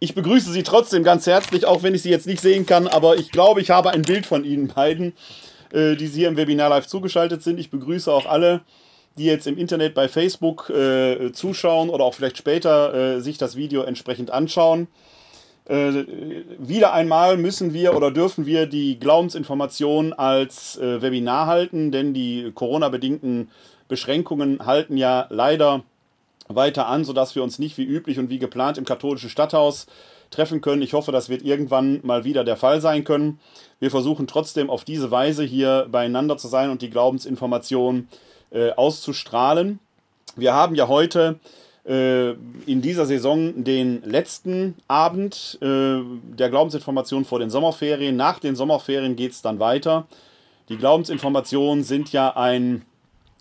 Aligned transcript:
Ich 0.00 0.14
begrüße 0.14 0.52
Sie 0.52 0.62
trotzdem 0.62 1.02
ganz 1.02 1.26
herzlich, 1.26 1.66
auch 1.66 1.82
wenn 1.82 1.92
ich 1.92 2.02
Sie 2.02 2.10
jetzt 2.10 2.28
nicht 2.28 2.40
sehen 2.40 2.66
kann, 2.66 2.86
aber 2.86 3.16
ich 3.16 3.32
glaube, 3.32 3.60
ich 3.60 3.70
habe 3.70 3.90
ein 3.90 4.02
Bild 4.02 4.26
von 4.26 4.44
Ihnen 4.44 4.68
beiden, 4.68 5.12
äh, 5.72 5.96
die 5.96 6.06
Sie 6.06 6.20
hier 6.20 6.28
im 6.28 6.36
Webinar 6.36 6.68
live 6.68 6.86
zugeschaltet 6.86 7.42
sind. 7.42 7.58
Ich 7.58 7.72
begrüße 7.72 8.12
auch 8.12 8.26
alle, 8.26 8.60
die 9.16 9.24
jetzt 9.24 9.48
im 9.48 9.58
Internet 9.58 9.94
bei 9.94 10.08
Facebook 10.08 10.70
äh, 10.70 11.32
zuschauen 11.32 11.90
oder 11.90 12.04
auch 12.04 12.14
vielleicht 12.14 12.38
später 12.38 12.94
äh, 13.16 13.20
sich 13.20 13.38
das 13.38 13.56
Video 13.56 13.82
entsprechend 13.82 14.30
anschauen. 14.30 14.86
Äh, 15.64 16.04
wieder 16.58 16.92
einmal 16.92 17.36
müssen 17.36 17.74
wir 17.74 17.96
oder 17.96 18.12
dürfen 18.12 18.46
wir 18.46 18.66
die 18.66 19.00
Glaubensinformation 19.00 20.12
als 20.12 20.78
äh, 20.78 21.02
Webinar 21.02 21.48
halten, 21.48 21.90
denn 21.90 22.14
die 22.14 22.52
Corona-bedingten 22.54 23.50
Beschränkungen 23.88 24.64
halten 24.64 24.96
ja 24.96 25.26
leider 25.30 25.82
weiter 26.48 26.86
an, 26.86 27.04
sodass 27.04 27.34
wir 27.34 27.42
uns 27.42 27.58
nicht 27.58 27.78
wie 27.78 27.84
üblich 27.84 28.18
und 28.18 28.30
wie 28.30 28.38
geplant 28.38 28.78
im 28.78 28.84
katholischen 28.84 29.30
Stadthaus 29.30 29.86
treffen 30.30 30.60
können. 30.60 30.82
Ich 30.82 30.92
hoffe, 30.92 31.12
das 31.12 31.28
wird 31.28 31.42
irgendwann 31.42 32.00
mal 32.02 32.24
wieder 32.24 32.44
der 32.44 32.56
Fall 32.56 32.80
sein 32.80 33.04
können. 33.04 33.38
Wir 33.80 33.90
versuchen 33.90 34.26
trotzdem 34.26 34.70
auf 34.70 34.84
diese 34.84 35.10
Weise 35.10 35.44
hier 35.44 35.86
beieinander 35.90 36.36
zu 36.36 36.48
sein 36.48 36.70
und 36.70 36.82
die 36.82 36.90
Glaubensinformation 36.90 38.08
äh, 38.50 38.70
auszustrahlen. 38.72 39.78
Wir 40.36 40.54
haben 40.54 40.74
ja 40.74 40.88
heute 40.88 41.38
äh, 41.86 42.30
in 42.66 42.82
dieser 42.82 43.06
Saison 43.06 43.64
den 43.64 44.02
letzten 44.02 44.74
Abend 44.88 45.58
äh, 45.62 46.00
der 46.36 46.50
Glaubensinformation 46.50 47.24
vor 47.24 47.38
den 47.38 47.50
Sommerferien. 47.50 48.16
Nach 48.16 48.38
den 48.38 48.56
Sommerferien 48.56 49.16
geht 49.16 49.32
es 49.32 49.42
dann 49.42 49.58
weiter. 49.58 50.06
Die 50.68 50.76
Glaubensinformationen 50.76 51.82
sind 51.82 52.12
ja 52.12 52.36
ein 52.36 52.82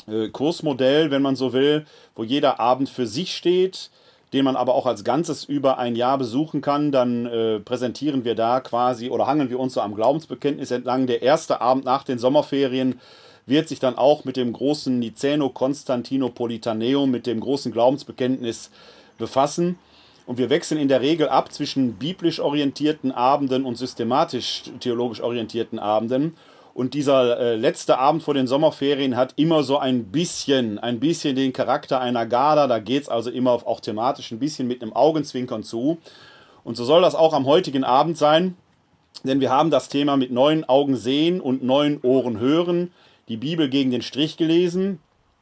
äh, 0.08 0.30
Kursmodell, 0.30 1.12
wenn 1.12 1.22
man 1.22 1.36
so 1.36 1.54
will, 1.54 1.86
wo 2.16 2.24
jeder 2.24 2.60
Abend 2.60 2.90
für 2.90 3.08
sich 3.08 3.36
steht, 3.36 3.90
den 4.34 4.44
man 4.44 4.56
aber 4.56 4.76
auch 4.76 4.86
als 4.86 5.04
Ganzes 5.04 5.46
über 5.46 5.78
ein 5.78 5.96
Jahr 5.96 6.18
besuchen 6.18 6.62
kann. 6.62 6.92
Dann 6.92 7.26
äh, 7.26 7.60
präsentieren 7.60 8.26
wir 8.26 8.36
da 8.36 8.60
quasi 8.60 9.10
oder 9.10 9.28
hangeln 9.28 9.50
wir 9.50 9.60
uns 9.60 9.74
so 9.74 9.82
am 9.82 9.96
Glaubensbekenntnis 9.96 10.72
entlang. 10.72 11.08
Der 11.08 11.22
erste 11.22 11.62
Abend 11.62 11.86
nach 11.86 12.04
den 12.04 12.20
Sommerferien 12.20 13.00
wird 13.46 13.70
sich 13.70 13.80
dann 13.80 13.98
auch 13.98 14.26
mit 14.26 14.36
dem 14.36 14.52
großen 14.52 15.00
Niceno 15.00 15.50
Konstantinopolitaneum, 15.50 17.10
mit 17.10 17.26
dem 17.26 17.40
großen 17.40 17.72
Glaubensbekenntnis 17.72 18.70
befassen. 19.18 19.80
Und 20.26 20.38
wir 20.38 20.50
wechseln 20.50 20.80
in 20.80 20.90
der 20.90 21.00
Regel 21.00 21.30
ab 21.30 21.54
zwischen 21.54 21.94
biblisch 21.94 22.42
orientierten 22.42 23.14
Abenden 23.14 23.64
und 23.64 23.78
systematisch 23.78 24.64
theologisch 24.82 25.22
orientierten 25.22 25.80
Abenden. 25.80 26.36
Und 26.78 26.94
dieser 26.94 27.40
äh, 27.40 27.56
letzte 27.56 27.98
Abend 27.98 28.22
vor 28.22 28.36
den 28.36 28.46
Sommerferien 28.46 29.16
hat 29.16 29.34
immer 29.36 29.64
so 29.64 29.80
ein 29.80 30.12
bisschen, 30.12 30.78
ein 30.78 31.00
bisschen 31.00 31.36
den 31.36 31.52
Charakter 31.52 32.00
einer 32.00 32.28
Gala. 32.28 32.68
Da 32.68 32.78
geht 32.78 33.02
es 33.02 33.10
also 33.10 33.32
immer 33.32 33.54
auch 33.54 33.80
thematisch 33.80 34.30
ein 34.30 34.38
bisschen 34.38 34.68
mit 34.68 34.84
einem 34.84 34.94
Augenzwinkern 34.94 35.64
zu. 35.64 35.98
Und 36.64 36.78
so 36.78 36.86
soll 36.86 37.02
das 37.02 37.16
auch 37.16 37.34
am 37.34 37.48
heutigen 37.48 37.84
Abend 37.84 38.16
sein, 38.16 38.56
denn 39.24 39.40
wir 39.40 39.50
haben 39.50 39.72
das 39.72 39.90
Thema 39.90 40.18
mit 40.18 40.30
neuen 40.30 40.70
Augen 40.70 40.96
sehen 40.96 41.42
und 41.42 41.64
neuen 41.64 42.00
Ohren 42.04 42.40
hören 42.40 42.92
die 43.28 43.38
Bibel 43.38 43.70
gegen 43.70 43.90
den 43.90 44.04
Strich 44.04 44.38
gelesen. 44.38 45.00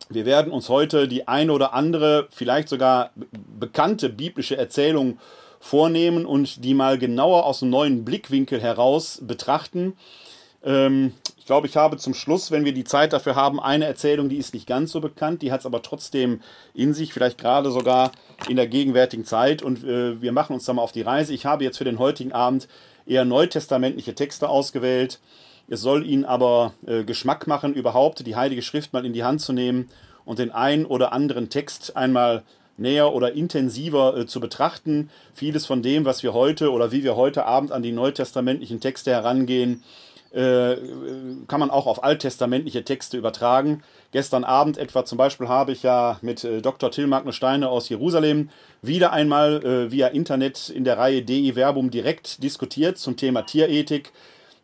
Wir 0.07 0.25
werden 0.25 0.53
uns 0.53 0.69
heute 0.69 1.09
die 1.09 1.27
eine 1.27 1.51
oder 1.51 1.73
andere, 1.73 2.29
vielleicht 2.31 2.69
sogar 2.69 3.11
bekannte 3.59 4.07
biblische 4.07 4.55
Erzählung 4.55 5.19
vornehmen 5.59 6.25
und 6.25 6.63
die 6.63 6.73
mal 6.73 6.97
genauer 6.97 7.45
aus 7.45 7.61
einem 7.61 7.71
neuen 7.71 8.05
Blickwinkel 8.05 8.61
heraus 8.61 9.19
betrachten. 9.21 9.97
Ähm, 10.65 11.13
ich 11.45 11.47
glaube, 11.47 11.67
ich 11.67 11.77
habe 11.77 11.97
zum 11.97 12.15
Schluss, 12.15 12.49
wenn 12.49 12.65
wir 12.65 12.73
die 12.73 12.85
Zeit 12.85 13.13
dafür 13.13 13.35
haben, 13.35 13.59
eine 13.59 13.85
Erzählung, 13.85 14.29
die 14.29 14.37
ist 14.37 14.55
nicht 14.55 14.65
ganz 14.65 14.91
so 14.91 14.99
bekannt, 14.99 15.43
die 15.43 15.51
hat 15.51 15.59
es 15.59 15.67
aber 15.67 15.83
trotzdem 15.83 16.41
in 16.73 16.91
sich, 16.95 17.13
vielleicht 17.13 17.37
gerade 17.37 17.69
sogar 17.69 18.13
in 18.49 18.55
der 18.55 18.65
gegenwärtigen 18.65 19.25
Zeit. 19.25 19.61
Und 19.61 19.83
äh, 19.83 20.19
wir 20.19 20.31
machen 20.31 20.53
uns 20.53 20.65
da 20.65 20.73
mal 20.73 20.81
auf 20.81 20.91
die 20.91 21.03
Reise. 21.03 21.35
Ich 21.35 21.45
habe 21.45 21.63
jetzt 21.63 21.77
für 21.77 21.83
den 21.83 21.99
heutigen 21.99 22.31
Abend 22.31 22.67
eher 23.05 23.25
neutestamentliche 23.25 24.15
Texte 24.15 24.49
ausgewählt. 24.49 25.19
Es 25.67 25.81
soll 25.81 26.07
ihnen 26.07 26.25
aber 26.25 26.73
äh, 26.87 27.03
Geschmack 27.03 27.45
machen, 27.45 27.75
überhaupt 27.75 28.25
die 28.25 28.35
Heilige 28.35 28.63
Schrift 28.63 28.91
mal 28.91 29.05
in 29.05 29.13
die 29.13 29.23
Hand 29.23 29.39
zu 29.39 29.53
nehmen 29.53 29.87
und 30.25 30.39
den 30.39 30.49
einen 30.49 30.87
oder 30.87 31.13
anderen 31.13 31.51
Text 31.51 31.95
einmal 31.95 32.41
näher 32.77 33.13
oder 33.13 33.33
intensiver 33.33 34.17
äh, 34.17 34.25
zu 34.25 34.39
betrachten. 34.39 35.11
Vieles 35.35 35.67
von 35.67 35.83
dem, 35.83 36.05
was 36.05 36.23
wir 36.23 36.33
heute 36.33 36.71
oder 36.71 36.91
wie 36.91 37.03
wir 37.03 37.15
heute 37.15 37.45
Abend 37.45 37.71
an 37.71 37.83
die 37.83 37.91
neutestamentlichen 37.91 38.79
Texte 38.79 39.11
herangehen, 39.11 39.83
äh, 40.35 40.75
kann 41.47 41.59
man 41.59 41.71
auch 41.71 41.87
auf 41.87 42.03
alttestamentliche 42.03 42.83
Texte 42.83 43.17
übertragen. 43.17 43.83
Gestern 44.11 44.43
Abend 44.43 44.77
etwa 44.77 45.05
zum 45.05 45.17
Beispiel 45.17 45.47
habe 45.47 45.71
ich 45.71 45.83
ja 45.83 46.19
mit 46.21 46.43
äh, 46.43 46.61
Dr. 46.61 46.91
Till 46.91 47.07
Magnus 47.07 47.35
Steine 47.35 47.69
aus 47.69 47.87
Jerusalem 47.87 48.49
wieder 48.81 49.13
einmal 49.13 49.63
äh, 49.63 49.91
via 49.91 50.07
Internet 50.07 50.69
in 50.69 50.83
der 50.83 50.97
Reihe 50.97 51.21
DI 51.21 51.53
Verbum 51.55 51.89
direkt 51.89 52.43
diskutiert 52.43 52.97
zum 52.97 53.15
Thema 53.15 53.43
Tierethik. 53.43 54.11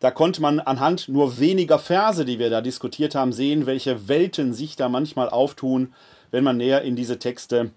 Da 0.00 0.10
konnte 0.10 0.42
man 0.42 0.60
anhand 0.60 1.08
nur 1.08 1.38
weniger 1.38 1.78
Verse, 1.78 2.24
die 2.24 2.38
wir 2.38 2.50
da 2.50 2.60
diskutiert 2.60 3.14
haben, 3.14 3.32
sehen, 3.32 3.64
welche 3.64 4.08
Welten 4.08 4.52
sich 4.52 4.76
da 4.76 4.88
manchmal 4.90 5.30
auftun, 5.30 5.94
wenn 6.30 6.44
man 6.44 6.58
näher 6.58 6.82
in 6.82 6.96
diese 6.96 7.18
Texte 7.18 7.70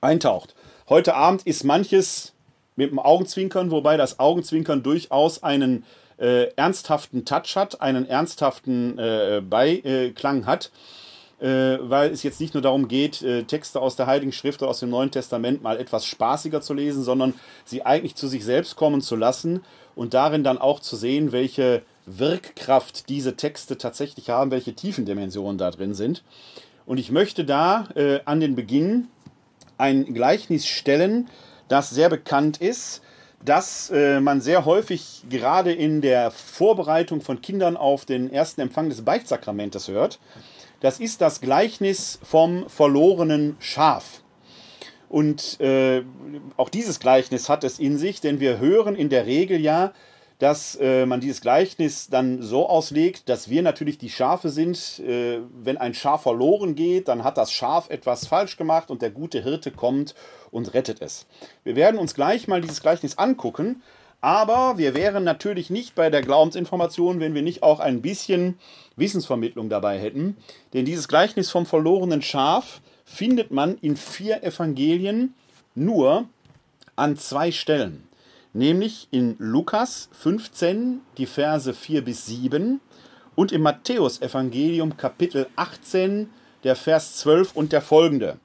eintaucht. 0.00 0.54
Heute 0.88 1.14
Abend 1.14 1.46
ist 1.46 1.64
manches 1.64 2.34
mit 2.76 2.90
dem 2.90 2.98
Augenzwinkern, 2.98 3.70
wobei 3.70 3.96
das 3.96 4.18
Augenzwinkern 4.18 4.82
durchaus 4.82 5.42
einen 5.42 5.84
äh, 6.20 6.52
ernsthaften 6.56 7.24
Touch 7.24 7.56
hat, 7.56 7.80
einen 7.80 8.08
ernsthaften 8.08 8.98
äh, 8.98 9.42
Beiklang 9.48 10.46
hat, 10.46 10.70
äh, 11.40 11.78
weil 11.80 12.10
es 12.10 12.22
jetzt 12.22 12.40
nicht 12.40 12.54
nur 12.54 12.62
darum 12.62 12.88
geht, 12.88 13.22
äh, 13.22 13.44
Texte 13.44 13.80
aus 13.80 13.96
der 13.96 14.06
Heiligen 14.06 14.32
Schrift 14.32 14.60
oder 14.62 14.70
aus 14.70 14.80
dem 14.80 14.90
Neuen 14.90 15.10
Testament 15.10 15.62
mal 15.62 15.78
etwas 15.78 16.04
spaßiger 16.04 16.60
zu 16.60 16.74
lesen, 16.74 17.02
sondern 17.02 17.34
sie 17.64 17.84
eigentlich 17.84 18.14
zu 18.14 18.28
sich 18.28 18.44
selbst 18.44 18.76
kommen 18.76 19.00
zu 19.00 19.16
lassen 19.16 19.62
und 19.94 20.14
darin 20.14 20.44
dann 20.44 20.58
auch 20.58 20.80
zu 20.80 20.96
sehen, 20.96 21.32
welche 21.32 21.82
Wirkkraft 22.04 23.08
diese 23.08 23.36
Texte 23.36 23.78
tatsächlich 23.78 24.30
haben, 24.30 24.50
welche 24.50 24.74
Tiefendimensionen 24.74 25.58
da 25.58 25.70
drin 25.70 25.94
sind. 25.94 26.22
Und 26.86 26.98
ich 26.98 27.10
möchte 27.10 27.44
da 27.44 27.88
äh, 27.94 28.20
an 28.24 28.40
den 28.40 28.54
Beginn 28.56 29.08
ein 29.78 30.12
Gleichnis 30.12 30.66
stellen, 30.66 31.28
das 31.68 31.90
sehr 31.90 32.08
bekannt 32.08 32.58
ist, 32.58 33.00
das 33.44 33.90
äh, 33.90 34.20
man 34.20 34.40
sehr 34.40 34.64
häufig 34.64 35.24
gerade 35.28 35.72
in 35.72 36.00
der 36.00 36.30
Vorbereitung 36.30 37.20
von 37.20 37.40
Kindern 37.40 37.76
auf 37.76 38.04
den 38.04 38.32
ersten 38.32 38.60
Empfang 38.60 38.88
des 38.88 39.02
Beichtsakramentes 39.02 39.88
hört. 39.88 40.18
Das 40.80 41.00
ist 41.00 41.20
das 41.20 41.40
Gleichnis 41.40 42.18
vom 42.22 42.68
verlorenen 42.68 43.56
Schaf. 43.58 44.22
Und 45.08 45.58
äh, 45.60 46.02
auch 46.56 46.68
dieses 46.68 47.00
Gleichnis 47.00 47.48
hat 47.48 47.64
es 47.64 47.78
in 47.78 47.98
sich, 47.98 48.20
denn 48.20 48.40
wir 48.40 48.58
hören 48.58 48.94
in 48.94 49.08
der 49.08 49.26
Regel 49.26 49.60
ja, 49.60 49.92
dass 50.40 50.74
äh, 50.76 51.04
man 51.04 51.20
dieses 51.20 51.42
Gleichnis 51.42 52.08
dann 52.08 52.42
so 52.42 52.66
auslegt, 52.66 53.28
dass 53.28 53.50
wir 53.50 53.62
natürlich 53.62 53.98
die 53.98 54.08
Schafe 54.08 54.48
sind. 54.48 54.98
Äh, 54.98 55.40
wenn 55.62 55.76
ein 55.76 55.94
Schaf 55.94 56.22
verloren 56.22 56.74
geht, 56.74 57.08
dann 57.08 57.24
hat 57.24 57.36
das 57.36 57.52
Schaf 57.52 57.90
etwas 57.90 58.26
falsch 58.26 58.56
gemacht 58.56 58.90
und 58.90 59.02
der 59.02 59.10
gute 59.10 59.42
Hirte 59.42 59.70
kommt 59.70 60.14
und 60.50 60.72
rettet 60.72 61.02
es. 61.02 61.26
Wir 61.62 61.76
werden 61.76 62.00
uns 62.00 62.14
gleich 62.14 62.48
mal 62.48 62.62
dieses 62.62 62.80
Gleichnis 62.80 63.18
angucken, 63.18 63.82
aber 64.22 64.78
wir 64.78 64.94
wären 64.94 65.24
natürlich 65.24 65.68
nicht 65.68 65.94
bei 65.94 66.08
der 66.08 66.22
Glaubensinformation, 66.22 67.20
wenn 67.20 67.34
wir 67.34 67.42
nicht 67.42 67.62
auch 67.62 67.78
ein 67.78 68.00
bisschen 68.00 68.58
Wissensvermittlung 68.96 69.68
dabei 69.68 69.98
hätten. 69.98 70.38
Denn 70.72 70.86
dieses 70.86 71.06
Gleichnis 71.06 71.50
vom 71.50 71.66
verlorenen 71.66 72.22
Schaf 72.22 72.80
findet 73.04 73.50
man 73.50 73.76
in 73.78 73.96
vier 73.96 74.42
Evangelien 74.42 75.34
nur 75.74 76.24
an 76.96 77.18
zwei 77.18 77.52
Stellen. 77.52 78.09
Nämlich 78.52 79.08
in 79.10 79.36
Lukas 79.38 80.08
15 80.12 81.00
die 81.18 81.26
Verse 81.26 81.72
4 81.72 82.04
bis 82.04 82.26
7 82.26 82.80
und 83.36 83.52
im 83.52 83.62
Matthäusevangelium 83.62 84.96
Kapitel 84.96 85.46
18 85.56 86.28
der 86.64 86.76
Vers 86.76 87.16
12 87.18 87.54
und 87.54 87.72
der 87.72 87.80
folgende. 87.80 88.38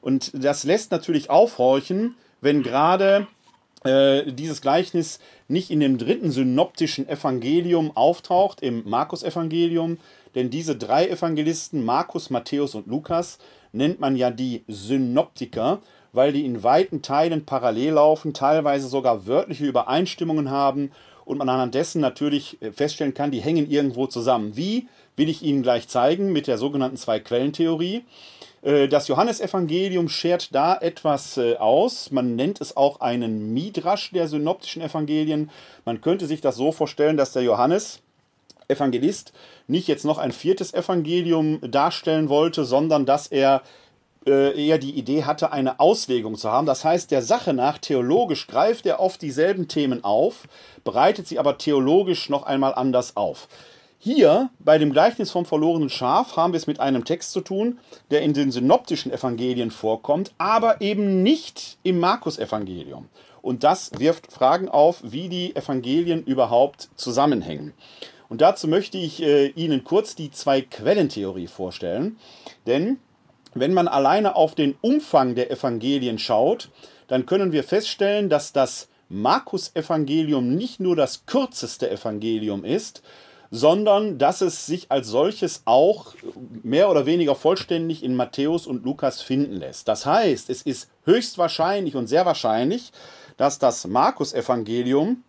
Und 0.00 0.32
das 0.34 0.64
lässt 0.64 0.90
natürlich 0.90 1.30
aufhorchen, 1.30 2.16
wenn 2.40 2.62
gerade 2.62 3.26
äh, 3.84 4.32
dieses 4.32 4.60
Gleichnis 4.60 5.20
nicht 5.46 5.70
in 5.70 5.80
dem 5.80 5.98
dritten 5.98 6.30
synoptischen 6.30 7.08
Evangelium 7.08 7.96
auftaucht, 7.96 8.60
im 8.60 8.82
Markus-Evangelium, 8.88 9.98
denn 10.34 10.50
diese 10.50 10.76
drei 10.76 11.08
Evangelisten, 11.08 11.84
Markus, 11.84 12.28
Matthäus 12.28 12.74
und 12.74 12.86
Lukas, 12.86 13.38
nennt 13.72 14.00
man 14.00 14.16
ja 14.16 14.30
die 14.30 14.64
Synoptiker, 14.68 15.80
weil 16.14 16.32
die 16.32 16.46
in 16.46 16.62
weiten 16.62 17.02
Teilen 17.02 17.44
parallel 17.44 17.94
laufen, 17.94 18.32
teilweise 18.32 18.88
sogar 18.88 19.26
wörtliche 19.26 19.66
Übereinstimmungen 19.66 20.50
haben 20.50 20.92
und 21.26 21.36
man 21.38 21.48
anhand 21.48 21.74
dessen 21.74 22.00
natürlich 22.00 22.62
äh, 22.62 22.72
feststellen 22.72 23.12
kann, 23.12 23.30
die 23.30 23.40
hängen 23.40 23.70
irgendwo 23.70 24.06
zusammen. 24.06 24.56
Wie, 24.56 24.88
will 25.16 25.28
ich 25.28 25.42
Ihnen 25.42 25.62
gleich 25.62 25.88
zeigen 25.88 26.32
mit 26.32 26.46
der 26.46 26.58
sogenannten 26.58 26.96
Zwei-Quellen-Theorie. 26.96 28.04
Äh, 28.62 28.88
das 28.88 29.08
Johannesevangelium 29.08 30.08
schert 30.08 30.54
da 30.54 30.76
etwas 30.76 31.36
äh, 31.36 31.56
aus. 31.56 32.10
Man 32.10 32.36
nennt 32.36 32.60
es 32.60 32.76
auch 32.76 33.00
einen 33.00 33.52
Midrasch 33.52 34.10
der 34.12 34.28
synoptischen 34.28 34.82
Evangelien. 34.82 35.50
Man 35.84 36.00
könnte 36.00 36.26
sich 36.26 36.40
das 36.40 36.56
so 36.56 36.72
vorstellen, 36.72 37.16
dass 37.16 37.32
der 37.32 37.42
Johannes 37.42 38.00
Evangelist 38.68 39.32
nicht 39.66 39.88
jetzt 39.88 40.04
noch 40.04 40.18
ein 40.18 40.32
viertes 40.32 40.72
Evangelium 40.72 41.60
darstellen 41.62 42.28
wollte, 42.28 42.64
sondern 42.64 43.04
dass 43.04 43.26
er 43.26 43.62
äh, 44.26 44.66
eher 44.66 44.78
die 44.78 44.92
Idee 44.92 45.24
hatte, 45.24 45.52
eine 45.52 45.80
Auslegung 45.80 46.36
zu 46.36 46.50
haben. 46.50 46.66
Das 46.66 46.84
heißt, 46.84 47.10
der 47.10 47.22
Sache 47.22 47.52
nach 47.52 47.78
theologisch 47.78 48.46
greift 48.46 48.86
er 48.86 49.00
oft 49.00 49.22
dieselben 49.22 49.68
Themen 49.68 50.04
auf, 50.04 50.48
bereitet 50.84 51.26
sie 51.26 51.38
aber 51.38 51.58
theologisch 51.58 52.30
noch 52.30 52.44
einmal 52.44 52.74
anders 52.74 53.16
auf. 53.16 53.48
Hier 53.98 54.50
bei 54.58 54.76
dem 54.76 54.92
Gleichnis 54.92 55.30
vom 55.30 55.46
verlorenen 55.46 55.88
Schaf 55.88 56.36
haben 56.36 56.52
wir 56.52 56.58
es 56.58 56.66
mit 56.66 56.78
einem 56.78 57.06
Text 57.06 57.32
zu 57.32 57.40
tun, 57.40 57.78
der 58.10 58.20
in 58.20 58.34
den 58.34 58.50
synoptischen 58.50 59.10
Evangelien 59.10 59.70
vorkommt, 59.70 60.34
aber 60.36 60.82
eben 60.82 61.22
nicht 61.22 61.78
im 61.82 62.00
Markus-Evangelium. 62.00 63.08
Und 63.40 63.64
das 63.64 63.92
wirft 63.98 64.30
Fragen 64.30 64.68
auf, 64.68 65.00
wie 65.02 65.28
die 65.28 65.56
Evangelien 65.56 66.22
überhaupt 66.24 66.90
zusammenhängen. 66.96 67.72
Und 68.28 68.40
dazu 68.40 68.68
möchte 68.68 68.98
ich 68.98 69.22
äh, 69.22 69.48
Ihnen 69.48 69.84
kurz 69.84 70.14
die 70.14 70.30
Zwei-Quellentheorie 70.30 71.46
vorstellen. 71.46 72.18
Denn 72.66 72.98
wenn 73.54 73.72
man 73.74 73.88
alleine 73.88 74.36
auf 74.36 74.54
den 74.54 74.76
Umfang 74.80 75.34
der 75.34 75.50
Evangelien 75.50 76.18
schaut, 76.18 76.70
dann 77.08 77.26
können 77.26 77.52
wir 77.52 77.64
feststellen, 77.64 78.28
dass 78.28 78.52
das 78.52 78.88
Markus-Evangelium 79.08 80.54
nicht 80.54 80.80
nur 80.80 80.96
das 80.96 81.26
kürzeste 81.26 81.90
Evangelium 81.90 82.64
ist, 82.64 83.02
sondern 83.50 84.18
dass 84.18 84.40
es 84.40 84.66
sich 84.66 84.90
als 84.90 85.06
solches 85.06 85.62
auch 85.64 86.14
mehr 86.62 86.90
oder 86.90 87.06
weniger 87.06 87.36
vollständig 87.36 88.02
in 88.02 88.16
Matthäus 88.16 88.66
und 88.66 88.84
Lukas 88.84 89.22
finden 89.22 89.52
lässt. 89.52 89.86
Das 89.86 90.06
heißt, 90.06 90.50
es 90.50 90.62
ist 90.62 90.90
höchstwahrscheinlich 91.04 91.94
und 91.94 92.08
sehr 92.08 92.26
wahrscheinlich, 92.26 92.90
dass 93.36 93.58
das 93.58 93.86
Markus-Evangelium 93.86 95.22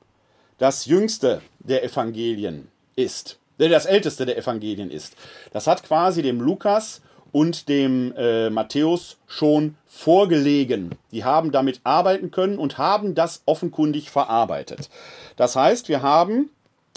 das 0.57 0.85
jüngste 0.85 1.41
der 1.59 1.83
Evangelien 1.83 2.69
ist, 2.95 3.37
der 3.59 3.69
das 3.69 3.85
älteste 3.85 4.25
der 4.25 4.37
Evangelien 4.37 4.89
ist. 4.89 5.15
Das 5.51 5.67
hat 5.67 5.83
quasi 5.83 6.21
dem 6.21 6.39
Lukas 6.39 7.01
und 7.35 7.67
dem 7.67 8.13
äh, 8.15 8.49
Matthäus 8.49 9.17
schon 9.27 9.75
vorgelegen. 9.87 10.95
Die 11.11 11.25
haben 11.25 11.51
damit 11.51 11.81
arbeiten 11.83 12.31
können 12.31 12.57
und 12.57 12.77
haben 12.77 13.13
das 13.13 13.41
offenkundig 13.45 14.09
verarbeitet. 14.09 14.89
Das 15.35 15.57
heißt, 15.57 15.89
wir 15.89 16.01
haben 16.01 16.49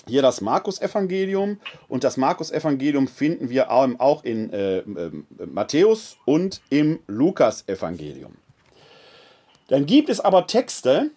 hier 0.06 0.22
das 0.22 0.40
Markus-Evangelium 0.40 1.58
und 1.88 2.04
das 2.04 2.16
Markus-Evangelium 2.16 3.08
finden 3.08 3.50
wir 3.50 3.72
auch 3.72 4.22
in 4.22 4.52
äh, 4.52 4.78
äh, 4.78 5.10
Matthäus 5.44 6.18
und 6.24 6.60
im 6.70 7.00
Lukas-Evangelium. 7.08 8.36
Dann 9.66 9.86
gibt 9.86 10.08
es 10.08 10.20
aber 10.20 10.46
Texte, 10.46 11.10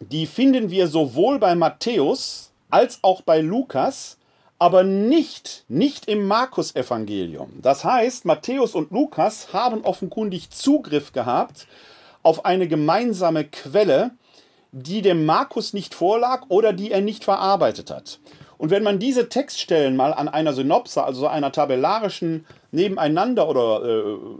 die 0.00 0.26
finden 0.26 0.68
wir 0.68 0.86
sowohl 0.86 1.38
bei 1.38 1.54
Matthäus 1.54 2.52
als 2.68 2.98
auch 3.00 3.22
bei 3.22 3.40
Lukas, 3.40 4.18
aber 4.60 4.84
nicht, 4.84 5.64
nicht 5.68 6.06
im 6.06 6.26
Markus-Evangelium. 6.26 7.50
Das 7.62 7.82
heißt, 7.82 8.26
Matthäus 8.26 8.74
und 8.74 8.90
Lukas 8.90 9.54
haben 9.54 9.82
offenkundig 9.84 10.50
Zugriff 10.50 11.12
gehabt 11.12 11.66
auf 12.22 12.44
eine 12.44 12.68
gemeinsame 12.68 13.44
Quelle, 13.44 14.10
die 14.70 15.00
dem 15.00 15.24
Markus 15.24 15.72
nicht 15.72 15.94
vorlag 15.94 16.42
oder 16.48 16.74
die 16.74 16.90
er 16.90 17.00
nicht 17.00 17.24
verarbeitet 17.24 17.90
hat. 17.90 18.20
Und 18.58 18.68
wenn 18.68 18.82
man 18.82 18.98
diese 18.98 19.30
Textstellen 19.30 19.96
mal 19.96 20.12
an 20.12 20.28
einer 20.28 20.52
Synopse, 20.52 21.02
also 21.02 21.26
einer 21.26 21.52
tabellarischen 21.52 22.44
Nebeneinander 22.72 23.48
oder 23.48 23.84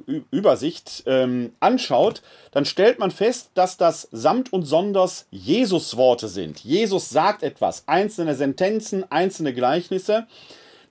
äh, 0.06 0.22
Übersicht 0.30 1.02
ähm, 1.06 1.52
anschaut, 1.60 2.22
dann 2.52 2.64
stellt 2.64 2.98
man 2.98 3.10
fest, 3.10 3.50
dass 3.54 3.76
das 3.76 4.08
samt 4.12 4.52
und 4.52 4.64
sonders 4.64 5.26
Jesus-Worte 5.30 6.28
sind. 6.28 6.60
Jesus 6.60 7.10
sagt 7.10 7.42
etwas, 7.42 7.84
einzelne 7.86 8.34
Sentenzen, 8.34 9.04
einzelne 9.10 9.54
Gleichnisse. 9.54 10.26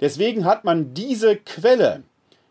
Deswegen 0.02 0.46
hat 0.46 0.64
man 0.64 0.94
diese 0.94 1.36
Quelle, 1.36 2.04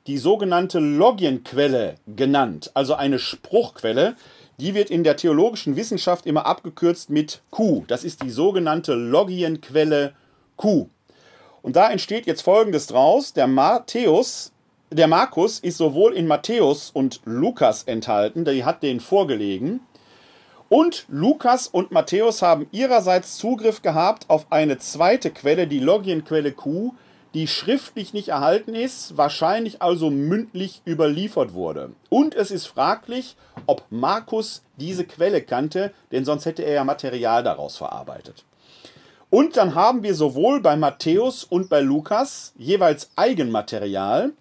die 0.06 0.19
sogenannte 0.19 0.79
Logienquelle 0.79 1.96
genannt, 2.06 2.70
also 2.75 2.94
eine 2.94 3.19
Spruchquelle, 3.19 4.17
die 4.58 4.75
wird 4.75 4.90
in 4.90 5.05
der 5.05 5.17
theologischen 5.17 5.76
Wissenschaft 5.76 6.26
immer 6.26 6.46
abgekürzt 6.46 7.11
mit 7.11 7.43
Q. 7.50 7.85
Das 7.87 8.05
ist 8.05 8.23
die 8.23 8.31
sogenannte 8.31 8.94
Logienquelle 8.94 10.14
Q. 10.56 10.88
Und 11.62 11.76
da 11.76 11.90
entsteht 11.90 12.26
jetzt 12.26 12.43
folgendes 12.43 12.87
draus: 12.87 13.32
Der 13.32 13.46
Matthäus, 13.46 14.52
der 14.90 15.06
Markus 15.06 15.58
ist 15.58 15.76
sowohl 15.76 16.14
in 16.14 16.26
Matthäus 16.26 16.90
und 16.90 17.20
Lukas 17.25 17.82
enthalten, 17.82 18.44
der 18.44 18.64
hat 18.64 18.82
den 18.82 19.00
vorgelegen. 19.00 19.81
Und 20.69 21.06
Lukas 21.08 21.67
und 21.67 21.93
Matthäus 21.93 22.43
haben 22.43 22.67
ihrerseits 22.73 23.37
Zugriff 23.38 23.82
gehabt 23.82 24.29
auf 24.29 24.46
eine 24.50 24.79
zweite 24.79 25.31
Quelle, 25.31 25.67
die 25.67 25.79
Logienquelle 25.79 26.52
Q, 26.52 26.93
die 27.35 27.46
schriftlich 27.46 28.14
nicht 28.14 28.29
erhalten 28.29 28.75
ist, 28.75 29.17
wahrscheinlich 29.17 29.82
also 29.82 30.11
mündlich 30.11 30.82
überliefert 30.87 31.52
wurde. 31.52 31.93
Und 32.08 32.35
es 32.35 32.50
ist 32.50 32.67
fraglich, 32.67 33.37
ob 33.67 33.85
Markus 33.90 34.62
diese 34.76 35.05
Quelle 35.05 35.43
kannte, 35.43 35.93
denn 36.12 36.25
sonst 36.25 36.46
hätte 36.46 36.62
er 36.62 36.75
ja 36.75 36.85
Material 36.85 37.43
daraus 37.43 37.76
verarbeitet. 37.76 38.44
Und 39.31 39.58
dann 39.58 39.75
haben 39.75 40.02
wir 40.02 40.14
sowohl 40.14 40.61
bei 40.61 40.76
Matthäus 40.76 41.44
und 41.44 41.69
bei 41.69 41.81
Lukas 41.81 42.55
jeweils 42.56 43.11
Eigenmaterial, 43.17 44.32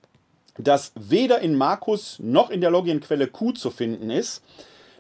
das 0.58 0.92
weder 0.96 1.40
in 1.40 1.56
Markus 1.56 2.18
noch 2.20 2.50
in 2.50 2.62
der 2.62 2.72
Logienquelle 2.72 3.28
Q 3.28 3.52
zu 3.52 3.70
finden 3.72 4.10
ist. 4.10 4.44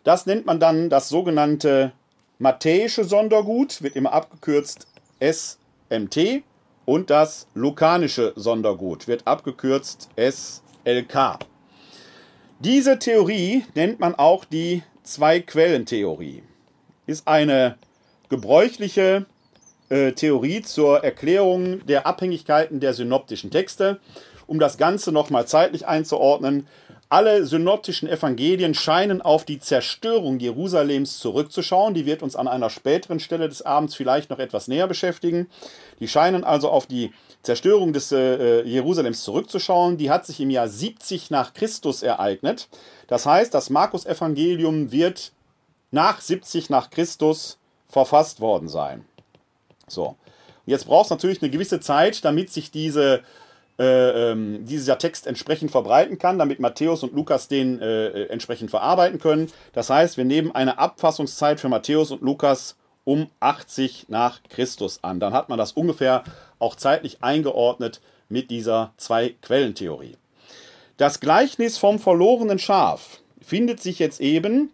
Das 0.03 0.25
nennt 0.25 0.45
man 0.45 0.59
dann 0.59 0.89
das 0.89 1.09
sogenannte 1.09 1.91
matthäische 2.39 3.03
Sondergut, 3.03 3.81
wird 3.81 3.95
immer 3.95 4.13
abgekürzt 4.13 4.87
SMT. 5.19 6.43
Und 6.85 7.09
das 7.09 7.47
lukanische 7.53 8.31
Sondergut 8.37 9.07
wird 9.07 9.27
abgekürzt 9.27 10.09
SLK. 10.15 11.39
Diese 12.59 12.97
Theorie 12.97 13.65
nennt 13.75 13.99
man 13.99 14.15
auch 14.15 14.45
die 14.45 14.83
Zwei-Quellen-Theorie. 15.03 16.43
Ist 17.05 17.27
eine 17.27 17.77
gebräuchliche 18.29 19.25
äh, 19.89 20.13
Theorie 20.13 20.61
zur 20.61 21.03
Erklärung 21.03 21.85
der 21.85 22.07
Abhängigkeiten 22.07 22.79
der 22.79 22.93
synoptischen 22.93 23.51
Texte. 23.51 23.99
Um 24.47 24.59
das 24.59 24.77
Ganze 24.77 25.11
nochmal 25.11 25.45
zeitlich 25.45 25.87
einzuordnen, 25.87 26.67
alle 27.09 27.45
synoptischen 27.45 28.09
Evangelien 28.09 28.73
scheinen 28.73 29.21
auf 29.21 29.45
die 29.45 29.59
Zerstörung 29.59 30.39
Jerusalems 30.39 31.19
zurückzuschauen. 31.19 31.93
Die 31.93 32.05
wird 32.05 32.21
uns 32.21 32.35
an 32.35 32.49
einer 32.49 32.69
späteren 32.69 33.21
Stelle 33.21 33.47
des 33.47 33.61
Abends 33.61 33.95
vielleicht 33.95 34.29
noch 34.29 34.39
etwas 34.39 34.67
näher 34.67 34.87
beschäftigen. 34.87 35.47
Die 36.01 36.09
scheinen 36.09 36.43
also 36.43 36.69
auf 36.69 36.85
die 36.85 37.13
Zerstörung 37.43 37.93
des 37.93 38.11
äh, 38.11 38.63
Jerusalems 38.63 39.23
zurückzuschauen. 39.23 39.97
Die 39.97 40.09
hat 40.09 40.25
sich 40.25 40.41
im 40.41 40.49
Jahr 40.49 40.67
70 40.67 41.29
nach 41.29 41.53
Christus 41.53 42.03
ereignet. 42.03 42.67
Das 43.07 43.25
heißt, 43.25 43.53
das 43.53 43.69
Markus-Evangelium 43.69 44.91
wird 44.91 45.31
nach 45.91 46.19
70 46.19 46.69
nach 46.69 46.89
Christus 46.89 47.57
verfasst 47.87 48.41
worden 48.41 48.67
sein. 48.67 49.05
So. 49.87 50.15
Jetzt 50.65 50.87
braucht 50.87 51.05
es 51.05 51.11
natürlich 51.11 51.41
eine 51.41 51.49
gewisse 51.49 51.79
Zeit, 51.79 52.25
damit 52.25 52.51
sich 52.51 52.71
diese, 52.71 53.21
äh, 53.79 54.31
ähm, 54.31 54.65
dieser 54.65 54.97
Text 54.97 55.27
entsprechend 55.27 55.71
verbreiten 55.71 56.17
kann, 56.17 56.39
damit 56.39 56.59
Matthäus 56.59 57.03
und 57.03 57.13
Lukas 57.13 57.47
den 57.47 57.79
äh, 57.79 58.07
äh, 58.07 58.29
entsprechend 58.29 58.71
verarbeiten 58.71 59.19
können. 59.19 59.51
Das 59.73 59.89
heißt, 59.89 60.17
wir 60.17 60.25
nehmen 60.25 60.51
eine 60.51 60.79
Abfassungszeit 60.79 61.59
für 61.59 61.69
Matthäus 61.69 62.11
und 62.11 62.21
Lukas 62.21 62.75
um 63.03 63.29
80 63.39 64.09
nach 64.09 64.41
Christus 64.49 65.03
an. 65.03 65.19
Dann 65.19 65.33
hat 65.33 65.49
man 65.49 65.57
das 65.57 65.73
ungefähr 65.73 66.23
auch 66.59 66.75
zeitlich 66.75 67.19
eingeordnet 67.21 68.01
mit 68.29 68.49
dieser 68.49 68.93
Zwei-Quellentheorie. 68.97 70.17
Das 70.97 71.19
Gleichnis 71.19 71.77
vom 71.77 71.99
verlorenen 71.99 72.59
Schaf 72.59 73.19
findet 73.39 73.79
sich 73.79 73.99
jetzt 73.99 74.19
eben 74.19 74.71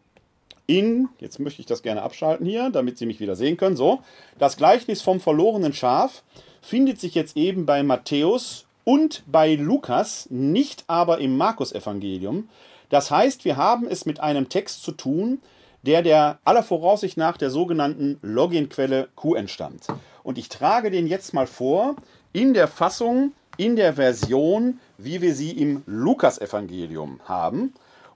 in, 0.66 1.10
jetzt 1.20 1.40
möchte 1.40 1.60
ich 1.60 1.66
das 1.66 1.84
gerne 1.84 2.02
abschalten 2.02 2.46
hier, 2.46 2.70
damit 2.70 2.98
Sie 2.98 3.06
mich 3.06 3.20
wieder 3.20 3.36
sehen 3.36 3.58
können, 3.58 3.76
so, 3.76 4.00
das 4.40 4.56
Gleichnis 4.56 5.02
vom 5.02 5.20
verlorenen 5.20 5.74
Schaf 5.74 6.24
findet 6.62 7.00
sich 7.00 7.16
jetzt 7.16 7.36
eben 7.36 7.66
bei 7.66 7.84
Matthäus 7.84 8.66
und 8.84 9.24
bei 9.28 9.56
Lukas, 9.56 10.28
nicht 10.30 10.84
aber 10.88 11.20
im 11.20 11.38
Markus-Evangelium. 11.38 12.50
Das 12.90 13.12
heißt, 13.12 13.46
wir 13.46 13.58
haben 13.58 13.88
es 13.88 14.06
mit 14.06 14.20
einem 14.20 14.50
Text 14.50 14.84
zu 14.84 14.92
tun, 14.92 15.40
der 15.84 16.02
der 16.02 16.40
aller 16.46 16.64
Voraussicht 16.64 17.18
nach 17.18 17.38
der 17.38 17.50
sogenannten 17.50 18.20
Loginquelle 18.22 19.10
Q 19.16 19.36
entstammt. 19.36 19.88
Und 20.24 20.38
ich 20.38 20.50
trage 20.50 20.92
den 20.92 21.08
jetzt 21.08 21.34
mal 21.34 21.48
vor 21.48 21.96
in 22.32 22.54
der 22.54 22.68
Fassung, 22.68 23.34
in 23.58 23.76
der 23.76 23.94
Version, 23.94 24.80
wie 24.98 25.22
wir 25.22 25.36
sie 25.36 25.52
im 25.52 25.84
Lukas-Evangelium 25.86 27.20
haben. 27.26 27.74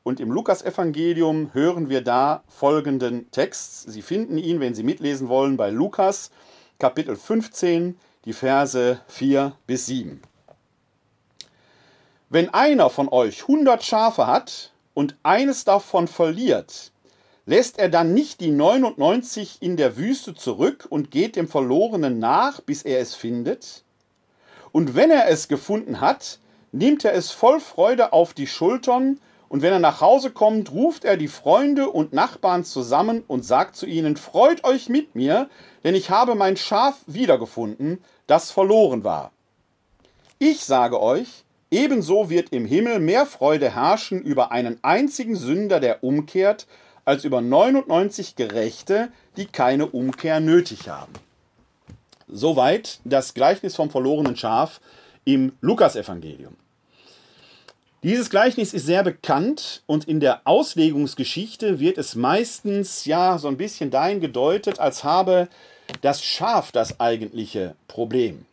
Und 0.07 0.21
im 0.21 0.31
Lukasevangelium 0.31 1.53
hören 1.53 1.89
wir 1.89 2.01
da 2.01 2.41
folgenden 2.47 3.29
Text. 3.31 3.91
Sie 3.91 4.01
finden 4.01 4.37
ihn, 4.37 4.61
wenn 4.61 4.73
Sie 4.73 4.83
mitlesen 4.83 5.27
wollen, 5.27 5.57
bei 5.57 5.69
Lukas 5.69 6.31
Kapitel 6.79 7.17
15, 7.17 7.97
die 8.23 8.31
Verse 8.31 9.01
4 9.07 9.51
bis 9.67 9.85
7. 9.87 10.21
Wenn 12.29 12.53
einer 12.53 12.89
von 12.89 13.07
euch 13.07 13.47
hundert 13.47 13.85
Schafe 13.85 14.27
hat 14.27 14.73
und 14.93 15.15
eines 15.23 15.63
davon 15.63 16.09
verliert, 16.09 16.91
lässt 17.45 17.79
er 17.79 17.87
dann 17.87 18.13
nicht 18.13 18.41
die 18.41 18.51
99 18.51 19.61
in 19.61 19.77
der 19.77 19.95
Wüste 19.95 20.35
zurück 20.35 20.87
und 20.89 21.09
geht 21.09 21.37
dem 21.37 21.47
Verlorenen 21.47 22.19
nach, 22.19 22.59
bis 22.59 22.83
er 22.83 22.99
es 22.99 23.15
findet? 23.15 23.85
Und 24.73 24.93
wenn 24.93 25.09
er 25.09 25.29
es 25.29 25.47
gefunden 25.47 26.01
hat, 26.01 26.39
nimmt 26.73 27.05
er 27.05 27.13
es 27.13 27.31
voll 27.31 27.61
Freude 27.61 28.11
auf 28.11 28.33
die 28.33 28.47
Schultern 28.47 29.19
Und 29.49 29.61
wenn 29.61 29.71
er 29.71 29.79
nach 29.79 30.01
Hause 30.01 30.31
kommt, 30.31 30.71
ruft 30.71 31.05
er 31.05 31.15
die 31.15 31.29
Freunde 31.29 31.89
und 31.89 32.11
Nachbarn 32.11 32.65
zusammen 32.65 33.23
und 33.27 33.45
sagt 33.45 33.77
zu 33.77 33.85
ihnen, 33.85 34.17
Freut 34.17 34.65
euch 34.65 34.89
mit 34.89 35.15
mir, 35.15 35.49
denn 35.85 35.95
ich 35.95 36.09
habe 36.09 36.35
mein 36.35 36.57
Schaf 36.57 36.97
wiedergefunden, 37.05 38.03
das 38.27 38.51
verloren 38.51 39.05
war. 39.05 39.31
Ich 40.39 40.65
sage 40.65 41.01
euch, 41.01 41.45
ebenso 41.71 42.29
wird 42.29 42.49
im 42.49 42.65
Himmel 42.65 42.99
mehr 42.99 43.25
Freude 43.25 43.73
herrschen 43.75 44.21
über 44.21 44.51
einen 44.51 44.79
einzigen 44.83 45.35
Sünder, 45.35 45.79
der 45.79 46.03
umkehrt, 46.03 46.67
als 47.05 47.23
über 47.23 47.41
99 47.41 48.35
Gerechte, 48.35 49.09
die 49.37 49.45
keine 49.45 49.85
Umkehr 49.85 50.39
nötig 50.39 50.89
haben. 50.89 51.13
Soweit 52.27 52.99
das 53.05 53.33
Gleichnis 53.33 53.75
vom 53.75 53.89
verlorenen 53.89 54.35
Schaf 54.35 54.81
im 55.23 55.53
Lukasevangelium. 55.61 56.55
Dieses 58.03 58.29
Gleichnis 58.29 58.73
ist 58.73 58.85
sehr 58.85 59.03
bekannt 59.03 59.81
und 59.85 60.07
in 60.07 60.19
der 60.19 60.41
Auslegungsgeschichte 60.43 61.79
wird 61.79 61.97
es 61.97 62.15
meistens 62.15 63.05
ja 63.05 63.37
so 63.37 63.47
ein 63.47 63.57
bisschen 63.57 63.89
dahin 63.89 64.21
gedeutet, 64.21 64.79
als 64.79 65.03
habe 65.03 65.47
das 66.01 66.23
Schaf 66.23 66.71
das 66.71 66.99
eigentliche 66.99 67.75
Problem. 67.87 68.45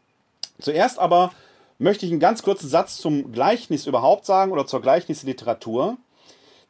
Zuerst 0.61 0.99
aber 0.99 1.33
möchte 1.79 2.07
ich 2.07 2.13
einen 2.13 2.21
ganz 2.21 2.43
kurzen 2.43 2.69
Satz 2.69 2.99
zum 2.99 3.33
Gleichnis 3.33 3.87
überhaupt 3.87 4.27
sagen 4.27 4.53
oder 4.53 4.67
zur 4.67 4.83
Gleichnisliteratur. 4.83 5.97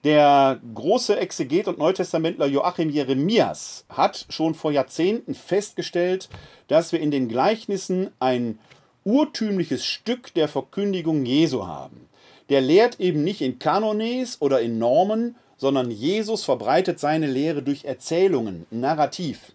Der 0.05 0.61
große 0.75 1.19
Exeget 1.19 1.67
und 1.67 1.79
Neutestamentler 1.79 2.47
Joachim 2.47 2.91
Jeremias 2.91 3.87
hat 3.89 4.27
schon 4.29 4.55
vor 4.55 4.71
Jahrzehnten 4.71 5.35
festgestellt, 5.35 6.29
dass 6.69 6.93
wir 6.93 7.01
in 7.01 7.11
den 7.11 7.29
Gleichnissen 7.29 8.11
ein 8.21 8.59
urtümliches 9.05 9.85
Stück 9.85 10.35
der 10.35 10.49
Verkündigung 10.49 11.25
Jesu 11.25 11.67
haben. 11.67 12.09
Der 12.51 12.61
lehrt 12.61 13.01
eben 13.01 13.25
nicht 13.25 13.41
in 13.41 13.59
Kanones 13.59 14.41
oder 14.41 14.61
in 14.61 14.79
Normen, 14.79 15.37
sondern 15.57 15.91
Jesus 15.91 16.45
verbreitet 16.45 17.01
seine 17.01 17.27
Lehre 17.27 17.63
durch 17.63 17.85
Erzählungen, 17.85 18.67
Narrativ. 18.71 19.53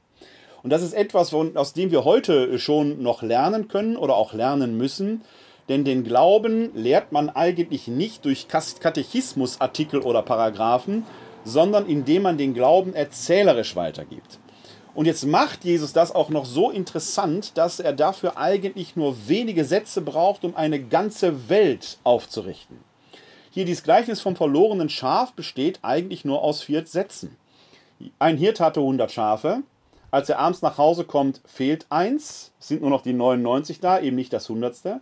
Und 0.64 0.72
das 0.72 0.82
ist 0.82 0.94
etwas, 0.94 1.34
aus 1.34 1.74
dem 1.74 1.92
wir 1.92 2.04
heute 2.04 2.60
schon 2.60 3.02
noch 3.02 3.22
lernen 3.22 3.68
können 3.68 3.96
oder 3.96 4.16
auch 4.16 4.34
lernen 4.34 4.78
müssen. 4.78 5.22
Denn 5.70 5.86
den 5.86 6.04
Glauben 6.04 6.76
lehrt 6.76 7.12
man 7.12 7.30
eigentlich 7.30 7.88
nicht 7.88 8.26
durch 8.26 8.48
Katechismusartikel 8.48 10.02
oder 10.02 10.24
Paragraphen, 10.24 11.06
sondern 11.44 11.86
indem 11.86 12.24
man 12.24 12.38
den 12.38 12.54
Glauben 12.54 12.94
erzählerisch 12.94 13.76
weitergibt. 13.76 14.40
Und 14.96 15.06
jetzt 15.06 15.26
macht 15.26 15.64
Jesus 15.64 15.94
das 15.94 16.14
auch 16.14 16.30
noch 16.30 16.46
so 16.46 16.72
interessant, 16.72 17.58
dass 17.58 17.80
er 17.80 17.94
dafür 17.94 18.38
eigentlich 18.38 18.96
nur 18.96 19.16
wenige 19.28 19.64
Sätze 19.64 20.02
braucht, 20.02 20.44
um 20.44 20.56
eine 20.56 20.82
ganze 20.82 21.48
Welt 21.50 22.00
aufzurichten. 22.04 22.80
Hier 23.52 23.66
dieses 23.66 23.84
Gleichnis 23.84 24.20
vom 24.20 24.36
verlorenen 24.36 24.90
Schaf 24.90 25.34
besteht 25.34 25.80
eigentlich 25.84 26.26
nur 26.26 26.42
aus 26.42 26.64
vier 26.64 26.86
Sätzen. 26.86 27.38
Ein 28.18 28.38
Hirt 28.38 28.60
hatte 28.60 28.80
100 28.80 29.12
Schafe. 29.12 29.64
Als 30.12 30.30
er 30.30 30.40
abends 30.40 30.62
nach 30.62 30.78
Hause 30.78 31.04
kommt, 31.04 31.42
fehlt 31.46 31.86
eins. 31.90 32.52
Es 32.60 32.68
sind 32.68 32.82
nur 32.82 32.90
noch 32.90 33.04
die 33.04 33.14
99 33.14 33.80
da, 33.80 34.00
eben 34.00 34.16
nicht 34.16 34.34
das 34.34 34.50
Hundertste. 34.50 35.02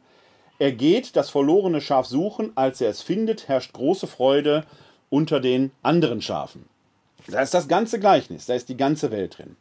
Er 0.60 0.72
geht 0.72 1.16
das 1.16 1.30
verlorene 1.30 1.82
Schaf 1.82 2.08
suchen, 2.08 2.52
als 2.56 2.82
er 2.82 2.90
es 2.90 3.02
findet, 3.02 3.48
herrscht 3.48 3.74
große 3.74 4.08
Freude 4.08 4.66
unter 5.10 5.40
den 5.40 5.72
anderen 5.84 6.22
Schafen. 6.22 6.66
Da 7.28 7.42
ist 7.42 7.54
das 7.54 7.68
ganze 7.68 8.00
Gleichnis, 8.00 8.46
da 8.46 8.56
ist 8.56 8.70
die 8.70 8.78
ganze 8.78 9.12
Welt 9.12 9.38
drin. 9.38 9.56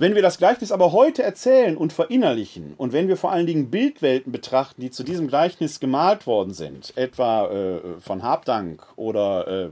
Wenn 0.00 0.14
wir 0.14 0.22
das 0.22 0.38
Gleichnis 0.38 0.70
aber 0.70 0.92
heute 0.92 1.24
erzählen 1.24 1.76
und 1.76 1.92
verinnerlichen 1.92 2.74
und 2.76 2.92
wenn 2.92 3.08
wir 3.08 3.16
vor 3.16 3.32
allen 3.32 3.48
Dingen 3.48 3.68
Bildwelten 3.68 4.30
betrachten, 4.30 4.80
die 4.80 4.92
zu 4.92 5.02
diesem 5.02 5.26
Gleichnis 5.26 5.80
gemalt 5.80 6.24
worden 6.28 6.54
sind, 6.54 6.96
etwa 6.96 7.48
äh, 7.48 7.80
von 7.98 8.22
Habdank 8.22 8.86
oder 8.94 9.48
äh, 9.48 9.70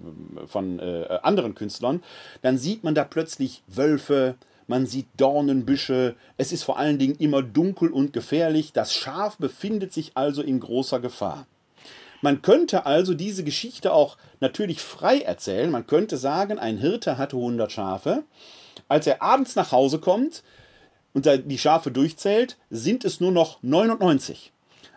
von 0.48 0.80
äh, 0.80 1.20
anderen 1.22 1.54
Künstlern, 1.54 2.02
dann 2.42 2.58
sieht 2.58 2.82
man 2.82 2.96
da 2.96 3.04
plötzlich 3.04 3.62
Wölfe, 3.68 4.34
man 4.66 4.86
sieht 4.86 5.06
Dornenbüsche, 5.16 6.16
es 6.36 6.52
ist 6.52 6.64
vor 6.64 6.78
allen 6.78 6.98
Dingen 6.98 7.16
immer 7.16 7.42
dunkel 7.42 7.90
und 7.90 8.12
gefährlich, 8.12 8.72
das 8.72 8.92
Schaf 8.92 9.36
befindet 9.38 9.92
sich 9.92 10.12
also 10.14 10.42
in 10.42 10.60
großer 10.60 11.00
Gefahr. 11.00 11.46
Man 12.22 12.42
könnte 12.42 12.86
also 12.86 13.14
diese 13.14 13.44
Geschichte 13.44 13.92
auch 13.92 14.16
natürlich 14.40 14.80
frei 14.80 15.20
erzählen. 15.20 15.70
Man 15.70 15.86
könnte 15.86 16.16
sagen, 16.16 16.58
ein 16.58 16.78
Hirte 16.78 17.18
hatte 17.18 17.36
100 17.36 17.70
Schafe. 17.70 18.24
Als 18.88 19.06
er 19.06 19.22
abends 19.22 19.54
nach 19.54 19.72
Hause 19.72 19.98
kommt 19.98 20.42
und 21.12 21.26
die 21.26 21.58
Schafe 21.58 21.90
durchzählt, 21.90 22.56
sind 22.70 23.04
es 23.04 23.20
nur 23.20 23.32
noch 23.32 23.62
99. 23.62 24.52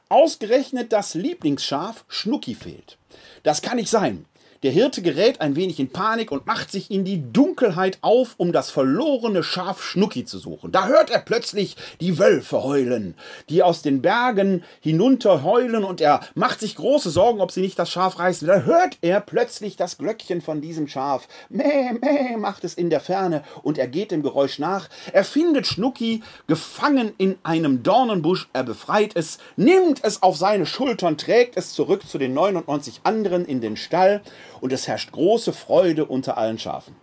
Ausgerechnet 0.07 0.91
das 0.91 1.13
Lieblingsschaf 1.13 2.05
Schnucki 2.07 2.55
fehlt. 2.55 2.97
Das 3.43 3.61
kann 3.61 3.75
nicht 3.75 3.89
sein. 3.89 4.25
Der 4.61 4.71
Hirte 4.71 5.01
gerät 5.01 5.39
ein 5.39 5.55
wenig 5.55 5.79
in 5.79 5.89
Panik 5.89 6.33
und 6.33 6.45
macht 6.45 6.69
sich 6.69 6.91
in 6.91 7.05
die 7.05 7.31
Dunkelheit 7.31 7.97
auf, 8.01 8.33
um 8.35 8.51
das 8.51 8.71
verlorene 8.71 9.41
Schaf 9.41 9.81
Schnucki 9.81 10.25
zu 10.25 10.37
suchen. 10.37 10.73
Da 10.73 10.87
hört 10.87 11.09
er 11.09 11.19
plötzlich 11.19 11.77
die 12.01 12.19
Wölfe 12.19 12.61
heulen, 12.61 13.15
die 13.47 13.63
aus 13.63 13.83
den 13.83 14.01
Bergen 14.01 14.65
hinunter 14.81 15.43
heulen 15.43 15.85
und 15.85 16.01
er 16.01 16.19
macht 16.35 16.59
sich 16.59 16.75
große 16.75 17.09
Sorgen, 17.09 17.39
ob 17.39 17.51
sie 17.51 17.61
nicht 17.61 17.79
das 17.79 17.89
Schaf 17.89 18.19
reißen. 18.19 18.49
Da 18.49 18.63
hört 18.63 18.97
er 18.99 19.21
plötzlich 19.21 19.77
das 19.77 19.97
Glöckchen 19.97 20.41
von 20.41 20.59
diesem 20.59 20.89
Schaf. 20.89 21.29
Mäh, 21.47 21.93
mäh, 21.93 22.35
macht 22.35 22.65
es 22.65 22.73
in 22.73 22.89
der 22.89 22.99
Ferne 22.99 23.43
und 23.63 23.77
er 23.77 23.87
geht 23.87 24.11
dem 24.11 24.23
Geräusch 24.23 24.59
nach. 24.59 24.89
Er 25.13 25.23
findet 25.23 25.67
Schnucki 25.67 26.21
gefangen 26.47 27.13
in 27.17 27.37
einem 27.43 27.81
Dornenbusch. 27.81 28.49
Er 28.51 28.65
befreit 28.65 29.15
es, 29.15 29.37
nimmt 29.55 30.03
es 30.03 30.21
auf 30.21 30.35
seine 30.35 30.65
Schultern, 30.65 31.17
trägt 31.17 31.55
es 31.55 31.71
zurück 31.71 32.05
zu 32.05 32.17
den 32.17 32.33
99 32.33 32.99
anderen 33.05 33.45
in 33.45 33.61
den 33.61 33.77
Stall 33.77 34.21
und 34.61 34.73
es 34.73 34.87
herrscht 34.87 35.11
große 35.11 35.53
Freude 35.53 36.05
unter 36.05 36.37
allen 36.37 36.59
Schafen. 36.59 36.95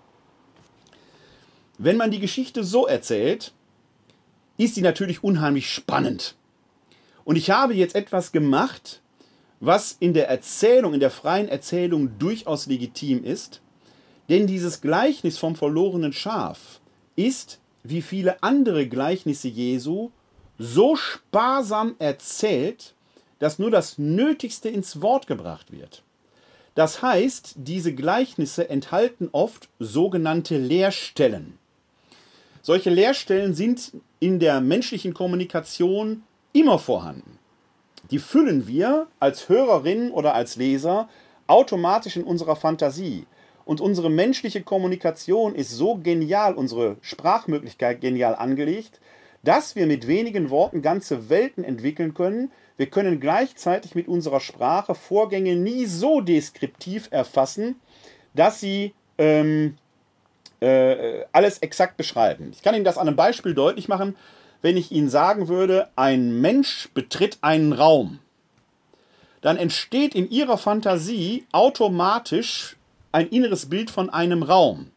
Wenn 1.78 1.96
man 1.96 2.10
die 2.10 2.20
Geschichte 2.20 2.64
so 2.64 2.86
erzählt, 2.86 3.52
ist 4.56 4.74
sie 4.74 4.82
natürlich 4.82 5.22
unheimlich 5.22 5.70
spannend. 5.70 6.34
Und 7.24 7.36
ich 7.36 7.50
habe 7.50 7.74
jetzt 7.74 7.94
etwas 7.94 8.32
gemacht, 8.32 9.02
was 9.60 9.96
in 9.98 10.14
der 10.14 10.28
Erzählung, 10.28 10.94
in 10.94 11.00
der 11.00 11.10
freien 11.10 11.48
Erzählung 11.48 12.18
durchaus 12.18 12.66
legitim 12.66 13.24
ist, 13.24 13.60
denn 14.28 14.46
dieses 14.46 14.80
Gleichnis 14.80 15.38
vom 15.38 15.56
verlorenen 15.56 16.12
Schaf 16.12 16.80
ist, 17.14 17.60
wie 17.82 18.02
viele 18.02 18.42
andere 18.42 18.88
Gleichnisse 18.88 19.48
Jesu, 19.48 20.10
so 20.58 20.96
sparsam 20.96 21.94
erzählt, 21.98 22.94
dass 23.38 23.58
nur 23.58 23.70
das 23.70 23.98
Nötigste 23.98 24.68
ins 24.68 25.02
Wort 25.02 25.26
gebracht 25.26 25.70
wird. 25.70 26.02
Das 26.76 27.00
heißt, 27.00 27.54
diese 27.56 27.94
Gleichnisse 27.94 28.68
enthalten 28.68 29.30
oft 29.32 29.70
sogenannte 29.78 30.58
Leerstellen. 30.58 31.58
Solche 32.60 32.90
Leerstellen 32.90 33.54
sind 33.54 33.92
in 34.20 34.38
der 34.38 34.60
menschlichen 34.60 35.14
Kommunikation 35.14 36.22
immer 36.52 36.78
vorhanden. 36.78 37.38
Die 38.10 38.18
füllen 38.18 38.68
wir 38.68 39.06
als 39.20 39.48
Hörerinnen 39.48 40.10
oder 40.10 40.34
als 40.34 40.56
Leser 40.56 41.08
automatisch 41.46 42.16
in 42.16 42.24
unserer 42.24 42.56
Fantasie. 42.56 43.26
Und 43.64 43.80
unsere 43.80 44.10
menschliche 44.10 44.62
Kommunikation 44.62 45.54
ist 45.54 45.70
so 45.70 45.96
genial, 45.96 46.54
unsere 46.54 46.98
Sprachmöglichkeit 47.00 48.02
genial 48.02 48.34
angelegt, 48.34 49.00
dass 49.42 49.76
wir 49.76 49.86
mit 49.86 50.06
wenigen 50.06 50.50
Worten 50.50 50.82
ganze 50.82 51.30
Welten 51.30 51.64
entwickeln 51.64 52.12
können, 52.12 52.50
wir 52.76 52.86
können 52.86 53.20
gleichzeitig 53.20 53.94
mit 53.94 54.08
unserer 54.08 54.40
Sprache 54.40 54.94
Vorgänge 54.94 55.56
nie 55.56 55.86
so 55.86 56.20
deskriptiv 56.20 57.08
erfassen, 57.10 57.76
dass 58.34 58.60
sie 58.60 58.92
ähm, 59.18 59.76
äh, 60.60 61.24
alles 61.32 61.58
exakt 61.58 61.96
beschreiben. 61.96 62.50
Ich 62.52 62.62
kann 62.62 62.74
Ihnen 62.74 62.84
das 62.84 62.98
an 62.98 63.08
einem 63.08 63.16
Beispiel 63.16 63.54
deutlich 63.54 63.88
machen, 63.88 64.16
wenn 64.62 64.76
ich 64.76 64.92
Ihnen 64.92 65.08
sagen 65.08 65.48
würde, 65.48 65.88
ein 65.96 66.40
Mensch 66.40 66.88
betritt 66.92 67.38
einen 67.40 67.72
Raum. 67.72 68.18
Dann 69.40 69.56
entsteht 69.56 70.14
in 70.14 70.30
Ihrer 70.30 70.58
Fantasie 70.58 71.46
automatisch 71.52 72.76
ein 73.12 73.28
inneres 73.28 73.68
Bild 73.68 73.90
von 73.90 74.10
einem 74.10 74.42
Raum. 74.42 74.90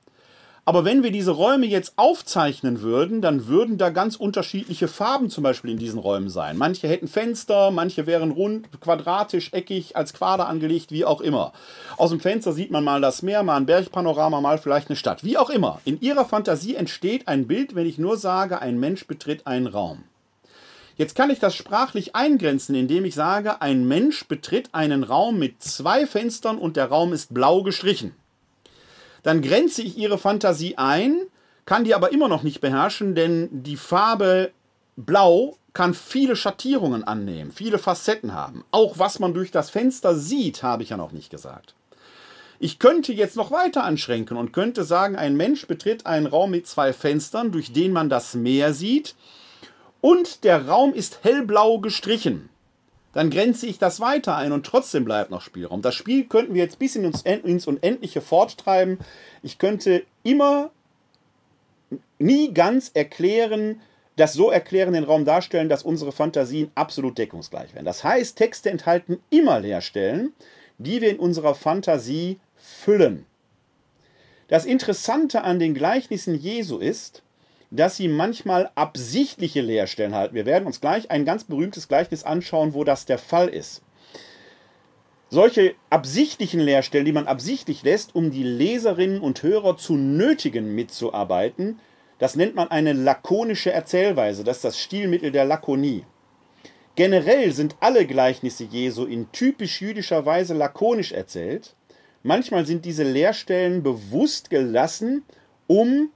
Aber 0.69 0.85
wenn 0.85 1.01
wir 1.01 1.09
diese 1.09 1.31
Räume 1.31 1.65
jetzt 1.65 1.93
aufzeichnen 1.95 2.81
würden, 2.81 3.23
dann 3.23 3.47
würden 3.47 3.79
da 3.79 3.89
ganz 3.89 4.15
unterschiedliche 4.15 4.87
Farben 4.87 5.31
zum 5.31 5.43
Beispiel 5.43 5.71
in 5.71 5.79
diesen 5.79 5.97
Räumen 5.97 6.29
sein. 6.29 6.57
Manche 6.57 6.87
hätten 6.87 7.07
Fenster, 7.07 7.71
manche 7.71 8.05
wären 8.05 8.29
rund, 8.29 8.79
quadratisch, 8.79 9.51
eckig, 9.51 9.95
als 9.95 10.13
Quader 10.13 10.47
angelegt, 10.47 10.91
wie 10.91 11.05
auch 11.05 11.21
immer. 11.21 11.53
Aus 11.97 12.11
dem 12.11 12.19
Fenster 12.19 12.53
sieht 12.53 12.69
man 12.69 12.83
mal 12.83 13.01
das 13.01 13.23
Meer, 13.23 13.41
mal 13.41 13.57
ein 13.57 13.65
Bergpanorama, 13.65 14.41
mal 14.41 14.59
vielleicht 14.59 14.89
eine 14.89 14.95
Stadt. 14.95 15.23
Wie 15.23 15.39
auch 15.39 15.49
immer. 15.49 15.81
In 15.85 15.99
ihrer 16.01 16.25
Fantasie 16.25 16.75
entsteht 16.75 17.27
ein 17.27 17.47
Bild, 17.47 17.73
wenn 17.73 17.87
ich 17.87 17.97
nur 17.97 18.17
sage, 18.17 18.61
ein 18.61 18.79
Mensch 18.79 19.07
betritt 19.07 19.47
einen 19.47 19.65
Raum. 19.65 20.03
Jetzt 20.97 21.15
kann 21.15 21.31
ich 21.31 21.39
das 21.39 21.55
sprachlich 21.55 22.15
eingrenzen, 22.15 22.75
indem 22.75 23.05
ich 23.05 23.15
sage, 23.15 23.63
ein 23.63 23.87
Mensch 23.87 24.27
betritt 24.27 24.69
einen 24.73 25.03
Raum 25.03 25.39
mit 25.39 25.63
zwei 25.63 26.05
Fenstern 26.05 26.59
und 26.59 26.77
der 26.77 26.89
Raum 26.89 27.11
ist 27.11 27.33
blau 27.33 27.63
gestrichen 27.63 28.13
dann 29.23 29.41
grenze 29.41 29.81
ich 29.81 29.97
ihre 29.97 30.17
Fantasie 30.17 30.77
ein, 30.77 31.17
kann 31.65 31.83
die 31.83 31.93
aber 31.95 32.11
immer 32.11 32.27
noch 32.27 32.43
nicht 32.43 32.61
beherrschen, 32.61 33.15
denn 33.15 33.49
die 33.51 33.77
Farbe 33.77 34.51
Blau 34.95 35.57
kann 35.73 35.93
viele 35.93 36.35
Schattierungen 36.35 37.03
annehmen, 37.03 37.51
viele 37.51 37.77
Facetten 37.77 38.33
haben. 38.33 38.65
Auch 38.71 38.97
was 38.97 39.19
man 39.19 39.33
durch 39.33 39.51
das 39.51 39.69
Fenster 39.69 40.15
sieht, 40.15 40.63
habe 40.63 40.83
ich 40.83 40.89
ja 40.89 40.97
noch 40.97 41.11
nicht 41.11 41.29
gesagt. 41.29 41.75
Ich 42.59 42.79
könnte 42.79 43.13
jetzt 43.13 43.37
noch 43.37 43.51
weiter 43.51 43.85
anschränken 43.85 44.35
und 44.35 44.51
könnte 44.51 44.83
sagen, 44.83 45.15
ein 45.15 45.37
Mensch 45.37 45.65
betritt 45.67 46.05
einen 46.05 46.25
Raum 46.25 46.51
mit 46.51 46.67
zwei 46.67 46.91
Fenstern, 46.91 47.51
durch 47.51 47.71
den 47.71 47.93
man 47.93 48.09
das 48.09 48.33
Meer 48.33 48.73
sieht, 48.73 49.15
und 50.01 50.43
der 50.43 50.67
Raum 50.67 50.93
ist 50.93 51.23
hellblau 51.23 51.79
gestrichen. 51.79 52.49
Dann 53.13 53.29
grenze 53.29 53.65
ich 53.65 53.79
das 53.79 53.99
weiter 53.99 54.35
ein 54.35 54.51
und 54.51 54.65
trotzdem 54.65 55.03
bleibt 55.03 55.31
noch 55.31 55.41
Spielraum. 55.41 55.81
Das 55.81 55.95
Spiel 55.95 56.25
könnten 56.25 56.53
wir 56.53 56.63
jetzt 56.63 56.79
bis 56.79 56.95
ins, 56.95 57.67
Unendliche 57.67 58.21
forttreiben. 58.21 58.99
Ich 59.41 59.57
könnte 59.57 60.03
immer 60.23 60.69
nie 62.19 62.53
ganz 62.53 62.91
erklären, 62.93 63.81
das 64.15 64.33
so 64.33 64.51
erklären, 64.51 64.93
den 64.93 65.05
Raum 65.05 65.25
darstellen, 65.25 65.69
dass 65.69 65.83
unsere 65.83 66.11
Fantasien 66.11 66.71
absolut 66.75 67.17
deckungsgleich 67.17 67.73
werden. 67.73 67.85
Das 67.85 68.03
heißt, 68.03 68.37
Texte 68.37 68.69
enthalten 68.69 69.19
immer 69.29 69.59
Leerstellen, 69.59 70.33
die 70.77 71.01
wir 71.01 71.09
in 71.09 71.19
unserer 71.19 71.55
Fantasie 71.55 72.39
füllen. 72.55 73.25
Das 74.49 74.65
Interessante 74.65 75.43
an 75.43 75.59
den 75.59 75.73
Gleichnissen 75.73 76.35
Jesu 76.35 76.77
ist, 76.77 77.23
dass 77.71 77.97
sie 77.97 78.07
manchmal 78.07 78.71
absichtliche 78.75 79.61
Leerstellen 79.61 80.15
halten. 80.15 80.35
Wir 80.35 80.45
werden 80.45 80.65
uns 80.65 80.81
gleich 80.81 81.11
ein 81.11 81.25
ganz 81.25 81.43
berühmtes 81.43 81.87
Gleichnis 81.87 82.23
anschauen, 82.23 82.73
wo 82.73 82.83
das 82.83 83.05
der 83.05 83.17
Fall 83.17 83.47
ist. 83.49 83.81
Solche 85.29 85.75
absichtlichen 85.91 86.59
Leerstellen, 86.59 87.05
die 87.05 87.11
man 87.11 87.27
absichtlich 87.27 87.83
lässt, 87.83 88.15
um 88.15 88.31
die 88.31 88.43
Leserinnen 88.43 89.21
und 89.21 89.43
Hörer 89.43 89.77
zu 89.77 89.95
nötigen, 89.95 90.73
mitzuarbeiten, 90.73 91.79
das 92.17 92.35
nennt 92.35 92.55
man 92.55 92.71
eine 92.71 92.93
lakonische 92.93 93.71
Erzählweise. 93.71 94.43
Das 94.43 94.57
ist 94.57 94.65
das 94.65 94.79
Stilmittel 94.79 95.31
der 95.31 95.45
Lakonie. 95.45 96.03
Generell 96.95 97.53
sind 97.53 97.77
alle 97.79 98.05
Gleichnisse 98.05 98.65
Jesu 98.65 99.05
in 99.05 99.31
typisch 99.31 99.81
jüdischer 99.81 100.25
Weise 100.25 100.53
lakonisch 100.53 101.11
erzählt. 101.11 101.75
Manchmal 102.23 102.65
sind 102.65 102.83
diese 102.83 103.03
Leerstellen 103.03 103.83
bewusst 103.83 104.49
gelassen, 104.49 105.23
um 105.67 106.09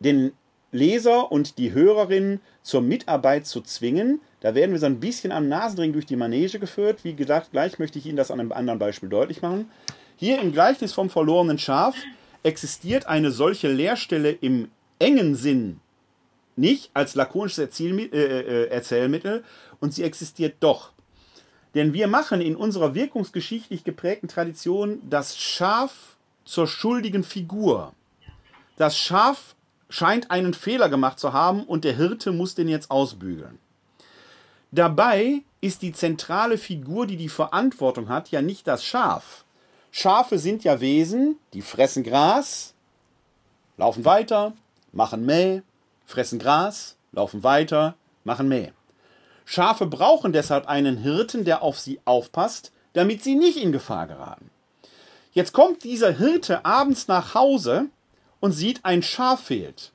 den 0.00 0.32
Leser 0.72 1.30
und 1.30 1.58
die 1.58 1.72
Hörerin 1.72 2.40
zur 2.62 2.80
Mitarbeit 2.80 3.46
zu 3.46 3.60
zwingen. 3.60 4.20
Da 4.40 4.54
werden 4.54 4.72
wir 4.72 4.78
so 4.80 4.86
ein 4.86 4.98
bisschen 4.98 5.30
am 5.30 5.48
Nasenring 5.48 5.92
durch 5.92 6.06
die 6.06 6.16
Manege 6.16 6.58
geführt. 6.58 7.04
Wie 7.04 7.14
gesagt, 7.14 7.52
gleich 7.52 7.78
möchte 7.78 7.98
ich 7.98 8.06
Ihnen 8.06 8.16
das 8.16 8.30
an 8.30 8.40
einem 8.40 8.52
anderen 8.52 8.78
Beispiel 8.78 9.08
deutlich 9.08 9.42
machen. 9.42 9.70
Hier 10.16 10.40
im 10.40 10.52
Gleichnis 10.52 10.92
vom 10.92 11.10
verlorenen 11.10 11.58
Schaf 11.58 11.94
existiert 12.42 13.06
eine 13.06 13.30
solche 13.30 13.68
Leerstelle 13.68 14.30
im 14.32 14.70
engen 14.98 15.36
Sinn 15.36 15.80
nicht 16.56 16.90
als 16.94 17.14
lakonisches 17.14 17.80
äh, 17.80 17.84
äh, 17.86 18.68
Erzählmittel 18.68 19.44
und 19.80 19.94
sie 19.94 20.02
existiert 20.02 20.56
doch. 20.60 20.92
Denn 21.74 21.94
wir 21.94 22.06
machen 22.06 22.40
in 22.40 22.56
unserer 22.56 22.94
wirkungsgeschichtlich 22.94 23.84
geprägten 23.84 24.28
Tradition 24.28 25.00
das 25.08 25.38
Schaf 25.38 26.16
zur 26.44 26.66
schuldigen 26.66 27.24
Figur. 27.24 27.94
Das 28.76 28.96
Schaf 28.98 29.54
scheint 29.92 30.30
einen 30.30 30.54
Fehler 30.54 30.88
gemacht 30.88 31.20
zu 31.20 31.34
haben 31.34 31.64
und 31.64 31.84
der 31.84 31.94
Hirte 31.94 32.32
muss 32.32 32.54
den 32.54 32.66
jetzt 32.66 32.90
ausbügeln. 32.90 33.58
Dabei 34.70 35.42
ist 35.60 35.82
die 35.82 35.92
zentrale 35.92 36.56
Figur, 36.56 37.06
die 37.06 37.18
die 37.18 37.28
Verantwortung 37.28 38.08
hat, 38.08 38.30
ja 38.30 38.40
nicht 38.40 38.66
das 38.66 38.84
Schaf. 38.84 39.44
Schafe 39.90 40.38
sind 40.38 40.64
ja 40.64 40.80
Wesen, 40.80 41.36
die 41.52 41.60
fressen 41.60 42.04
Gras, 42.04 42.72
laufen 43.76 44.06
weiter, 44.06 44.54
machen 44.92 45.26
Mäh, 45.26 45.60
fressen 46.06 46.38
Gras, 46.38 46.96
laufen 47.12 47.42
weiter, 47.42 47.94
machen 48.24 48.48
Mäh. 48.48 48.72
Schafe 49.44 49.84
brauchen 49.84 50.32
deshalb 50.32 50.68
einen 50.68 50.96
Hirten, 50.96 51.44
der 51.44 51.62
auf 51.62 51.78
sie 51.78 52.00
aufpasst, 52.06 52.72
damit 52.94 53.22
sie 53.22 53.34
nicht 53.34 53.58
in 53.58 53.72
Gefahr 53.72 54.06
geraten. 54.06 54.48
Jetzt 55.34 55.52
kommt 55.52 55.84
dieser 55.84 56.12
Hirte 56.12 56.64
abends 56.64 57.08
nach 57.08 57.34
Hause 57.34 57.90
und 58.42 58.52
sieht, 58.52 58.84
ein 58.84 59.02
Schaf 59.02 59.44
fehlt. 59.44 59.92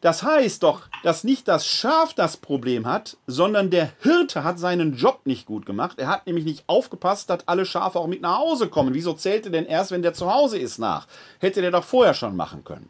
Das 0.00 0.22
heißt 0.22 0.62
doch, 0.62 0.82
dass 1.02 1.24
nicht 1.24 1.48
das 1.48 1.66
Schaf 1.66 2.14
das 2.14 2.36
Problem 2.36 2.86
hat, 2.86 3.16
sondern 3.26 3.70
der 3.70 3.90
Hirte 4.00 4.42
hat 4.42 4.58
seinen 4.58 4.96
Job 4.96 5.20
nicht 5.24 5.44
gut 5.44 5.66
gemacht. 5.66 5.98
Er 5.98 6.08
hat 6.08 6.26
nämlich 6.26 6.44
nicht 6.44 6.64
aufgepasst, 6.68 7.28
dass 7.30 7.46
alle 7.46 7.66
Schafe 7.66 7.98
auch 7.98 8.06
mit 8.06 8.22
nach 8.22 8.38
Hause 8.38 8.68
kommen. 8.68 8.94
Wieso 8.94 9.12
zählt 9.12 9.46
er 9.46 9.52
denn 9.52 9.66
erst, 9.66 9.90
wenn 9.90 10.02
der 10.02 10.14
zu 10.14 10.32
Hause 10.32 10.56
ist, 10.58 10.78
nach? 10.78 11.06
Hätte 11.40 11.60
der 11.60 11.72
doch 11.72 11.84
vorher 11.84 12.14
schon 12.14 12.36
machen 12.36 12.64
können. 12.64 12.88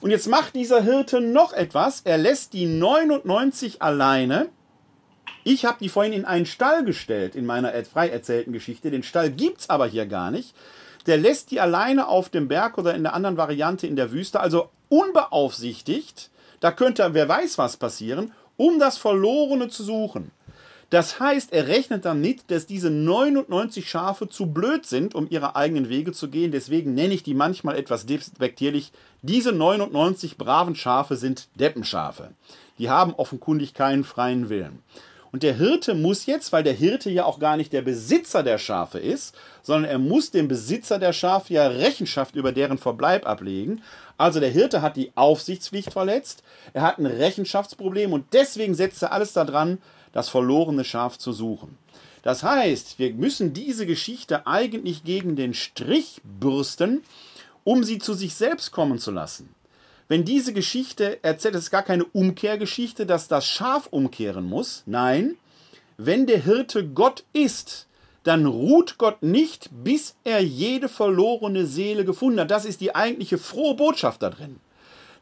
Und 0.00 0.10
jetzt 0.10 0.28
macht 0.28 0.54
dieser 0.54 0.82
Hirte 0.82 1.20
noch 1.20 1.52
etwas. 1.52 2.02
Er 2.04 2.18
lässt 2.18 2.52
die 2.52 2.66
99 2.66 3.82
alleine. 3.82 4.48
Ich 5.44 5.64
habe 5.64 5.78
die 5.80 5.88
vorhin 5.88 6.12
in 6.12 6.26
einen 6.26 6.46
Stall 6.46 6.84
gestellt, 6.84 7.34
in 7.34 7.46
meiner 7.46 7.72
frei 7.84 8.10
erzählten 8.10 8.52
Geschichte. 8.52 8.90
Den 8.90 9.02
Stall 9.02 9.30
gibt 9.30 9.62
es 9.62 9.70
aber 9.70 9.86
hier 9.86 10.06
gar 10.06 10.30
nicht. 10.30 10.54
Der 11.08 11.16
lässt 11.16 11.50
die 11.50 11.58
alleine 11.58 12.06
auf 12.06 12.28
dem 12.28 12.48
Berg 12.48 12.78
oder 12.78 12.94
in 12.94 13.02
der 13.02 13.14
anderen 13.14 13.36
Variante 13.36 13.86
in 13.86 13.96
der 13.96 14.12
Wüste, 14.12 14.40
also 14.40 14.68
unbeaufsichtigt. 14.90 16.30
Da 16.60 16.70
könnte, 16.70 17.14
wer 17.14 17.28
weiß 17.28 17.58
was 17.58 17.78
passieren, 17.78 18.32
um 18.56 18.78
das 18.78 18.98
Verlorene 18.98 19.68
zu 19.68 19.82
suchen. 19.82 20.30
Das 20.90 21.18
heißt, 21.20 21.52
er 21.52 21.66
rechnet 21.66 22.04
damit, 22.04 22.50
dass 22.50 22.66
diese 22.66 22.90
99 22.90 23.88
Schafe 23.88 24.28
zu 24.28 24.46
blöd 24.46 24.86
sind, 24.86 25.14
um 25.14 25.26
ihre 25.30 25.56
eigenen 25.56 25.88
Wege 25.88 26.12
zu 26.12 26.28
gehen. 26.28 26.52
Deswegen 26.52 26.94
nenne 26.94 27.14
ich 27.14 27.22
die 27.22 27.34
manchmal 27.34 27.76
etwas 27.76 28.06
despektierlich. 28.06 28.92
Diese 29.22 29.52
99 29.52 30.36
braven 30.36 30.74
Schafe 30.74 31.16
sind 31.16 31.48
Deppenschafe. 31.54 32.30
Die 32.78 32.90
haben 32.90 33.14
offenkundig 33.14 33.74
keinen 33.74 34.04
freien 34.04 34.48
Willen. 34.50 34.82
Und 35.30 35.42
der 35.42 35.54
Hirte 35.54 35.94
muss 35.94 36.26
jetzt, 36.26 36.52
weil 36.52 36.62
der 36.62 36.72
Hirte 36.72 37.10
ja 37.10 37.24
auch 37.24 37.38
gar 37.38 37.56
nicht 37.56 37.72
der 37.72 37.82
Besitzer 37.82 38.42
der 38.42 38.58
Schafe 38.58 38.98
ist, 38.98 39.34
sondern 39.62 39.90
er 39.90 39.98
muss 39.98 40.30
dem 40.30 40.48
Besitzer 40.48 40.98
der 40.98 41.12
Schafe 41.12 41.54
ja 41.54 41.66
Rechenschaft 41.66 42.34
über 42.34 42.52
deren 42.52 42.78
Verbleib 42.78 43.26
ablegen. 43.26 43.82
Also 44.16 44.40
der 44.40 44.50
Hirte 44.50 44.80
hat 44.80 44.96
die 44.96 45.12
Aufsichtspflicht 45.14 45.92
verletzt, 45.92 46.42
er 46.72 46.82
hat 46.82 46.98
ein 46.98 47.06
Rechenschaftsproblem 47.06 48.12
und 48.12 48.32
deswegen 48.32 48.74
setzt 48.74 49.02
er 49.02 49.12
alles 49.12 49.32
daran, 49.32 49.78
das 50.12 50.28
verlorene 50.28 50.84
Schaf 50.84 51.18
zu 51.18 51.32
suchen. 51.32 51.76
Das 52.22 52.42
heißt, 52.42 52.98
wir 52.98 53.14
müssen 53.14 53.52
diese 53.52 53.86
Geschichte 53.86 54.46
eigentlich 54.46 55.04
gegen 55.04 55.36
den 55.36 55.54
Strich 55.54 56.20
bürsten, 56.24 57.02
um 57.64 57.84
sie 57.84 57.98
zu 57.98 58.14
sich 58.14 58.34
selbst 58.34 58.72
kommen 58.72 58.98
zu 58.98 59.10
lassen. 59.10 59.54
Wenn 60.08 60.24
diese 60.24 60.54
Geschichte 60.54 61.22
erzählt, 61.22 61.54
es 61.54 61.64
ist 61.64 61.70
gar 61.70 61.82
keine 61.82 62.04
Umkehrgeschichte, 62.04 63.04
dass 63.04 63.28
das 63.28 63.46
Schaf 63.46 63.88
umkehren 63.90 64.46
muss. 64.46 64.82
Nein, 64.86 65.36
wenn 65.98 66.26
der 66.26 66.42
Hirte 66.42 66.88
Gott 66.88 67.24
ist, 67.34 67.86
dann 68.22 68.46
ruht 68.46 68.96
Gott 68.96 69.22
nicht, 69.22 69.68
bis 69.84 70.16
er 70.24 70.42
jede 70.42 70.88
verlorene 70.88 71.66
Seele 71.66 72.04
gefunden 72.06 72.40
hat. 72.40 72.50
Das 72.50 72.64
ist 72.64 72.80
die 72.80 72.94
eigentliche 72.94 73.36
frohe 73.36 73.74
Botschaft 73.74 74.22
da 74.22 74.30
drin. 74.30 74.60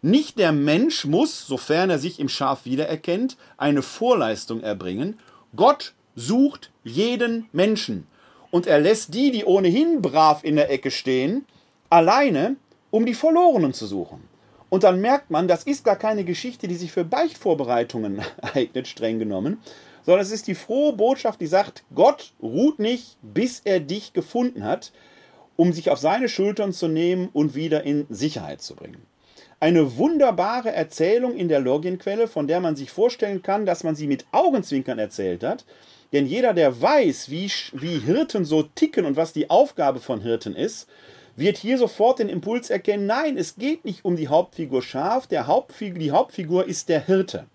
Nicht 0.03 0.39
der 0.39 0.53
Mensch 0.53 1.05
muss, 1.05 1.47
sofern 1.47 1.91
er 1.91 1.99
sich 1.99 2.21
im 2.21 2.29
Schaf 2.29 2.65
wiedererkennt, 2.65 3.37
eine 3.57 3.83
Vorleistung 3.83 4.61
erbringen. 4.61 5.19
Gott 5.57 5.95
sucht 6.15 6.71
jeden 6.85 7.47
Menschen. 7.53 8.07
Und 8.53 8.67
er 8.69 8.81
lässt 8.81 9.15
die, 9.15 9.33
die 9.33 9.45
ohnehin 9.45 10.01
brav 10.01 10.45
in 10.45 10.55
der 10.55 10.71
Ecke 10.71 10.93
stehen, 10.93 11.45
alleine, 11.91 12.57
um 12.91 13.05
die 13.05 13.15
Verlorenen 13.15 13.75
zu 13.75 13.87
suchen. 13.87 14.36
Und 14.77 14.85
dann 14.85 15.01
merkt 15.01 15.31
man, 15.31 15.49
das 15.49 15.63
ist 15.63 15.87
gar 15.87 15.97
keine 15.97 16.23
Geschichte, 16.23 16.69
die 16.69 16.75
sich 16.75 16.93
für 16.93 17.03
Beichtvorbereitungen 17.03 18.21
eignet, 18.55 18.87
streng 18.87 19.19
genommen, 19.19 19.57
sondern 20.05 20.21
es 20.21 20.31
ist 20.31 20.49
die 20.49 20.55
frohe 20.55 20.93
Botschaft, 20.93 21.41
die 21.41 21.47
sagt, 21.47 21.83
Gott 21.95 22.35
ruht 22.43 22.79
nicht, 22.79 23.17
bis 23.23 23.63
er 23.65 23.81
dich 23.81 24.13
gefunden 24.13 24.65
hat, 24.65 24.93
um 25.57 25.73
sich 25.73 25.89
auf 25.89 25.99
seine 25.99 26.29
Schultern 26.29 26.75
zu 26.75 26.89
nehmen 26.89 27.31
und 27.33 27.55
wieder 27.55 27.85
in 27.85 28.05
Sicherheit 28.11 28.61
zu 28.61 28.77
bringen. 28.77 29.01
Eine 29.61 29.97
wunderbare 29.97 30.73
Erzählung 30.73 31.35
in 31.37 31.49
der 31.49 31.61
Logienquelle, 31.61 32.29
von 32.29 32.47
der 32.47 32.61
man 32.61 32.77
sich 32.77 32.91
vorstellen 32.91 33.43
kann, 33.43 33.65
dass 33.65 33.83
man 33.83 33.97
sie 33.97 34.07
mit 34.07 34.27
Augenzwinkern 34.31 34.99
erzählt 34.99 35.43
hat. 35.43 35.65
Denn 36.13 36.27
jeder, 36.27 36.53
der 36.53 36.83
weiß, 36.83 37.31
wie, 37.31 37.51
wie 37.73 37.99
Hirten 38.01 38.45
so 38.45 38.63
ticken 38.63 39.07
und 39.07 39.17
was 39.17 39.33
die 39.33 39.49
Aufgabe 39.49 40.01
von 40.01 40.21
Hirten 40.21 40.55
ist, 40.55 40.87
wird 41.37 41.59
hier 41.59 41.79
sofort 41.79 42.19
den 42.19 42.29
Impuls 42.29 42.71
erkennen, 42.71 43.07
nein, 43.07 43.37
es 43.37 43.57
geht 43.57 43.85
nicht 43.85 44.05
um 44.05 44.17
die 44.17 44.29
Hauptfigur 44.29 44.83
Schaf, 44.83 45.27
der 45.27 45.47
Hauptfigur, 45.47 45.99
die 45.99 46.11
Hauptfigur 46.11 46.67
ist 46.67 46.89
der 46.89 47.05
Hirte. 47.05 47.47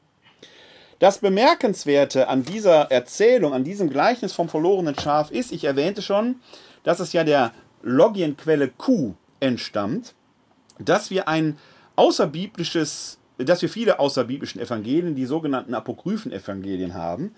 Das 0.99 1.17
Bemerkenswerte 1.17 2.27
an 2.27 2.43
dieser 2.43 2.91
Erzählung, 2.91 3.53
an 3.53 3.63
diesem 3.63 3.89
Gleichnis 3.89 4.33
vom 4.33 4.49
verlorenen 4.49 4.97
Schaf 4.97 5.31
ist, 5.31 5.51
ich 5.51 5.63
erwähnte 5.63 6.03
schon, 6.03 6.35
dass 6.83 6.99
es 6.99 7.11
ja 7.11 7.23
der 7.23 7.53
Logienquelle 7.81 8.67
Q 8.67 9.15
entstammt, 9.39 10.13
dass 10.77 11.09
wir 11.09 11.27
ein 11.27 11.57
außerbiblisches, 11.95 13.17
dass 13.39 13.63
wir 13.63 13.69
viele 13.69 13.99
außerbiblischen 13.99 14.61
Evangelien, 14.61 15.15
die 15.15 15.25
sogenannten 15.25 15.73
apokryphen 15.73 16.31
Evangelien 16.31 16.93
haben. 16.93 17.33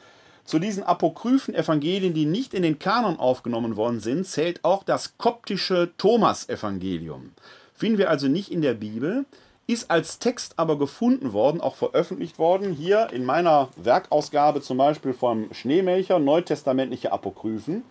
Zu 0.46 0.60
diesen 0.60 0.84
apokryphen 0.84 1.56
Evangelien, 1.56 2.14
die 2.14 2.26
nicht 2.26 2.54
in 2.54 2.64
den 2.64 2.78
Kanon 2.78 3.18
aufgenommen 3.18 3.78
worden 3.78 4.00
sind, 4.00 4.28
zählt 4.28 4.64
auch 4.64 4.84
das 4.84 5.18
koptische 5.18 5.92
Thomas-Evangelium. 5.98 7.32
Finden 7.74 7.98
wir 7.98 8.10
also 8.10 8.28
nicht 8.28 8.52
in 8.52 8.62
der 8.62 8.74
Bibel, 8.74 9.26
ist 9.68 9.90
als 9.90 10.20
Text 10.20 10.56
aber 10.58 10.78
gefunden 10.78 11.32
worden, 11.32 11.62
auch 11.62 11.76
veröffentlicht 11.76 12.38
worden. 12.38 12.74
Hier 12.74 13.10
in 13.14 13.24
meiner 13.24 13.70
Werkausgabe 13.78 14.62
zum 14.62 14.78
Beispiel 14.78 15.14
vom 15.14 15.54
Schneemelcher, 15.54 16.20
neutestamentliche 16.20 17.14
Apokryphen. 17.14 17.84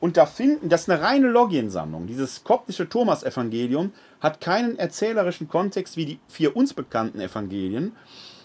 Und 0.00 0.16
da 0.16 0.26
finden, 0.26 0.68
das 0.68 0.82
ist 0.82 0.90
eine 0.90 1.02
reine 1.02 1.28
Logiensammlung. 1.28 2.06
Dieses 2.06 2.42
koptische 2.42 2.88
Thomas-Evangelium 2.88 3.92
hat 4.20 4.40
keinen 4.40 4.78
erzählerischen 4.78 5.48
Kontext 5.48 5.96
wie 5.96 6.06
die 6.06 6.18
vier 6.28 6.56
uns 6.56 6.72
bekannten 6.74 7.20
Evangelien, 7.20 7.94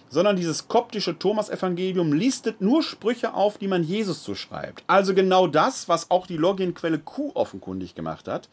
sondern 0.10 0.36
dieses 0.36 0.68
koptische 0.68 1.18
Thomas-Evangelium 1.18 2.14
listet 2.14 2.62
nur 2.62 2.84
Sprüche 2.84 3.34
auf, 3.34 3.58
die 3.58 3.68
man 3.68 3.84
Jesus 3.84 4.24
zuschreibt. 4.24 4.84
Also 4.88 5.14
genau 5.14 5.48
das, 5.48 5.90
was 5.90 6.12
auch 6.12 6.28
die 6.28 6.38
Logienquelle 6.38 7.00
Q 7.00 7.32
offenkundig 7.34 7.96
gemacht 7.96 8.28
hat. 8.28 8.50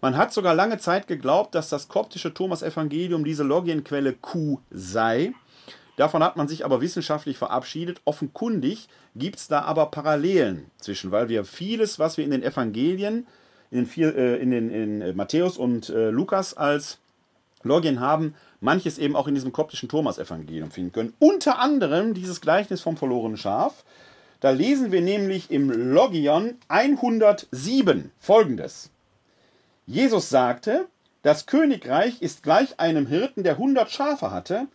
Man 0.00 0.16
hat 0.16 0.32
sogar 0.32 0.54
lange 0.54 0.78
Zeit 0.78 1.08
geglaubt, 1.08 1.54
dass 1.54 1.68
das 1.68 1.88
koptische 1.88 2.32
Thomas-Evangelium 2.32 3.24
diese 3.24 3.42
Logienquelle 3.42 4.12
Q 4.12 4.60
sei. 4.70 5.32
Davon 5.96 6.22
hat 6.22 6.36
man 6.36 6.46
sich 6.46 6.64
aber 6.64 6.80
wissenschaftlich 6.80 7.38
verabschiedet. 7.38 8.00
Offenkundig 8.04 8.88
gibt 9.16 9.36
es 9.36 9.48
da 9.48 9.62
aber 9.62 9.86
Parallelen 9.86 10.70
zwischen, 10.76 11.10
weil 11.10 11.28
wir 11.28 11.44
vieles, 11.44 11.98
was 11.98 12.16
wir 12.16 12.24
in 12.24 12.30
den 12.30 12.44
Evangelien, 12.44 13.26
in 13.72 13.78
den, 13.78 13.86
vier, 13.86 14.16
äh, 14.16 14.36
in 14.36 14.52
den 14.52 14.70
in 14.70 15.16
Matthäus 15.16 15.58
und 15.58 15.88
äh, 15.88 16.10
Lukas 16.10 16.54
als 16.54 16.98
Logien 17.64 17.98
haben, 17.98 18.34
manches 18.60 18.98
eben 18.98 19.16
auch 19.16 19.28
in 19.28 19.34
diesem 19.34 19.52
koptischen 19.52 19.88
Thomas-Evangelium 19.88 20.70
finden 20.70 20.92
können. 20.92 21.14
Unter 21.18 21.58
anderem 21.58 22.14
dieses 22.14 22.40
Gleichnis 22.40 22.80
vom 22.80 22.96
verlorenen 22.96 23.36
Schaf. 23.36 23.84
Da 24.40 24.50
lesen 24.50 24.92
wir 24.92 25.00
nämlich 25.00 25.50
im 25.50 25.70
Logion 25.70 26.56
107 26.68 28.12
folgendes. 28.18 28.90
Jesus 29.86 30.28
sagte, 30.28 30.86
das 31.22 31.46
Königreich 31.46 32.22
ist 32.22 32.42
gleich 32.42 32.78
einem 32.78 33.06
Hirten, 33.06 33.42
der 33.42 33.54
100 33.54 33.90
Schafe 33.90 34.30
hatte. 34.30 34.66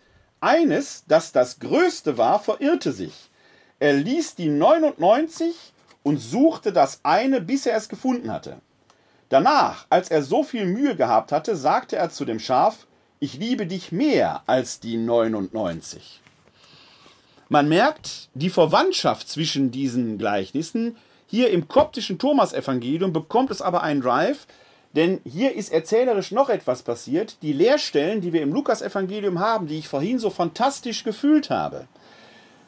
Eines, 0.41 1.05
das 1.07 1.31
das 1.31 1.59
größte 1.59 2.17
war, 2.17 2.39
verirrte 2.39 2.91
sich. 2.91 3.29
Er 3.79 3.93
ließ 3.93 4.35
die 4.35 4.49
99 4.49 5.55
und 6.03 6.17
suchte 6.17 6.73
das 6.73 6.99
eine, 7.03 7.39
bis 7.39 7.65
er 7.65 7.77
es 7.77 7.87
gefunden 7.87 8.31
hatte. 8.31 8.57
Danach, 9.29 9.87
als 9.89 10.11
er 10.11 10.21
so 10.21 10.43
viel 10.43 10.65
Mühe 10.65 10.95
gehabt 10.95 11.31
hatte, 11.31 11.55
sagte 11.55 11.95
er 11.95 12.09
zu 12.09 12.25
dem 12.25 12.39
Schaf, 12.39 12.85
ich 13.23 13.35
liebe 13.35 13.65
dich 13.65 13.93
mehr 13.93 14.43
als 14.47 14.81
die 14.81 14.97
99. 14.97 16.19
Man 17.47 17.69
merkt 17.69 18.27
die 18.33 18.49
Verwandtschaft 18.49 19.29
zwischen 19.29 19.71
diesen 19.71 20.17
Gleichnissen. 20.17 20.97
Hier 21.27 21.49
im 21.51 21.69
koptischen 21.69 22.19
Thomas-Evangelium 22.19 23.13
bekommt 23.13 23.49
es 23.49 23.61
aber 23.61 23.81
einen 23.81 24.01
Drive, 24.01 24.45
denn 24.91 25.21
hier 25.23 25.55
ist 25.55 25.71
erzählerisch 25.71 26.31
noch 26.31 26.49
etwas 26.49 26.83
passiert. 26.83 27.37
Die 27.43 27.53
Leerstellen, 27.53 28.19
die 28.19 28.33
wir 28.33 28.41
im 28.41 28.51
Lukas-Evangelium 28.51 29.39
haben, 29.39 29.67
die 29.67 29.79
ich 29.79 29.87
vorhin 29.87 30.19
so 30.19 30.29
fantastisch 30.29 31.05
gefühlt 31.05 31.49
habe, 31.49 31.87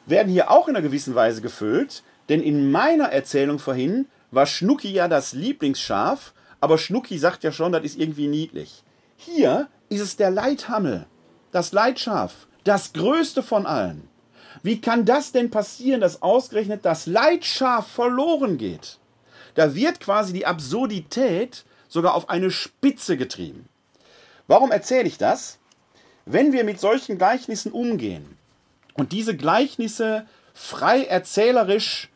werden 0.06 0.32
hier 0.32 0.50
auch 0.50 0.68
in 0.68 0.74
einer 0.74 0.82
gewissen 0.82 1.14
Weise 1.14 1.42
gefüllt. 1.42 2.02
Denn 2.30 2.42
in 2.42 2.70
meiner 2.70 3.12
Erzählung 3.12 3.58
vorhin 3.58 4.06
war 4.30 4.46
Schnucki 4.46 4.90
ja 4.90 5.06
das 5.06 5.34
Lieblingsschaf 5.34 6.32
aber 6.60 6.78
Schnucki 6.78 7.18
sagt 7.18 7.44
ja 7.44 7.52
schon, 7.52 7.72
das 7.72 7.84
ist 7.84 7.98
irgendwie 7.98 8.28
niedlich. 8.28 8.82
Hier 9.16 9.68
ist 9.88 10.00
es 10.00 10.16
der 10.16 10.30
Leithammel, 10.30 11.06
das 11.52 11.72
Leitschaf, 11.72 12.46
das 12.64 12.92
größte 12.92 13.42
von 13.42 13.66
allen. 13.66 14.08
Wie 14.62 14.80
kann 14.80 15.04
das 15.04 15.32
denn 15.32 15.50
passieren, 15.50 16.00
dass 16.00 16.22
ausgerechnet 16.22 16.84
das 16.84 17.06
Leitschaf 17.06 17.86
verloren 17.86 18.58
geht? 18.58 18.98
Da 19.54 19.74
wird 19.74 20.00
quasi 20.00 20.32
die 20.32 20.46
Absurdität 20.46 21.64
sogar 21.88 22.14
auf 22.14 22.28
eine 22.28 22.50
Spitze 22.50 23.16
getrieben. 23.16 23.68
Warum 24.46 24.70
erzähle 24.70 25.08
ich 25.08 25.18
das? 25.18 25.58
Wenn 26.24 26.52
wir 26.52 26.64
mit 26.64 26.80
solchen 26.80 27.18
Gleichnissen 27.18 27.72
umgehen 27.72 28.36
und 28.94 29.12
diese 29.12 29.36
Gleichnisse 29.36 30.26
frei 30.54 31.04
erzählerisch 31.04 32.10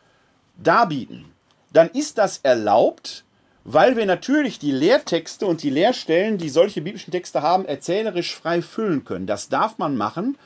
darbieten, 0.56 1.32
dann 1.72 1.88
ist 1.90 2.18
das 2.18 2.38
erlaubt, 2.38 3.24
weil 3.72 3.96
wir 3.96 4.04
natürlich 4.04 4.58
die 4.58 4.72
Lehrtexte 4.72 5.46
und 5.46 5.62
die 5.62 5.70
Lehrstellen, 5.70 6.38
die 6.38 6.48
solche 6.48 6.80
biblischen 6.80 7.12
Texte 7.12 7.42
haben, 7.42 7.64
erzählerisch 7.64 8.34
frei 8.34 8.62
füllen 8.62 9.04
können. 9.04 9.26
Das 9.26 9.48
darf 9.48 9.78
man 9.78 9.96
machen, 9.96 10.36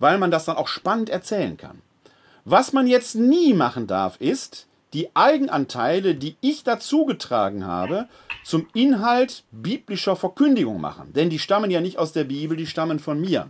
weil 0.00 0.18
man 0.18 0.32
das 0.32 0.46
dann 0.46 0.56
auch 0.56 0.66
spannend 0.66 1.08
erzählen 1.08 1.56
kann. 1.56 1.80
Was 2.44 2.72
man 2.72 2.88
jetzt 2.88 3.14
nie 3.14 3.54
machen 3.54 3.86
darf, 3.86 4.16
ist, 4.20 4.66
die 4.94 5.14
Eigenanteile, 5.14 6.16
die 6.16 6.36
ich 6.40 6.64
dazugetragen 6.64 7.64
habe, 7.64 8.08
zum 8.44 8.66
Inhalt 8.74 9.44
biblischer 9.52 10.16
Verkündigung 10.16 10.80
machen. 10.80 11.12
Denn 11.12 11.30
die 11.30 11.38
stammen 11.38 11.70
ja 11.70 11.80
nicht 11.80 11.98
aus 11.98 12.12
der 12.12 12.24
Bibel, 12.24 12.56
die 12.56 12.66
stammen 12.66 12.98
von 12.98 13.20
mir. 13.20 13.48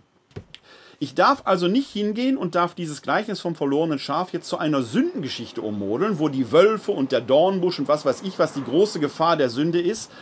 Ich 1.02 1.16
darf 1.16 1.42
also 1.46 1.66
nicht 1.66 1.90
hingehen 1.90 2.36
und 2.36 2.54
darf 2.54 2.76
dieses 2.76 3.02
Gleichnis 3.02 3.40
vom 3.40 3.56
verlorenen 3.56 3.98
Schaf 3.98 4.32
jetzt 4.32 4.46
zu 4.46 4.58
einer 4.58 4.82
Sündengeschichte 4.82 5.60
ummodeln, 5.60 6.20
wo 6.20 6.28
die 6.28 6.52
Wölfe 6.52 6.92
und 6.92 7.10
der 7.10 7.20
Dornbusch 7.20 7.80
und 7.80 7.88
was 7.88 8.04
weiß 8.04 8.22
ich, 8.22 8.38
was 8.38 8.52
die 8.52 8.62
große 8.62 9.00
Gefahr 9.00 9.36
der 9.36 9.50
Sünde 9.50 9.80
ist, 9.80 10.12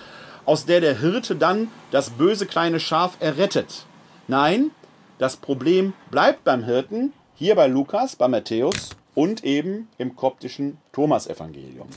aus 0.46 0.64
der 0.64 0.80
der 0.80 0.98
Hirte 0.98 1.36
dann 1.36 1.68
das 1.90 2.08
böse 2.08 2.46
kleine 2.46 2.80
Schaf 2.80 3.18
errettet. 3.20 3.84
Nein, 4.26 4.70
das 5.18 5.36
Problem 5.36 5.92
bleibt 6.10 6.44
beim 6.44 6.64
Hirten, 6.64 7.12
hier 7.34 7.56
bei 7.56 7.66
Lukas, 7.66 8.16
bei 8.16 8.28
Matthäus 8.28 8.88
und 9.14 9.44
eben 9.44 9.86
im 9.98 10.16
koptischen 10.16 10.78
Thomasevangelium. 10.92 11.88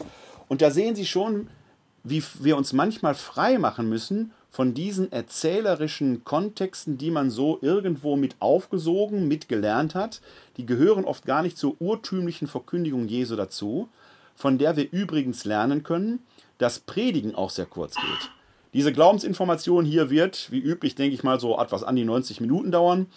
Und 0.50 0.62
da 0.62 0.72
sehen 0.72 0.96
Sie 0.96 1.06
schon, 1.06 1.48
wie 2.04 2.22
wir 2.42 2.58
uns 2.58 2.74
manchmal 2.74 3.16
frei 3.16 3.60
machen 3.60 3.88
müssen 3.88 4.34
von 4.54 4.76
diesen 4.76 5.12
erzählerischen 5.12 6.24
Kontexten, 6.24 7.00
die 7.00 7.10
man 7.10 7.32
so 7.32 7.58
irgendwo 7.64 8.16
mit 8.16 8.36
aufgesogen, 8.38 9.28
mitgelernt 9.28 9.96
hat, 9.96 10.22
die 10.58 10.68
gehören 10.68 11.06
oft 11.06 11.26
gar 11.26 11.42
nicht 11.42 11.58
zur 11.58 11.76
urtümlichen 11.82 12.48
Verkündigung 12.48 13.08
Jesu 13.08 13.36
dazu, 13.36 13.90
von 14.36 14.60
der 14.60 14.78
wir 14.78 14.92
übrigens 14.92 15.44
lernen 15.44 15.82
können, 15.82 16.20
dass 16.60 16.78
Predigen 16.78 17.34
auch 17.34 17.50
sehr 17.50 17.66
kurz 17.66 17.96
geht. 17.96 18.30
Diese 18.74 18.94
Glaubensinformation 18.94 19.86
hier 19.86 20.12
wird, 20.12 20.52
wie 20.52 20.60
üblich, 20.60 20.94
denke 20.94 21.16
ich 21.16 21.24
mal, 21.24 21.40
so 21.40 21.60
etwas 21.60 21.84
an 21.84 21.96
die 21.96 22.06
90 22.06 22.40
Minuten 22.40 22.72
dauern. 22.72 23.08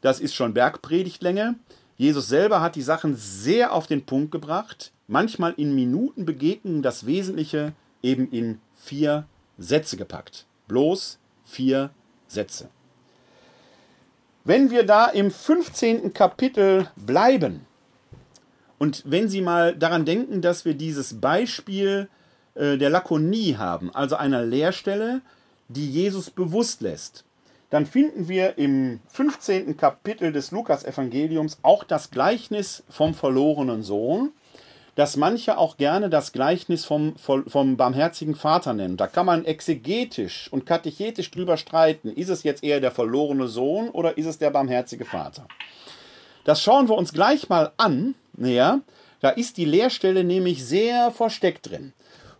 Das 0.00 0.18
ist 0.18 0.34
schon 0.34 0.54
Bergpredigtlänge. 0.54 1.56
Jesus 1.98 2.26
selber 2.28 2.62
hat 2.62 2.74
die 2.74 2.80
Sachen 2.80 3.16
sehr 3.16 3.74
auf 3.74 3.86
den 3.86 4.06
Punkt 4.06 4.32
gebracht, 4.32 4.92
manchmal 5.08 5.52
in 5.58 5.74
Minuten 5.74 6.24
begegnen 6.24 6.80
das 6.80 7.04
Wesentliche 7.04 7.74
eben 8.02 8.30
in 8.30 8.62
vier 8.78 9.26
Sätze 9.58 9.98
gepackt. 9.98 10.46
Bloß 10.70 11.18
vier 11.44 11.90
Sätze. 12.28 12.68
Wenn 14.44 14.70
wir 14.70 14.86
da 14.86 15.06
im 15.06 15.32
15. 15.32 16.14
Kapitel 16.14 16.88
bleiben 16.94 17.66
und 18.78 19.02
wenn 19.04 19.28
Sie 19.28 19.42
mal 19.42 19.74
daran 19.74 20.04
denken, 20.04 20.40
dass 20.40 20.64
wir 20.64 20.74
dieses 20.74 21.20
Beispiel 21.20 22.08
äh, 22.54 22.78
der 22.78 22.88
Lakonie 22.88 23.56
haben, 23.56 23.92
also 23.92 24.14
einer 24.14 24.44
Leerstelle, 24.44 25.22
die 25.68 25.90
Jesus 25.90 26.30
bewusst 26.30 26.82
lässt, 26.82 27.24
dann 27.70 27.84
finden 27.84 28.28
wir 28.28 28.56
im 28.56 29.00
15. 29.08 29.76
Kapitel 29.76 30.32
des 30.32 30.52
Lukas-Evangeliums 30.52 31.58
auch 31.62 31.82
das 31.82 32.12
Gleichnis 32.12 32.84
vom 32.88 33.14
verlorenen 33.14 33.82
Sohn 33.82 34.30
dass 35.00 35.16
manche 35.16 35.56
auch 35.56 35.78
gerne 35.78 36.10
das 36.10 36.30
Gleichnis 36.30 36.84
vom, 36.84 37.16
vom 37.16 37.78
barmherzigen 37.78 38.34
Vater 38.34 38.74
nennen. 38.74 38.98
Da 38.98 39.06
kann 39.06 39.24
man 39.24 39.46
exegetisch 39.46 40.52
und 40.52 40.66
katechetisch 40.66 41.30
drüber 41.30 41.56
streiten. 41.56 42.10
Ist 42.10 42.28
es 42.28 42.42
jetzt 42.42 42.62
eher 42.62 42.82
der 42.82 42.90
verlorene 42.90 43.48
Sohn 43.48 43.88
oder 43.88 44.18
ist 44.18 44.26
es 44.26 44.36
der 44.36 44.50
barmherzige 44.50 45.06
Vater? 45.06 45.48
Das 46.44 46.62
schauen 46.62 46.90
wir 46.90 46.98
uns 46.98 47.14
gleich 47.14 47.48
mal 47.48 47.72
an, 47.78 48.14
näher. 48.36 48.82
Da 49.22 49.30
ist 49.30 49.56
die 49.56 49.64
Leerstelle 49.64 50.22
nämlich 50.22 50.66
sehr 50.66 51.10
versteckt 51.10 51.70
drin. 51.70 51.94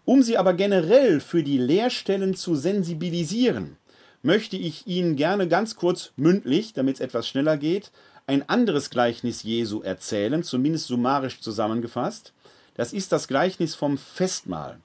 Um 0.05 0.23
sie 0.23 0.37
aber 0.37 0.53
generell 0.53 1.21
für 1.21 1.43
die 1.43 1.57
Leerstellen 1.57 2.35
zu 2.35 2.57
sensibilisieren, 2.57 3.79
möchte 4.21 4.59
ich 4.59 4.87
Ihnen 4.87 5.17
gerne 5.17 5.49
ganz 5.49 5.77
kurz 5.77 6.13
mündlich, 6.17 6.75
damit 6.75 6.97
es 6.97 7.01
etwas 7.01 7.27
schneller 7.27 7.57
geht, 7.57 7.91
ein 8.27 8.47
anderes 8.51 8.91
Gleichnis 8.91 9.45
Jesu 9.45 9.81
erzählen, 9.81 10.43
zumindest 10.43 10.89
summarisch 10.89 11.41
zusammengefasst. 11.41 12.35
Das 12.81 12.95
ist 12.95 13.13
das 13.13 13.29
Gleichnis 13.29 13.75
vom 13.75 13.99
Festmahl. 13.99 14.79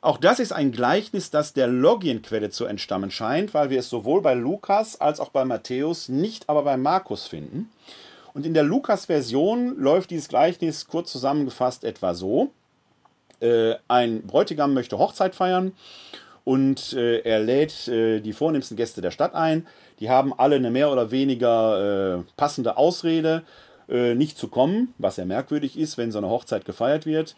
Auch 0.00 0.18
das 0.18 0.38
ist 0.38 0.52
ein 0.52 0.70
Gleichnis, 0.70 1.32
das 1.32 1.52
der 1.52 1.66
Logienquelle 1.66 2.50
zu 2.50 2.64
entstammen 2.64 3.10
scheint, 3.10 3.54
weil 3.54 3.70
wir 3.70 3.80
es 3.80 3.90
sowohl 3.90 4.22
bei 4.22 4.34
Lukas 4.34 5.00
als 5.00 5.18
auch 5.18 5.30
bei 5.30 5.44
Matthäus, 5.44 6.08
nicht 6.08 6.48
aber 6.48 6.62
bei 6.62 6.76
Markus 6.76 7.26
finden. 7.26 7.70
Und 8.34 8.46
in 8.46 8.54
der 8.54 8.62
Lukas-Version 8.62 9.76
läuft 9.76 10.10
dieses 10.10 10.28
Gleichnis 10.28 10.86
kurz 10.86 11.10
zusammengefasst 11.10 11.82
etwa 11.82 12.14
so. 12.14 12.52
Äh, 13.40 13.74
ein 13.88 14.22
Bräutigam 14.22 14.72
möchte 14.72 14.98
Hochzeit 14.98 15.34
feiern 15.34 15.72
und 16.44 16.92
äh, 16.92 17.18
er 17.22 17.40
lädt 17.40 17.88
äh, 17.88 18.20
die 18.20 18.32
vornehmsten 18.32 18.76
Gäste 18.76 19.00
der 19.00 19.10
Stadt 19.10 19.34
ein. 19.34 19.66
Die 19.98 20.08
haben 20.08 20.32
alle 20.38 20.54
eine 20.54 20.70
mehr 20.70 20.92
oder 20.92 21.10
weniger 21.10 22.22
passende 22.36 22.76
Ausrede 22.76 23.42
äh, 23.88 24.14
nicht 24.14 24.38
zu 24.38 24.48
kommen, 24.48 24.94
was 24.98 25.16
ja 25.16 25.24
merkwürdig 25.24 25.78
ist, 25.78 25.98
wenn 25.98 26.12
so 26.12 26.18
eine 26.18 26.30
Hochzeit 26.30 26.64
gefeiert 26.64 27.06
wird. 27.06 27.34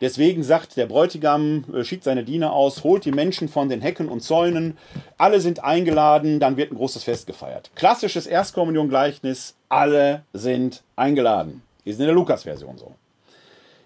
Deswegen 0.00 0.42
sagt 0.42 0.76
der 0.76 0.86
Bräutigam, 0.86 1.64
äh, 1.72 1.84
schickt 1.84 2.04
seine 2.04 2.24
Diener 2.24 2.52
aus, 2.52 2.84
holt 2.84 3.04
die 3.04 3.12
Menschen 3.12 3.48
von 3.48 3.68
den 3.68 3.80
Hecken 3.80 4.08
und 4.08 4.20
Zäunen, 4.20 4.76
alle 5.16 5.40
sind 5.40 5.64
eingeladen, 5.64 6.38
dann 6.38 6.56
wird 6.56 6.70
ein 6.70 6.76
großes 6.76 7.04
Fest 7.04 7.26
gefeiert. 7.26 7.70
Klassisches 7.74 8.26
Erstkommunion-Gleichnis, 8.26 9.54
alle 9.68 10.22
sind 10.32 10.82
eingeladen. 10.96 11.62
Ist 11.84 11.98
in 11.98 12.06
der 12.06 12.14
Lukas-Version 12.14 12.76
so. 12.76 12.92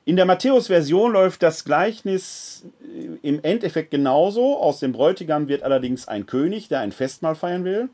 In 0.05 0.16
der 0.16 0.25
Matthäus-Version 0.25 1.12
läuft 1.12 1.42
das 1.42 1.64
Gleichnis 1.64 2.64
äh, 2.83 3.29
im 3.29 3.44
Endeffekt 3.44 3.92
genauso. 3.92 4.59
Aus 4.59 4.81
dem 4.81 4.92
Bräutigam 4.92 5.46
wird 5.46 5.62
allerdings 5.62 6.09
ein 6.09 6.27
König, 6.27 6.68
der 6.68 6.81
ein 6.81 6.90
Festmahl 6.90 7.37
feiern 7.37 7.64
will. 7.64 7.88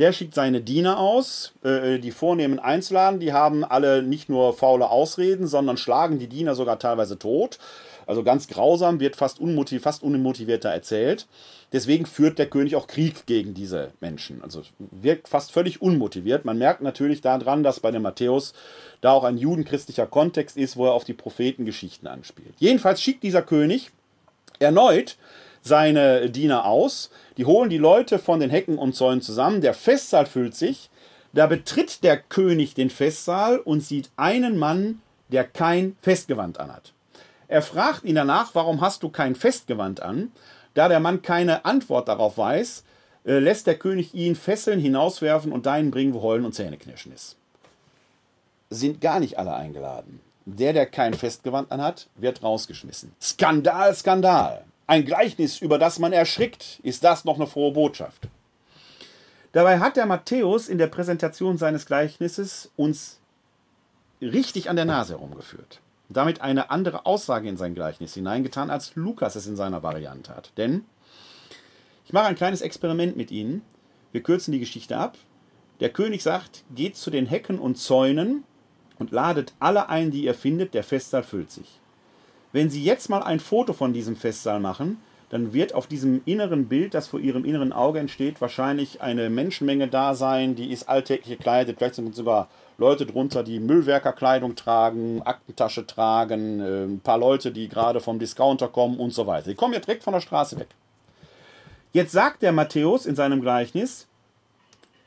Der 0.00 0.14
schickt 0.14 0.34
seine 0.34 0.62
Diener 0.62 0.98
aus, 0.98 1.52
äh, 1.62 1.98
die 1.98 2.10
vornehmen 2.10 2.58
einzuladen. 2.58 3.20
Die 3.20 3.34
haben 3.34 3.64
alle 3.64 4.02
nicht 4.02 4.30
nur 4.30 4.54
faule 4.54 4.88
Ausreden, 4.88 5.46
sondern 5.46 5.76
schlagen 5.76 6.18
die 6.18 6.26
Diener 6.26 6.54
sogar 6.54 6.78
teilweise 6.78 7.18
tot. 7.18 7.58
Also 8.06 8.22
ganz 8.22 8.48
grausam, 8.48 8.98
wird 8.98 9.14
fast, 9.14 9.38
unmotiv 9.40 9.82
fast 9.82 10.02
unmotivierter 10.02 10.70
erzählt. 10.70 11.26
Deswegen 11.74 12.06
führt 12.06 12.38
der 12.38 12.48
König 12.48 12.76
auch 12.76 12.86
Krieg 12.86 13.26
gegen 13.26 13.52
diese 13.52 13.90
Menschen. 14.00 14.42
Also 14.42 14.62
wirkt 14.78 15.28
fast 15.28 15.52
völlig 15.52 15.82
unmotiviert. 15.82 16.46
Man 16.46 16.56
merkt 16.56 16.80
natürlich 16.80 17.20
daran, 17.20 17.62
dass 17.62 17.80
bei 17.80 17.90
dem 17.90 18.00
Matthäus 18.00 18.54
da 19.02 19.12
auch 19.12 19.24
ein 19.24 19.36
judenchristlicher 19.36 20.06
Kontext 20.06 20.56
ist, 20.56 20.78
wo 20.78 20.86
er 20.86 20.92
auf 20.92 21.04
die 21.04 21.12
Prophetengeschichten 21.12 22.08
anspielt. 22.08 22.54
Jedenfalls 22.58 23.02
schickt 23.02 23.22
dieser 23.22 23.42
König 23.42 23.90
erneut 24.60 25.18
seine 25.62 26.30
Diener 26.30 26.64
aus. 26.64 27.10
Die 27.36 27.44
holen 27.44 27.70
die 27.70 27.78
Leute 27.78 28.18
von 28.18 28.40
den 28.40 28.50
Hecken 28.50 28.78
und 28.78 28.94
Zäunen 28.94 29.22
zusammen. 29.22 29.60
Der 29.60 29.74
Festsaal 29.74 30.26
füllt 30.26 30.54
sich. 30.54 30.90
Da 31.32 31.46
betritt 31.46 32.02
der 32.02 32.16
König 32.16 32.74
den 32.74 32.90
Festsaal 32.90 33.58
und 33.58 33.82
sieht 33.82 34.10
einen 34.16 34.58
Mann, 34.58 35.00
der 35.28 35.44
kein 35.44 35.96
Festgewand 36.02 36.58
anhat. 36.58 36.92
Er 37.46 37.62
fragt 37.62 38.04
ihn 38.04 38.16
danach, 38.16 38.54
warum 38.54 38.80
hast 38.80 39.02
du 39.02 39.08
kein 39.08 39.34
Festgewand 39.34 40.02
an? 40.02 40.32
Da 40.74 40.88
der 40.88 41.00
Mann 41.00 41.22
keine 41.22 41.64
Antwort 41.64 42.08
darauf 42.08 42.38
weiß, 42.38 42.84
äh, 43.26 43.38
lässt 43.38 43.66
der 43.66 43.78
König 43.78 44.14
ihn 44.14 44.36
fesseln, 44.36 44.80
hinauswerfen 44.80 45.52
und 45.52 45.66
dahin 45.66 45.90
bringen, 45.90 46.14
wo 46.14 46.22
Heulen 46.22 46.44
und 46.44 46.54
Zähneknirschen 46.54 47.12
ist. 47.12 47.36
Sind 48.70 49.00
gar 49.00 49.20
nicht 49.20 49.38
alle 49.38 49.54
eingeladen. 49.54 50.20
Der, 50.46 50.72
der 50.72 50.86
kein 50.86 51.14
Festgewand 51.14 51.70
anhat, 51.70 52.08
wird 52.16 52.42
rausgeschmissen. 52.42 53.12
Skandal, 53.20 53.94
Skandal. 53.94 54.64
Ein 54.90 55.04
Gleichnis, 55.04 55.60
über 55.60 55.78
das 55.78 56.00
man 56.00 56.12
erschrickt. 56.12 56.80
Ist 56.82 57.04
das 57.04 57.24
noch 57.24 57.36
eine 57.36 57.46
frohe 57.46 57.72
Botschaft? 57.72 58.28
Dabei 59.52 59.78
hat 59.78 59.96
der 59.96 60.06
Matthäus 60.06 60.68
in 60.68 60.78
der 60.78 60.88
Präsentation 60.88 61.58
seines 61.58 61.86
Gleichnisses 61.86 62.70
uns 62.76 63.20
richtig 64.20 64.68
an 64.68 64.76
der 64.76 64.84
Nase 64.84 65.14
herumgeführt 65.14 65.80
damit 66.10 66.40
eine 66.40 66.70
andere 66.70 67.06
Aussage 67.06 67.48
in 67.48 67.56
sein 67.56 67.74
Gleichnis 67.74 68.14
hineingetan, 68.14 68.68
als 68.68 68.94
Lukas 68.96 69.36
es 69.36 69.46
in 69.46 69.56
seiner 69.56 69.82
Variante 69.82 70.34
hat. 70.34 70.52
Denn 70.56 70.84
ich 72.04 72.12
mache 72.12 72.26
ein 72.26 72.34
kleines 72.34 72.60
Experiment 72.60 73.16
mit 73.16 73.30
Ihnen. 73.30 73.62
Wir 74.12 74.22
kürzen 74.22 74.52
die 74.52 74.58
Geschichte 74.58 74.96
ab. 74.96 75.16
Der 75.78 75.90
König 75.90 76.22
sagt, 76.22 76.64
geht 76.74 76.96
zu 76.96 77.10
den 77.10 77.26
Hecken 77.26 77.58
und 77.58 77.76
Zäunen 77.76 78.44
und 78.98 79.12
ladet 79.12 79.54
alle 79.60 79.88
ein, 79.88 80.10
die 80.10 80.24
ihr 80.24 80.34
findet, 80.34 80.74
der 80.74 80.82
Festsaal 80.82 81.22
füllt 81.22 81.50
sich. 81.50 81.79
Wenn 82.52 82.70
Sie 82.70 82.82
jetzt 82.82 83.08
mal 83.08 83.22
ein 83.22 83.40
Foto 83.40 83.72
von 83.72 83.92
diesem 83.92 84.16
Festsaal 84.16 84.60
machen, 84.60 84.98
dann 85.30 85.52
wird 85.52 85.74
auf 85.74 85.86
diesem 85.86 86.22
inneren 86.24 86.66
Bild, 86.66 86.92
das 86.92 87.06
vor 87.06 87.20
Ihrem 87.20 87.44
inneren 87.44 87.72
Auge 87.72 88.00
entsteht, 88.00 88.40
wahrscheinlich 88.40 89.00
eine 89.00 89.30
Menschenmenge 89.30 89.86
da 89.86 90.16
sein, 90.16 90.56
die 90.56 90.72
ist 90.72 90.88
alltäglich 90.88 91.38
gekleidet, 91.38 91.78
vielleicht 91.78 91.94
sind 91.94 92.14
sogar 92.16 92.48
Leute 92.78 93.06
drunter, 93.06 93.44
die 93.44 93.60
Müllwerkerkleidung 93.60 94.56
tragen, 94.56 95.22
Aktentasche 95.22 95.86
tragen, 95.86 96.60
ein 96.60 97.00
paar 97.00 97.18
Leute, 97.18 97.52
die 97.52 97.68
gerade 97.68 98.00
vom 98.00 98.18
Discounter 98.18 98.66
kommen 98.66 98.98
und 98.98 99.14
so 99.14 99.26
weiter. 99.28 99.50
Die 99.50 99.54
kommen 99.54 99.74
ja 99.74 99.80
direkt 99.80 100.02
von 100.02 100.14
der 100.14 100.20
Straße 100.20 100.58
weg. 100.58 100.68
Jetzt 101.92 102.12
sagt 102.12 102.42
der 102.42 102.52
Matthäus 102.52 103.06
in 103.06 103.14
seinem 103.14 103.40
Gleichnis, 103.40 104.08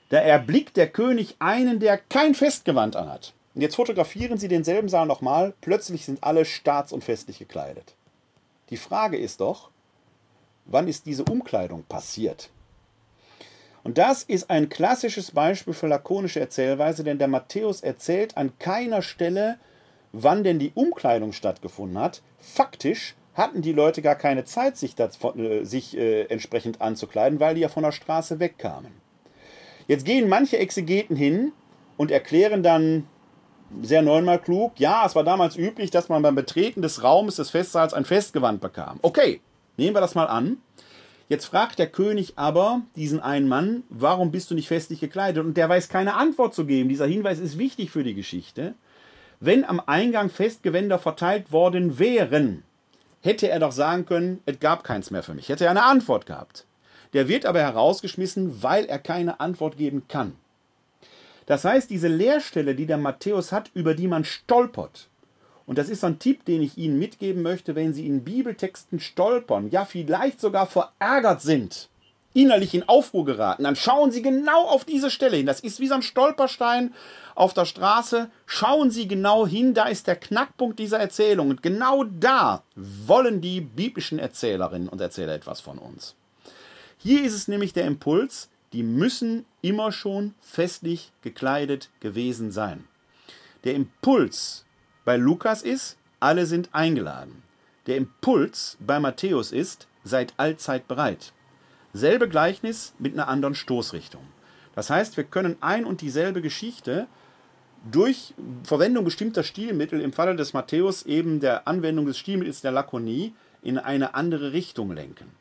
da 0.09 0.19
erblickt 0.19 0.77
der 0.77 0.87
König 0.87 1.35
einen, 1.39 1.79
der 1.79 1.97
kein 1.97 2.35
Festgewand 2.35 2.95
anhat. 2.95 3.33
Und 3.55 3.61
jetzt 3.61 3.75
fotografieren 3.75 4.37
sie 4.37 4.47
denselben 4.47 4.89
Saal 4.89 5.05
nochmal, 5.05 5.53
plötzlich 5.61 6.05
sind 6.05 6.23
alle 6.23 6.45
staats- 6.45 6.91
und 6.91 7.03
festlich 7.03 7.39
gekleidet. 7.39 7.95
Die 8.69 8.77
Frage 8.77 9.17
ist 9.17 9.41
doch, 9.41 9.69
wann 10.65 10.87
ist 10.87 11.05
diese 11.05 11.25
Umkleidung 11.25 11.83
passiert? 11.83 12.49
Und 13.83 13.97
das 13.97 14.23
ist 14.23 14.49
ein 14.49 14.69
klassisches 14.69 15.31
Beispiel 15.31 15.73
für 15.73 15.87
lakonische 15.87 16.39
Erzählweise, 16.39 17.03
denn 17.03 17.19
der 17.19 17.27
Matthäus 17.27 17.81
erzählt 17.81 18.37
an 18.37 18.57
keiner 18.57 19.01
Stelle, 19.01 19.59
wann 20.13 20.43
denn 20.43 20.57
die 20.57 20.71
Umkleidung 20.73 21.33
stattgefunden 21.33 21.99
hat. 21.99 22.21
Faktisch 22.39 23.15
hatten 23.33 23.61
die 23.61 23.73
Leute 23.73 24.01
gar 24.01 24.15
keine 24.15 24.45
Zeit, 24.45 24.77
sich, 24.77 24.95
das, 24.95 25.19
äh, 25.35 25.65
sich 25.65 25.97
äh, 25.97 26.23
entsprechend 26.23 26.81
anzukleiden, 26.81 27.39
weil 27.39 27.55
die 27.55 27.61
ja 27.61 27.67
von 27.67 27.83
der 27.83 27.91
Straße 27.91 28.39
wegkamen. 28.39 28.91
Jetzt 29.87 30.05
gehen 30.05 30.29
manche 30.29 30.57
Exegeten 30.59 31.15
hin 31.17 31.51
und 31.97 32.09
erklären 32.09 32.63
dann 32.63 33.07
sehr 33.81 34.01
neunmal 34.01 34.39
klug, 34.39 34.79
ja, 34.79 35.05
es 35.05 35.15
war 35.15 35.23
damals 35.23 35.57
üblich, 35.57 35.91
dass 35.91 36.09
man 36.09 36.21
beim 36.21 36.35
Betreten 36.35 36.81
des 36.81 37.03
Raumes 37.03 37.37
des 37.37 37.49
Festsaals 37.49 37.93
ein 37.93 38.05
Festgewand 38.05 38.61
bekam. 38.61 38.99
Okay, 39.01 39.41
nehmen 39.77 39.95
wir 39.95 40.01
das 40.01 40.15
mal 40.15 40.25
an. 40.25 40.57
Jetzt 41.29 41.45
fragt 41.45 41.79
der 41.79 41.87
König 41.87 42.33
aber 42.35 42.81
diesen 42.95 43.19
einen 43.19 43.47
Mann, 43.47 43.83
warum 43.89 44.31
bist 44.31 44.51
du 44.51 44.55
nicht 44.55 44.67
festlich 44.67 44.99
gekleidet? 44.99 45.43
Und 45.43 45.55
der 45.55 45.69
weiß 45.69 45.89
keine 45.89 46.15
Antwort 46.15 46.53
zu 46.53 46.65
geben. 46.65 46.89
Dieser 46.89 47.07
Hinweis 47.07 47.39
ist 47.39 47.57
wichtig 47.57 47.91
für 47.91 48.03
die 48.03 48.13
Geschichte. 48.13 48.75
Wenn 49.39 49.65
am 49.65 49.81
Eingang 49.85 50.29
Festgewänder 50.29 50.99
verteilt 50.99 51.51
worden 51.51 51.97
wären, 51.97 52.63
hätte 53.21 53.49
er 53.49 53.59
doch 53.59 53.71
sagen 53.71 54.05
können, 54.05 54.41
es 54.45 54.59
gab 54.59 54.83
keins 54.83 55.11
mehr 55.11 55.23
für 55.23 55.33
mich. 55.33 55.49
Hätte 55.49 55.65
er 55.65 55.71
eine 55.71 55.83
Antwort 55.83 56.25
gehabt. 56.25 56.65
Der 57.13 57.27
wird 57.27 57.45
aber 57.45 57.59
herausgeschmissen, 57.59 58.61
weil 58.63 58.85
er 58.85 58.99
keine 58.99 59.39
Antwort 59.39 59.77
geben 59.77 60.03
kann. 60.07 60.33
Das 61.45 61.65
heißt, 61.65 61.89
diese 61.89 62.07
Leerstelle, 62.07 62.75
die 62.75 62.85
der 62.85 62.97
Matthäus 62.97 63.51
hat, 63.51 63.71
über 63.73 63.93
die 63.93 64.07
man 64.07 64.23
stolpert, 64.23 65.09
und 65.65 65.77
das 65.77 65.89
ist 65.89 66.01
so 66.01 66.07
ein 66.07 66.19
Tipp, 66.19 66.43
den 66.45 66.61
ich 66.61 66.77
Ihnen 66.77 66.99
mitgeben 66.99 67.41
möchte, 67.41 67.75
wenn 67.75 67.93
Sie 67.93 68.05
in 68.05 68.23
Bibeltexten 68.23 68.99
stolpern, 68.99 69.69
ja 69.69 69.85
vielleicht 69.85 70.41
sogar 70.41 70.67
verärgert 70.67 71.41
sind, 71.41 71.89
innerlich 72.33 72.73
in 72.73 72.87
Aufruhr 72.87 73.25
geraten, 73.25 73.63
dann 73.63 73.75
schauen 73.75 74.11
Sie 74.11 74.21
genau 74.21 74.65
auf 74.65 74.83
diese 74.85 75.09
Stelle 75.09 75.37
hin. 75.37 75.45
Das 75.45 75.61
ist 75.61 75.79
wie 75.79 75.87
so 75.87 75.93
ein 75.95 76.01
Stolperstein 76.01 76.93
auf 77.35 77.53
der 77.53 77.65
Straße. 77.65 78.29
Schauen 78.45 78.91
Sie 78.91 79.07
genau 79.07 79.47
hin, 79.47 79.73
da 79.73 79.85
ist 79.85 80.07
der 80.07 80.15
Knackpunkt 80.15 80.79
dieser 80.79 80.99
Erzählung. 80.99 81.49
Und 81.49 81.63
genau 81.63 82.03
da 82.03 82.63
wollen 82.75 83.39
die 83.39 83.61
biblischen 83.61 84.19
Erzählerinnen 84.19 84.89
und 84.89 84.99
Erzähler 84.99 85.33
etwas 85.33 85.61
von 85.61 85.77
uns. 85.77 86.15
Hier 86.97 87.23
ist 87.23 87.33
es 87.33 87.47
nämlich 87.47 87.73
der 87.73 87.85
Impuls, 87.85 88.49
die 88.73 88.83
müssen 88.83 89.45
immer 89.61 89.91
schon 89.91 90.33
festlich 90.41 91.11
gekleidet 91.21 91.89
gewesen 91.99 92.51
sein. 92.51 92.85
Der 93.63 93.75
Impuls 93.75 94.65
bei 95.05 95.15
Lukas 95.15 95.61
ist, 95.61 95.97
alle 96.19 96.47
sind 96.47 96.69
eingeladen. 96.73 97.43
Der 97.85 97.97
Impuls 97.97 98.77
bei 98.79 98.99
Matthäus 98.99 99.51
ist, 99.51 99.87
seid 100.03 100.33
allzeit 100.37 100.87
bereit. 100.87 101.33
Selbe 101.93 102.27
Gleichnis 102.27 102.93
mit 102.97 103.13
einer 103.13 103.27
anderen 103.27 103.55
Stoßrichtung. 103.55 104.23
Das 104.73 104.89
heißt, 104.89 105.15
wir 105.17 105.23
können 105.23 105.57
ein 105.61 105.85
und 105.85 106.01
dieselbe 106.01 106.41
Geschichte 106.41 107.07
durch 107.91 108.33
Verwendung 108.63 109.05
bestimmter 109.05 109.43
Stilmittel, 109.43 110.01
im 110.01 110.13
Falle 110.13 110.35
des 110.35 110.53
Matthäus 110.53 111.03
eben 111.03 111.39
der 111.39 111.67
Anwendung 111.67 112.05
des 112.05 112.17
Stilmittels 112.17 112.61
der 112.61 112.71
Lakonie, 112.71 113.33
in 113.61 113.77
eine 113.77 114.15
andere 114.15 114.51
Richtung 114.51 114.91
lenken. 114.91 115.31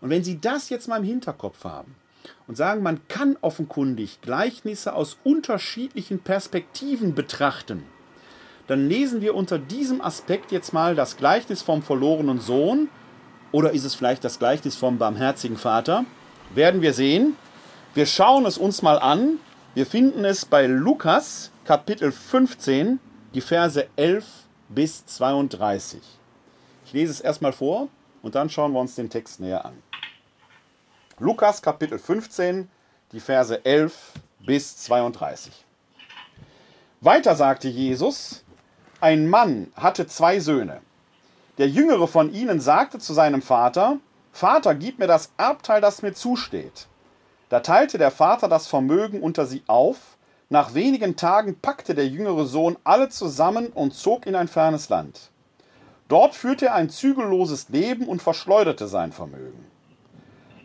Und 0.00 0.10
wenn 0.10 0.24
Sie 0.24 0.40
das 0.40 0.70
jetzt 0.70 0.88
mal 0.88 0.98
im 0.98 1.04
Hinterkopf 1.04 1.64
haben 1.64 1.94
und 2.46 2.56
sagen, 2.56 2.82
man 2.82 3.06
kann 3.08 3.36
offenkundig 3.40 4.20
Gleichnisse 4.20 4.94
aus 4.94 5.18
unterschiedlichen 5.24 6.20
Perspektiven 6.20 7.14
betrachten, 7.14 7.84
dann 8.68 8.86
lesen 8.86 9.22
wir 9.22 9.34
unter 9.34 9.58
diesem 9.58 10.02
Aspekt 10.02 10.52
jetzt 10.52 10.74
mal 10.74 10.94
das 10.94 11.16
Gleichnis 11.16 11.62
vom 11.62 11.82
verlorenen 11.82 12.38
Sohn 12.38 12.88
oder 13.50 13.72
ist 13.72 13.84
es 13.84 13.94
vielleicht 13.94 14.24
das 14.24 14.38
Gleichnis 14.38 14.76
vom 14.76 14.98
barmherzigen 14.98 15.56
Vater? 15.56 16.04
Werden 16.54 16.82
wir 16.82 16.92
sehen. 16.92 17.34
Wir 17.94 18.04
schauen 18.04 18.44
es 18.44 18.58
uns 18.58 18.82
mal 18.82 18.98
an. 18.98 19.38
Wir 19.74 19.86
finden 19.86 20.24
es 20.26 20.44
bei 20.44 20.66
Lukas 20.66 21.50
Kapitel 21.64 22.12
15, 22.12 23.00
die 23.34 23.40
Verse 23.40 23.86
11 23.96 24.26
bis 24.68 25.06
32. 25.06 26.00
Ich 26.84 26.92
lese 26.92 27.12
es 27.12 27.20
erstmal 27.20 27.54
vor 27.54 27.88
und 28.20 28.34
dann 28.34 28.50
schauen 28.50 28.72
wir 28.72 28.80
uns 28.80 28.94
den 28.96 29.08
Text 29.08 29.40
näher 29.40 29.64
an. 29.64 29.87
Lukas 31.20 31.60
Kapitel 31.60 31.98
15, 31.98 32.70
die 33.10 33.18
Verse 33.18 33.64
11 33.64 34.12
bis 34.38 34.76
32. 34.76 35.52
Weiter 37.00 37.34
sagte 37.34 37.66
Jesus, 37.66 38.44
ein 39.00 39.28
Mann 39.28 39.72
hatte 39.74 40.06
zwei 40.06 40.38
Söhne. 40.38 40.80
Der 41.58 41.68
jüngere 41.68 42.06
von 42.06 42.32
ihnen 42.32 42.60
sagte 42.60 43.00
zu 43.00 43.14
seinem 43.14 43.42
Vater, 43.42 43.98
Vater, 44.30 44.76
gib 44.76 45.00
mir 45.00 45.08
das 45.08 45.32
Erbteil, 45.36 45.80
das 45.80 46.02
mir 46.02 46.14
zusteht. 46.14 46.86
Da 47.48 47.60
teilte 47.60 47.98
der 47.98 48.12
Vater 48.12 48.46
das 48.46 48.68
Vermögen 48.68 49.20
unter 49.20 49.44
sie 49.44 49.64
auf. 49.66 50.18
Nach 50.50 50.74
wenigen 50.74 51.16
Tagen 51.16 51.58
packte 51.58 51.96
der 51.96 52.06
jüngere 52.06 52.46
Sohn 52.46 52.78
alle 52.84 53.08
zusammen 53.08 53.68
und 53.68 53.92
zog 53.92 54.24
in 54.24 54.36
ein 54.36 54.46
fernes 54.46 54.88
Land. 54.88 55.32
Dort 56.06 56.36
führte 56.36 56.66
er 56.66 56.74
ein 56.74 56.90
zügelloses 56.90 57.70
Leben 57.70 58.06
und 58.06 58.22
verschleuderte 58.22 58.86
sein 58.86 59.10
Vermögen. 59.10 59.66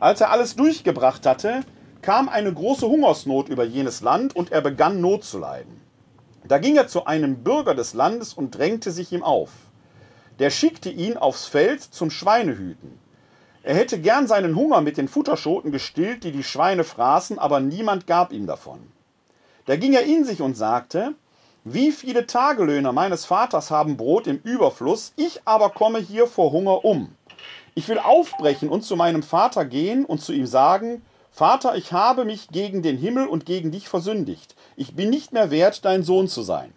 Als 0.04 0.20
er 0.20 0.32
alles 0.32 0.58
durchgebracht 0.58 1.26
hatte, 1.26 1.62
kam 2.02 2.28
eine 2.28 2.54
große 2.54 2.86
Hungersnot 2.86 3.48
über 3.48 3.64
jenes 3.64 4.02
Land 4.02 4.36
und 4.36 4.52
er 4.52 4.60
begann 4.60 5.00
Not 5.00 5.24
zu 5.24 5.40
leiden. 5.40 5.80
Da 6.46 6.58
ging 6.58 6.76
er 6.76 6.90
zu 6.90 7.06
einem 7.06 7.46
Bürger 7.46 7.74
des 7.74 7.94
Landes 7.94 8.34
und 8.34 8.52
drängte 8.52 8.92
sich 8.92 9.14
ihm 9.14 9.24
auf. 9.24 9.52
der 10.40 10.50
schickte 10.50 10.90
ihn 10.90 11.16
aufs 11.16 11.46
Feld 11.46 11.82
zum 11.82 12.12
Schweinehüten. 12.12 13.00
Er 13.62 13.76
hätte 13.76 13.98
gern 13.98 14.28
seinen 14.28 14.58
Hunger 14.58 14.82
mit 14.82 14.98
den 14.98 15.08
Futterschoten 15.08 15.72
gestillt, 15.72 16.26
die 16.26 16.34
die 16.34 16.44
Schweine 16.44 16.84
fraßen, 16.84 17.40
aber 17.40 17.62
niemand 17.62 18.06
gab 18.06 18.34
ihm 18.34 18.46
davon. 18.46 18.80
Da 19.68 19.78
ging 19.78 19.94
er 19.94 20.04
in 20.04 20.26
sich 20.26 20.42
und 20.42 20.58
sagte, 20.58 21.16
wie 21.64 21.94
viele 21.94 22.28
Tagelöhner 22.28 22.92
meines 22.92 23.24
Vaters 23.24 23.72
haben 23.72 23.96
Brot 23.96 24.28
im 24.28 24.42
Überfluss, 24.44 25.14
ich 25.16 25.44
aber 25.46 25.70
komme 25.70 26.00
hier 26.00 26.28
vor 26.28 26.52
Hunger 26.52 26.84
um. 26.84 27.16
Ich 27.76 27.88
will 27.88 28.00
aufbrechen 28.00 28.70
und 28.70 28.84
zu 28.84 28.96
meinem 28.96 29.24
Vater 29.24 29.66
gehen 29.66 30.06
und 30.06 30.22
zu 30.22 30.32
ihm 30.32 30.46
sagen, 30.46 31.02
Vater, 31.32 31.76
ich 31.76 31.92
habe 31.92 32.26
mich 32.26 32.50
gegen 32.50 32.84
den 32.84 32.98
Himmel 32.98 33.26
und 33.26 33.46
gegen 33.46 33.72
dich 33.72 33.90
versündigt. 33.90 34.56
Ich 34.76 34.96
bin 34.96 35.10
nicht 35.10 35.34
mehr 35.34 35.50
wert, 35.50 35.84
dein 35.84 36.04
Sohn 36.04 36.28
zu 36.28 36.44
sein. 36.44 36.74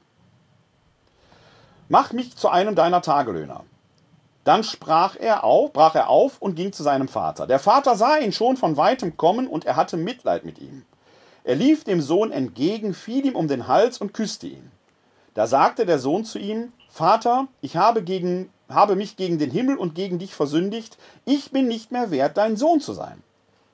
Mach 1.89 2.13
mich 2.13 2.37
zu 2.37 2.49
einem 2.49 2.75
deiner 2.75 3.03
Tagelöhner. 3.03 3.65
Dann 4.45 4.65
sprach 4.65 5.17
er 5.17 5.45
auf, 5.45 5.73
brach 5.73 5.95
er 5.95 6.09
auf 6.09 6.41
und 6.41 6.55
ging 6.55 6.73
zu 6.73 6.83
seinem 6.83 7.09
Vater. 7.09 7.47
Der 7.47 7.59
Vater 7.59 7.97
sah 7.97 8.17
ihn 8.17 8.33
schon 8.33 8.57
von 8.57 8.77
weitem 8.77 9.17
kommen 9.17 9.47
und 9.47 9.67
er 9.67 9.77
hatte 9.77 9.97
Mitleid 9.97 10.45
mit 10.45 10.59
ihm. 10.59 10.87
Er 11.45 11.57
lief 11.57 11.85
dem 11.85 12.01
Sohn 12.01 12.33
entgegen, 12.33 12.95
fiel 12.95 13.27
ihm 13.27 13.37
um 13.37 13.49
den 13.49 13.69
Hals 13.69 13.99
und 13.99 14.15
küsste 14.15 14.47
ihn. 14.47 14.71
Da 15.35 15.47
sagte 15.47 15.85
der 15.85 15.99
Sohn 15.99 16.25
zu 16.25 16.39
ihm, 16.39 16.73
Vater, 16.89 17.47
ich 17.61 17.77
habe, 17.77 18.03
gegen, 18.03 18.49
habe 18.69 18.97
mich 18.97 19.17
gegen 19.17 19.39
den 19.39 19.51
Himmel 19.51 19.77
und 19.77 19.95
gegen 19.95 20.19
dich 20.19 20.35
versündigt, 20.35 20.99
ich 21.25 21.51
bin 21.51 21.69
nicht 21.69 21.93
mehr 21.93 22.11
wert, 22.11 22.37
dein 22.37 22.57
Sohn 22.57 22.81
zu 22.81 22.93
sein. 22.93 23.23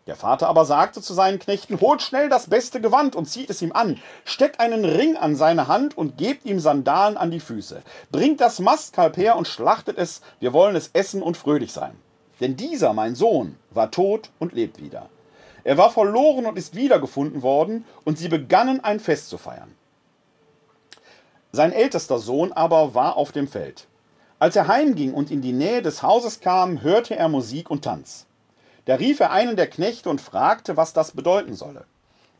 Der 0.08 0.16
Vater 0.16 0.48
aber 0.48 0.64
sagte 0.64 1.00
zu 1.00 1.14
seinen 1.14 1.38
Knechten, 1.38 1.80
holt 1.80 2.02
schnell 2.02 2.28
das 2.28 2.48
beste 2.48 2.80
Gewand 2.80 3.14
und 3.14 3.26
zieht 3.26 3.50
es 3.50 3.62
ihm 3.62 3.72
an, 3.72 4.00
steckt 4.24 4.58
einen 4.58 4.84
Ring 4.84 5.16
an 5.16 5.36
seine 5.36 5.68
Hand 5.68 5.96
und 5.96 6.18
gebt 6.18 6.44
ihm 6.44 6.58
Sandalen 6.58 7.16
an 7.16 7.30
die 7.30 7.38
Füße. 7.38 7.82
Bringt 8.10 8.40
das 8.40 8.58
Mastkalb 8.58 9.16
her 9.16 9.36
und 9.36 9.46
schlachtet 9.46 9.98
es, 9.98 10.20
wir 10.40 10.52
wollen 10.52 10.74
es 10.74 10.90
essen 10.92 11.22
und 11.22 11.36
fröhlich 11.36 11.72
sein. 11.72 11.96
Denn 12.40 12.56
dieser, 12.56 12.92
mein 12.92 13.14
Sohn, 13.14 13.56
war 13.70 13.92
tot 13.92 14.30
und 14.40 14.52
lebt 14.52 14.82
wieder. 14.82 15.08
Er 15.62 15.78
war 15.78 15.90
verloren 15.90 16.46
und 16.46 16.58
ist 16.58 16.74
wiedergefunden 16.74 17.42
worden, 17.42 17.84
und 18.04 18.18
sie 18.18 18.28
begannen 18.28 18.82
ein 18.82 18.98
Fest 18.98 19.28
zu 19.28 19.38
feiern. 19.38 19.72
Sein 21.52 21.72
ältester 21.72 22.18
Sohn 22.18 22.52
aber 22.52 22.94
war 22.94 23.16
auf 23.16 23.30
dem 23.30 23.46
Feld. 23.46 23.86
Als 24.42 24.56
er 24.56 24.66
heimging 24.66 25.14
und 25.14 25.30
in 25.30 25.40
die 25.40 25.52
Nähe 25.52 25.82
des 25.82 26.02
Hauses 26.02 26.40
kam, 26.40 26.82
hörte 26.82 27.14
er 27.14 27.28
Musik 27.28 27.70
und 27.70 27.84
Tanz. 27.84 28.26
Da 28.86 28.96
rief 28.96 29.20
er 29.20 29.30
einen 29.30 29.54
der 29.54 29.68
Knechte 29.68 30.10
und 30.10 30.20
fragte, 30.20 30.76
was 30.76 30.92
das 30.92 31.12
bedeuten 31.12 31.54
solle. 31.54 31.84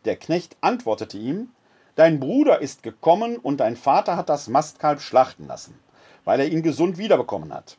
Der 0.04 0.16
Knecht 0.16 0.56
antwortete 0.62 1.16
ihm, 1.16 1.50
Dein 1.94 2.18
Bruder 2.18 2.60
ist 2.60 2.82
gekommen 2.82 3.36
und 3.36 3.60
dein 3.60 3.76
Vater 3.76 4.16
hat 4.16 4.28
das 4.28 4.48
Mastkalb 4.48 5.00
schlachten 5.00 5.46
lassen, 5.46 5.78
weil 6.24 6.40
er 6.40 6.48
ihn 6.48 6.64
gesund 6.64 6.98
wiederbekommen 6.98 7.54
hat. 7.54 7.76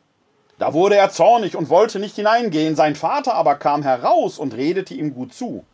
Da 0.58 0.72
wurde 0.72 0.96
er 0.96 1.10
zornig 1.10 1.54
und 1.54 1.68
wollte 1.68 1.98
nicht 1.98 2.16
hineingehen, 2.16 2.76
sein 2.76 2.96
Vater 2.96 3.34
aber 3.34 3.56
kam 3.56 3.82
heraus 3.82 4.38
und 4.38 4.54
redete 4.54 4.94
ihm 4.94 5.12
gut 5.12 5.34
zu. 5.34 5.66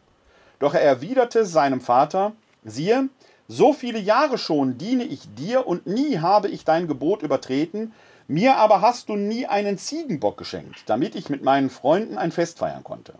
Doch 0.58 0.74
er 0.74 0.82
erwiderte 0.82 1.46
seinem 1.46 1.80
Vater, 1.80 2.32
siehe, 2.64 3.10
so 3.46 3.72
viele 3.72 4.00
Jahre 4.00 4.38
schon 4.38 4.76
diene 4.76 5.04
ich 5.04 5.32
dir 5.36 5.68
und 5.68 5.86
nie 5.86 6.18
habe 6.18 6.48
ich 6.48 6.64
dein 6.64 6.88
Gebot 6.88 7.22
übertreten, 7.22 7.92
mir 8.30 8.56
aber 8.56 8.80
hast 8.80 9.08
du 9.08 9.16
nie 9.16 9.46
einen 9.46 9.76
Ziegenbock 9.76 10.38
geschenkt, 10.38 10.84
damit 10.86 11.16
ich 11.16 11.28
mit 11.28 11.42
meinen 11.42 11.68
Freunden 11.68 12.16
ein 12.16 12.30
Fest 12.30 12.58
feiern 12.58 12.84
konnte. 12.84 13.14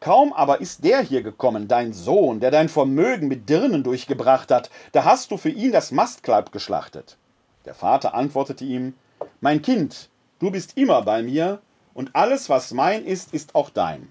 Kaum 0.00 0.32
aber 0.32 0.60
ist 0.60 0.82
der 0.82 1.00
hier 1.00 1.22
gekommen, 1.22 1.68
dein 1.68 1.92
Sohn, 1.92 2.40
der 2.40 2.50
dein 2.50 2.68
Vermögen 2.68 3.28
mit 3.28 3.48
Dirnen 3.48 3.84
durchgebracht 3.84 4.50
hat, 4.50 4.68
da 4.92 5.04
hast 5.04 5.30
du 5.30 5.36
für 5.36 5.50
ihn 5.50 5.70
das 5.70 5.92
Mastkleib 5.92 6.50
geschlachtet. 6.50 7.18
Der 7.66 7.74
Vater 7.74 8.14
antwortete 8.14 8.64
ihm, 8.64 8.94
Mein 9.40 9.62
Kind, 9.62 10.08
du 10.40 10.50
bist 10.50 10.76
immer 10.76 11.02
bei 11.02 11.22
mir, 11.22 11.60
und 11.94 12.16
alles, 12.16 12.48
was 12.48 12.72
mein 12.72 13.04
ist, 13.04 13.32
ist 13.32 13.54
auch 13.54 13.70
dein. 13.70 14.08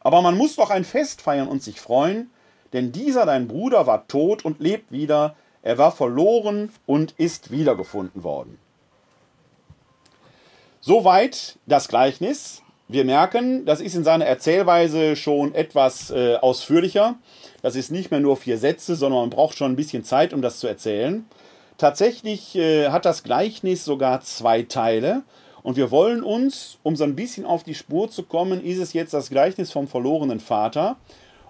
Aber 0.00 0.22
man 0.22 0.36
muss 0.36 0.54
doch 0.54 0.70
ein 0.70 0.84
Fest 0.84 1.20
feiern 1.20 1.48
und 1.48 1.62
sich 1.62 1.80
freuen, 1.80 2.30
denn 2.72 2.92
dieser 2.92 3.26
dein 3.26 3.48
Bruder 3.48 3.86
war 3.88 4.06
tot 4.06 4.44
und 4.44 4.60
lebt 4.60 4.92
wieder, 4.92 5.34
er 5.62 5.78
war 5.78 5.90
verloren 5.90 6.70
und 6.84 7.12
ist 7.16 7.50
wiedergefunden 7.50 8.22
worden. 8.22 8.58
Soweit 10.86 11.58
das 11.66 11.88
Gleichnis. 11.88 12.62
Wir 12.86 13.04
merken, 13.04 13.66
das 13.66 13.80
ist 13.80 13.96
in 13.96 14.04
seiner 14.04 14.24
Erzählweise 14.24 15.16
schon 15.16 15.52
etwas 15.52 16.12
äh, 16.12 16.36
ausführlicher. 16.36 17.16
Das 17.60 17.74
ist 17.74 17.90
nicht 17.90 18.12
mehr 18.12 18.20
nur 18.20 18.36
vier 18.36 18.56
Sätze, 18.56 18.94
sondern 18.94 19.22
man 19.22 19.30
braucht 19.30 19.56
schon 19.56 19.72
ein 19.72 19.76
bisschen 19.76 20.04
Zeit, 20.04 20.32
um 20.32 20.42
das 20.42 20.60
zu 20.60 20.68
erzählen. 20.68 21.26
Tatsächlich 21.76 22.54
äh, 22.54 22.90
hat 22.90 23.04
das 23.04 23.24
Gleichnis 23.24 23.84
sogar 23.84 24.20
zwei 24.20 24.62
Teile. 24.62 25.24
Und 25.64 25.76
wir 25.76 25.90
wollen 25.90 26.22
uns, 26.22 26.78
um 26.84 26.94
so 26.94 27.02
ein 27.02 27.16
bisschen 27.16 27.46
auf 27.46 27.64
die 27.64 27.74
Spur 27.74 28.08
zu 28.08 28.22
kommen, 28.22 28.64
ist 28.64 28.78
es 28.78 28.92
jetzt 28.92 29.12
das 29.12 29.28
Gleichnis 29.28 29.72
vom 29.72 29.88
verlorenen 29.88 30.38
Vater 30.38 30.94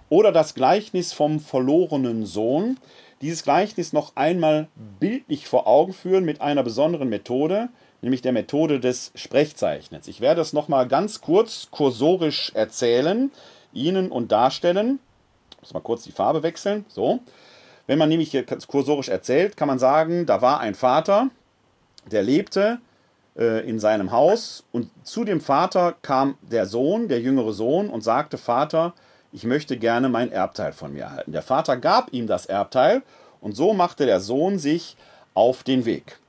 oder 0.09 0.31
das 0.31 0.55
Gleichnis 0.55 1.13
vom 1.13 1.39
verlorenen 1.39 2.25
Sohn. 2.25 2.79
Dieses 3.21 3.43
Gleichnis 3.43 3.93
noch 3.93 4.15
einmal 4.15 4.67
bildlich 4.99 5.47
vor 5.47 5.67
Augen 5.67 5.93
führen 5.93 6.25
mit 6.25 6.41
einer 6.41 6.63
besonderen 6.63 7.09
Methode, 7.09 7.69
nämlich 8.01 8.21
der 8.21 8.31
Methode 8.31 8.79
des 8.79 9.11
Sprechzeichnens. 9.15 10.07
Ich 10.07 10.21
werde 10.21 10.41
es 10.41 10.53
nochmal 10.53 10.87
ganz 10.87 11.21
kurz 11.21 11.69
kursorisch 11.71 12.51
erzählen, 12.53 13.31
Ihnen 13.73 14.11
und 14.11 14.31
darstellen. 14.31 14.99
Ich 15.51 15.61
muss 15.61 15.73
mal 15.73 15.81
kurz 15.81 16.03
die 16.03 16.11
Farbe 16.11 16.43
wechseln. 16.43 16.85
So. 16.87 17.19
Wenn 17.85 17.99
man 17.99 18.09
nämlich 18.09 18.35
kursorisch 18.67 19.09
erzählt, 19.09 19.57
kann 19.57 19.67
man 19.67 19.79
sagen, 19.79 20.25
da 20.25 20.41
war 20.41 20.59
ein 20.59 20.75
Vater, 20.75 21.29
der 22.11 22.23
lebte 22.23 22.79
äh, 23.37 23.67
in 23.67 23.79
seinem 23.79 24.11
Haus 24.11 24.63
und 24.71 24.89
zu 25.03 25.23
dem 25.23 25.41
Vater 25.41 25.95
kam 26.01 26.37
der 26.41 26.65
Sohn, 26.65 27.07
der 27.07 27.21
jüngere 27.21 27.53
Sohn 27.53 27.89
und 27.89 28.03
sagte, 28.03 28.37
Vater, 28.37 28.93
ich 29.31 29.43
möchte 29.43 29.77
gerne 29.77 30.09
mein 30.09 30.31
Erbteil 30.31 30.73
von 30.73 30.93
mir 30.93 31.03
erhalten. 31.03 31.31
Der 31.31 31.41
Vater 31.41 31.77
gab 31.77 32.11
ihm 32.13 32.27
das 32.27 32.45
Erbteil 32.45 33.03
und 33.41 33.55
so 33.55 33.73
machte 33.73 34.05
der 34.05 34.19
Sohn 34.19 34.57
sich 34.59 34.97
auf 35.33 35.63
den 35.63 35.85
Weg. 35.85 36.19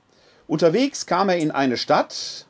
Unterwegs 0.49 1.05
kam 1.05 1.29
er 1.29 1.37
in 1.37 1.51
eine 1.51 1.77
Stadt. 1.77 2.47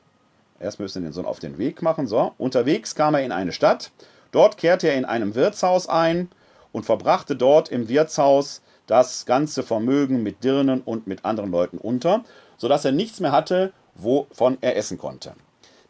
Erst 0.58 0.80
müssen 0.80 1.02
wir 1.04 1.10
den 1.10 1.14
Sohn 1.14 1.26
auf 1.26 1.40
den 1.40 1.58
Weg 1.58 1.82
machen. 1.82 2.08
So, 2.08 2.32
unterwegs 2.38 2.96
kam 2.96 3.14
er 3.14 3.24
in 3.24 3.34
eine 3.34 3.52
Stadt. 3.52 3.92
Dort 4.32 4.56
kehrte 4.56 4.88
er 4.88 4.96
in 4.96 5.04
einem 5.04 5.36
Wirtshaus 5.36 5.90
ein 5.90 6.30
und 6.72 6.86
verbrachte 6.86 7.36
dort 7.36 7.68
im 7.68 7.90
Wirtshaus 7.90 8.62
das 8.88 9.26
ganze 9.26 9.64
Vermögen 9.64 10.24
mit 10.24 10.46
Dirnen 10.46 10.80
und 10.80 11.08
mit 11.08 11.26
anderen 11.26 11.52
Leuten 11.52 11.78
unter, 11.78 12.24
sodass 12.56 12.86
er 12.86 12.94
nichts 12.94 13.20
mehr 13.20 13.34
hatte, 13.34 13.74
wovon 13.96 14.58
er 14.62 14.78
essen 14.78 14.98
konnte. 14.98 15.34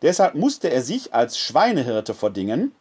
Deshalb 0.01 0.33
musste 0.33 0.71
er 0.71 0.81
sich 0.81 1.13
als 1.13 1.37
Schweinehirte 1.37 2.15
verdingen 2.15 2.71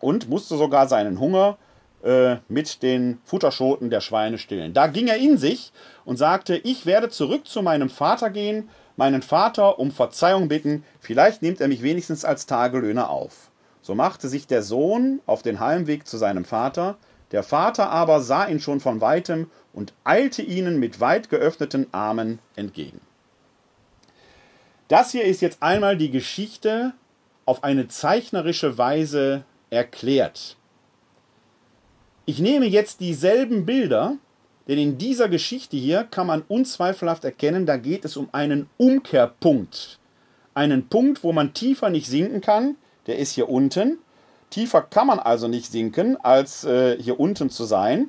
und 0.00 0.28
musste 0.28 0.56
sogar 0.56 0.88
seinen 0.88 1.20
Hunger 1.20 1.56
äh, 2.02 2.38
mit 2.48 2.82
den 2.82 3.20
Futterschoten 3.24 3.90
der 3.90 4.00
Schweine 4.00 4.38
stillen. 4.38 4.74
Da 4.74 4.88
ging 4.88 5.06
er 5.06 5.18
in 5.18 5.38
sich 5.38 5.72
und 6.06 6.16
sagte, 6.16 6.56
ich 6.56 6.86
werde 6.86 7.10
zurück 7.10 7.46
zu 7.46 7.60
meinem 7.60 7.90
Vater 7.90 8.30
gehen, 8.30 8.70
meinen 8.96 9.20
Vater 9.20 9.78
um 9.78 9.90
Verzeihung 9.90 10.48
bitten, 10.48 10.84
vielleicht 11.00 11.42
nimmt 11.42 11.60
er 11.60 11.68
mich 11.68 11.82
wenigstens 11.82 12.24
als 12.24 12.46
Tagelöhner 12.46 13.10
auf. 13.10 13.50
So 13.82 13.94
machte 13.94 14.28
sich 14.28 14.46
der 14.46 14.62
Sohn 14.62 15.20
auf 15.26 15.42
den 15.42 15.60
Heimweg 15.60 16.06
zu 16.06 16.16
seinem 16.16 16.46
Vater, 16.46 16.96
der 17.32 17.42
Vater 17.42 17.90
aber 17.90 18.22
sah 18.22 18.46
ihn 18.46 18.60
schon 18.60 18.80
von 18.80 19.00
weitem 19.00 19.50
und 19.74 19.92
eilte 20.04 20.42
ihnen 20.42 20.78
mit 20.78 21.00
weit 21.00 21.28
geöffneten 21.28 21.86
Armen 21.92 22.38
entgegen. 22.54 23.00
Das 24.88 25.10
hier 25.10 25.24
ist 25.24 25.42
jetzt 25.42 25.62
einmal 25.62 25.96
die 25.96 26.12
Geschichte 26.12 26.94
auf 27.44 27.64
eine 27.64 27.88
zeichnerische 27.88 28.78
Weise 28.78 29.44
erklärt. 29.70 30.56
Ich 32.24 32.38
nehme 32.38 32.66
jetzt 32.66 33.00
dieselben 33.00 33.66
Bilder, 33.66 34.16
denn 34.68 34.78
in 34.78 34.98
dieser 34.98 35.28
Geschichte 35.28 35.76
hier 35.76 36.04
kann 36.04 36.26
man 36.26 36.42
unzweifelhaft 36.42 37.24
erkennen, 37.24 37.66
da 37.66 37.76
geht 37.76 38.04
es 38.04 38.16
um 38.16 38.28
einen 38.32 38.68
Umkehrpunkt. 38.76 39.98
Einen 40.54 40.88
Punkt, 40.88 41.22
wo 41.22 41.32
man 41.32 41.54
tiefer 41.54 41.90
nicht 41.90 42.08
sinken 42.08 42.40
kann, 42.40 42.76
der 43.06 43.18
ist 43.18 43.32
hier 43.32 43.48
unten. 43.48 43.98
Tiefer 44.50 44.82
kann 44.82 45.06
man 45.06 45.18
also 45.18 45.48
nicht 45.48 45.70
sinken, 45.70 46.16
als 46.16 46.64
äh, 46.64 47.00
hier 47.00 47.20
unten 47.20 47.50
zu 47.50 47.64
sein. 47.64 48.08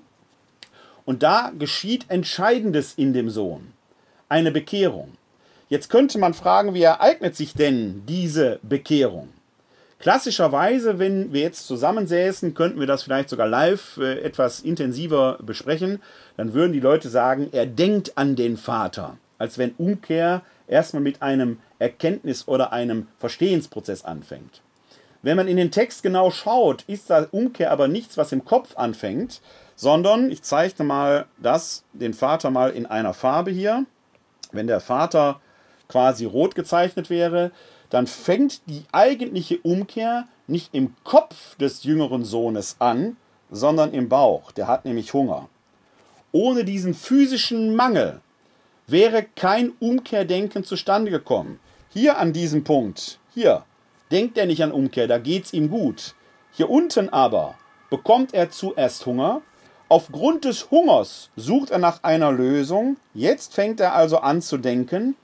Und 1.05 1.23
da 1.23 1.51
geschieht 1.57 2.05
Entscheidendes 2.09 2.93
in 2.93 3.13
dem 3.13 3.29
Sohn. 3.29 3.73
Eine 4.29 4.51
Bekehrung. 4.51 5.13
Jetzt 5.69 5.89
könnte 5.89 6.17
man 6.17 6.33
fragen, 6.33 6.73
wie 6.73 6.81
ereignet 6.81 7.35
sich 7.35 7.53
denn 7.53 8.03
diese 8.07 8.59
Bekehrung? 8.63 9.29
Klassischerweise, 9.99 10.99
wenn 10.99 11.33
wir 11.33 11.41
jetzt 11.41 11.65
zusammensäßen, 11.65 12.53
könnten 12.53 12.79
wir 12.79 12.85
das 12.85 13.03
vielleicht 13.03 13.29
sogar 13.29 13.47
live 13.47 13.97
äh, 13.97 14.19
etwas 14.21 14.59
intensiver 14.59 15.39
besprechen. 15.41 16.01
Dann 16.37 16.53
würden 16.53 16.73
die 16.73 16.79
Leute 16.79 17.09
sagen, 17.09 17.49
er 17.51 17.65
denkt 17.65 18.17
an 18.17 18.35
den 18.35 18.57
Vater. 18.57 19.17
Als 19.39 19.57
wenn 19.57 19.73
Umkehr 19.77 20.43
erstmal 20.67 21.01
mit 21.01 21.21
einem 21.21 21.59
Erkenntnis- 21.79 22.47
oder 22.47 22.71
einem 22.73 23.07
Verstehensprozess 23.17 24.05
anfängt. 24.05 24.61
Wenn 25.23 25.37
man 25.37 25.47
in 25.47 25.57
den 25.57 25.71
Text 25.71 26.03
genau 26.03 26.29
schaut, 26.29 26.83
ist 26.83 27.09
da 27.09 27.27
Umkehr 27.31 27.71
aber 27.71 27.87
nichts, 27.87 28.17
was 28.17 28.31
im 28.31 28.45
Kopf 28.45 28.77
anfängt, 28.77 29.41
sondern 29.75 30.31
ich 30.31 30.43
zeichne 30.43 30.85
mal 30.85 31.25
das, 31.41 31.83
den 31.93 32.13
Vater 32.13 32.51
mal 32.51 32.69
in 32.69 32.85
einer 32.85 33.13
Farbe 33.13 33.51
hier. 33.51 33.85
Wenn 34.51 34.67
der 34.67 34.79
Vater 34.79 35.41
quasi 35.89 36.25
rot 36.25 36.55
gezeichnet 36.55 37.09
wäre, 37.09 37.51
dann 37.89 38.07
fängt 38.07 38.61
die 38.67 38.83
eigentliche 38.91 39.59
Umkehr 39.59 40.27
nicht 40.47 40.73
im 40.73 40.95
Kopf 41.03 41.55
des 41.55 41.83
jüngeren 41.83 42.25
Sohnes 42.25 42.77
an, 42.79 43.17
sondern 43.49 43.93
im 43.93 44.09
Bauch. 44.09 44.51
Der 44.51 44.67
hat 44.67 44.85
nämlich 44.85 45.13
Hunger. 45.13 45.49
Ohne 46.31 46.65
diesen 46.65 46.93
physischen 46.93 47.75
Mangel 47.75 48.21
wäre 48.87 49.23
kein 49.23 49.71
Umkehrdenken 49.79 50.63
zustande 50.63 51.11
gekommen. 51.11 51.59
Hier 51.89 52.17
an 52.17 52.33
diesem 52.33 52.63
Punkt, 52.63 53.19
hier, 53.33 53.63
denkt 54.11 54.37
er 54.37 54.45
nicht 54.45 54.63
an 54.63 54.71
Umkehr, 54.71 55.07
da 55.07 55.17
geht 55.17 55.45
es 55.45 55.53
ihm 55.53 55.69
gut. 55.69 56.15
Hier 56.51 56.69
unten 56.69 57.09
aber 57.09 57.55
bekommt 57.89 58.33
er 58.33 58.49
zuerst 58.49 59.05
Hunger. 59.05 59.41
Aufgrund 59.89 60.43
des 60.43 60.69
Hungers 60.69 61.29
sucht 61.35 61.71
er 61.71 61.77
nach 61.77 62.03
einer 62.03 62.31
Lösung. 62.31 62.97
Jetzt 63.13 63.53
fängt 63.53 63.79
er 63.79 63.93
also 63.95 64.17
an 64.17 64.41
zu 64.41 64.57
denken. 64.57 65.15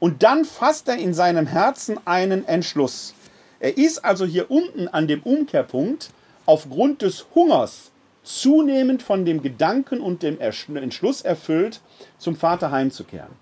Und 0.00 0.22
dann 0.22 0.44
fasst 0.44 0.88
er 0.88 0.96
in 0.96 1.14
seinem 1.14 1.46
Herzen 1.46 1.98
einen 2.06 2.46
Entschluss. 2.46 3.14
Er 3.60 3.76
ist 3.76 4.04
also 4.04 4.24
hier 4.24 4.50
unten 4.50 4.88
an 4.88 5.08
dem 5.08 5.22
Umkehrpunkt 5.22 6.10
aufgrund 6.46 7.02
des 7.02 7.26
Hungers 7.34 7.90
zunehmend 8.22 9.02
von 9.02 9.24
dem 9.24 9.42
Gedanken 9.42 10.00
und 10.00 10.22
dem 10.22 10.38
Entschluss 10.40 11.22
erfüllt, 11.22 11.80
zum 12.18 12.36
Vater 12.36 12.70
heimzukehren. 12.70 13.32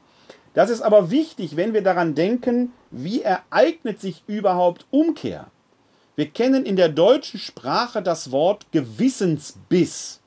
Das 0.55 0.71
ist 0.71 0.81
aber 0.81 1.11
wichtig, 1.11 1.57
wenn 1.57 1.75
wir 1.75 1.83
daran 1.83 2.15
denken, 2.15 2.73
wie 2.91 3.21
ereignet 3.21 4.01
sich 4.01 4.23
überhaupt 4.27 4.87
Umkehr. 4.91 5.49
Wir 6.15 6.31
kennen 6.31 6.65
in 6.65 6.77
der 6.77 6.89
deutschen 6.89 7.39
Sprache 7.39 8.01
das 8.01 8.31
Wort 8.31 8.67
Gewissensbiss. 8.73 10.21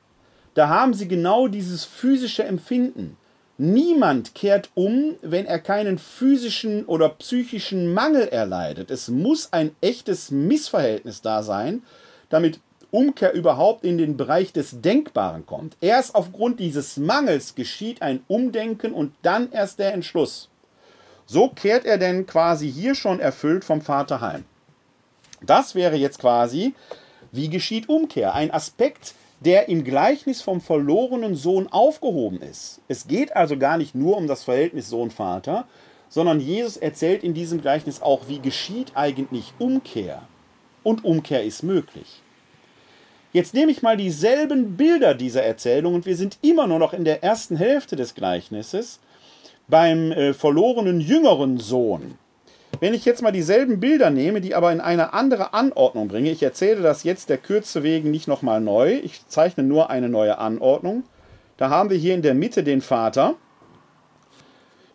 Da 0.53 0.67
haben 0.67 0.93
Sie 0.93 1.07
genau 1.07 1.47
dieses 1.47 1.85
physische 1.85 2.43
Empfinden. 2.43 3.17
Niemand 3.61 4.35
kehrt 4.35 4.69
um, 4.73 5.17
wenn 5.21 5.45
er 5.45 5.59
keinen 5.59 5.97
physischen 5.97 6.85
oder 6.85 7.09
psychischen 7.09 7.93
Mangel 7.93 8.29
erleidet. 8.29 8.89
Es 8.89 9.09
muss 9.09 9.51
ein 9.51 9.75
echtes 9.81 10.31
Missverhältnis 10.31 11.21
da 11.21 11.43
sein, 11.43 11.83
damit 12.29 12.61
Umkehr 12.89 13.33
überhaupt 13.33 13.83
in 13.83 13.97
den 13.97 14.15
Bereich 14.15 14.53
des 14.53 14.79
Denkbaren 14.79 15.45
kommt. 15.45 15.75
Erst 15.81 16.15
aufgrund 16.15 16.61
dieses 16.61 16.95
Mangels 16.95 17.53
geschieht 17.53 18.01
ein 18.01 18.21
Umdenken 18.29 18.93
und 18.93 19.11
dann 19.23 19.51
erst 19.51 19.79
der 19.79 19.93
Entschluss. 19.93 20.47
So 21.25 21.49
kehrt 21.49 21.83
er 21.83 21.97
denn 21.97 22.25
quasi 22.25 22.71
hier 22.71 22.95
schon 22.95 23.19
erfüllt 23.19 23.65
vom 23.65 23.81
Vater 23.81 24.21
heim. 24.21 24.45
Das 25.41 25.75
wäre 25.75 25.97
jetzt 25.97 26.19
quasi, 26.19 26.73
wie 27.33 27.49
geschieht 27.49 27.89
Umkehr? 27.89 28.33
Ein 28.33 28.51
Aspekt, 28.51 29.15
der 29.39 29.69
im 29.69 29.83
Gleichnis 29.83 30.41
vom 30.41 30.59
verlorenen 30.61 31.35
Sohn 31.35 31.67
aufgehoben 31.67 32.41
ist. 32.41 32.81
Es 32.87 33.07
geht 33.07 33.35
also 33.35 33.57
gar 33.57 33.77
nicht 33.77 33.95
nur 33.95 34.17
um 34.17 34.27
das 34.27 34.43
Verhältnis 34.43 34.89
Sohn-Vater, 34.89 35.65
sondern 36.09 36.39
Jesus 36.39 36.75
erzählt 36.75 37.23
in 37.23 37.33
diesem 37.33 37.61
Gleichnis 37.61 38.01
auch, 38.01 38.27
wie 38.27 38.39
geschieht 38.39 38.91
eigentlich 38.95 39.53
Umkehr. 39.59 40.23
Und 40.83 41.05
Umkehr 41.05 41.43
ist 41.43 41.63
möglich. 41.63 42.21
Jetzt 43.31 43.53
nehme 43.53 43.71
ich 43.71 43.83
mal 43.83 43.95
dieselben 43.95 44.75
Bilder 44.75 45.13
dieser 45.13 45.43
Erzählung 45.43 45.93
und 45.93 46.05
wir 46.05 46.15
sind 46.15 46.39
immer 46.41 46.65
nur 46.65 46.79
noch 46.79 46.93
in 46.93 47.05
der 47.05 47.23
ersten 47.23 47.57
Hälfte 47.57 47.95
des 47.95 48.15
Gleichnisses 48.15 48.99
beim 49.67 50.11
äh, 50.11 50.33
verlorenen 50.33 50.99
jüngeren 50.99 51.59
Sohn. 51.59 52.17
Wenn 52.79 52.93
ich 52.93 53.03
jetzt 53.03 53.21
mal 53.21 53.31
dieselben 53.31 53.79
Bilder 53.79 54.09
nehme, 54.09 54.39
die 54.39 54.55
aber 54.55 54.71
in 54.71 54.79
eine 54.79 55.13
andere 55.13 55.53
Anordnung 55.53 56.07
bringe, 56.07 56.31
ich 56.31 56.41
erzähle 56.41 56.81
das 56.81 57.03
jetzt 57.03 57.29
der 57.29 57.37
Kürze 57.37 57.83
wegen 57.83 58.09
nicht 58.09 58.27
nochmal 58.27 58.61
neu, 58.61 58.93
ich 59.03 59.27
zeichne 59.27 59.63
nur 59.63 59.89
eine 59.89 60.07
neue 60.07 60.37
Anordnung. 60.37 61.03
Da 61.57 61.69
haben 61.69 61.89
wir 61.89 61.97
hier 61.97 62.15
in 62.15 62.21
der 62.21 62.35
Mitte 62.35 62.63
den 62.63 62.81
Vater, 62.81 63.35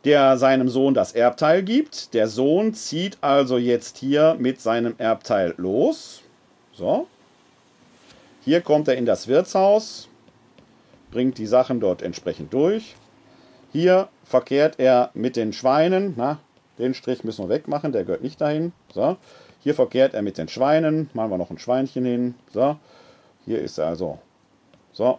der 0.04 0.38
seinem 0.38 0.70
Sohn 0.70 0.94
das 0.94 1.12
Erbteil 1.12 1.62
gibt. 1.62 2.14
Der 2.14 2.26
Sohn 2.28 2.72
zieht 2.72 3.18
also 3.20 3.58
jetzt 3.58 3.98
hier 3.98 4.36
mit 4.38 4.62
seinem 4.62 4.94
Erbteil 4.96 5.54
los. 5.58 6.22
So, 6.72 7.06
hier 8.44 8.62
kommt 8.62 8.88
er 8.88 8.96
in 8.96 9.06
das 9.06 9.28
Wirtshaus, 9.28 10.08
bringt 11.10 11.36
die 11.36 11.46
Sachen 11.46 11.80
dort 11.80 12.00
entsprechend 12.00 12.52
durch. 12.52 12.96
Hier 13.72 14.08
verkehrt 14.24 14.74
er 14.78 15.10
mit 15.12 15.36
den 15.36 15.52
Schweinen. 15.52 16.14
Na, 16.16 16.38
den 16.78 16.94
Strich 16.94 17.24
müssen 17.24 17.44
wir 17.44 17.48
wegmachen, 17.54 17.92
der 17.92 18.04
gehört 18.04 18.22
nicht 18.22 18.40
dahin. 18.40 18.72
So. 18.92 19.16
Hier 19.60 19.74
verkehrt 19.74 20.14
er 20.14 20.22
mit 20.22 20.38
den 20.38 20.48
Schweinen. 20.48 21.08
Machen 21.14 21.30
wir 21.30 21.38
noch 21.38 21.50
ein 21.50 21.58
Schweinchen 21.58 22.04
hin. 22.04 22.34
So. 22.52 22.76
Hier 23.44 23.60
ist 23.60 23.78
er 23.78 23.86
also. 23.86 24.18
So. 24.92 25.18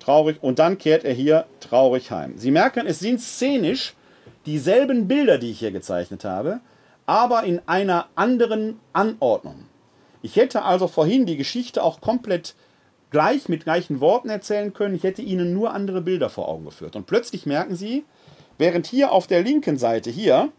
Traurig. 0.00 0.42
Und 0.42 0.58
dann 0.58 0.78
kehrt 0.78 1.04
er 1.04 1.14
hier 1.14 1.46
traurig 1.60 2.10
heim. 2.10 2.34
Sie 2.36 2.50
merken, 2.50 2.86
es 2.86 2.98
sind 2.98 3.20
szenisch 3.20 3.94
dieselben 4.46 5.08
Bilder, 5.08 5.38
die 5.38 5.50
ich 5.50 5.60
hier 5.60 5.70
gezeichnet 5.70 6.24
habe, 6.24 6.60
aber 7.06 7.44
in 7.44 7.60
einer 7.66 8.08
anderen 8.14 8.80
Anordnung. 8.92 9.66
Ich 10.22 10.36
hätte 10.36 10.62
also 10.62 10.88
vorhin 10.88 11.26
die 11.26 11.36
Geschichte 11.36 11.82
auch 11.82 12.00
komplett 12.00 12.54
gleich 13.10 13.48
mit 13.48 13.64
gleichen 13.64 14.00
Worten 14.00 14.28
erzählen 14.28 14.72
können. 14.72 14.94
Ich 14.94 15.04
hätte 15.04 15.22
Ihnen 15.22 15.52
nur 15.54 15.72
andere 15.72 16.00
Bilder 16.00 16.30
vor 16.30 16.48
Augen 16.48 16.64
geführt. 16.64 16.96
Und 16.96 17.06
plötzlich 17.06 17.46
merken 17.46 17.76
Sie, 17.76 18.04
während 18.58 18.86
hier 18.86 19.12
auf 19.12 19.26
der 19.26 19.42
linken 19.42 19.78
Seite 19.78 20.10
hier 20.10 20.50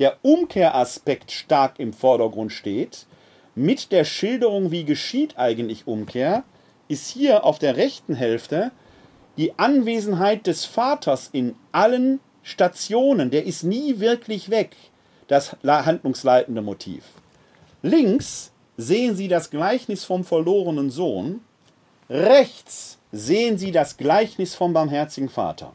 der 0.00 0.16
Umkehraspekt 0.22 1.30
stark 1.30 1.78
im 1.78 1.92
Vordergrund 1.92 2.52
steht, 2.52 3.06
mit 3.54 3.92
der 3.92 4.04
Schilderung, 4.04 4.70
wie 4.70 4.84
geschieht 4.84 5.38
eigentlich 5.38 5.86
Umkehr, 5.86 6.42
ist 6.88 7.08
hier 7.08 7.44
auf 7.44 7.58
der 7.58 7.76
rechten 7.76 8.14
Hälfte 8.14 8.72
die 9.36 9.58
Anwesenheit 9.58 10.46
des 10.46 10.64
Vaters 10.64 11.28
in 11.32 11.54
allen 11.70 12.20
Stationen. 12.42 13.30
Der 13.30 13.44
ist 13.44 13.62
nie 13.62 14.00
wirklich 14.00 14.50
weg, 14.50 14.74
das 15.28 15.54
handlungsleitende 15.62 16.62
Motiv. 16.62 17.04
Links 17.82 18.52
sehen 18.78 19.14
Sie 19.14 19.28
das 19.28 19.50
Gleichnis 19.50 20.04
vom 20.04 20.24
verlorenen 20.24 20.90
Sohn, 20.90 21.40
rechts 22.08 22.98
sehen 23.12 23.58
Sie 23.58 23.70
das 23.70 23.98
Gleichnis 23.98 24.54
vom 24.54 24.72
barmherzigen 24.72 25.28
Vater. 25.28 25.74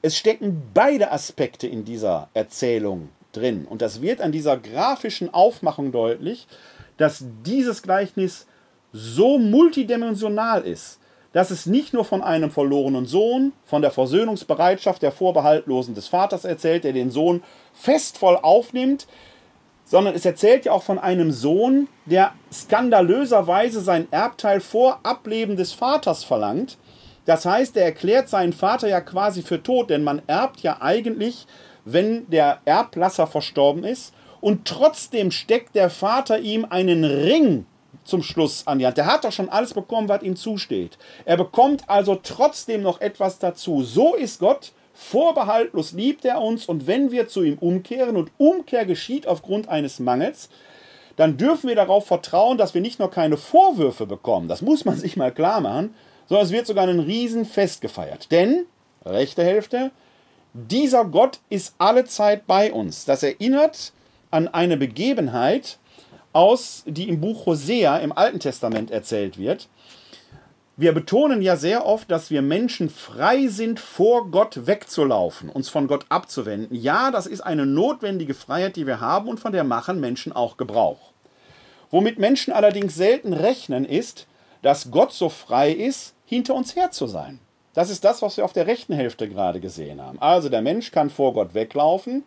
Es 0.00 0.16
stecken 0.16 0.62
beide 0.72 1.12
Aspekte 1.12 1.66
in 1.66 1.84
dieser 1.84 2.28
Erzählung 2.32 3.10
drin. 3.32 3.66
Und 3.68 3.82
das 3.82 4.02
wird 4.02 4.20
an 4.20 4.32
dieser 4.32 4.56
grafischen 4.56 5.32
Aufmachung 5.32 5.92
deutlich, 5.92 6.46
dass 6.96 7.24
dieses 7.44 7.82
Gleichnis 7.82 8.46
so 8.92 9.38
multidimensional 9.38 10.62
ist, 10.62 10.98
dass 11.32 11.50
es 11.50 11.66
nicht 11.66 11.92
nur 11.92 12.04
von 12.04 12.22
einem 12.22 12.50
verlorenen 12.50 13.06
Sohn, 13.06 13.52
von 13.64 13.82
der 13.82 13.90
Versöhnungsbereitschaft 13.90 15.02
der 15.02 15.12
Vorbehaltlosen 15.12 15.94
des 15.94 16.08
Vaters 16.08 16.44
erzählt, 16.44 16.84
der 16.84 16.92
den 16.92 17.10
Sohn 17.10 17.42
festvoll 17.74 18.36
aufnimmt, 18.36 19.06
sondern 19.84 20.14
es 20.14 20.24
erzählt 20.24 20.64
ja 20.64 20.72
auch 20.72 20.82
von 20.82 20.98
einem 20.98 21.30
Sohn, 21.30 21.88
der 22.06 22.32
skandalöserweise 22.52 23.80
sein 23.80 24.08
Erbteil 24.10 24.60
vor 24.60 25.00
Ableben 25.02 25.56
des 25.56 25.72
Vaters 25.72 26.24
verlangt. 26.24 26.76
Das 27.24 27.44
heißt, 27.44 27.76
er 27.76 27.84
erklärt 27.84 28.28
seinen 28.28 28.52
Vater 28.52 28.88
ja 28.88 29.00
quasi 29.00 29.42
für 29.42 29.62
tot, 29.62 29.90
denn 29.90 30.02
man 30.02 30.22
erbt 30.26 30.60
ja 30.60 30.78
eigentlich, 30.80 31.46
wenn 31.92 32.28
der 32.30 32.60
Erblasser 32.64 33.26
verstorben 33.26 33.84
ist. 33.84 34.14
Und 34.40 34.66
trotzdem 34.66 35.30
steckt 35.30 35.74
der 35.74 35.90
Vater 35.90 36.38
ihm 36.38 36.64
einen 36.68 37.04
Ring 37.04 37.66
zum 38.04 38.22
Schluss 38.22 38.66
an 38.66 38.78
die 38.78 38.86
Hand. 38.86 38.96
Der 38.96 39.06
hat 39.06 39.24
doch 39.24 39.32
schon 39.32 39.48
alles 39.48 39.74
bekommen, 39.74 40.08
was 40.08 40.22
ihm 40.22 40.36
zusteht. 40.36 40.96
Er 41.24 41.36
bekommt 41.36 41.88
also 41.88 42.18
trotzdem 42.22 42.82
noch 42.82 43.00
etwas 43.00 43.38
dazu. 43.38 43.82
So 43.82 44.14
ist 44.14 44.38
Gott 44.38 44.72
Vorbehaltlos 45.00 45.92
liebt 45.92 46.24
er 46.24 46.42
uns 46.42 46.66
und 46.66 46.88
wenn 46.88 47.12
wir 47.12 47.28
zu 47.28 47.44
ihm 47.44 47.56
umkehren 47.58 48.16
und 48.16 48.32
Umkehr 48.36 48.84
geschieht 48.84 49.28
aufgrund 49.28 49.68
eines 49.68 50.00
Mangels, 50.00 50.48
dann 51.14 51.36
dürfen 51.36 51.68
wir 51.68 51.76
darauf 51.76 52.06
vertrauen, 52.06 52.58
dass 52.58 52.74
wir 52.74 52.80
nicht 52.80 52.98
nur 52.98 53.08
keine 53.08 53.36
Vorwürfe 53.36 54.06
bekommen, 54.06 54.48
das 54.48 54.60
muss 54.60 54.84
man 54.84 54.96
sich 54.96 55.16
mal 55.16 55.30
klar 55.30 55.60
machen, 55.60 55.94
sondern 56.26 56.46
es 56.46 56.52
wird 56.52 56.66
sogar 56.66 56.88
ein 56.88 56.98
Riesenfest 56.98 57.80
gefeiert. 57.80 58.32
Denn, 58.32 58.66
rechte 59.06 59.44
Hälfte, 59.44 59.92
dieser 60.66 61.04
Gott 61.04 61.40
ist 61.50 61.74
alle 61.78 62.04
Zeit 62.04 62.46
bei 62.46 62.72
uns. 62.72 63.04
Das 63.04 63.22
erinnert 63.22 63.92
an 64.30 64.48
eine 64.48 64.76
Begebenheit 64.76 65.78
aus, 66.32 66.82
die 66.86 67.08
im 67.08 67.20
Buch 67.20 67.46
Hosea 67.46 67.98
im 67.98 68.12
Alten 68.12 68.40
Testament 68.40 68.90
erzählt 68.90 69.38
wird. 69.38 69.68
Wir 70.76 70.92
betonen 70.92 71.42
ja 71.42 71.56
sehr 71.56 71.86
oft, 71.86 72.10
dass 72.10 72.30
wir 72.30 72.40
Menschen 72.40 72.88
frei 72.88 73.48
sind, 73.48 73.80
vor 73.80 74.30
Gott 74.30 74.66
wegzulaufen, 74.66 75.48
uns 75.48 75.68
von 75.68 75.88
Gott 75.88 76.06
abzuwenden. 76.08 76.76
Ja, 76.76 77.10
das 77.10 77.26
ist 77.26 77.40
eine 77.40 77.66
notwendige 77.66 78.34
Freiheit, 78.34 78.76
die 78.76 78.86
wir 78.86 79.00
haben 79.00 79.28
und 79.28 79.40
von 79.40 79.52
der 79.52 79.64
machen 79.64 79.98
Menschen 79.98 80.32
auch 80.32 80.56
Gebrauch. 80.56 81.12
Womit 81.90 82.18
Menschen 82.18 82.52
allerdings 82.52 82.94
selten 82.94 83.32
rechnen, 83.32 83.84
ist, 83.84 84.26
dass 84.62 84.90
Gott 84.90 85.12
so 85.12 85.28
frei 85.28 85.72
ist, 85.72 86.14
hinter 86.26 86.54
uns 86.54 86.76
her 86.76 86.90
zu 86.90 87.06
sein. 87.06 87.40
Das 87.78 87.90
ist 87.90 88.02
das, 88.02 88.22
was 88.22 88.36
wir 88.36 88.44
auf 88.44 88.52
der 88.52 88.66
rechten 88.66 88.92
Hälfte 88.92 89.28
gerade 89.28 89.60
gesehen 89.60 90.02
haben. 90.02 90.18
Also 90.18 90.48
der 90.48 90.62
Mensch 90.62 90.90
kann 90.90 91.10
vor 91.10 91.32
Gott 91.32 91.54
weglaufen 91.54 92.24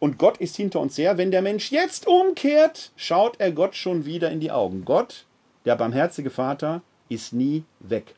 und 0.00 0.18
Gott 0.18 0.36
ist 0.36 0.54
hinter 0.54 0.80
uns 0.80 0.98
her. 0.98 1.16
Wenn 1.16 1.30
der 1.30 1.40
Mensch 1.40 1.72
jetzt 1.72 2.06
umkehrt, 2.06 2.92
schaut 2.94 3.40
er 3.40 3.52
Gott 3.52 3.74
schon 3.74 4.04
wieder 4.04 4.30
in 4.30 4.38
die 4.38 4.50
Augen. 4.50 4.84
Gott, 4.84 5.24
der 5.64 5.76
barmherzige 5.76 6.28
Vater, 6.28 6.82
ist 7.08 7.32
nie 7.32 7.64
weg. 7.80 8.14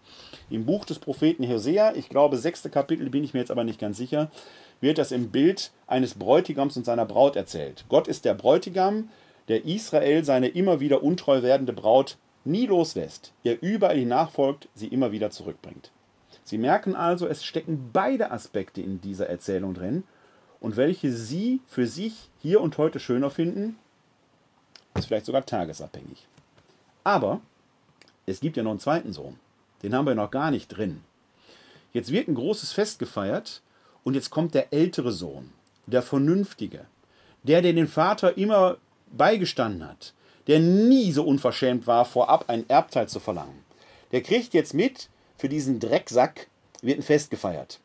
Im 0.51 0.66
Buch 0.66 0.85
des 0.85 0.99
Propheten 0.99 1.49
Hosea, 1.49 1.95
ich 1.95 2.09
glaube, 2.09 2.39
sechste 2.39 2.70
Kapitel, 2.70 3.09
bin 3.09 3.22
ich 3.22 3.35
mir 3.35 3.39
jetzt 3.39 3.53
aber 3.53 3.62
nicht 3.62 3.79
ganz 3.79 3.97
sicher, 3.97 4.29
wird 4.81 4.99
das 4.99 5.12
im 5.12 5.31
Bild 5.31 5.70
eines 5.87 6.14
Bräutigams 6.14 6.77
und 6.77 6.85
seiner 6.85 7.07
Braut 7.07 7.37
erzählt. 7.37 7.85
Gott 7.89 8.09
ist 8.09 8.25
der 8.25 8.35
Bräutigam, 8.35 9.11
der 9.47 9.64
Israel 9.64 10.25
seine 10.25 10.49
immer 10.49 10.81
wieder 10.81 11.05
untreu 11.05 11.41
werdende 11.41 11.72
Braut 11.72 12.16
nie 12.45 12.66
loslässt, 12.66 13.33
ihr 13.45 13.62
überall 13.62 14.05
nachfolgt, 14.05 14.66
sie 14.75 14.89
immer 14.89 15.12
wieder 15.12 15.31
zurückbringt. 15.31 15.93
Sie 16.45 16.59
merken 16.59 16.95
also, 16.95 17.27
es 17.27 17.45
stecken 17.45 17.91
beide 17.93 18.31
Aspekte 18.31 18.81
in 18.81 19.01
dieser 19.01 19.29
Erzählung 19.29 19.75
drin 19.75 20.05
und 20.61 20.77
welche 20.77 21.13
Sie 21.13 21.61
für 21.67 21.87
sich 21.87 22.31
hier 22.41 22.61
und 22.61 22.79
heute 22.79 23.01
schöner 23.01 23.31
finden, 23.31 23.79
ist 24.95 25.07
vielleicht 25.07 25.27
sogar 25.27 25.45
tagesabhängig. 25.45 26.29
Aber 27.03 27.41
es 28.27 28.41
gibt 28.41 28.57
ja 28.57 28.63
noch 28.63 28.71
einen 28.71 28.81
zweiten 28.81 29.13
Sohn. 29.13 29.39
Den 29.83 29.95
haben 29.95 30.07
wir 30.07 30.15
noch 30.15 30.31
gar 30.31 30.51
nicht 30.51 30.69
drin. 30.69 31.03
Jetzt 31.93 32.11
wird 32.11 32.29
ein 32.29 32.35
großes 32.35 32.73
Fest 32.73 32.99
gefeiert 32.99 33.63
und 34.03 34.15
jetzt 34.15 34.31
kommt 34.31 34.55
der 34.55 34.73
ältere 34.73 35.13
Sohn, 35.13 35.53
der 35.87 36.03
Vernünftige, 36.03 36.87
der, 37.43 37.63
der 37.63 37.73
den 37.73 37.89
Vater 37.89 38.37
immer 38.37 38.79
beigestanden 39.13 39.89
hat, 39.89 40.13
der 40.47 40.61
nie 40.61 41.13
so 41.13 41.25
unverschämt 41.25 41.87
war, 41.87 42.05
vorab 42.05 42.49
ein 42.49 42.69
Erbteil 42.69 43.09
zu 43.09 43.21
verlangen. 43.21 43.65
Der 44.13 44.23
kriegt 44.23 44.55
jetzt 44.55 44.75
mit, 44.75 45.09
für 45.37 45.49
diesen 45.49 45.80
Drecksack 45.80 46.49
wird 46.82 46.99
ein 46.99 47.03
Fest 47.03 47.30
gefeiert. 47.30 47.80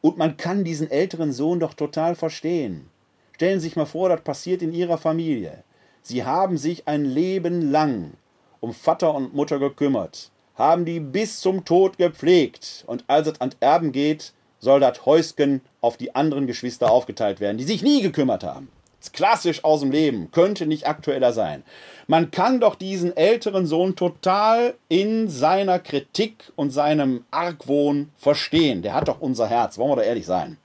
Und 0.00 0.16
man 0.16 0.36
kann 0.36 0.64
diesen 0.64 0.90
älteren 0.90 1.32
Sohn 1.32 1.60
doch 1.60 1.74
total 1.74 2.14
verstehen. 2.14 2.88
Stellen 3.34 3.60
Sie 3.60 3.68
sich 3.68 3.76
mal 3.76 3.86
vor, 3.86 4.08
das 4.08 4.20
passiert 4.20 4.62
in 4.62 4.72
Ihrer 4.72 4.98
Familie. 4.98 5.64
Sie 6.02 6.24
haben 6.24 6.56
sich 6.56 6.88
ein 6.88 7.04
Leben 7.04 7.70
lang 7.70 8.12
um 8.60 8.72
Vater 8.72 9.14
und 9.14 9.34
Mutter 9.34 9.58
gekümmert, 9.58 10.30
haben 10.54 10.84
die 10.84 11.00
bis 11.00 11.40
zum 11.40 11.64
Tod 11.64 11.98
gepflegt, 11.98 12.84
und 12.86 13.04
als 13.06 13.28
es 13.28 13.40
an 13.40 13.54
Erben 13.60 13.92
geht, 13.92 14.32
soll 14.58 14.80
das 14.80 15.06
Häusken 15.06 15.60
auf 15.80 15.96
die 15.96 16.14
anderen 16.14 16.46
Geschwister 16.46 16.90
aufgeteilt 16.90 17.40
werden, 17.40 17.58
die 17.58 17.64
sich 17.64 17.82
nie 17.82 18.02
gekümmert 18.02 18.42
haben. 18.42 18.68
Klassisch 19.12 19.64
aus 19.64 19.80
dem 19.80 19.90
Leben, 19.90 20.30
könnte 20.30 20.66
nicht 20.66 20.86
aktueller 20.86 21.32
sein. 21.32 21.62
Man 22.06 22.30
kann 22.30 22.60
doch 22.60 22.74
diesen 22.74 23.16
älteren 23.16 23.66
Sohn 23.66 23.96
total 23.96 24.74
in 24.88 25.28
seiner 25.28 25.78
Kritik 25.78 26.52
und 26.56 26.70
seinem 26.70 27.24
Argwohn 27.30 28.10
verstehen. 28.16 28.82
Der 28.82 28.94
hat 28.94 29.08
doch 29.08 29.20
unser 29.20 29.48
Herz, 29.48 29.78
wollen 29.78 29.90
wir 29.90 29.96
doch 29.96 30.04
ehrlich 30.04 30.26
sein. 30.26 30.56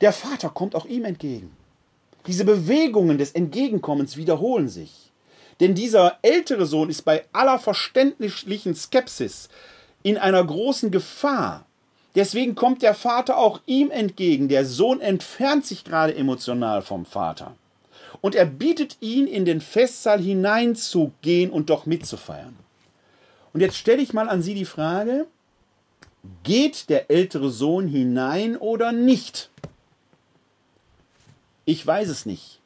Der 0.00 0.12
Vater 0.12 0.48
kommt 0.48 0.74
auch 0.74 0.86
ihm 0.86 1.04
entgegen. 1.04 1.56
Diese 2.26 2.44
Bewegungen 2.44 3.18
des 3.18 3.32
Entgegenkommens 3.32 4.16
wiederholen 4.16 4.68
sich. 4.68 5.12
Denn 5.60 5.74
dieser 5.74 6.18
ältere 6.22 6.66
Sohn 6.66 6.90
ist 6.90 7.02
bei 7.02 7.24
aller 7.32 7.58
verständlichen 7.58 8.74
Skepsis 8.74 9.48
in 10.02 10.18
einer 10.18 10.44
großen 10.44 10.90
Gefahr. 10.90 11.66
Deswegen 12.14 12.54
kommt 12.54 12.82
der 12.82 12.94
Vater 12.94 13.38
auch 13.38 13.60
ihm 13.66 13.90
entgegen. 13.90 14.48
Der 14.48 14.66
Sohn 14.66 15.00
entfernt 15.00 15.64
sich 15.64 15.84
gerade 15.84 16.14
emotional 16.14 16.82
vom 16.82 17.06
Vater. 17.06 17.54
Und 18.20 18.34
er 18.34 18.44
bietet 18.44 18.98
ihn, 19.00 19.26
in 19.26 19.44
den 19.44 19.60
Festsaal 19.60 20.20
hineinzugehen 20.20 21.50
und 21.50 21.70
doch 21.70 21.86
mitzufeiern. 21.86 22.56
Und 23.52 23.60
jetzt 23.60 23.76
stelle 23.76 24.02
ich 24.02 24.12
mal 24.12 24.28
an 24.28 24.42
Sie 24.42 24.54
die 24.54 24.64
Frage, 24.64 25.26
geht 26.42 26.88
der 26.88 27.10
ältere 27.10 27.50
Sohn 27.50 27.88
hinein 27.88 28.56
oder 28.56 28.92
nicht? 28.92 29.50
Ich 31.64 31.86
weiß 31.86 32.08
es 32.08 32.26
nicht. 32.26 32.60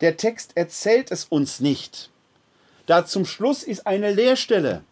Der 0.00 0.16
Text 0.16 0.56
erzählt 0.56 1.10
es 1.10 1.24
uns 1.24 1.60
nicht. 1.60 2.10
Da 2.86 3.06
zum 3.06 3.24
Schluss 3.24 3.62
ist 3.62 3.86
eine 3.86 4.12
Leerstelle. 4.12 4.82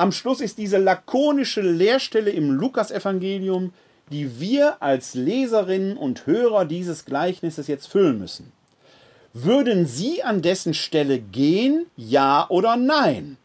Am 0.00 0.12
Schluss 0.12 0.40
ist 0.40 0.56
diese 0.56 0.78
lakonische 0.78 1.60
Leerstelle 1.60 2.30
im 2.30 2.50
Lukasevangelium, 2.52 3.74
die 4.10 4.40
wir 4.40 4.82
als 4.82 5.12
Leserinnen 5.12 5.98
und 5.98 6.24
Hörer 6.24 6.64
dieses 6.64 7.04
Gleichnisses 7.04 7.66
jetzt 7.66 7.86
füllen 7.86 8.18
müssen. 8.18 8.50
Würden 9.34 9.84
Sie 9.86 10.22
an 10.22 10.40
dessen 10.40 10.72
Stelle 10.72 11.18
gehen, 11.18 11.84
ja 11.96 12.46
oder 12.48 12.76
nein? 12.76 13.36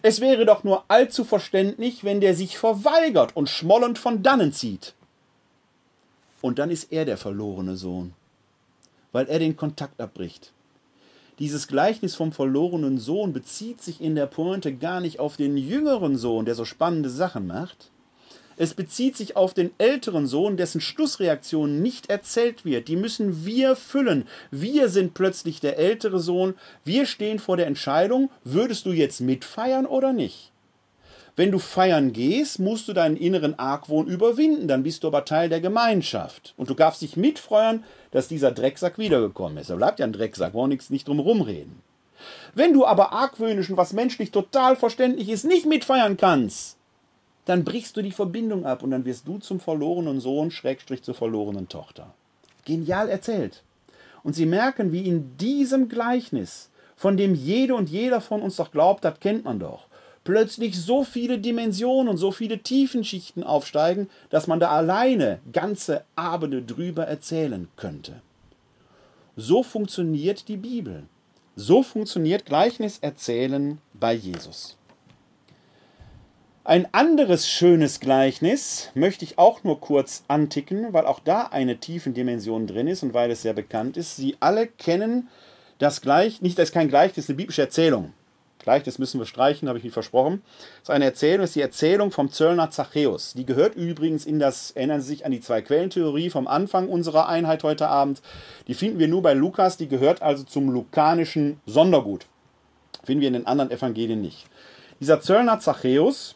Es 0.00 0.22
wäre 0.22 0.46
doch 0.46 0.64
nur 0.64 0.84
allzu 0.88 1.22
verständlich, 1.24 2.02
wenn 2.02 2.22
der 2.22 2.34
sich 2.34 2.56
verweigert 2.56 3.36
und 3.36 3.50
schmollend 3.50 3.98
von 3.98 4.22
dannen 4.22 4.54
zieht. 4.54 4.94
Und 6.40 6.58
dann 6.58 6.70
ist 6.70 6.92
er 6.92 7.04
der 7.04 7.18
verlorene 7.18 7.76
Sohn 7.76 8.14
weil 9.12 9.26
er 9.26 9.38
den 9.38 9.56
Kontakt 9.56 10.00
abbricht. 10.00 10.52
Dieses 11.40 11.68
Gleichnis 11.68 12.14
vom 12.14 12.32
verlorenen 12.32 12.98
Sohn 12.98 13.32
bezieht 13.32 13.80
sich 13.80 14.02
in 14.02 14.14
der 14.14 14.26
Pointe 14.26 14.74
gar 14.74 15.00
nicht 15.00 15.20
auf 15.20 15.38
den 15.38 15.56
jüngeren 15.56 16.18
Sohn, 16.18 16.44
der 16.44 16.54
so 16.54 16.66
spannende 16.66 17.08
Sachen 17.08 17.46
macht. 17.46 17.90
Es 18.58 18.74
bezieht 18.74 19.16
sich 19.16 19.36
auf 19.36 19.54
den 19.54 19.70
älteren 19.78 20.26
Sohn, 20.26 20.58
dessen 20.58 20.82
Schlussreaktion 20.82 21.80
nicht 21.80 22.10
erzählt 22.10 22.66
wird. 22.66 22.88
Die 22.88 22.96
müssen 22.96 23.46
wir 23.46 23.74
füllen. 23.74 24.26
Wir 24.50 24.90
sind 24.90 25.14
plötzlich 25.14 25.60
der 25.60 25.78
ältere 25.78 26.20
Sohn. 26.20 26.52
Wir 26.84 27.06
stehen 27.06 27.38
vor 27.38 27.56
der 27.56 27.68
Entscheidung, 27.68 28.28
würdest 28.44 28.84
du 28.84 28.92
jetzt 28.92 29.22
mitfeiern 29.22 29.86
oder 29.86 30.12
nicht? 30.12 30.49
Wenn 31.36 31.50
du 31.50 31.58
feiern 31.58 32.12
gehst, 32.12 32.58
musst 32.58 32.88
du 32.88 32.92
deinen 32.92 33.16
inneren 33.16 33.58
Argwohn 33.58 34.06
überwinden, 34.06 34.68
dann 34.68 34.82
bist 34.82 35.04
du 35.04 35.08
aber 35.08 35.24
Teil 35.24 35.48
der 35.48 35.60
Gemeinschaft. 35.60 36.54
Und 36.56 36.70
du 36.70 36.74
darfst 36.74 37.02
dich 37.02 37.16
mitfreuen, 37.16 37.84
dass 38.10 38.28
dieser 38.28 38.50
Drecksack 38.50 38.98
wiedergekommen 38.98 39.58
ist. 39.58 39.70
Er 39.70 39.76
bleibt 39.76 40.00
ja 40.00 40.06
ein 40.06 40.12
Drecksack, 40.12 40.54
wollen 40.54 40.70
nichts 40.70 40.90
nicht 40.90 41.08
drum 41.08 41.20
rumreden. 41.20 41.80
Wenn 42.54 42.72
du 42.72 42.84
aber 42.84 43.12
argwöhnisch 43.12 43.70
und 43.70 43.76
was 43.76 43.92
menschlich 43.92 44.30
total 44.30 44.76
verständlich 44.76 45.28
ist, 45.28 45.44
nicht 45.44 45.66
mitfeiern 45.66 46.16
kannst, 46.16 46.76
dann 47.44 47.64
brichst 47.64 47.96
du 47.96 48.02
die 48.02 48.12
Verbindung 48.12 48.66
ab 48.66 48.82
und 48.82 48.90
dann 48.90 49.04
wirst 49.04 49.26
du 49.26 49.38
zum 49.38 49.60
verlorenen 49.60 50.20
Sohn, 50.20 50.50
Schrägstrich 50.50 51.02
zur 51.02 51.14
verlorenen 51.14 51.68
Tochter. 51.68 52.12
Genial 52.64 53.08
erzählt. 53.08 53.62
Und 54.22 54.34
sie 54.34 54.46
merken, 54.46 54.92
wie 54.92 55.06
in 55.06 55.36
diesem 55.38 55.88
Gleichnis, 55.88 56.68
von 56.96 57.16
dem 57.16 57.34
jede 57.34 57.74
und 57.74 57.88
jeder 57.88 58.20
von 58.20 58.42
uns 58.42 58.56
doch 58.56 58.70
glaubt, 58.70 59.04
das 59.04 59.18
kennt 59.20 59.44
man 59.44 59.58
doch, 59.58 59.86
plötzlich 60.24 60.78
so 60.80 61.04
viele 61.04 61.38
Dimensionen 61.38 62.08
und 62.08 62.16
so 62.16 62.30
viele 62.30 62.58
Tiefenschichten 62.58 63.42
aufsteigen, 63.42 64.08
dass 64.28 64.46
man 64.46 64.60
da 64.60 64.70
alleine 64.70 65.40
ganze 65.52 66.04
Abende 66.16 66.62
drüber 66.62 67.06
erzählen 67.06 67.68
könnte. 67.76 68.22
So 69.36 69.62
funktioniert 69.62 70.48
die 70.48 70.56
Bibel. 70.56 71.04
So 71.56 71.82
funktioniert 71.82 72.46
Gleichniserzählen 72.46 73.78
bei 73.94 74.14
Jesus. 74.14 74.76
Ein 76.62 76.86
anderes 76.92 77.48
schönes 77.48 78.00
Gleichnis 78.00 78.90
möchte 78.94 79.24
ich 79.24 79.38
auch 79.38 79.64
nur 79.64 79.80
kurz 79.80 80.24
anticken, 80.28 80.92
weil 80.92 81.06
auch 81.06 81.20
da 81.20 81.44
eine 81.44 81.78
Tiefendimension 81.78 82.66
drin 82.66 82.86
ist 82.86 83.02
und 83.02 83.14
weil 83.14 83.30
es 83.30 83.42
sehr 83.42 83.54
bekannt 83.54 83.96
ist. 83.96 84.16
Sie 84.16 84.36
alle 84.40 84.66
kennen 84.66 85.28
das 85.78 86.02
Gleich, 86.02 86.42
nicht 86.42 86.60
als 86.60 86.70
kein 86.70 86.88
Gleichnis, 86.88 87.28
eine 87.28 87.36
biblische 87.36 87.62
Erzählung. 87.62 88.12
Gleich, 88.62 88.82
das 88.82 88.98
müssen 88.98 89.18
wir 89.18 89.26
streichen, 89.26 89.68
habe 89.68 89.78
ich 89.78 89.84
mich 89.84 89.92
versprochen. 89.92 90.42
Das 90.80 90.82
ist 90.82 90.90
eine 90.90 91.06
Erzählung, 91.06 91.44
ist 91.44 91.54
die 91.54 91.62
Erzählung 91.62 92.10
vom 92.10 92.30
Zöllner 92.30 92.70
Zachäus. 92.70 93.32
Die 93.32 93.46
gehört 93.46 93.74
übrigens 93.74 94.26
in 94.26 94.38
das, 94.38 94.70
erinnern 94.72 95.00
Sie 95.00 95.08
sich 95.08 95.24
an 95.24 95.32
die 95.32 95.40
Zwei-Quellentheorie 95.40 96.28
vom 96.28 96.46
Anfang 96.46 96.88
unserer 96.88 97.28
Einheit 97.28 97.62
heute 97.62 97.88
Abend. 97.88 98.20
Die 98.68 98.74
finden 98.74 98.98
wir 98.98 99.08
nur 99.08 99.22
bei 99.22 99.32
Lukas, 99.32 99.78
die 99.78 99.88
gehört 99.88 100.20
also 100.20 100.44
zum 100.44 100.70
lukanischen 100.70 101.58
Sondergut. 101.64 102.26
Finden 103.02 103.22
wir 103.22 103.28
in 103.28 103.34
den 103.34 103.46
anderen 103.46 103.70
Evangelien 103.70 104.20
nicht. 104.20 104.46
Dieser 105.00 105.22
Zöllner 105.22 105.58
Zachäus, 105.60 106.34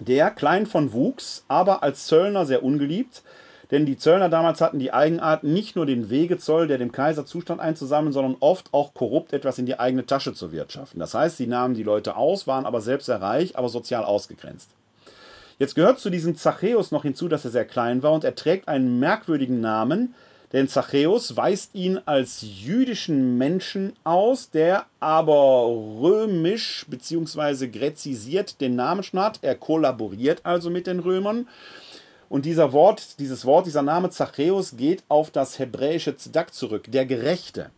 der 0.00 0.30
klein 0.30 0.66
von 0.66 0.92
Wuchs, 0.92 1.44
aber 1.46 1.84
als 1.84 2.06
Zöllner 2.06 2.44
sehr 2.44 2.64
ungeliebt, 2.64 3.22
denn 3.72 3.86
die 3.86 3.96
Zöllner 3.96 4.28
damals 4.28 4.60
hatten 4.60 4.78
die 4.78 4.92
Eigenart, 4.92 5.44
nicht 5.44 5.76
nur 5.76 5.86
den 5.86 6.10
Wegezoll, 6.10 6.68
der 6.68 6.76
dem 6.76 6.92
Kaiser 6.92 7.24
zustand, 7.24 7.60
einzusammeln, 7.60 8.12
sondern 8.12 8.36
oft 8.38 8.68
auch 8.72 8.92
korrupt 8.92 9.32
etwas 9.32 9.58
in 9.58 9.64
die 9.64 9.80
eigene 9.80 10.04
Tasche 10.04 10.34
zu 10.34 10.52
wirtschaften. 10.52 11.00
Das 11.00 11.14
heißt, 11.14 11.38
sie 11.38 11.46
nahmen 11.46 11.74
die 11.74 11.82
Leute 11.82 12.16
aus, 12.16 12.46
waren 12.46 12.66
aber 12.66 12.82
selbst 12.82 13.06
sehr 13.06 13.22
reich, 13.22 13.56
aber 13.56 13.70
sozial 13.70 14.04
ausgegrenzt. 14.04 14.68
Jetzt 15.58 15.74
gehört 15.74 16.00
zu 16.00 16.10
diesem 16.10 16.36
Zachäus 16.36 16.90
noch 16.90 17.02
hinzu, 17.02 17.28
dass 17.28 17.46
er 17.46 17.50
sehr 17.50 17.64
klein 17.64 18.02
war 18.02 18.12
und 18.12 18.24
er 18.24 18.34
trägt 18.34 18.68
einen 18.68 19.00
merkwürdigen 19.00 19.60
Namen, 19.60 20.14
denn 20.52 20.68
Zachäus 20.68 21.34
weist 21.36 21.74
ihn 21.74 21.98
als 22.04 22.42
jüdischen 22.42 23.38
Menschen 23.38 23.94
aus, 24.04 24.50
der 24.50 24.84
aber 25.00 25.66
römisch 25.66 26.84
bzw. 26.88 27.68
gräzisiert 27.68 28.60
den 28.60 28.76
Namen 28.76 29.02
schnarrt. 29.02 29.38
Er 29.40 29.54
kollaboriert 29.54 30.40
also 30.44 30.68
mit 30.68 30.86
den 30.86 30.98
Römern 30.98 31.46
und 32.32 32.46
dieser 32.46 32.72
Wort, 32.72 33.18
dieses 33.18 33.44
Wort, 33.44 33.66
dieser 33.66 33.82
Name 33.82 34.08
Zachäus 34.08 34.78
geht 34.78 35.04
auf 35.08 35.30
das 35.30 35.58
hebräische 35.58 36.16
Zdak 36.16 36.54
zurück, 36.54 36.86
der 36.88 37.04
Gerechte. 37.04 37.70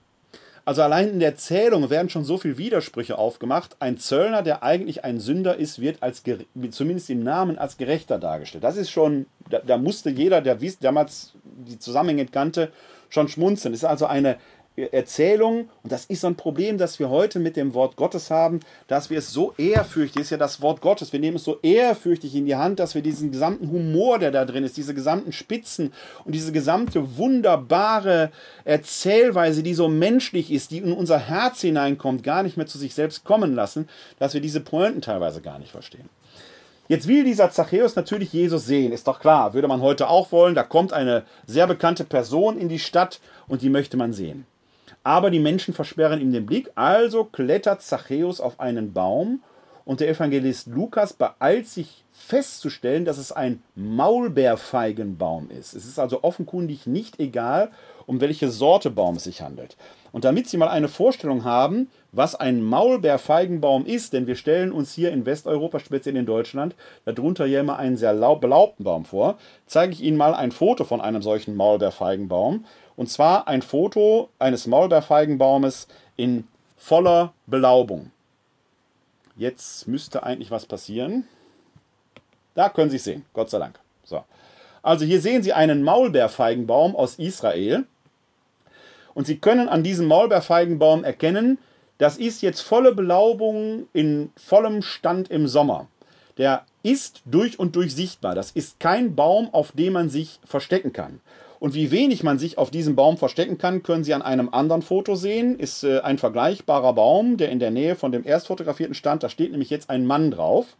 Also 0.64 0.80
allein 0.82 1.09
in 1.09 1.18
der 1.18 1.34
Zählung 1.34 1.90
werden 1.90 2.09
schon 2.09 2.22
so 2.22 2.38
viele 2.38 2.57
Widersprüche 2.57 3.18
aufgemacht. 3.18 3.74
Ein 3.80 3.98
Zöllner, 3.98 4.42
der 4.42 4.62
eigentlich 4.62 5.02
ein 5.02 5.18
Sünder 5.18 5.57
ist, 5.57 5.80
wird 5.80 6.05
als 6.05 6.22
zumindest 6.70 7.11
im 7.11 7.24
Namen 7.24 7.59
als 7.59 7.78
Gerechter 7.78 8.20
dargestellt. 8.20 8.62
Das 8.62 8.76
ist 8.76 8.90
schon, 8.90 9.26
da, 9.50 9.59
da 9.59 9.76
musste 9.76 10.11
jeder, 10.11 10.40
der 10.40 10.61
damals 10.80 11.32
die 11.42 11.80
Zusammenhänge 11.80 12.26
kannte, 12.26 12.70
schon 13.09 13.26
schmunzeln. 13.26 13.74
Es 13.74 13.80
ist 13.80 13.88
also 13.88 14.07
eine 14.07 14.36
Erzählung, 14.77 15.68
und 15.85 15.93
das 15.93 16.07
ist 16.07 16.22
so 16.22 16.27
ein 16.27 16.37
Problem, 16.37 16.79
das 16.79 16.99
wir 16.99 17.09
heute 17.09 17.39
mit 17.39 17.57
dem 17.57 17.75
Wort 17.75 17.95
Gottes 17.95 18.31
haben, 18.31 18.59
dass 18.89 19.09
wir 19.09 19.18
es 19.18 19.31
so 19.31 19.55
ehrfürchtig, 19.57 20.22
ist 20.22 20.31
ja 20.31 20.37
das 20.37 20.61
Wort 20.61 20.81
Gottes, 20.81 21.12
wir 21.12 21.20
nehmen 21.20 21.37
es 21.37 21.45
so 21.45 21.61
ehrfürchtig 21.62 22.35
in 22.35 22.47
die 22.47 22.57
Hand, 22.57 22.81
dass 22.81 22.97
wir 22.97 23.03
diesen 23.03 23.31
gesamten 23.31 23.70
Humor, 23.70 24.18
der 24.18 24.33
da 24.33 24.45
drin 24.45 24.64
ist, 24.64 24.77
diese 24.77 24.93
gesamten 24.93 25.33
Spitzen 25.33 25.93
und 26.25 26.35
diese 26.35 26.51
gesamte 26.51 27.16
wunderbare 27.16 28.33
Erzählweise, 28.64 29.62
die 29.62 29.75
so 29.75 29.89
menschlich 29.89 30.51
ist, 30.51 30.72
die 30.72 30.79
in 30.79 30.93
unser 30.93 31.20
Herz 31.20 31.61
hineinkommt, 31.61 32.25
gar 32.25 32.43
nicht 32.43 32.57
mehr 32.57 32.66
zu 32.66 32.79
sich 32.79 32.95
selbst 32.95 33.25
kommen 33.25 33.55
lassen, 33.55 33.89
dass 34.18 34.35
wir 34.35 34.41
diese 34.41 34.61
Pointen 34.61 35.03
teilweise 35.03 35.41
gar 35.41 35.61
nicht 35.61 35.70
verstehen. 35.70 36.09
Jetzt 36.89 37.09
will 37.09 37.25
dieser 37.25 37.51
Zachäus 37.51 37.97
natürlich 37.97 38.33
Jesus 38.33 38.66
sehen, 38.66 38.93
ist 38.93 39.07
doch 39.07 39.20
klar, 39.20 39.55
würde 39.55 39.68
man 39.68 39.81
heute 39.81 40.09
auch 40.09 40.33
wollen. 40.33 40.55
Da 40.55 40.64
kommt 40.64 40.93
eine 40.93 41.22
sehr 41.47 41.66
bekannte 41.66 42.05
Person 42.05 42.59
in 42.59 42.68
die 42.68 42.79
Stadt 42.79 43.20
und 43.49 43.62
die 43.62 43.70
möchte 43.70 43.97
man 43.97 44.12
sehen. 44.12 44.47
Aber 45.05 45.30
die 45.30 45.38
Menschen 45.38 45.74
versperren 45.74 46.20
ihm 46.20 46.32
den 46.32 46.46
Blick, 46.46 46.70
also 46.74 47.24
klettert 47.24 47.82
Zachäus 47.82 48.40
auf 48.40 48.59
einen 48.59 48.92
Baum 48.92 49.42
und 49.84 50.00
der 50.00 50.09
Evangelist 50.09 50.66
Lukas 50.68 51.12
beeilt 51.12 51.68
sich 51.68 52.05
festzustellen, 52.11 53.05
dass 53.05 53.18
es 53.18 53.32
ein 53.32 53.62
Maulbeerfeigenbaum 53.74 55.50
ist. 55.50 55.74
Es 55.74 55.84
ist 55.84 55.98
also 55.98 56.24
offenkundig 56.24 56.86
nicht 56.86 57.20
egal, 57.20 57.70
um 58.07 58.20
welche 58.20 58.48
Sorte 58.48 58.90
Baum 58.90 59.16
es 59.16 59.24
sich 59.24 59.42
handelt. 59.42 59.76
Und 60.12 60.24
damit 60.24 60.48
Sie 60.48 60.57
mal 60.57 60.68
eine 60.68 60.88
Vorstellung 60.88 61.44
haben, 61.44 61.90
was 62.12 62.34
ein 62.34 62.62
Maulbeerfeigenbaum 62.62 63.84
ist, 63.84 64.12
denn 64.12 64.26
wir 64.26 64.36
stellen 64.36 64.72
uns 64.72 64.94
hier 64.94 65.12
in 65.12 65.26
Westeuropa, 65.26 65.80
speziell 65.80 66.16
in 66.16 66.24
Deutschland, 66.24 66.76
darunter 67.05 67.44
ja 67.46 67.61
immer 67.61 67.78
einen 67.78 67.96
sehr 67.96 68.14
belaubten 68.14 68.84
Baum 68.84 69.05
vor, 69.05 69.36
zeige 69.66 69.92
ich 69.92 70.02
Ihnen 70.02 70.16
mal 70.16 70.34
ein 70.34 70.52
Foto 70.52 70.84
von 70.84 71.00
einem 71.00 71.20
solchen 71.20 71.57
Maulbeerfeigenbaum. 71.57 72.64
Und 72.97 73.11
zwar 73.11 73.49
ein 73.49 73.62
Foto 73.62 74.28
eines 74.38 74.66
Maulbeerfeigenbaumes 74.66 75.88
in 76.16 76.47
voller 76.76 77.32
Belaubung. 77.47 78.11
Jetzt 79.36 79.88
müsste 79.88 80.22
eigentlich 80.22 80.51
was 80.51 80.66
passieren. 80.66 81.26
Da 82.55 82.68
können 82.68 82.90
Sie 82.90 82.97
es 82.97 83.05
sehen, 83.05 83.24
Gott 83.32 83.51
sei 83.51 83.59
Dank. 83.59 83.80
So. 84.05 84.22
Also 84.82 85.05
hier 85.05 85.20
sehen 85.20 85.42
Sie 85.42 85.53
einen 85.53 85.82
Maulbeerfeigenbaum 85.82 86.95
aus 86.95 87.16
Israel. 87.16 87.84
Und 89.14 89.26
Sie 89.26 89.38
können 89.38 89.68
an 89.68 89.82
diesem 89.82 90.07
Maulbeerfeigenbaum 90.07 91.05
erkennen, 91.05 91.59
das 91.99 92.16
ist 92.16 92.42
jetzt 92.42 92.61
volle 92.61 92.95
Belaubung 92.95 93.86
in 93.92 94.32
vollem 94.36 94.82
Stand 94.82 95.30
im 95.30 95.47
Sommer. 95.47 95.88
Der 96.38 96.64
ist 96.82 97.22
durch 97.24 97.59
und 97.59 97.76
durch 97.76 97.95
sichtbar. 97.95 98.34
Das 98.34 98.51
ist 98.51 98.80
kein 98.80 99.14
Baum, 99.14 99.49
auf 99.53 99.72
dem 99.72 99.92
man 99.92 100.11
sich 100.11 100.40
verstecken 100.45 100.92
kann. 100.92 101.20
Und 101.65 101.73
wie 101.73 101.91
wenig 101.91 102.23
man 102.23 102.39
sich 102.39 102.59
auf 102.59 102.71
diesem 102.71 102.95
Baum 102.95 103.17
verstecken 103.17 103.57
kann, 103.57 103.83
können 103.83 104.05
Sie 104.05 104.12
an 104.12 104.21
einem 104.21 104.51
anderen 104.53 104.83
Foto 104.83 105.15
sehen. 105.15 105.59
Ist 105.59 105.83
äh, 105.83 106.01
ein 106.01 106.19
vergleichbarer 106.19 106.93
Baum, 106.93 107.39
der 107.39 107.49
in 107.49 107.59
der 107.59 107.71
Nähe 107.71 107.97
von 107.97 108.12
dem 108.12 108.23
erst 108.27 108.49
fotografierten 108.49 108.95
stand. 108.95 109.23
Da 109.23 109.31
steht 109.31 109.51
nämlich 109.51 109.71
jetzt 109.71 109.89
ein 109.89 110.05
Mann 110.05 110.31
drauf. 110.31 110.77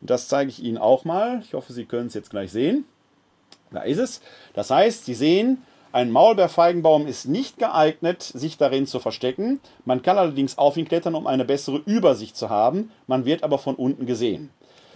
Und 0.00 0.08
das 0.08 0.28
zeige 0.28 0.48
ich 0.48 0.62
Ihnen 0.62 0.78
auch 0.78 1.04
mal. 1.04 1.42
Ich 1.44 1.52
hoffe, 1.52 1.74
Sie 1.74 1.84
können 1.84 2.06
es 2.06 2.14
jetzt 2.14 2.30
gleich 2.30 2.50
sehen. 2.50 2.86
Da 3.70 3.82
ist 3.82 3.98
es. 3.98 4.22
Das 4.54 4.70
heißt, 4.70 5.04
Sie 5.04 5.12
sehen, 5.12 5.58
ein 5.92 6.10
Maulbeerfeigenbaum 6.10 7.06
ist 7.06 7.28
nicht 7.28 7.58
geeignet, 7.58 8.22
sich 8.22 8.56
darin 8.56 8.86
zu 8.86 9.00
verstecken. 9.00 9.60
Man 9.84 10.00
kann 10.00 10.16
allerdings 10.16 10.56
auf 10.56 10.78
ihn 10.78 10.88
klettern, 10.88 11.14
um 11.14 11.26
eine 11.26 11.44
bessere 11.44 11.82
Übersicht 11.84 12.38
zu 12.38 12.48
haben. 12.48 12.90
Man 13.06 13.26
wird 13.26 13.42
aber 13.42 13.58
von 13.58 13.74
unten 13.74 14.06
gesehen. 14.06 14.48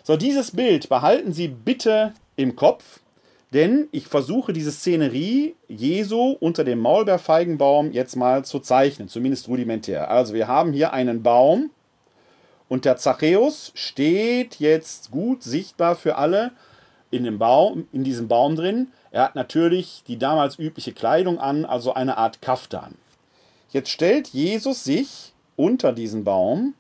So, 0.03 0.17
dieses 0.17 0.53
Bild 0.53 0.89
behalten 0.89 1.35
Sie 1.35 1.49
bitte 1.49 2.15
im 2.37 2.57
Kopf. 2.57 3.01
Denn 3.53 3.89
ich 3.91 4.07
versuche 4.07 4.53
diese 4.53 4.71
Szenerie 4.71 5.57
Jesu 5.67 6.37
unter 6.39 6.63
dem 6.63 6.79
Maulbeerfeigenbaum 6.79 7.91
jetzt 7.93 8.15
mal 8.15 8.45
zu 8.45 8.61
zeichnen, 8.61 9.09
zumindest 9.09 9.49
rudimentär. 9.49 10.11
Also 10.11 10.35
wir 10.35 10.47
haben 10.47 10.73
hier 10.73 10.93
einen 10.93 11.23
Baum 11.23 11.71
und 12.69 12.85
der 12.85 12.97
Zachäus 12.97 13.73
steht 13.75 14.61
jetzt 14.61 15.11
gut 15.11 15.43
sichtbar 15.43 15.97
für 15.97 16.17
alle 16.17 16.53
in, 17.11 17.25
dem 17.25 17.39
Baum, 17.39 17.89
in 17.93 18.05
diesem 18.05 18.29
Baum 18.29 18.55
drin. 18.55 18.93
Er 19.11 19.25
hat 19.25 19.35
natürlich 19.35 20.05
die 20.07 20.19
damals 20.19 20.57
übliche 20.57 20.93
Kleidung 20.93 21.41
an, 21.41 21.65
also 21.65 21.93
eine 21.93 22.17
Art 22.17 22.41
Kaftan. 22.41 22.95
Jetzt 23.71 23.91
stellt 23.91 24.29
Jesus 24.29 24.85
sich 24.85 25.33
unter 25.57 25.93
diesen 25.93 26.23
Baum 26.23 26.75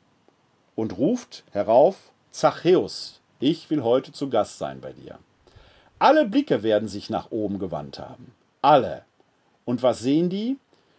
und 0.76 0.96
ruft 0.98 1.42
herauf, 1.50 1.96
Zachäus, 2.30 3.20
ich 3.40 3.68
will 3.70 3.82
heute 3.82 4.12
zu 4.12 4.30
Gast 4.30 4.58
sein 4.58 4.80
bei 4.80 4.92
dir. 4.92 5.18
Alle 6.00 6.24
Blicke 6.24 6.62
werden 6.62 6.88
sich 6.88 7.10
nach 7.10 7.30
oben 7.30 7.58
gewandt 7.58 7.98
haben. 7.98 8.32
Alle. 8.62 9.02
Und 9.66 9.82
was 9.82 9.98
sehen 9.98 10.30
die? 10.30 10.56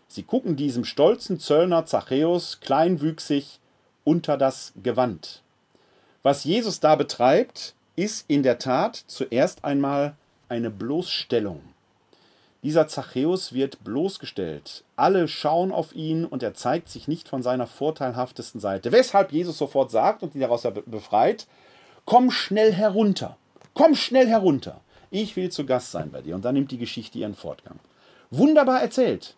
Sie 0.08 0.22
gucken 0.22 0.56
diesem 0.56 0.86
stolzen 0.86 1.40
Zöllner 1.40 1.88
Zachäus 1.88 2.60
kleinwüchsig 2.60 3.60
unter 4.04 4.38
das 4.38 4.74
Gewand. 4.84 5.42
Was 6.22 6.44
Jesus 6.44 6.82
da 6.82 6.96
betreibt, 6.96 7.74
ist 7.96 8.26
in 8.28 8.44
der 8.44 8.60
Tat 8.60 8.96
zuerst 9.08 9.66
einmal 9.66 10.14
eine 10.50 10.70
Bloßstellung. 10.70 11.62
Dieser 12.62 12.88
Zachäus 12.88 13.54
wird 13.54 13.84
bloßgestellt. 13.84 14.84
Alle 14.98 15.28
schauen 15.28 15.72
auf 15.72 15.96
ihn 15.96 16.26
und 16.26 16.44
er 16.44 16.54
zeigt 16.54 16.90
sich 16.90 17.08
nicht 17.08 17.28
von 17.28 17.42
seiner 17.42 17.66
vorteilhaftesten 17.66 18.62
Seite. 18.62 18.92
Weshalb 18.92 19.32
Jesus 19.32 19.58
sofort 19.58 19.90
sagt 19.90 20.22
und 20.22 20.36
ihn 20.36 20.42
daraus 20.42 20.62
befreit: 20.86 21.48
Komm 22.06 22.30
schnell 22.30 22.72
herunter. 22.72 23.36
Komm 23.74 23.96
schnell 23.96 24.28
herunter 24.28 24.80
ich 25.12 25.36
will 25.36 25.52
zu 25.52 25.66
Gast 25.66 25.92
sein 25.92 26.10
bei 26.10 26.22
dir. 26.22 26.36
Und 26.36 26.46
dann 26.46 26.56
nimmt 26.56 26.72
die 26.72 26.78
Geschichte 26.78 27.20
ihren 27.20 27.36
Fortgang. 27.36 27.80
Wunderbar 28.32 28.82
erzählt. 28.82 29.36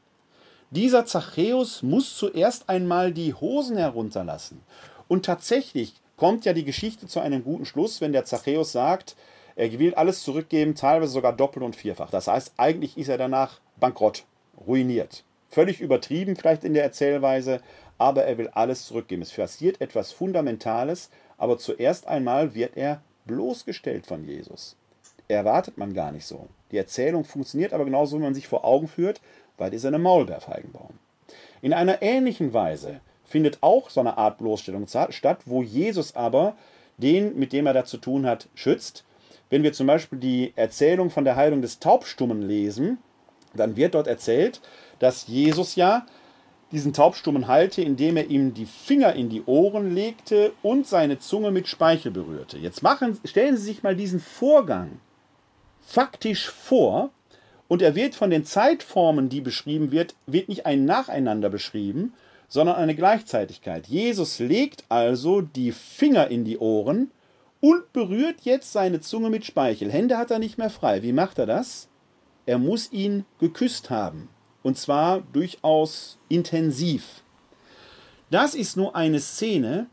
Dieser 0.69 1.05
Zachäus 1.05 1.83
muss 1.83 2.15
zuerst 2.15 2.69
einmal 2.69 3.11
die 3.11 3.33
Hosen 3.33 3.77
herunterlassen. 3.77 4.61
Und 5.07 5.25
tatsächlich 5.25 5.93
kommt 6.15 6.45
ja 6.45 6.53
die 6.53 6.63
Geschichte 6.63 7.07
zu 7.07 7.19
einem 7.19 7.43
guten 7.43 7.65
Schluss, 7.65 8.01
wenn 8.01 8.13
der 8.13 8.25
Zachäus 8.25 8.71
sagt, 8.71 9.15
er 9.55 9.77
will 9.77 9.93
alles 9.93 10.23
zurückgeben, 10.23 10.73
teilweise 10.75 11.11
sogar 11.11 11.33
doppelt 11.33 11.65
und 11.65 11.75
vierfach. 11.75 12.09
Das 12.09 12.27
heißt, 12.27 12.53
eigentlich 12.57 12.97
ist 12.97 13.09
er 13.09 13.17
danach 13.17 13.59
bankrott, 13.79 14.25
ruiniert. 14.65 15.23
Völlig 15.49 15.81
übertrieben 15.81 16.35
vielleicht 16.35 16.63
in 16.63 16.73
der 16.73 16.83
Erzählweise, 16.83 17.61
aber 17.99 18.25
er 18.25 18.37
will 18.37 18.47
alles 18.49 18.87
zurückgeben. 18.87 19.21
Es 19.21 19.31
passiert 19.31 19.81
etwas 19.81 20.11
Fundamentales, 20.11 21.11
aber 21.37 21.57
zuerst 21.57 22.07
einmal 22.07 22.55
wird 22.55 22.77
er 22.77 23.03
bloßgestellt 23.25 24.07
von 24.07 24.23
Jesus 24.27 24.75
erwartet 25.27 25.77
man 25.77 25.93
gar 25.93 26.11
nicht 26.11 26.25
so. 26.25 26.47
Die 26.71 26.77
Erzählung 26.77 27.23
funktioniert 27.23 27.73
aber 27.73 27.85
genauso, 27.85 28.17
wie 28.17 28.23
man 28.23 28.33
sich 28.33 28.47
vor 28.47 28.65
Augen 28.65 28.87
führt, 28.87 29.21
weil 29.57 29.71
dieser 29.71 29.89
eine 29.89 29.99
Maulbeerfeigenbaum. 29.99 30.91
In 31.61 31.73
einer 31.73 32.01
ähnlichen 32.01 32.53
Weise 32.53 32.99
findet 33.23 33.59
auch 33.61 33.89
so 33.89 33.99
eine 33.99 34.17
Art 34.17 34.37
Bloßstellung 34.37 34.87
statt, 35.09 35.39
wo 35.45 35.63
Jesus 35.63 36.15
aber 36.15 36.55
den, 36.97 37.37
mit 37.37 37.53
dem 37.53 37.65
er 37.65 37.73
da 37.73 37.85
zu 37.85 37.97
tun 37.97 38.25
hat, 38.25 38.47
schützt. 38.55 39.05
Wenn 39.49 39.63
wir 39.63 39.73
zum 39.73 39.87
Beispiel 39.87 40.19
die 40.19 40.53
Erzählung 40.55 41.09
von 41.09 41.25
der 41.25 41.35
Heilung 41.35 41.61
des 41.61 41.79
Taubstummen 41.79 42.41
lesen, 42.41 42.97
dann 43.53 43.75
wird 43.75 43.95
dort 43.95 44.07
erzählt, 44.07 44.61
dass 44.99 45.27
Jesus 45.27 45.75
ja 45.75 46.05
diesen 46.71 46.91
Taubstummen 46.91 47.47
heilte, 47.47 47.83
indem 47.83 48.17
er 48.17 48.27
ihm 48.27 48.53
die 48.53 48.65
Finger 48.65 49.13
in 49.13 49.29
die 49.29 49.43
Ohren 49.45 49.93
legte 49.93 50.53
und 50.63 50.87
seine 50.87 51.19
Zunge 51.19 51.51
mit 51.51 51.67
Speichel 51.67 52.11
berührte. 52.11 52.57
Jetzt 52.57 52.81
machen, 52.81 53.19
stellen 53.25 53.57
Sie 53.57 53.63
sich 53.63 53.83
mal 53.83 53.95
diesen 53.95 54.19
Vorgang 54.19 54.99
faktisch 55.85 56.49
vor 56.49 57.11
und 57.67 57.81
er 57.81 57.95
wird 57.95 58.15
von 58.15 58.29
den 58.29 58.45
Zeitformen, 58.45 59.29
die 59.29 59.41
beschrieben 59.41 59.91
wird, 59.91 60.15
wird 60.25 60.49
nicht 60.49 60.65
ein 60.65 60.85
Nacheinander 60.85 61.49
beschrieben, 61.49 62.13
sondern 62.47 62.75
eine 62.75 62.95
Gleichzeitigkeit. 62.95 63.87
Jesus 63.87 64.39
legt 64.39 64.85
also 64.89 65.41
die 65.41 65.71
Finger 65.71 66.27
in 66.27 66.45
die 66.45 66.59
Ohren 66.59 67.11
und 67.61 67.91
berührt 67.93 68.41
jetzt 68.43 68.73
seine 68.73 68.99
Zunge 69.01 69.29
mit 69.29 69.45
Speichel. 69.45 69.91
Hände 69.91 70.17
hat 70.17 70.31
er 70.31 70.39
nicht 70.39 70.57
mehr 70.57 70.69
frei. 70.69 71.01
Wie 71.01 71.13
macht 71.13 71.39
er 71.39 71.45
das? 71.45 71.87
Er 72.45 72.57
muss 72.57 72.91
ihn 72.91 73.25
geküsst 73.39 73.89
haben. 73.89 74.29
Und 74.61 74.77
zwar 74.77 75.21
durchaus 75.33 76.19
intensiv. 76.29 77.23
Das 78.29 78.53
ist 78.53 78.77
nur 78.77 78.95
eine 78.95 79.19
Szene, 79.19 79.87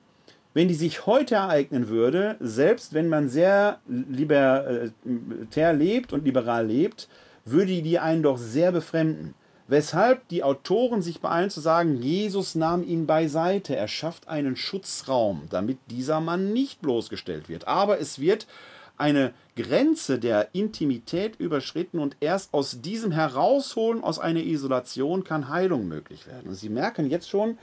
wenn 0.52 0.68
die 0.68 0.74
sich 0.74 1.06
heute 1.06 1.36
ereignen 1.36 1.88
würde, 1.88 2.36
selbst 2.40 2.92
wenn 2.92 3.08
man 3.08 3.28
sehr 3.28 3.78
libertär 3.86 5.72
lebt 5.72 6.12
und 6.12 6.24
liberal 6.24 6.66
lebt, 6.66 7.08
würde 7.44 7.82
die 7.82 7.98
einen 7.98 8.22
doch 8.22 8.38
sehr 8.38 8.72
befremden. 8.72 9.34
Weshalb 9.68 10.26
die 10.28 10.42
Autoren 10.42 11.00
sich 11.00 11.20
beeilen 11.20 11.48
zu 11.48 11.60
sagen, 11.60 12.02
Jesus 12.02 12.56
nahm 12.56 12.82
ihn 12.82 13.06
beiseite, 13.06 13.76
er 13.76 13.86
schafft 13.86 14.26
einen 14.26 14.56
Schutzraum, 14.56 15.42
damit 15.48 15.78
dieser 15.88 16.20
Mann 16.20 16.52
nicht 16.52 16.82
bloßgestellt 16.82 17.48
wird. 17.48 17.68
Aber 17.68 18.00
es 18.00 18.18
wird 18.18 18.48
eine 18.96 19.32
Grenze 19.54 20.18
der 20.18 20.48
Intimität 20.52 21.36
überschritten 21.38 22.00
und 22.00 22.16
erst 22.18 22.52
aus 22.52 22.80
diesem 22.80 23.12
Herausholen 23.12 24.02
aus 24.02 24.18
einer 24.18 24.40
Isolation 24.40 25.22
kann 25.22 25.48
Heilung 25.48 25.86
möglich 25.86 26.26
werden. 26.26 26.48
Und 26.48 26.56
Sie 26.56 26.68
merken 26.68 27.08
jetzt 27.08 27.30
schon, 27.30 27.56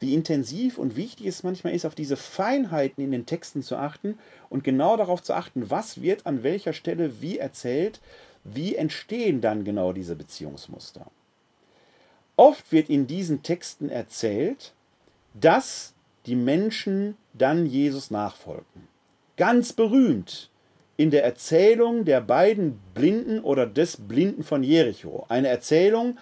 wie 0.00 0.14
intensiv 0.14 0.78
und 0.78 0.96
wichtig 0.96 1.26
es 1.26 1.42
manchmal 1.42 1.74
ist, 1.74 1.84
auf 1.84 1.94
diese 1.94 2.16
Feinheiten 2.16 3.02
in 3.02 3.10
den 3.10 3.26
Texten 3.26 3.62
zu 3.62 3.76
achten 3.76 4.18
und 4.48 4.64
genau 4.64 4.96
darauf 4.96 5.22
zu 5.22 5.34
achten, 5.34 5.70
was 5.70 6.02
wird 6.02 6.26
an 6.26 6.42
welcher 6.42 6.72
Stelle 6.72 7.20
wie 7.20 7.38
erzählt, 7.38 8.00
wie 8.44 8.76
entstehen 8.76 9.40
dann 9.40 9.64
genau 9.64 9.92
diese 9.92 10.14
Beziehungsmuster. 10.14 11.06
Oft 12.36 12.70
wird 12.70 12.88
in 12.88 13.06
diesen 13.08 13.42
Texten 13.42 13.88
erzählt, 13.88 14.72
dass 15.34 15.94
die 16.26 16.36
Menschen 16.36 17.16
dann 17.34 17.66
Jesus 17.66 18.10
nachfolgten. 18.10 18.86
Ganz 19.36 19.72
berühmt 19.72 20.50
in 20.96 21.10
der 21.10 21.24
Erzählung 21.24 22.04
der 22.04 22.20
beiden 22.20 22.78
Blinden 22.94 23.40
oder 23.40 23.66
des 23.66 23.96
Blinden 23.96 24.42
von 24.42 24.62
Jericho. 24.62 25.26
Eine 25.28 25.48
Erzählung, 25.48 26.18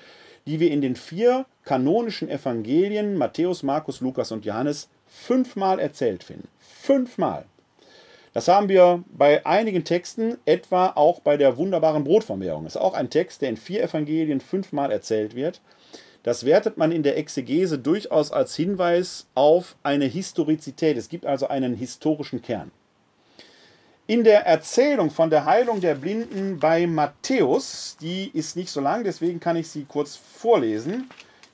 die 0.46 0.60
wir 0.60 0.70
in 0.70 0.80
den 0.80 0.96
vier 0.96 1.46
kanonischen 1.66 2.30
Evangelien 2.30 3.16
Matthäus, 3.16 3.62
Markus, 3.62 4.00
Lukas 4.00 4.32
und 4.32 4.46
Johannes 4.46 4.88
fünfmal 5.06 5.78
erzählt 5.78 6.24
finden. 6.24 6.48
Fünfmal. 6.58 7.44
Das 8.32 8.48
haben 8.48 8.68
wir 8.68 9.02
bei 9.08 9.44
einigen 9.44 9.84
Texten, 9.84 10.38
etwa 10.46 10.92
auch 10.94 11.20
bei 11.20 11.36
der 11.36 11.56
wunderbaren 11.56 12.04
Brotvermehrung. 12.04 12.64
Das 12.64 12.76
ist 12.76 12.80
auch 12.80 12.94
ein 12.94 13.10
Text, 13.10 13.42
der 13.42 13.50
in 13.50 13.56
vier 13.56 13.82
Evangelien 13.82 14.40
fünfmal 14.40 14.92
erzählt 14.92 15.34
wird. 15.34 15.60
Das 16.22 16.44
wertet 16.44 16.76
man 16.76 16.92
in 16.92 17.02
der 17.02 17.16
Exegese 17.16 17.78
durchaus 17.78 18.32
als 18.32 18.54
Hinweis 18.54 19.26
auf 19.34 19.76
eine 19.82 20.06
Historizität. 20.06 20.96
Es 20.96 21.08
gibt 21.08 21.24
also 21.24 21.48
einen 21.48 21.74
historischen 21.74 22.42
Kern. 22.42 22.70
In 24.06 24.22
der 24.22 24.46
Erzählung 24.46 25.10
von 25.10 25.30
der 25.30 25.46
Heilung 25.46 25.80
der 25.80 25.96
Blinden 25.96 26.60
bei 26.60 26.86
Matthäus, 26.86 27.96
die 28.00 28.30
ist 28.32 28.54
nicht 28.54 28.70
so 28.70 28.80
lang, 28.80 29.02
deswegen 29.02 29.40
kann 29.40 29.56
ich 29.56 29.68
sie 29.68 29.84
kurz 29.84 30.14
vorlesen. 30.14 31.08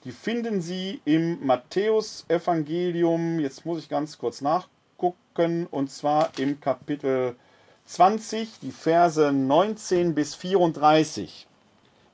Die 0.05 0.11
finden 0.11 0.61
Sie 0.61 1.01
im 1.05 1.47
Matthäus-Evangelium, 1.47 3.39
jetzt 3.39 3.65
muss 3.65 3.79
ich 3.79 3.89
ganz 3.89 4.19
kurz 4.19 4.41
nachgucken, 4.41 5.69
und 5.71 5.93
zwar 5.93 6.31
im 6.39 6.61
Kapitel 6.61 7.37
20, 7.85 8.59
die 8.61 8.73
Verse 8.73 9.33
19 9.33 10.15
bis 10.17 10.35
34. 10.35 11.47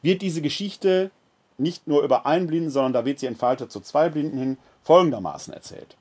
Wird 0.02 0.20
diese 0.20 0.42
Geschichte 0.42 1.10
nicht 1.56 1.86
nur 1.86 2.02
über 2.02 2.26
einen 2.26 2.46
Blinden, 2.46 2.70
sondern 2.70 2.92
da 2.92 3.04
wird 3.06 3.20
sie 3.20 3.26
entfaltet 3.26 3.72
zu 3.72 3.80
zwei 3.80 4.10
Blinden 4.10 4.38
hin, 4.38 4.58
folgendermaßen 4.82 5.54
erzählt. 5.54 5.96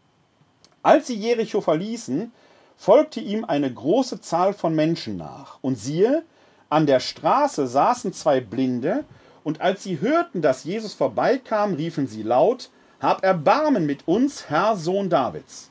Als 0.83 1.07
sie 1.07 1.15
Jericho 1.15 1.61
verließen, 1.61 2.33
folgte 2.75 3.21
ihm 3.21 3.45
eine 3.45 3.73
große 3.73 4.19
Zahl 4.19 4.53
von 4.53 4.75
Menschen 4.75 5.15
nach. 5.15 5.57
Und 5.61 5.75
siehe, 5.75 6.23
an 6.69 6.85
der 6.85 6.99
Straße 6.99 7.65
saßen 7.65 8.11
zwei 8.11 8.41
Blinde, 8.41 9.05
und 9.47 9.61
als 9.61 9.81
sie 9.81 10.01
hörten, 10.01 10.41
dass 10.41 10.65
Jesus 10.65 10.93
vorbeikam, 10.93 11.75
riefen 11.75 12.05
sie 12.05 12.21
laut, 12.21 12.69
Hab 12.99 13.23
Erbarmen 13.23 13.85
mit 13.85 14.05
uns, 14.05 14.49
Herr 14.49 14.75
Sohn 14.75 15.09
Davids. 15.09 15.69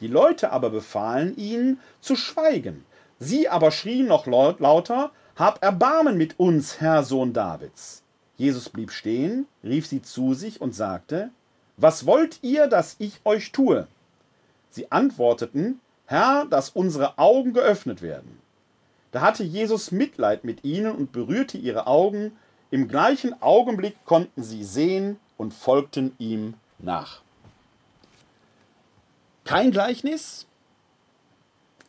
Die 0.00 0.08
Leute 0.08 0.50
aber 0.50 0.70
befahlen 0.70 1.36
ihnen 1.36 1.78
zu 2.00 2.16
schweigen. 2.16 2.84
Sie 3.20 3.48
aber 3.48 3.70
schrien 3.70 4.08
noch 4.08 4.26
lauter, 4.26 5.12
Hab 5.36 5.62
Erbarmen 5.62 6.16
mit 6.16 6.40
uns, 6.40 6.80
Herr 6.80 7.04
Sohn 7.04 7.32
Davids. 7.32 8.02
Jesus 8.38 8.70
blieb 8.70 8.90
stehen, 8.90 9.46
rief 9.62 9.86
sie 9.86 10.02
zu 10.02 10.34
sich 10.34 10.60
und 10.60 10.74
sagte, 10.74 11.30
Was 11.76 12.06
wollt 12.06 12.40
ihr, 12.42 12.66
dass 12.66 12.96
ich 12.98 13.20
euch 13.24 13.52
tue? 13.52 13.86
Sie 14.68 14.90
antworteten, 14.90 15.80
Herr, 16.06 16.44
dass 16.46 16.70
unsere 16.70 17.18
Augen 17.18 17.52
geöffnet 17.52 18.02
werden. 18.02 18.40
Da 19.12 19.20
hatte 19.20 19.44
Jesus 19.44 19.92
Mitleid 19.92 20.42
mit 20.42 20.64
ihnen 20.64 20.90
und 20.90 21.12
berührte 21.12 21.56
ihre 21.56 21.86
Augen. 21.86 22.32
Im 22.70 22.88
gleichen 22.88 23.40
Augenblick 23.40 24.04
konnten 24.04 24.42
sie 24.42 24.64
sehen 24.64 25.18
und 25.36 25.54
folgten 25.54 26.14
ihm 26.18 26.54
nach. 26.78 27.22
Kein 29.44 29.70
Gleichnis, 29.70 30.46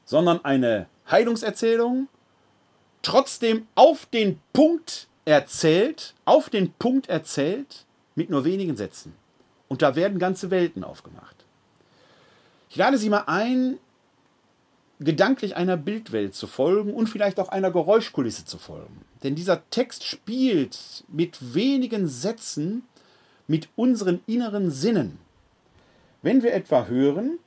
sondern 0.05 0.45
eine 0.45 0.87
Heilungserzählung, 1.09 2.07
trotzdem 3.01 3.67
auf 3.75 4.05
den 4.05 4.39
Punkt 4.53 5.07
erzählt, 5.25 6.13
auf 6.25 6.49
den 6.49 6.71
Punkt 6.73 7.09
erzählt, 7.09 7.85
mit 8.15 8.29
nur 8.29 8.45
wenigen 8.45 8.77
Sätzen. 8.77 9.13
Und 9.67 9.81
da 9.81 9.95
werden 9.95 10.19
ganze 10.19 10.51
Welten 10.51 10.83
aufgemacht. 10.83 11.35
Ich 12.69 12.75
lade 12.75 12.97
Sie 12.97 13.09
mal 13.09 13.23
ein, 13.27 13.77
gedanklich 14.99 15.55
einer 15.55 15.77
Bildwelt 15.77 16.35
zu 16.35 16.47
folgen 16.47 16.93
und 16.93 17.07
vielleicht 17.07 17.39
auch 17.39 17.49
einer 17.49 17.71
Geräuschkulisse 17.71 18.45
zu 18.45 18.57
folgen. 18.57 19.06
Denn 19.23 19.35
dieser 19.35 19.69
Text 19.69 20.03
spielt 20.03 21.03
mit 21.07 21.53
wenigen 21.53 22.07
Sätzen 22.07 22.83
mit 23.47 23.69
unseren 23.75 24.21
inneren 24.27 24.71
Sinnen. 24.71 25.19
Wenn 26.21 26.43
wir 26.43 26.53
etwa 26.53 26.85
hören, 26.85 27.39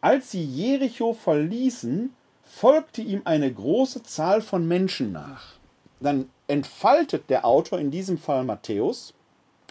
als 0.00 0.30
sie 0.30 0.44
Jericho 0.44 1.12
verließen, 1.12 2.14
folgte 2.44 3.02
ihm 3.02 3.22
eine 3.24 3.52
große 3.52 4.02
Zahl 4.02 4.40
von 4.40 4.66
Menschen 4.66 5.12
nach. 5.12 5.54
Dann 6.00 6.30
entfaltet 6.46 7.28
der 7.28 7.44
Autor, 7.44 7.78
in 7.78 7.90
diesem 7.90 8.18
Fall 8.18 8.44
Matthäus, 8.44 9.14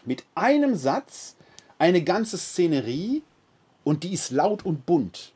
mit 0.05 0.23
einem 0.35 0.75
Satz 0.75 1.35
eine 1.77 2.03
ganze 2.03 2.37
Szenerie 2.37 3.23
und 3.83 4.03
die 4.03 4.13
ist 4.13 4.31
laut 4.31 4.65
und 4.65 4.85
bunt 4.85 5.33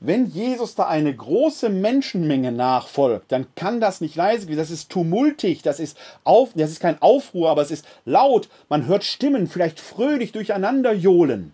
wenn 0.00 0.26
Jesus 0.26 0.74
da 0.74 0.88
eine 0.88 1.14
große 1.14 1.68
Menschenmenge 1.68 2.52
nachfolgt, 2.52 3.30
dann 3.30 3.46
kann 3.54 3.80
das 3.80 4.00
nicht 4.00 4.16
leise 4.16 4.46
gehen. 4.46 4.56
Das 4.56 4.70
ist 4.70 4.90
tumultig, 4.90 5.60
das 5.60 5.78
ist, 5.78 5.98
auf, 6.24 6.50
das 6.54 6.70
ist 6.70 6.80
kein 6.80 7.00
Aufruhr, 7.02 7.50
aber 7.50 7.60
es 7.60 7.70
ist 7.70 7.86
laut. 8.06 8.48
Man 8.70 8.86
hört 8.86 9.04
Stimmen 9.04 9.46
vielleicht 9.46 9.78
fröhlich 9.78 10.32
durcheinander 10.32 10.92
johlen. 10.92 11.52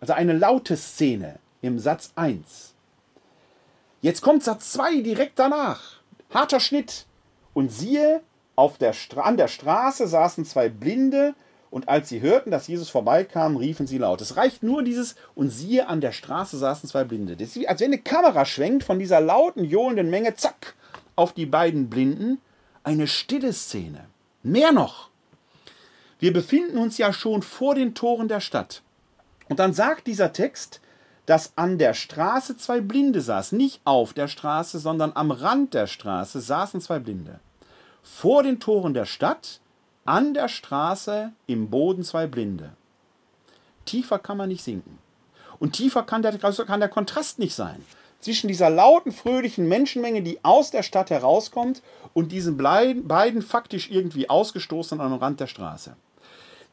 Also 0.00 0.12
eine 0.12 0.34
laute 0.34 0.76
Szene 0.76 1.38
im 1.62 1.78
Satz 1.78 2.12
1. 2.14 2.74
Jetzt 4.02 4.20
kommt 4.20 4.44
Satz 4.44 4.72
2 4.72 5.00
direkt 5.00 5.38
danach. 5.38 6.00
Harter 6.30 6.60
Schnitt. 6.60 7.06
Und 7.54 7.72
siehe, 7.72 8.20
auf 8.54 8.76
der 8.76 8.94
an 9.16 9.38
der 9.38 9.48
Straße 9.48 10.06
saßen 10.06 10.44
zwei 10.44 10.68
Blinde, 10.68 11.34
und 11.70 11.88
als 11.88 12.08
sie 12.08 12.20
hörten, 12.20 12.50
dass 12.50 12.66
Jesus 12.66 12.90
vorbeikam, 12.90 13.56
riefen 13.56 13.86
sie 13.86 13.98
laut. 13.98 14.20
Es 14.20 14.36
reicht 14.36 14.62
nur 14.62 14.82
dieses, 14.82 15.14
und 15.34 15.50
siehe, 15.50 15.86
an 15.88 16.00
der 16.00 16.12
Straße 16.12 16.58
saßen 16.58 16.88
zwei 16.88 17.04
Blinde. 17.04 17.36
Das 17.36 17.48
ist 17.48 17.56
wie, 17.56 17.68
als 17.68 17.80
wenn 17.80 17.92
eine 17.92 18.02
Kamera 18.02 18.44
schwenkt 18.44 18.82
von 18.82 18.98
dieser 18.98 19.20
lauten, 19.20 19.64
johlenden 19.64 20.10
Menge, 20.10 20.34
zack, 20.34 20.74
auf 21.14 21.32
die 21.32 21.46
beiden 21.46 21.88
Blinden. 21.88 22.40
Eine 22.82 23.06
stille 23.06 23.52
Szene. 23.52 24.06
Mehr 24.42 24.72
noch. 24.72 25.10
Wir 26.18 26.32
befinden 26.32 26.78
uns 26.78 26.98
ja 26.98 27.12
schon 27.12 27.42
vor 27.42 27.74
den 27.74 27.94
Toren 27.94 28.26
der 28.26 28.40
Stadt. 28.40 28.82
Und 29.48 29.58
dann 29.58 29.72
sagt 29.72 30.06
dieser 30.06 30.32
Text, 30.32 30.80
dass 31.26 31.52
an 31.56 31.78
der 31.78 31.94
Straße 31.94 32.56
zwei 32.56 32.80
Blinde 32.80 33.20
saßen. 33.20 33.56
Nicht 33.56 33.80
auf 33.84 34.12
der 34.12 34.28
Straße, 34.28 34.78
sondern 34.80 35.12
am 35.14 35.30
Rand 35.30 35.74
der 35.74 35.86
Straße 35.86 36.40
saßen 36.40 36.80
zwei 36.80 36.98
Blinde. 36.98 37.38
Vor 38.02 38.42
den 38.42 38.58
Toren 38.58 38.94
der 38.94 39.06
Stadt 39.06 39.60
an 40.10 40.34
der 40.34 40.48
Straße 40.48 41.30
im 41.46 41.70
Boden 41.70 42.02
zwei 42.02 42.26
Blinde. 42.26 42.72
Tiefer 43.84 44.18
kann 44.18 44.38
man 44.38 44.48
nicht 44.48 44.64
sinken. 44.64 44.98
Und 45.60 45.74
tiefer 45.74 46.02
kann 46.02 46.22
der, 46.22 46.36
kann 46.36 46.80
der 46.80 46.88
Kontrast 46.88 47.38
nicht 47.38 47.54
sein. 47.54 47.80
Zwischen 48.18 48.48
dieser 48.48 48.70
lauten, 48.70 49.12
fröhlichen 49.12 49.68
Menschenmenge, 49.68 50.22
die 50.22 50.40
aus 50.42 50.72
der 50.72 50.82
Stadt 50.82 51.10
herauskommt, 51.10 51.80
und 52.12 52.32
diesen 52.32 52.56
beiden 52.56 53.40
faktisch 53.40 53.88
irgendwie 53.88 54.28
ausgestoßenen 54.28 55.00
am 55.00 55.14
Rand 55.14 55.38
der 55.38 55.46
Straße. 55.46 55.94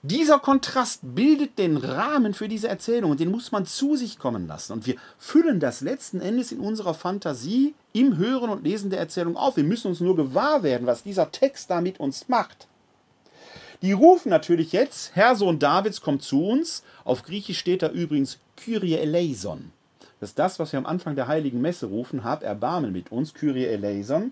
Dieser 0.01 0.39
Kontrast 0.39 1.01
bildet 1.03 1.59
den 1.59 1.77
Rahmen 1.77 2.33
für 2.33 2.47
diese 2.47 2.67
Erzählung 2.67 3.11
und 3.11 3.19
den 3.19 3.29
muss 3.29 3.51
man 3.51 3.67
zu 3.67 3.95
sich 3.95 4.17
kommen 4.17 4.47
lassen. 4.47 4.73
Und 4.73 4.87
wir 4.87 4.95
füllen 5.19 5.59
das 5.59 5.81
letzten 5.81 6.21
Endes 6.21 6.51
in 6.51 6.59
unserer 6.59 6.95
Fantasie 6.95 7.75
im 7.93 8.17
Hören 8.17 8.49
und 8.49 8.63
Lesen 8.63 8.89
der 8.89 8.99
Erzählung 8.99 9.37
auf. 9.37 9.57
Wir 9.57 9.63
müssen 9.63 9.89
uns 9.89 9.99
nur 9.99 10.15
gewahr 10.15 10.63
werden, 10.63 10.87
was 10.87 11.03
dieser 11.03 11.31
Text 11.31 11.69
da 11.69 11.81
mit 11.81 11.99
uns 11.99 12.27
macht. 12.29 12.67
Die 13.81 13.91
rufen 13.91 14.29
natürlich 14.29 14.71
jetzt, 14.71 15.11
Herr 15.15 15.35
Sohn 15.35 15.59
Davids, 15.59 16.01
komm 16.01 16.19
zu 16.19 16.43
uns. 16.43 16.83
Auf 17.03 17.23
Griechisch 17.23 17.59
steht 17.59 17.83
da 17.83 17.89
übrigens 17.89 18.39
Kyrie 18.55 18.95
eleison. 18.95 19.71
Das 20.19 20.29
ist 20.29 20.39
das, 20.39 20.57
was 20.57 20.71
wir 20.71 20.79
am 20.79 20.87
Anfang 20.87 21.15
der 21.15 21.27
Heiligen 21.27 21.61
Messe 21.61 21.85
rufen, 21.85 22.23
hab 22.23 22.41
Erbarmen 22.41 22.91
mit 22.91 23.11
uns, 23.11 23.35
Kyrie 23.35 23.65
eleison. 23.65 24.31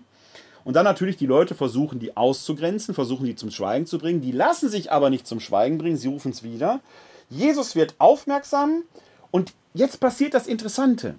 Und 0.64 0.74
dann 0.74 0.84
natürlich 0.84 1.16
die 1.16 1.26
Leute 1.26 1.54
versuchen, 1.54 2.00
die 2.00 2.16
auszugrenzen, 2.16 2.92
versuchen, 2.92 3.24
die 3.24 3.36
zum 3.36 3.52
Schweigen 3.52 3.86
zu 3.86 3.98
bringen. 3.98 4.20
Die 4.20 4.32
lassen 4.32 4.68
sich 4.68 4.90
aber 4.90 5.10
nicht 5.10 5.28
zum 5.28 5.38
Schweigen 5.38 5.78
bringen, 5.78 5.96
sie 5.96 6.08
rufen 6.08 6.32
es 6.32 6.42
wieder. 6.42 6.80
Jesus 7.30 7.76
wird 7.76 7.94
aufmerksam 7.98 8.82
und 9.30 9.52
jetzt 9.74 10.00
passiert 10.00 10.34
das 10.34 10.48
Interessante. 10.48 11.14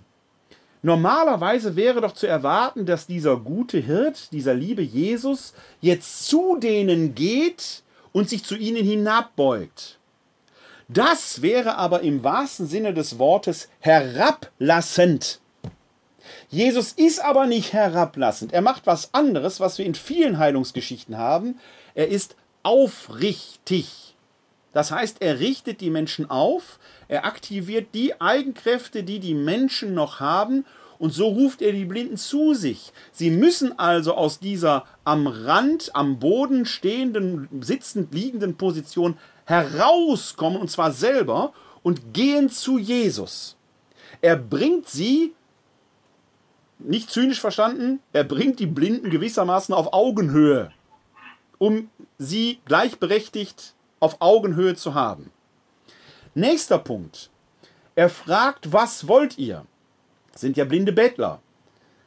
Normalerweise 0.82 1.78
wäre 1.78 2.02
doch 2.02 2.12
zu 2.12 2.28
erwarten, 2.28 2.86
dass 2.86 3.08
dieser 3.08 3.38
gute 3.38 3.78
Hirt, 3.78 4.32
dieser 4.34 4.54
liebe 4.54 4.82
Jesus, 4.82 5.54
jetzt 5.80 6.28
zu 6.28 6.58
denen 6.58 7.16
geht 7.16 7.84
und 8.12 8.30
sich 8.30 8.44
zu 8.44 8.56
ihnen 8.56 8.86
hinabbeugt. 8.86 9.98
Das 10.88 11.42
wäre 11.42 11.76
aber 11.76 12.02
im 12.02 12.24
wahrsten 12.24 12.66
Sinne 12.66 12.94
des 12.94 13.20
Wortes 13.20 13.70
herablassend. 13.80 15.42
Jesus 16.50 16.94
ist 16.94 17.20
aber 17.20 17.46
nicht 17.46 17.74
herablassend. 17.74 18.54
Er 18.54 18.62
macht 18.62 18.86
was 18.86 19.14
anderes, 19.14 19.60
was 19.60 19.78
wir 19.78 19.86
in 19.86 19.96
vielen 19.96 20.38
Heilungsgeschichten 20.38 21.18
haben. 21.18 21.60
Er 21.94 22.08
ist 22.08 22.36
aufrichtig. 22.64 24.16
Das 24.74 24.92
heißt, 24.92 25.18
er 25.22 25.40
richtet 25.40 25.82
die 25.82 25.90
Menschen 25.90 26.30
auf, 26.30 26.80
er 27.08 27.26
aktiviert 27.26 27.88
die 27.94 28.20
Eigenkräfte, 28.22 29.04
die 29.04 29.20
die 29.20 29.34
Menschen 29.34 29.94
noch 29.94 30.20
haben 30.20 30.66
und 31.00 31.14
so 31.14 31.28
ruft 31.28 31.62
er 31.62 31.72
die 31.72 31.86
Blinden 31.86 32.18
zu 32.18 32.54
sich. 32.54 32.92
Sie 33.12 33.30
müssen 33.30 33.78
also 33.78 34.16
aus 34.16 34.40
dieser 34.40 34.86
am 35.04 35.28
Rand, 35.28 35.96
am 35.96 36.20
Boden 36.20 36.66
stehenden, 36.66 37.48
sitzend 37.62 38.14
liegenden 38.14 38.58
Position 38.58 39.18
herauskommen, 39.46 40.60
und 40.60 40.70
zwar 40.70 40.92
selber, 40.92 41.54
und 41.84 42.14
gehen 42.14 42.50
zu 42.50 42.78
Jesus. 42.78 43.56
Er 44.22 44.36
bringt 44.36 44.90
sie, 44.90 45.34
nicht 46.80 47.10
zynisch 47.10 47.40
verstanden, 47.40 48.02
er 48.14 48.24
bringt 48.24 48.60
die 48.60 48.68
Blinden 48.68 49.10
gewissermaßen 49.10 49.74
auf 49.74 49.94
Augenhöhe, 49.94 50.72
um 51.58 51.90
sie 52.18 52.60
gleichberechtigt 52.66 53.74
auf 54.00 54.18
Augenhöhe 54.20 54.76
zu 54.76 54.94
haben. 54.94 55.32
Nächster 56.36 56.78
Punkt. 56.78 57.30
Er 57.96 58.10
fragt, 58.10 58.72
was 58.72 59.08
wollt 59.08 59.38
ihr? 59.38 59.66
Sind 60.40 60.58
ja 60.58 60.66
blinde 60.66 60.92
Bettler. 60.92 61.42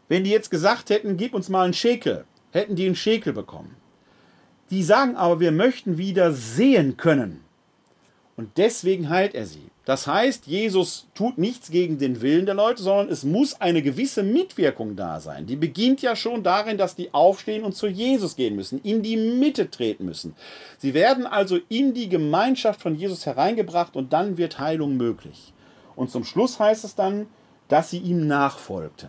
Wenn 0.08 0.24
die 0.24 0.30
jetzt 0.30 0.50
gesagt 0.50 0.90
hätten, 0.90 1.16
gib 1.16 1.34
uns 1.34 1.48
mal 1.48 1.64
einen 1.64 1.74
Schekel, 1.74 2.24
hätten 2.52 2.76
die 2.76 2.86
einen 2.86 2.96
Schekel 2.96 3.32
bekommen. 3.32 3.76
Die 4.70 4.82
sagen 4.82 5.16
aber, 5.16 5.40
wir 5.40 5.52
möchten 5.52 5.98
wieder 5.98 6.32
sehen 6.32 6.96
können. 6.96 7.40
Und 8.36 8.56
deswegen 8.56 9.08
heilt 9.08 9.34
er 9.34 9.46
sie. 9.46 9.70
Das 9.84 10.06
heißt, 10.06 10.46
Jesus 10.46 11.08
tut 11.14 11.36
nichts 11.36 11.70
gegen 11.70 11.98
den 11.98 12.22
Willen 12.22 12.46
der 12.46 12.54
Leute, 12.54 12.82
sondern 12.82 13.08
es 13.08 13.24
muss 13.24 13.60
eine 13.60 13.82
gewisse 13.82 14.22
Mitwirkung 14.22 14.94
da 14.94 15.18
sein. 15.18 15.46
Die 15.46 15.56
beginnt 15.56 16.00
ja 16.00 16.14
schon 16.14 16.42
darin, 16.42 16.78
dass 16.78 16.94
die 16.94 17.12
aufstehen 17.12 17.64
und 17.64 17.74
zu 17.74 17.88
Jesus 17.88 18.36
gehen 18.36 18.54
müssen, 18.54 18.80
in 18.82 19.02
die 19.02 19.16
Mitte 19.16 19.70
treten 19.70 20.04
müssen. 20.04 20.34
Sie 20.78 20.94
werden 20.94 21.26
also 21.26 21.58
in 21.68 21.92
die 21.92 22.08
Gemeinschaft 22.08 22.80
von 22.80 22.94
Jesus 22.94 23.26
hereingebracht 23.26 23.96
und 23.96 24.12
dann 24.12 24.38
wird 24.38 24.58
Heilung 24.60 24.96
möglich. 24.96 25.52
Und 25.96 26.10
zum 26.10 26.24
Schluss 26.24 26.60
heißt 26.60 26.84
es 26.84 26.94
dann, 26.94 27.26
dass 27.70 27.88
sie 27.88 27.98
ihm 27.98 28.26
nachfolgten. 28.26 29.08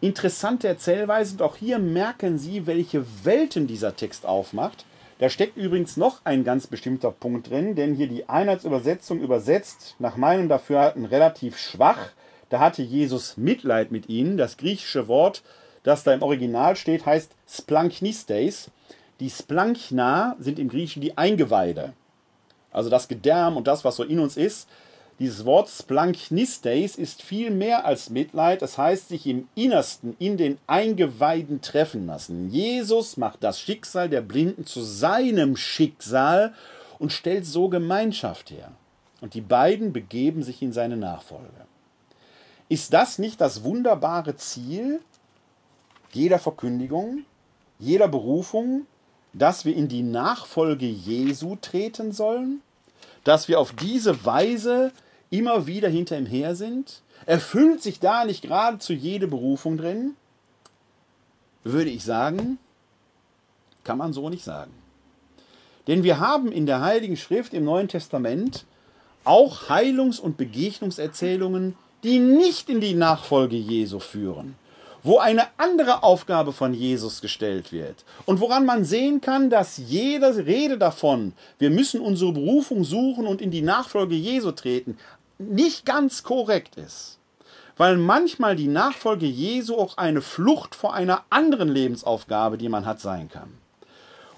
Interessante 0.00 0.66
Erzählweise 0.66 1.44
auch 1.44 1.54
hier 1.54 1.78
merken 1.78 2.36
Sie, 2.36 2.66
welche 2.66 3.04
Welten 3.24 3.68
dieser 3.68 3.94
Text 3.94 4.26
aufmacht. 4.26 4.84
Da 5.20 5.28
steckt 5.28 5.56
übrigens 5.56 5.96
noch 5.96 6.22
ein 6.24 6.42
ganz 6.42 6.66
bestimmter 6.66 7.12
Punkt 7.12 7.48
drin, 7.48 7.76
denn 7.76 7.94
hier 7.94 8.08
die 8.08 8.28
Einheitsübersetzung 8.28 9.20
übersetzt 9.20 9.94
nach 10.00 10.16
meinem 10.16 10.48
Dafürhalten 10.48 11.04
relativ 11.04 11.56
schwach. 11.56 12.10
Da 12.48 12.58
hatte 12.58 12.82
Jesus 12.82 13.36
Mitleid 13.36 13.92
mit 13.92 14.08
ihnen. 14.08 14.36
Das 14.36 14.56
griechische 14.56 15.06
Wort, 15.06 15.44
das 15.84 16.02
da 16.02 16.12
im 16.12 16.22
Original 16.22 16.74
steht, 16.74 17.06
heißt 17.06 17.30
Splanknistes. 17.48 18.72
Die 19.20 19.30
Splankna 19.30 20.34
sind 20.40 20.58
im 20.58 20.68
Griechischen 20.68 21.02
die 21.02 21.16
Eingeweide. 21.16 21.92
Also 22.72 22.90
das 22.90 23.06
Gedärm 23.06 23.56
und 23.56 23.68
das, 23.68 23.84
was 23.84 23.94
so 23.94 24.02
in 24.02 24.18
uns 24.18 24.36
ist. 24.36 24.68
Dieses 25.18 25.44
Wort 25.44 25.68
Splanknistes 25.68 26.96
ist 26.96 27.22
viel 27.22 27.50
mehr 27.50 27.84
als 27.84 28.10
Mitleid, 28.10 28.62
es 28.62 28.78
heißt 28.78 29.08
sich 29.08 29.26
im 29.26 29.46
Innersten, 29.54 30.16
in 30.18 30.36
den 30.36 30.58
Eingeweiden 30.66 31.60
treffen 31.60 32.06
lassen. 32.06 32.50
Jesus 32.50 33.16
macht 33.16 33.44
das 33.44 33.60
Schicksal 33.60 34.08
der 34.08 34.22
Blinden 34.22 34.66
zu 34.66 34.80
seinem 34.80 35.56
Schicksal 35.56 36.54
und 36.98 37.12
stellt 37.12 37.46
so 37.46 37.68
Gemeinschaft 37.68 38.50
her. 38.50 38.72
Und 39.20 39.34
die 39.34 39.40
beiden 39.40 39.92
begeben 39.92 40.42
sich 40.42 40.62
in 40.62 40.72
seine 40.72 40.96
Nachfolge. 40.96 41.66
Ist 42.68 42.92
das 42.92 43.18
nicht 43.18 43.40
das 43.40 43.64
wunderbare 43.64 44.36
Ziel 44.36 45.00
jeder 46.12 46.38
Verkündigung, 46.38 47.24
jeder 47.78 48.08
Berufung, 48.08 48.86
dass 49.32 49.64
wir 49.64 49.74
in 49.74 49.88
die 49.88 50.02
Nachfolge 50.02 50.86
Jesu 50.86 51.56
treten 51.60 52.12
sollen? 52.12 52.62
Dass 53.24 53.48
wir 53.48 53.60
auf 53.60 53.72
diese 53.72 54.24
Weise 54.24 54.92
immer 55.30 55.66
wieder 55.66 55.88
hinter 55.88 56.18
ihm 56.18 56.26
her 56.26 56.54
sind? 56.54 57.02
Erfüllt 57.26 57.82
sich 57.82 58.00
da 58.00 58.24
nicht 58.24 58.42
geradezu 58.42 58.92
jede 58.92 59.26
Berufung 59.26 59.76
drin? 59.76 60.14
Würde 61.64 61.90
ich 61.90 62.04
sagen, 62.04 62.58
kann 63.84 63.98
man 63.98 64.12
so 64.12 64.28
nicht 64.28 64.44
sagen. 64.44 64.72
Denn 65.86 66.02
wir 66.02 66.20
haben 66.20 66.52
in 66.52 66.66
der 66.66 66.80
Heiligen 66.80 67.16
Schrift 67.16 67.54
im 67.54 67.64
Neuen 67.64 67.88
Testament 67.88 68.64
auch 69.24 69.68
Heilungs- 69.68 70.20
und 70.20 70.36
Begegnungserzählungen, 70.36 71.76
die 72.02 72.18
nicht 72.18 72.68
in 72.68 72.80
die 72.80 72.94
Nachfolge 72.94 73.56
Jesu 73.56 74.00
führen, 74.00 74.56
wo 75.02 75.18
eine 75.18 75.46
andere 75.56 76.02
Aufgabe 76.02 76.52
von 76.52 76.74
Jesus 76.74 77.20
gestellt 77.20 77.72
wird 77.72 78.04
und 78.24 78.40
woran 78.40 78.64
man 78.64 78.84
sehen 78.84 79.20
kann, 79.20 79.50
dass 79.50 79.76
jede 79.76 80.46
Rede 80.46 80.78
davon, 80.78 81.32
wir 81.58 81.70
müssen 81.70 82.00
unsere 82.00 82.32
Berufung 82.32 82.84
suchen 82.84 83.26
und 83.26 83.40
in 83.40 83.50
die 83.50 83.62
Nachfolge 83.62 84.14
Jesu 84.14 84.52
treten, 84.52 84.96
nicht 85.38 85.84
ganz 85.84 86.22
korrekt 86.22 86.76
ist. 86.76 87.18
Weil 87.76 87.96
manchmal 87.96 88.54
die 88.54 88.68
Nachfolge 88.68 89.26
Jesu 89.26 89.76
auch 89.76 89.96
eine 89.96 90.20
Flucht 90.20 90.74
vor 90.74 90.94
einer 90.94 91.24
anderen 91.30 91.68
Lebensaufgabe, 91.68 92.58
die 92.58 92.68
man 92.68 92.86
hat, 92.86 93.00
sein 93.00 93.28
kann. 93.28 93.54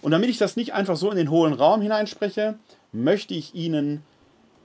Und 0.03 0.13
damit 0.13 0.31
ich 0.31 0.39
das 0.39 0.57
nicht 0.57 0.73
einfach 0.73 0.97
so 0.97 1.11
in 1.11 1.17
den 1.17 1.31
hohlen 1.31 1.55
Raum 1.55 1.83
hineinspreche, 1.83 2.55
möchte 2.93 3.35
ich 3.35 3.55
Ihnen 3.55 4.03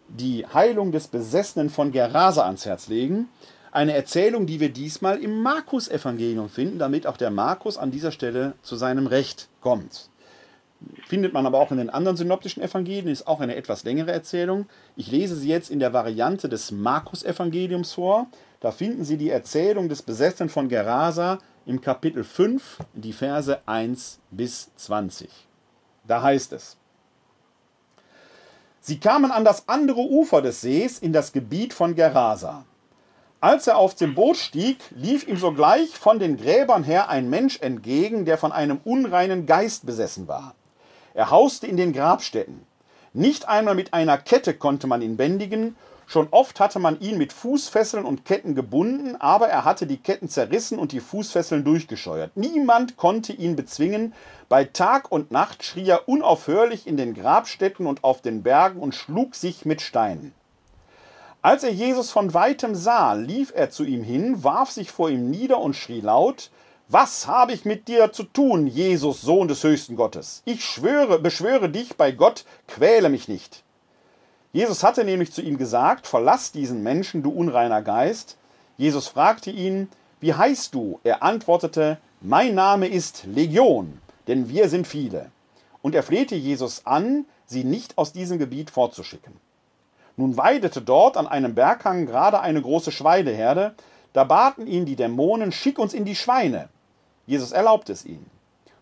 die 0.07 0.45
Heilung 0.45 0.91
des 0.91 1.07
Besessenen 1.07 1.69
von 1.69 1.91
Gerasa 1.91 2.45
ans 2.45 2.65
Herz 2.65 2.87
legen, 2.87 3.27
eine 3.71 3.93
Erzählung, 3.93 4.45
die 4.45 4.59
wir 4.59 4.69
diesmal 4.69 5.19
im 5.19 5.41
Markus-Evangelium 5.41 6.49
finden, 6.49 6.79
damit 6.79 7.05
auch 7.05 7.17
der 7.17 7.31
Markus 7.31 7.77
an 7.77 7.91
dieser 7.91 8.11
Stelle 8.11 8.53
zu 8.61 8.75
seinem 8.75 9.07
Recht 9.07 9.49
kommt. 9.61 10.09
Findet 11.07 11.33
man 11.33 11.45
aber 11.45 11.59
auch 11.59 11.71
in 11.71 11.77
den 11.77 11.89
anderen 11.89 12.15
synoptischen 12.15 12.63
Evangelien, 12.63 13.09
ist 13.09 13.27
auch 13.27 13.41
eine 13.41 13.55
etwas 13.55 13.83
längere 13.83 14.11
Erzählung. 14.11 14.67
Ich 14.95 15.11
lese 15.11 15.35
sie 15.35 15.49
jetzt 15.49 15.69
in 15.69 15.79
der 15.79 15.91
Variante 15.91 16.47
des 16.47 16.71
Markus-Evangeliums 16.71 17.93
vor. 17.93 18.27
Da 18.61 18.71
finden 18.71 19.03
Sie 19.03 19.17
die 19.17 19.29
Erzählung 19.29 19.89
des 19.89 20.01
Besessenen 20.01 20.49
von 20.49 20.69
Gerasa 20.69 21.39
im 21.65 21.81
Kapitel 21.81 22.23
5, 22.23 22.79
die 22.93 23.13
Verse 23.13 23.59
1 23.65 24.19
bis 24.31 24.73
20. 24.75 25.29
Da 26.07 26.21
heißt 26.21 26.53
es: 26.53 26.77
Sie 28.79 28.99
kamen 28.99 29.31
an 29.31 29.43
das 29.43 29.67
andere 29.67 30.01
Ufer 30.01 30.41
des 30.41 30.61
Sees 30.61 30.99
in 30.99 31.11
das 31.11 31.33
Gebiet 31.33 31.73
von 31.73 31.95
Gerasa. 31.95 32.65
Als 33.41 33.67
er 33.67 33.77
auf 33.77 33.95
dem 33.95 34.15
Boot 34.15 34.35
stieg, 34.35 34.79
lief 34.89 35.25
ihm 35.25 35.37
sogleich 35.37 35.97
von 35.97 36.19
den 36.19 36.35
Gräbern 36.35 36.83
her 36.83 37.07
ein 37.07 37.29
Mensch 37.29 37.61
entgegen, 37.61 38.25
der 38.25 38.37
von 38.37 38.51
einem 38.51 38.81
unreinen 38.83 39.45
Geist 39.45 39.85
besessen 39.85 40.27
war. 40.27 40.55
Er 41.13 41.31
hauste 41.31 41.65
in 41.65 41.77
den 41.77 41.93
Grabstätten. 41.93 42.65
Nicht 43.13 43.47
einmal 43.47 43.75
mit 43.75 43.93
einer 43.93 44.17
Kette 44.17 44.53
konnte 44.53 44.87
man 44.87 45.01
ihn 45.01 45.15
bändigen, 45.15 45.77
schon 46.05 46.27
oft 46.31 46.59
hatte 46.59 46.79
man 46.79 46.99
ihn 46.99 47.17
mit 47.17 47.31
Fußfesseln 47.31 48.03
und 48.03 48.25
Ketten 48.25 48.55
gebunden, 48.55 49.15
aber 49.15 49.47
er 49.47 49.63
hatte 49.63 49.87
die 49.87 49.97
Ketten 49.97 50.27
zerrissen 50.27 50.77
und 50.77 50.91
die 50.91 50.99
Fußfesseln 50.99 51.63
durchgescheuert. 51.63 52.35
Niemand 52.35 52.97
konnte 52.97 53.31
ihn 53.31 53.55
bezwingen, 53.55 54.13
bei 54.49 54.65
Tag 54.65 55.13
und 55.13 55.31
Nacht 55.31 55.63
schrie 55.63 55.87
er 55.87 56.09
unaufhörlich 56.09 56.87
in 56.87 56.97
den 56.97 57.13
Grabstätten 57.13 57.87
und 57.87 58.03
auf 58.03 58.21
den 58.21 58.43
Bergen 58.43 58.81
und 58.81 58.95
schlug 58.95 59.35
sich 59.35 59.63
mit 59.63 59.81
Steinen. 59.81 60.33
Als 61.41 61.63
er 61.63 61.71
Jesus 61.71 62.11
von 62.11 62.33
weitem 62.33 62.75
sah, 62.75 63.13
lief 63.13 63.53
er 63.55 63.69
zu 63.69 63.85
ihm 63.85 64.03
hin, 64.03 64.43
warf 64.43 64.71
sich 64.71 64.91
vor 64.91 65.09
ihm 65.09 65.29
nieder 65.29 65.59
und 65.59 65.73
schrie 65.73 66.01
laut, 66.01 66.51
was 66.89 67.27
habe 67.27 67.53
ich 67.53 67.63
mit 67.63 67.87
dir 67.87 68.11
zu 68.11 68.23
tun, 68.23 68.67
Jesus, 68.67 69.21
Sohn 69.21 69.47
des 69.47 69.63
höchsten 69.63 69.95
Gottes? 69.95 70.41
Ich 70.43 70.65
schwöre, 70.65 71.17
beschwöre 71.17 71.69
dich 71.69 71.95
bei 71.95 72.11
Gott, 72.11 72.43
quäle 72.67 73.07
mich 73.07 73.29
nicht. 73.29 73.63
Jesus 74.51 74.83
hatte 74.83 75.05
nämlich 75.05 75.31
zu 75.31 75.41
ihm 75.41 75.57
gesagt, 75.57 76.07
verlass 76.07 76.51
diesen 76.51 76.83
Menschen, 76.83 77.23
du 77.23 77.29
unreiner 77.29 77.83
Geist. 77.83 78.35
Jesus 78.77 79.07
fragte 79.07 79.49
ihn, 79.49 79.87
wie 80.19 80.33
heißt 80.33 80.73
du? 80.73 80.99
Er 81.05 81.23
antwortete, 81.23 81.99
mein 82.19 82.53
Name 82.53 82.87
ist 82.87 83.23
Legion, 83.25 84.01
denn 84.27 84.49
wir 84.49 84.67
sind 84.67 84.87
viele. 84.87 85.31
Und 85.81 85.95
er 85.95 86.03
flehte 86.03 86.35
Jesus 86.35 86.85
an, 86.85 87.23
sie 87.45 87.63
nicht 87.63 87.97
aus 87.97 88.11
diesem 88.11 88.39
Gebiet 88.39 88.71
fortzuschicken. 88.71 89.33
Nun 90.19 90.35
weidete 90.35 90.81
dort 90.81 91.15
an 91.15 91.27
einem 91.27 91.55
Berghang 91.55 92.05
gerade 92.05 92.41
eine 92.41 92.61
große 92.61 92.91
Schweineherde. 92.91 93.73
Da 94.11 94.25
baten 94.25 94.67
ihn 94.67 94.85
die 94.85 94.97
Dämonen, 94.97 95.53
schick 95.53 95.79
uns 95.79 95.93
in 95.93 96.03
die 96.03 96.17
Schweine. 96.17 96.67
Jesus 97.25 97.53
erlaubte 97.53 97.93
es 97.93 98.03
ihnen. 98.03 98.29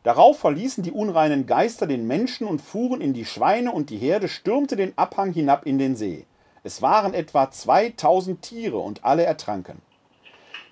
Darauf 0.01 0.39
verließen 0.39 0.83
die 0.83 0.91
unreinen 0.91 1.45
Geister 1.45 1.85
den 1.85 2.07
Menschen 2.07 2.47
und 2.47 2.59
fuhren 2.59 3.01
in 3.01 3.13
die 3.13 3.25
Schweine, 3.25 3.71
und 3.71 3.91
die 3.91 3.99
Herde 3.99 4.29
stürmte 4.29 4.75
den 4.75 4.97
Abhang 4.97 5.31
hinab 5.31 5.67
in 5.67 5.77
den 5.77 5.95
See. 5.95 6.25
Es 6.63 6.81
waren 6.81 7.13
etwa 7.13 7.51
2000 7.51 8.41
Tiere, 8.41 8.79
und 8.79 9.05
alle 9.05 9.23
ertranken. 9.23 9.83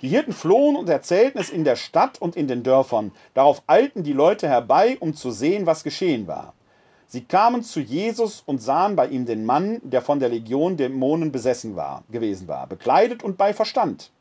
Die 0.01 0.09
Hirten 0.09 0.33
flohen 0.33 0.77
und 0.77 0.89
erzählten 0.89 1.37
es 1.37 1.51
in 1.51 1.63
der 1.63 1.75
Stadt 1.75 2.19
und 2.19 2.35
in 2.35 2.47
den 2.47 2.63
Dörfern. 2.63 3.11
Darauf 3.35 3.61
eilten 3.67 4.01
die 4.01 4.13
Leute 4.13 4.47
herbei, 4.47 4.97
um 4.99 5.13
zu 5.13 5.29
sehen, 5.29 5.67
was 5.67 5.83
geschehen 5.83 6.25
war. 6.25 6.55
Sie 7.07 7.23
kamen 7.23 7.63
zu 7.63 7.79
Jesus 7.79 8.41
und 8.45 8.61
sahen 8.61 8.95
bei 8.95 9.07
ihm 9.07 9.25
den 9.25 9.45
Mann, 9.45 9.79
der 9.83 10.01
von 10.01 10.19
der 10.19 10.29
Legion 10.29 10.75
Dämonen 10.75 11.31
besessen 11.31 11.75
war, 11.75 12.03
gewesen 12.09 12.47
war, 12.47 12.67
bekleidet 12.67 13.23
und 13.23 13.37
bei 13.37 13.53
Verstand. 13.53 14.11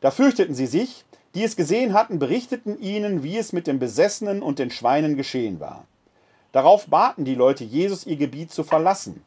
Da 0.00 0.10
fürchteten 0.10 0.54
sie 0.54 0.66
sich, 0.66 1.04
die 1.34 1.44
es 1.44 1.56
gesehen 1.56 1.92
hatten, 1.92 2.18
berichteten 2.18 2.80
ihnen, 2.80 3.22
wie 3.22 3.38
es 3.38 3.52
mit 3.52 3.66
den 3.66 3.78
Besessenen 3.78 4.42
und 4.42 4.58
den 4.58 4.70
Schweinen 4.70 5.16
geschehen 5.16 5.60
war. 5.60 5.84
Darauf 6.52 6.86
baten 6.86 7.24
die 7.24 7.34
Leute 7.34 7.64
Jesus, 7.64 8.06
ihr 8.06 8.16
Gebiet 8.16 8.50
zu 8.50 8.64
verlassen. 8.64 9.22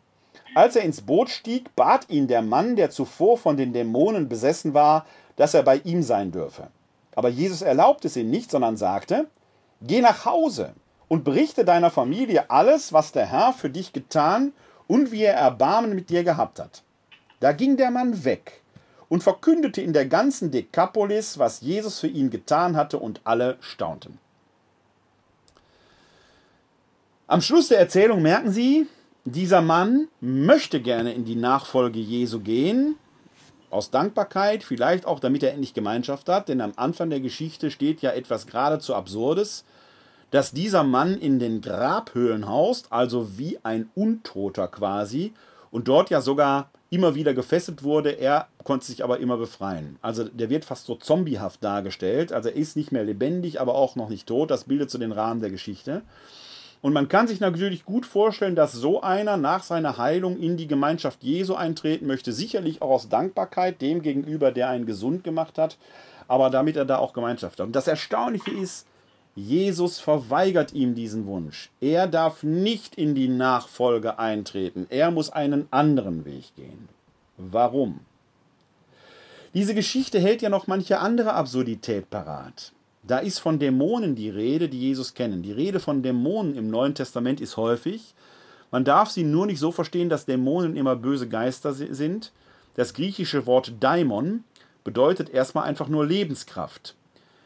Als 0.53 0.75
er 0.75 0.83
ins 0.83 1.01
Boot 1.01 1.29
stieg, 1.29 1.73
bat 1.75 2.09
ihn 2.09 2.27
der 2.27 2.41
Mann, 2.41 2.75
der 2.75 2.89
zuvor 2.89 3.37
von 3.37 3.55
den 3.55 3.71
Dämonen 3.71 4.27
besessen 4.27 4.73
war, 4.73 5.05
dass 5.37 5.53
er 5.53 5.63
bei 5.63 5.77
ihm 5.77 6.03
sein 6.03 6.31
dürfe. 6.31 6.67
Aber 7.15 7.29
Jesus 7.29 7.61
erlaubte 7.61 8.07
es 8.07 8.17
ihm 8.17 8.29
nicht, 8.29 8.51
sondern 8.51 8.75
sagte, 8.75 9.27
Geh 9.81 10.01
nach 10.01 10.25
Hause 10.25 10.73
und 11.11 11.25
berichte 11.25 11.65
deiner 11.65 11.91
Familie 11.91 12.49
alles, 12.49 12.93
was 12.93 13.11
der 13.11 13.25
Herr 13.25 13.51
für 13.51 13.69
dich 13.69 13.91
getan 13.91 14.53
und 14.87 15.11
wie 15.11 15.23
er 15.23 15.33
Erbarmen 15.33 15.93
mit 15.93 16.09
dir 16.09 16.23
gehabt 16.23 16.57
hat. 16.57 16.83
Da 17.41 17.51
ging 17.51 17.75
der 17.75 17.91
Mann 17.91 18.23
weg 18.23 18.61
und 19.09 19.21
verkündete 19.21 19.81
in 19.81 19.91
der 19.91 20.05
ganzen 20.05 20.51
Dekapolis, 20.51 21.37
was 21.37 21.59
Jesus 21.59 21.99
für 21.99 22.07
ihn 22.07 22.29
getan 22.29 22.77
hatte, 22.77 22.97
und 22.97 23.19
alle 23.25 23.57
staunten. 23.59 24.19
Am 27.27 27.41
Schluss 27.41 27.67
der 27.67 27.79
Erzählung 27.79 28.21
merken 28.21 28.51
Sie, 28.53 28.87
dieser 29.25 29.61
Mann 29.61 30.07
möchte 30.21 30.79
gerne 30.81 31.11
in 31.11 31.25
die 31.25 31.35
Nachfolge 31.35 31.99
Jesu 31.99 32.39
gehen, 32.39 32.95
aus 33.69 33.91
Dankbarkeit, 33.91 34.63
vielleicht 34.63 35.05
auch 35.05 35.19
damit 35.19 35.43
er 35.43 35.51
endlich 35.51 35.73
Gemeinschaft 35.73 36.29
hat, 36.29 36.47
denn 36.47 36.61
am 36.61 36.71
Anfang 36.77 37.09
der 37.09 37.19
Geschichte 37.19 37.69
steht 37.69 38.01
ja 38.01 38.11
etwas 38.11 38.47
geradezu 38.47 38.95
Absurdes, 38.95 39.65
dass 40.31 40.51
dieser 40.51 40.83
Mann 40.83 41.17
in 41.17 41.39
den 41.39 41.61
Grabhöhlen 41.61 42.47
haust, 42.47 42.87
also 42.91 43.37
wie 43.37 43.59
ein 43.63 43.89
Untoter 43.95 44.67
quasi, 44.67 45.33
und 45.69 45.87
dort 45.87 46.09
ja 46.09 46.19
sogar 46.19 46.69
immer 46.89 47.15
wieder 47.15 47.33
gefesselt 47.33 47.83
wurde, 47.83 48.11
er 48.11 48.47
konnte 48.65 48.85
sich 48.85 49.03
aber 49.03 49.19
immer 49.19 49.37
befreien. 49.37 49.97
Also 50.01 50.25
der 50.25 50.49
wird 50.49 50.65
fast 50.65 50.85
so 50.85 50.95
zombiehaft 50.95 51.63
dargestellt, 51.63 52.33
also 52.33 52.49
er 52.49 52.55
ist 52.55 52.75
nicht 52.75 52.91
mehr 52.91 53.03
lebendig, 53.03 53.61
aber 53.61 53.75
auch 53.75 53.95
noch 53.95 54.09
nicht 54.09 54.27
tot, 54.27 54.51
das 54.51 54.65
bildet 54.65 54.89
so 54.91 54.97
den 54.97 55.13
Rahmen 55.13 55.39
der 55.39 55.51
Geschichte. 55.51 56.01
Und 56.81 56.93
man 56.93 57.07
kann 57.07 57.27
sich 57.27 57.39
natürlich 57.39 57.85
gut 57.85 58.05
vorstellen, 58.05 58.55
dass 58.55 58.73
so 58.73 59.01
einer 59.01 59.37
nach 59.37 59.63
seiner 59.63 59.97
Heilung 59.97 60.37
in 60.39 60.57
die 60.57 60.67
Gemeinschaft 60.67 61.23
Jesu 61.23 61.53
eintreten 61.53 62.07
möchte, 62.07 62.33
sicherlich 62.33 62.81
auch 62.81 62.89
aus 62.89 63.07
Dankbarkeit 63.07 63.81
dem 63.81 64.01
gegenüber, 64.01 64.51
der 64.51 64.69
einen 64.69 64.87
gesund 64.87 65.23
gemacht 65.23 65.57
hat, 65.57 65.77
aber 66.27 66.49
damit 66.49 66.75
er 66.75 66.85
da 66.85 66.97
auch 66.97 67.13
Gemeinschaft 67.13 67.59
hat. 67.59 67.67
Und 67.67 67.75
das 67.75 67.87
Erstaunliche 67.87 68.51
ist, 68.51 68.87
Jesus 69.35 69.99
verweigert 69.99 70.73
ihm 70.73 70.93
diesen 70.93 71.25
Wunsch. 71.25 71.69
Er 71.79 72.07
darf 72.07 72.43
nicht 72.43 72.95
in 72.95 73.15
die 73.15 73.29
Nachfolge 73.29 74.19
eintreten. 74.19 74.87
Er 74.89 75.09
muss 75.09 75.29
einen 75.29 75.67
anderen 75.71 76.25
Weg 76.25 76.53
gehen. 76.55 76.89
Warum? 77.37 78.01
Diese 79.53 79.73
Geschichte 79.73 80.19
hält 80.19 80.41
ja 80.41 80.49
noch 80.49 80.67
manche 80.67 80.99
andere 80.99 81.33
Absurdität 81.33 82.09
parat. 82.09 82.73
Da 83.03 83.17
ist 83.17 83.39
von 83.39 83.57
Dämonen 83.57 84.15
die 84.15 84.29
Rede, 84.29 84.69
die 84.69 84.79
Jesus 84.79 85.13
kennen. 85.13 85.41
Die 85.41 85.51
Rede 85.51 85.79
von 85.79 86.03
Dämonen 86.03 86.55
im 86.55 86.69
Neuen 86.69 86.93
Testament 86.93 87.41
ist 87.41 87.57
häufig. 87.57 88.13
Man 88.69 88.85
darf 88.85 89.09
sie 89.09 89.23
nur 89.23 89.45
nicht 89.45 89.59
so 89.59 89.71
verstehen, 89.71 90.09
dass 90.09 90.25
Dämonen 90.25 90.77
immer 90.77 90.95
böse 90.95 91.27
Geister 91.27 91.73
sind. 91.73 92.31
Das 92.75 92.93
griechische 92.93 93.45
Wort 93.45 93.73
Daimon 93.79 94.43
bedeutet 94.83 95.29
erstmal 95.29 95.65
einfach 95.65 95.87
nur 95.87 96.05
Lebenskraft. 96.05 96.95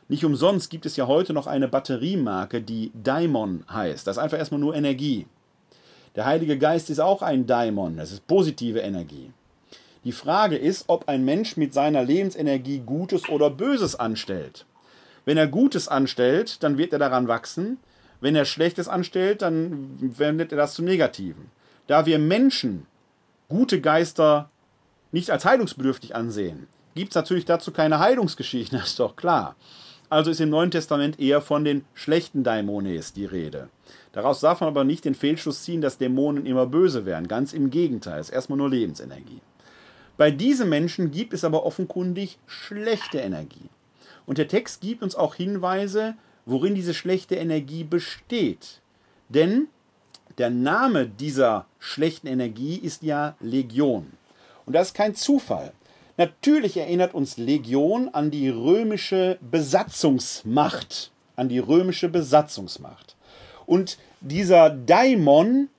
Nicht 0.07 0.23
umsonst 0.23 0.69
gibt 0.69 0.85
es 0.85 0.95
ja 0.97 1.07
heute 1.07 1.33
noch 1.33 1.47
eine 1.47 1.67
Batteriemarke, 1.67 2.61
die 2.61 2.91
Daimon 2.93 3.63
heißt. 3.71 4.05
Das 4.05 4.17
ist 4.17 4.23
einfach 4.23 4.37
erstmal 4.37 4.59
nur 4.59 4.75
Energie. 4.75 5.25
Der 6.15 6.25
Heilige 6.25 6.57
Geist 6.57 6.89
ist 6.89 6.99
auch 6.99 7.21
ein 7.21 7.47
Daimon, 7.47 7.97
das 7.97 8.11
ist 8.11 8.27
positive 8.27 8.79
Energie. 8.79 9.31
Die 10.05 10.11
Frage 10.11 10.55
ist, 10.55 10.85
ob 10.87 11.09
ein 11.09 11.25
Mensch 11.25 11.57
mit 11.57 11.73
seiner 11.73 12.03
Lebensenergie 12.03 12.79
Gutes 12.85 13.27
oder 13.27 13.49
Böses 13.49 13.95
anstellt. 13.95 14.65
Wenn 15.25 15.37
er 15.37 15.47
Gutes 15.47 15.87
anstellt, 15.87 16.61
dann 16.63 16.77
wird 16.77 16.93
er 16.93 16.99
daran 16.99 17.27
wachsen. 17.27 17.79
Wenn 18.21 18.35
er 18.35 18.45
Schlechtes 18.45 18.87
anstellt, 18.87 19.41
dann 19.41 19.97
wendet 19.99 20.51
er 20.51 20.59
das 20.59 20.75
zum 20.75 20.85
Negativen. 20.85 21.49
Da 21.87 22.05
wir 22.05 22.19
Menschen 22.19 22.85
gute 23.49 23.81
Geister 23.81 24.49
nicht 25.11 25.31
als 25.31 25.43
heilungsbedürftig 25.43 26.15
ansehen, 26.15 26.67
gibt 26.93 27.09
es 27.09 27.15
natürlich 27.15 27.45
dazu 27.45 27.71
keine 27.71 27.99
Heilungsgeschichten, 27.99 28.77
das 28.79 28.89
ist 28.89 28.99
doch 28.99 29.15
klar. 29.15 29.55
Also 30.09 30.31
ist 30.31 30.39
im 30.39 30.49
Neuen 30.49 30.71
Testament 30.71 31.19
eher 31.19 31.41
von 31.41 31.65
den 31.65 31.83
schlechten 31.93 32.43
Daimones 32.43 33.13
die 33.13 33.25
Rede. 33.25 33.69
Daraus 34.11 34.39
darf 34.39 34.61
man 34.61 34.69
aber 34.69 34.83
nicht 34.83 35.05
den 35.05 35.15
Fehlschluss 35.15 35.63
ziehen, 35.63 35.81
dass 35.81 35.97
Dämonen 35.97 36.45
immer 36.45 36.67
böse 36.67 37.05
wären. 37.05 37.27
Ganz 37.27 37.53
im 37.53 37.69
Gegenteil, 37.69 38.19
es 38.19 38.29
ist 38.29 38.35
erstmal 38.35 38.57
nur 38.57 38.69
Lebensenergie. 38.69 39.41
Bei 40.17 40.31
diesen 40.31 40.69
Menschen 40.69 41.11
gibt 41.11 41.33
es 41.33 41.43
aber 41.43 41.65
offenkundig 41.65 42.37
schlechte 42.47 43.17
Energie. 43.17 43.69
Und 44.25 44.37
der 44.37 44.47
Text 44.47 44.81
gibt 44.81 45.03
uns 45.03 45.15
auch 45.15 45.35
Hinweise, 45.35 46.15
worin 46.45 46.75
diese 46.75 46.93
schlechte 46.93 47.35
Energie 47.35 47.83
besteht. 47.83 48.81
Denn 49.29 49.67
der 50.37 50.49
Name 50.49 51.07
dieser 51.07 51.65
schlechten 51.79 52.27
Energie 52.27 52.75
ist 52.75 53.03
ja 53.03 53.35
Legion. 53.39 54.13
Und 54.65 54.73
das 54.73 54.87
ist 54.87 54.93
kein 54.93 55.15
Zufall. 55.15 55.73
Natürlich 56.17 56.77
erinnert 56.77 57.13
uns 57.13 57.37
Legion 57.37 58.09
an 58.09 58.31
die 58.31 58.49
römische 58.49 59.37
Besatzungsmacht. 59.41 61.11
An 61.35 61.49
die 61.49 61.59
römische 61.59 62.07
Besatzungsmacht. 62.07 63.15
Und 63.65 63.97
dieser 64.21 64.69
Daimon, 64.69 65.69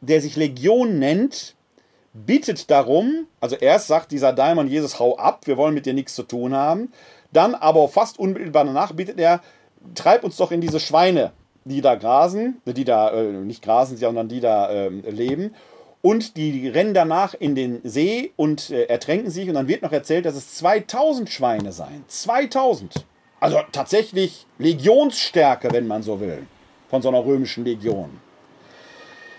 der 0.00 0.20
sich 0.20 0.36
Legion 0.36 0.98
nennt, 0.98 1.54
bittet 2.12 2.70
darum, 2.70 3.26
also 3.40 3.56
erst 3.56 3.88
sagt 3.88 4.12
dieser 4.12 4.32
Daimon 4.32 4.68
Jesus, 4.68 4.98
hau 4.98 5.16
ab, 5.16 5.46
wir 5.46 5.56
wollen 5.56 5.74
mit 5.74 5.86
dir 5.86 5.94
nichts 5.94 6.14
zu 6.14 6.22
tun 6.22 6.54
haben. 6.54 6.92
Dann 7.32 7.54
aber 7.54 7.88
fast 7.88 8.18
unmittelbar 8.18 8.64
danach 8.64 8.92
bittet 8.92 9.18
er, 9.18 9.40
treib 9.94 10.22
uns 10.22 10.36
doch 10.36 10.52
in 10.52 10.60
diese 10.60 10.80
Schweine, 10.80 11.32
die 11.64 11.80
da 11.80 11.96
grasen, 11.96 12.60
die 12.66 12.84
da 12.84 13.10
äh, 13.10 13.32
nicht 13.32 13.62
grasen, 13.62 13.96
sondern 13.96 14.28
die 14.28 14.40
da 14.40 14.70
äh, 14.70 14.88
leben. 14.88 15.54
Und 16.04 16.36
die, 16.36 16.68
rennen 16.68 16.92
danach 16.92 17.32
in 17.32 17.54
den 17.54 17.80
See 17.82 18.34
und 18.36 18.68
äh, 18.68 18.84
ertränken 18.84 19.30
sich. 19.30 19.48
Und 19.48 19.54
dann 19.54 19.68
wird 19.68 19.80
noch 19.80 19.90
erzählt, 19.90 20.26
dass 20.26 20.34
es 20.34 20.54
2000 20.56 21.30
Schweine 21.30 21.72
seien. 21.72 22.04
2000. 22.08 23.06
Also 23.40 23.60
tatsächlich 23.72 24.46
Legionsstärke, 24.58 25.72
wenn 25.72 25.86
man 25.86 26.02
so 26.02 26.20
will, 26.20 26.46
von 26.90 27.00
so 27.00 27.08
einer 27.08 27.24
römischen 27.24 27.64
Legion. 27.64 28.20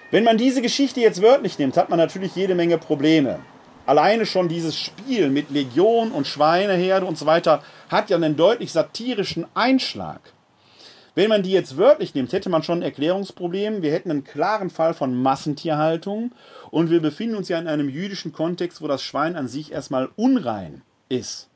Wenn 0.09 0.23
man 0.23 0.39
diese 0.39 0.63
Geschichte 0.63 1.01
jetzt 1.01 1.21
wörtlich 1.21 1.59
nimmt, 1.59 1.77
hat 1.77 1.91
man 1.91 1.99
natürlich 1.99 2.35
jede 2.35 2.55
Menge 2.55 2.79
Probleme. 2.79 3.41
Alleine 3.85 4.25
schon 4.25 4.49
dieses 4.49 4.75
Spiel 4.75 5.29
mit 5.29 5.51
Legion 5.51 6.11
und 6.11 6.25
Schweineherde 6.25 7.05
und 7.05 7.19
so 7.19 7.27
weiter 7.27 7.61
hat 7.89 8.09
ja 8.09 8.17
einen 8.17 8.37
deutlich 8.37 8.71
satirischen 8.71 9.45
Einschlag. 9.53 10.19
Wenn 11.15 11.29
man 11.29 11.43
die 11.43 11.51
jetzt 11.51 11.77
wörtlich 11.77 12.13
nimmt, 12.13 12.33
hätte 12.33 12.49
man 12.49 12.61
schon 12.61 12.79
ein 12.79 12.83
Erklärungsproblem. 12.83 13.81
Wir 13.81 13.93
hätten 13.93 14.11
einen 14.11 14.25
klaren 14.25 14.69
Fall 14.69 14.93
von 14.93 15.15
Massentierhaltung 15.15 16.33
und 16.71 16.89
wir 16.89 17.01
befinden 17.01 17.37
uns 17.37 17.47
ja 17.47 17.57
in 17.57 17.69
einem 17.69 17.87
jüdischen 17.87 18.33
Kontext, 18.33 18.81
wo 18.81 18.87
das 18.87 19.01
Schwein 19.01 19.37
an 19.37 19.47
sich 19.47 19.71
erstmal 19.71 20.09
unrein 20.17 20.81
ist. 21.07 21.49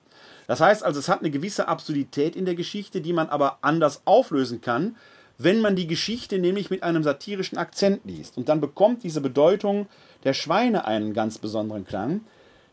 Das 0.47 0.61
heißt 0.61 0.81
also, 0.83 0.97
es 0.97 1.09
hat 1.09 1.19
eine 1.19 1.29
gewisse 1.29 1.67
Absurdität 1.67 2.37
in 2.37 2.45
der 2.45 2.55
Geschichte, 2.55 3.01
die 3.01 3.11
man 3.11 3.27
aber 3.27 3.57
anders 3.61 4.01
auflösen 4.05 4.61
kann, 4.61 4.95
wenn 5.37 5.59
man 5.59 5.75
die 5.75 5.87
Geschichte 5.87 6.39
nämlich 6.39 6.69
mit 6.69 6.81
einem 6.81 7.03
satirischen 7.03 7.57
Akzent 7.57 8.01
liest. 8.05 8.37
Und 8.37 8.47
dann 8.47 8.61
bekommt 8.61 9.03
diese 9.03 9.21
Bedeutung 9.21 9.87
der 10.23 10.33
Schweine 10.33 10.85
einen 10.85 11.13
ganz 11.13 11.37
besonderen 11.37 11.85
Klang, 11.85 12.21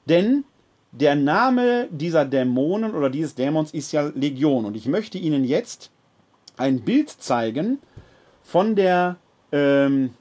denn 0.09 0.45
der 0.93 1.17
Name 1.17 1.89
dieser 1.91 2.25
Dämonen 2.25 2.95
oder 2.95 3.11
dieses 3.11 3.35
Dämons 3.35 3.75
ist 3.75 3.93
ja 3.93 4.11
Legion. 4.15 4.65
Und 4.65 4.77
ich 4.77 4.87
möchte 4.87 5.19
Ihnen 5.19 5.45
jetzt 5.45 5.91
ein 6.57 6.81
Bild 6.81 7.11
zeigen 7.11 7.81
von 8.43 8.77
der 8.77 9.17
ähm, 9.53 10.15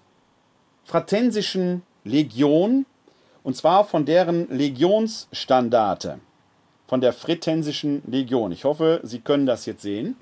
Fratensischen 0.84 1.82
Legion, 2.04 2.86
und 3.44 3.56
zwar 3.56 3.86
von 3.86 4.06
deren 4.06 4.50
Legionsstandarte, 4.50 6.20
von 6.88 7.02
der 7.02 7.14
Fretensischen 7.14 8.02
Legion. 8.08 8.52
Ich 8.52 8.64
hoffe, 8.64 9.00
Sie 9.04 9.20
können 9.20 9.46
das 9.46 9.66
jetzt 9.66 9.82
sehen. 9.82 10.16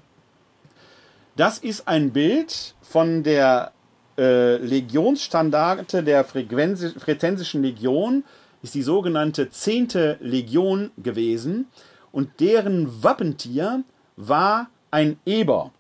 Das 1.36 1.58
ist 1.58 1.88
ein 1.88 2.12
Bild 2.12 2.76
von 2.82 3.24
der 3.24 3.72
äh, 4.18 4.58
Legionsstandarte 4.58 6.04
der 6.04 6.24
Fretensischen 6.24 7.64
Legion 7.64 8.24
ist 8.62 8.76
die 8.76 8.84
sogenannte 8.84 9.50
10. 9.50 10.18
Legion 10.20 10.92
gewesen 10.98 11.68
und 12.12 12.40
deren 12.40 13.04
Wappentier 13.04 13.84
war 14.16 14.70
ein 14.92 15.18
Eber. 15.26 15.72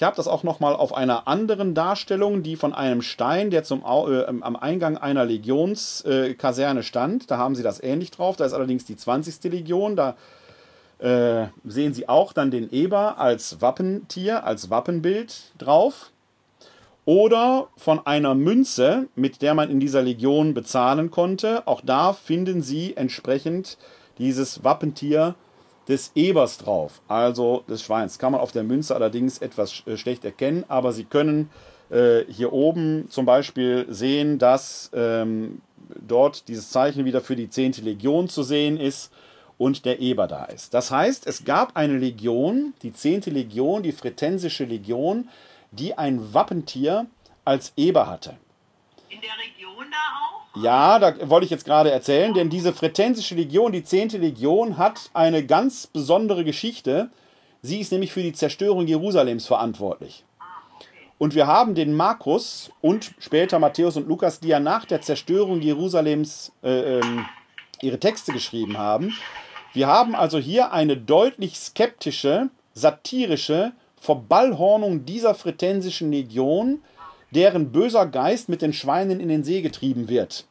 Ich 0.00 0.02
habe 0.02 0.16
das 0.16 0.28
auch 0.28 0.44
noch 0.44 0.60
mal 0.60 0.74
auf 0.74 0.94
einer 0.94 1.28
anderen 1.28 1.74
Darstellung, 1.74 2.42
die 2.42 2.56
von 2.56 2.72
einem 2.72 3.02
Stein, 3.02 3.50
der 3.50 3.64
zum, 3.64 3.80
äh, 3.82 4.24
am 4.24 4.56
Eingang 4.56 4.96
einer 4.96 5.26
Legionskaserne 5.26 6.80
äh, 6.80 6.82
stand. 6.82 7.30
Da 7.30 7.36
haben 7.36 7.54
sie 7.54 7.62
das 7.62 7.82
ähnlich 7.82 8.10
drauf. 8.10 8.36
Da 8.36 8.46
ist 8.46 8.54
allerdings 8.54 8.86
die 8.86 8.96
20. 8.96 9.52
Legion. 9.52 9.96
Da 9.96 10.16
äh, 11.00 11.48
sehen 11.66 11.92
Sie 11.92 12.08
auch 12.08 12.32
dann 12.32 12.50
den 12.50 12.72
Eber 12.72 13.18
als 13.18 13.60
Wappentier, 13.60 14.42
als 14.42 14.70
Wappenbild 14.70 15.52
drauf 15.58 16.12
oder 17.04 17.68
von 17.76 18.06
einer 18.06 18.34
Münze, 18.34 19.06
mit 19.16 19.42
der 19.42 19.52
man 19.52 19.68
in 19.68 19.80
dieser 19.80 20.00
Legion 20.00 20.54
bezahlen 20.54 21.10
konnte. 21.10 21.66
Auch 21.66 21.82
da 21.84 22.14
finden 22.14 22.62
Sie 22.62 22.96
entsprechend 22.96 23.76
dieses 24.16 24.64
Wappentier 24.64 25.34
des 25.90 26.12
Ebers 26.14 26.56
drauf, 26.56 27.02
also 27.08 27.64
des 27.68 27.82
Schweins. 27.82 28.18
Kann 28.18 28.32
man 28.32 28.40
auf 28.40 28.52
der 28.52 28.62
Münze 28.62 28.94
allerdings 28.94 29.38
etwas 29.38 29.82
äh, 29.86 29.96
schlecht 29.96 30.24
erkennen, 30.24 30.64
aber 30.68 30.92
Sie 30.92 31.04
können 31.04 31.50
äh, 31.90 32.20
hier 32.28 32.52
oben 32.52 33.10
zum 33.10 33.26
Beispiel 33.26 33.86
sehen, 33.90 34.38
dass 34.38 34.90
ähm, 34.94 35.60
dort 36.00 36.46
dieses 36.46 36.70
Zeichen 36.70 37.04
wieder 37.04 37.20
für 37.20 37.34
die 37.34 37.50
10. 37.50 37.72
Legion 37.82 38.28
zu 38.28 38.44
sehen 38.44 38.78
ist 38.78 39.12
und 39.58 39.84
der 39.84 40.00
Eber 40.00 40.28
da 40.28 40.44
ist. 40.44 40.72
Das 40.74 40.92
heißt, 40.92 41.26
es 41.26 41.44
gab 41.44 41.76
eine 41.76 41.98
Legion, 41.98 42.72
die 42.82 42.92
10. 42.92 43.22
Legion, 43.22 43.82
die 43.82 43.92
Fretensische 43.92 44.64
Legion, 44.64 45.28
die 45.72 45.98
ein 45.98 46.32
Wappentier 46.32 47.06
als 47.44 47.72
Eber 47.76 48.06
hatte. 48.06 48.36
In 49.08 49.20
der 49.20 49.36
Region 49.44 49.86
da 49.90 49.96
auch? 50.24 50.29
Ja, 50.56 50.98
da 50.98 51.28
wollte 51.30 51.44
ich 51.44 51.50
jetzt 51.50 51.64
gerade 51.64 51.92
erzählen, 51.92 52.34
denn 52.34 52.50
diese 52.50 52.72
fretensische 52.72 53.36
Legion, 53.36 53.70
die 53.70 53.84
10. 53.84 54.10
Legion, 54.20 54.78
hat 54.78 55.10
eine 55.14 55.46
ganz 55.46 55.86
besondere 55.86 56.44
Geschichte. 56.44 57.10
Sie 57.62 57.80
ist 57.80 57.92
nämlich 57.92 58.12
für 58.12 58.22
die 58.22 58.32
Zerstörung 58.32 58.86
Jerusalems 58.86 59.46
verantwortlich. 59.46 60.24
Und 61.18 61.34
wir 61.34 61.46
haben 61.46 61.74
den 61.74 61.94
Markus 61.94 62.72
und 62.80 63.12
später 63.18 63.58
Matthäus 63.58 63.96
und 63.96 64.08
Lukas, 64.08 64.40
die 64.40 64.48
ja 64.48 64.58
nach 64.58 64.86
der 64.86 65.02
Zerstörung 65.02 65.60
Jerusalems 65.60 66.50
äh, 66.64 66.98
ähm, 66.98 67.26
ihre 67.82 68.00
Texte 68.00 68.32
geschrieben 68.32 68.78
haben. 68.78 69.14
Wir 69.72 69.86
haben 69.86 70.16
also 70.16 70.38
hier 70.38 70.72
eine 70.72 70.96
deutlich 70.96 71.58
skeptische, 71.58 72.48
satirische 72.74 73.72
Verballhornung 73.98 75.04
dieser 75.04 75.34
fretensischen 75.34 76.10
Legion, 76.10 76.80
deren 77.34 77.72
böser 77.72 78.06
Geist 78.06 78.48
mit 78.48 78.62
den 78.62 78.72
Schweinen 78.72 79.20
in 79.20 79.28
den 79.28 79.44
See 79.44 79.62
getrieben 79.62 80.08
wird. 80.08 80.46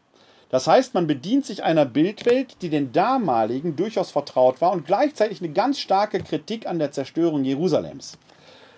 Das 0.50 0.66
heißt, 0.66 0.94
man 0.96 1.06
bedient 1.06 1.46
sich 1.46 1.64
einer 1.64 1.86
Bildwelt, 1.86 2.62
die 2.62 2.70
den 2.70 2.92
damaligen 2.92 3.76
durchaus 3.76 4.10
vertraut 4.10 4.62
war 4.62 4.72
und 4.72 4.86
gleichzeitig 4.86 5.42
eine 5.42 5.54
ganz 5.54 5.80
starke 5.80 6.20
Kritik 6.20 6.66
an 6.66 6.80
der 6.80 6.92
Zerstörung 6.92 7.44
Jerusalems. 7.44 8.18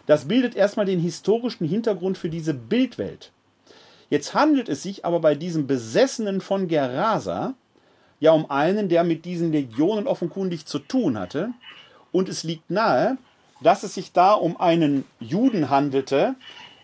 Das 0.05 0.27
bildet 0.27 0.55
erstmal 0.55 0.85
den 0.85 0.99
historischen 0.99 1.65
Hintergrund 1.67 2.17
für 2.17 2.29
diese 2.29 2.53
Bildwelt. 2.53 3.31
Jetzt 4.09 4.33
handelt 4.33 4.67
es 4.67 4.83
sich 4.83 5.05
aber 5.05 5.21
bei 5.21 5.35
diesem 5.35 5.67
Besessenen 5.67 6.41
von 6.41 6.67
Gerasa 6.67 7.53
ja 8.19 8.31
um 8.33 8.49
einen, 8.51 8.89
der 8.89 9.05
mit 9.05 9.23
diesen 9.23 9.53
Legionen 9.53 10.07
offenkundig 10.07 10.65
zu 10.65 10.79
tun 10.79 11.17
hatte. 11.17 11.51
Und 12.11 12.27
es 12.27 12.43
liegt 12.43 12.69
nahe, 12.69 13.17
dass 13.61 13.83
es 13.83 13.93
sich 13.93 14.11
da 14.11 14.33
um 14.33 14.59
einen 14.59 15.05
Juden 15.19 15.69
handelte, 15.69 16.35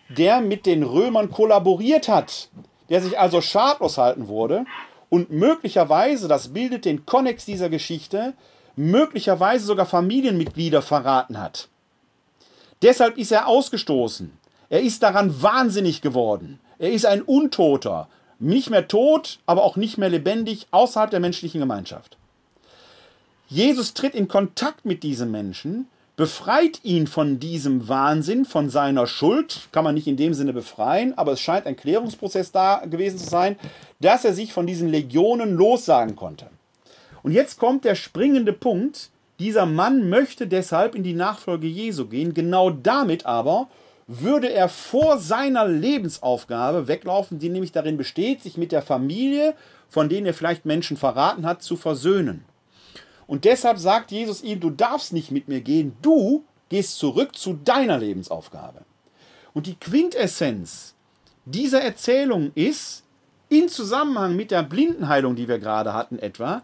der 0.08 0.40
mit 0.40 0.66
den 0.66 0.82
Römern 0.82 1.30
kollaboriert 1.30 2.08
hat, 2.08 2.48
der 2.88 3.02
sich 3.02 3.18
also 3.18 3.40
schadlos 3.40 3.98
halten 3.98 4.28
wurde 4.28 4.64
und 5.10 5.30
möglicherweise, 5.30 6.28
das 6.28 6.48
bildet 6.48 6.84
den 6.84 7.06
Konnex 7.06 7.44
dieser 7.44 7.68
Geschichte, 7.68 8.34
möglicherweise 8.76 9.66
sogar 9.66 9.86
Familienmitglieder 9.86 10.82
verraten 10.82 11.40
hat. 11.40 11.68
Deshalb 12.82 13.18
ist 13.18 13.32
er 13.32 13.48
ausgestoßen. 13.48 14.32
Er 14.70 14.82
ist 14.82 15.02
daran 15.02 15.42
wahnsinnig 15.42 16.00
geworden. 16.00 16.60
Er 16.78 16.92
ist 16.92 17.06
ein 17.06 17.22
Untoter. 17.22 18.08
Nicht 18.38 18.70
mehr 18.70 18.86
tot, 18.86 19.40
aber 19.46 19.64
auch 19.64 19.76
nicht 19.76 19.98
mehr 19.98 20.10
lebendig 20.10 20.68
außerhalb 20.70 21.10
der 21.10 21.20
menschlichen 21.20 21.60
Gemeinschaft. 21.60 22.16
Jesus 23.48 23.94
tritt 23.94 24.14
in 24.14 24.28
Kontakt 24.28 24.84
mit 24.84 25.02
diesem 25.02 25.30
Menschen 25.30 25.88
befreit 26.18 26.80
ihn 26.82 27.06
von 27.06 27.38
diesem 27.38 27.86
Wahnsinn, 27.86 28.44
von 28.44 28.70
seiner 28.70 29.06
Schuld, 29.06 29.68
kann 29.70 29.84
man 29.84 29.94
nicht 29.94 30.08
in 30.08 30.16
dem 30.16 30.34
Sinne 30.34 30.52
befreien, 30.52 31.16
aber 31.16 31.30
es 31.30 31.40
scheint 31.40 31.64
ein 31.64 31.76
Klärungsprozess 31.76 32.50
da 32.50 32.82
gewesen 32.84 33.18
zu 33.18 33.30
sein, 33.30 33.54
dass 34.00 34.24
er 34.24 34.32
sich 34.32 34.52
von 34.52 34.66
diesen 34.66 34.88
Legionen 34.88 35.54
lossagen 35.54 36.16
konnte. 36.16 36.48
Und 37.22 37.30
jetzt 37.30 37.60
kommt 37.60 37.84
der 37.84 37.94
springende 37.94 38.52
Punkt, 38.52 39.10
dieser 39.38 39.64
Mann 39.64 40.10
möchte 40.10 40.48
deshalb 40.48 40.96
in 40.96 41.04
die 41.04 41.14
Nachfolge 41.14 41.68
Jesu 41.68 42.06
gehen, 42.06 42.34
genau 42.34 42.70
damit 42.70 43.24
aber 43.24 43.68
würde 44.08 44.52
er 44.52 44.68
vor 44.68 45.18
seiner 45.18 45.68
Lebensaufgabe 45.68 46.88
weglaufen, 46.88 47.38
die 47.38 47.48
nämlich 47.48 47.70
darin 47.70 47.96
besteht, 47.96 48.42
sich 48.42 48.56
mit 48.56 48.72
der 48.72 48.82
Familie, 48.82 49.54
von 49.88 50.08
denen 50.08 50.26
er 50.26 50.34
vielleicht 50.34 50.64
Menschen 50.64 50.96
verraten 50.96 51.46
hat, 51.46 51.62
zu 51.62 51.76
versöhnen. 51.76 52.44
Und 53.28 53.44
deshalb 53.44 53.78
sagt 53.78 54.10
Jesus 54.10 54.42
ihm, 54.42 54.58
du 54.58 54.70
darfst 54.70 55.12
nicht 55.12 55.30
mit 55.30 55.46
mir 55.46 55.60
gehen, 55.60 55.96
du 56.02 56.42
gehst 56.70 56.98
zurück 56.98 57.36
zu 57.36 57.52
deiner 57.52 57.98
Lebensaufgabe. 57.98 58.80
Und 59.54 59.66
die 59.66 59.76
Quintessenz 59.76 60.94
dieser 61.44 61.82
Erzählung 61.82 62.50
ist, 62.54 63.04
in 63.48 63.68
Zusammenhang 63.68 64.34
mit 64.34 64.50
der 64.50 64.62
Blindenheilung, 64.62 65.36
die 65.36 65.48
wir 65.48 65.58
gerade 65.58 65.94
hatten 65.94 66.18
etwa, 66.18 66.62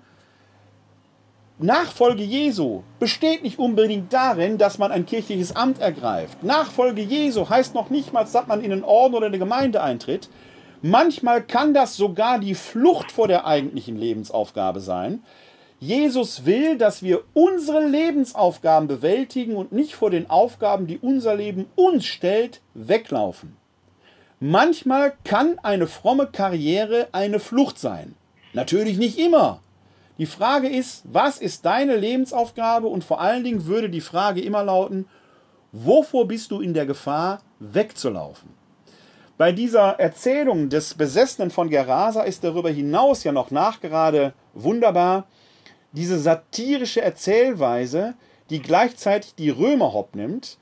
Nachfolge 1.59 2.25
Jesu 2.25 2.83
besteht 2.99 3.45
nicht 3.45 3.61
unbedingt 3.61 4.12
darin, 4.12 4.59
dass 4.59 4.79
man 4.79 4.91
ein 4.91 5.07
kirchliches 5.07 5.55
Amt 5.55 5.81
ergreift. 5.81 6.43
Nachfolge 6.43 7.01
Jesu 7.01 7.49
heißt 7.49 7.75
noch 7.75 7.91
nicht 7.91 8.12
mal, 8.12 8.25
dass 8.25 8.49
man 8.49 8.61
in 8.61 8.73
einen 8.73 8.83
Orden 8.83 9.15
oder 9.15 9.27
eine 9.27 9.39
Gemeinde 9.39 9.81
eintritt. 9.81 10.29
Manchmal 10.83 11.43
kann 11.43 11.73
das 11.73 11.97
sogar 11.97 12.41
die 12.41 12.57
Flucht 12.57 13.12
vor 13.12 13.29
der 13.29 13.47
eigentlichen 13.47 13.97
Lebensaufgabe 13.97 14.81
sein. 14.81 15.23
Jesus 15.81 16.47
will, 16.47 16.79
dass 16.79 17.03
wir 17.03 17.22
unsere 17.35 17.87
Lebensaufgaben 17.87 18.89
bewältigen 18.89 19.57
und 19.57 19.72
nicht 19.72 19.95
vor 19.95 20.11
den 20.11 20.31
Aufgaben, 20.31 20.87
die 20.87 20.99
unser 20.99 21.35
Leben 21.35 21.66
uns 21.77 22.07
stellt, 22.07 22.61
weglaufen. 22.75 23.57
Manchmal 24.41 25.14
kann 25.25 25.59
eine 25.62 25.87
fromme 25.87 26.27
Karriere 26.27 27.09
eine 27.12 27.39
Flucht 27.39 27.79
sein. 27.79 28.14
Natürlich 28.53 28.99
nicht 28.99 29.18
immer. 29.18 29.61
Die 30.18 30.27
Frage 30.27 30.68
ist, 30.68 31.03
was 31.05 31.39
ist 31.39 31.64
deine 31.64 31.97
Lebensaufgabe 31.97 32.87
und 32.87 33.03
vor 33.03 33.20
allen 33.20 33.43
Dingen 33.43 33.66
würde 33.66 33.91
die 33.91 34.01
Frage 34.01 34.41
immer 34.41 34.62
lauten, 34.62 35.07
wovor 35.72 36.29
bist 36.29 36.53
du 36.53 36.61
in 36.61 36.72
der 36.72 36.87
Gefahr, 36.87 37.43
wegzulaufen? 37.59 38.51
Bei 39.37 39.51
dieser 39.51 39.99
Erzählung 39.99 40.68
des 40.68 40.95
Besessenen 40.95 41.51
von 41.51 41.68
Gerasa 41.68 42.22
ist 42.22 42.45
darüber 42.45 42.70
hinaus 42.70 43.25
ja 43.25 43.33
noch 43.33 43.51
nachgerade 43.51 44.33
wunderbar, 44.55 45.27
diese 45.95 46.18
satirische 46.18 47.01
Erzählweise, 47.01 48.14
die 48.51 48.61
gleichzeitig 48.61 49.34
die 49.36 49.51
Römer 49.51 49.92
hopp 49.92 50.14
nimmt, 50.14 50.59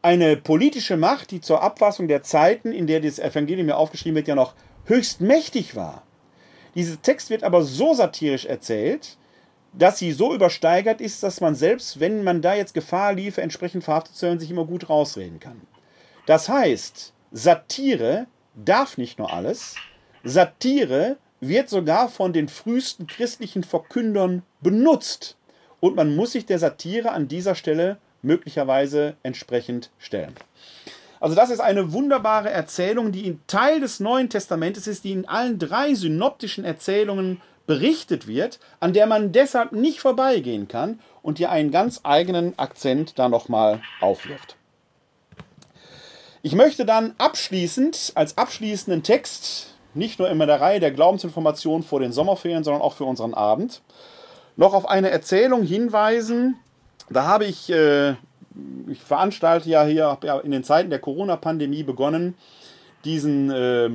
eine 0.00 0.36
politische 0.36 0.96
Macht, 0.96 1.32
die 1.32 1.40
zur 1.40 1.62
Abfassung 1.62 2.06
der 2.06 2.22
Zeiten, 2.22 2.72
in 2.72 2.86
der 2.86 3.00
das 3.00 3.18
Evangelium 3.18 3.68
ja 3.68 3.76
aufgeschrieben 3.76 4.14
wird, 4.16 4.28
ja 4.28 4.36
noch 4.36 4.54
höchst 4.84 5.20
mächtig 5.20 5.74
war. 5.74 6.04
Dieser 6.76 7.00
Text 7.02 7.30
wird 7.30 7.42
aber 7.42 7.62
so 7.62 7.94
satirisch 7.94 8.44
erzählt, 8.44 9.16
dass 9.72 9.98
sie 9.98 10.12
so 10.12 10.32
übersteigert 10.32 11.00
ist, 11.00 11.22
dass 11.22 11.40
man 11.40 11.54
selbst, 11.54 11.98
wenn 11.98 12.22
man 12.22 12.40
da 12.40 12.54
jetzt 12.54 12.72
Gefahr 12.72 13.12
liefe, 13.12 13.42
entsprechend 13.42 13.82
verhaftet 13.82 14.14
zu 14.14 14.26
werden, 14.26 14.38
sich 14.38 14.50
immer 14.50 14.64
gut 14.64 14.88
rausreden 14.88 15.40
kann. 15.40 15.60
Das 16.26 16.48
heißt, 16.48 17.12
Satire 17.32 18.26
darf 18.54 18.96
nicht 18.96 19.18
nur 19.18 19.32
alles, 19.32 19.74
Satire 20.22 21.16
wird 21.40 21.68
sogar 21.68 22.08
von 22.08 22.32
den 22.32 22.48
frühesten 22.48 23.06
christlichen 23.06 23.64
Verkündern 23.64 24.42
benutzt. 24.60 25.36
Und 25.80 25.96
man 25.96 26.16
muss 26.16 26.32
sich 26.32 26.46
der 26.46 26.58
Satire 26.58 27.12
an 27.12 27.28
dieser 27.28 27.54
Stelle 27.54 27.98
möglicherweise 28.22 29.16
entsprechend 29.22 29.90
stellen. 29.98 30.34
Also 31.20 31.34
das 31.34 31.50
ist 31.50 31.60
eine 31.60 31.92
wunderbare 31.92 32.50
Erzählung, 32.50 33.12
die 33.12 33.26
in 33.26 33.40
Teil 33.46 33.80
des 33.80 34.00
Neuen 34.00 34.28
Testamentes 34.28 34.86
ist, 34.86 35.04
die 35.04 35.12
in 35.12 35.26
allen 35.26 35.58
drei 35.58 35.94
synoptischen 35.94 36.64
Erzählungen 36.64 37.40
berichtet 37.66 38.26
wird, 38.26 38.60
an 38.80 38.92
der 38.92 39.06
man 39.06 39.32
deshalb 39.32 39.72
nicht 39.72 40.00
vorbeigehen 40.00 40.68
kann 40.68 41.00
und 41.22 41.38
die 41.38 41.46
einen 41.46 41.70
ganz 41.70 42.00
eigenen 42.04 42.58
Akzent 42.58 43.18
da 43.18 43.28
nochmal 43.28 43.80
aufwirft. 44.00 44.56
Ich 46.42 46.54
möchte 46.54 46.84
dann 46.84 47.14
abschließend 47.18 48.12
als 48.14 48.38
abschließenden 48.38 49.02
Text 49.02 49.74
nicht 49.96 50.18
nur 50.18 50.28
in 50.28 50.38
der 50.38 50.60
Reihe 50.60 50.80
der 50.80 50.90
Glaubensinformation 50.90 51.82
vor 51.82 52.00
den 52.00 52.12
Sommerferien, 52.12 52.64
sondern 52.64 52.82
auch 52.82 52.94
für 52.94 53.04
unseren 53.04 53.34
Abend, 53.34 53.82
noch 54.56 54.74
auf 54.74 54.88
eine 54.88 55.10
Erzählung 55.10 55.62
hinweisen. 55.62 56.56
Da 57.10 57.24
habe 57.24 57.44
ich, 57.44 57.70
äh, 57.70 58.12
ich 58.88 59.00
veranstalte 59.04 59.68
ja 59.68 59.84
hier, 59.84 60.06
habe 60.06 60.26
ja 60.26 60.38
in 60.38 60.50
den 60.50 60.64
Zeiten 60.64 60.90
der 60.90 60.98
Corona-Pandemie 60.98 61.82
begonnen, 61.82 62.34
diesen, 63.04 63.50
äh, 63.50 63.88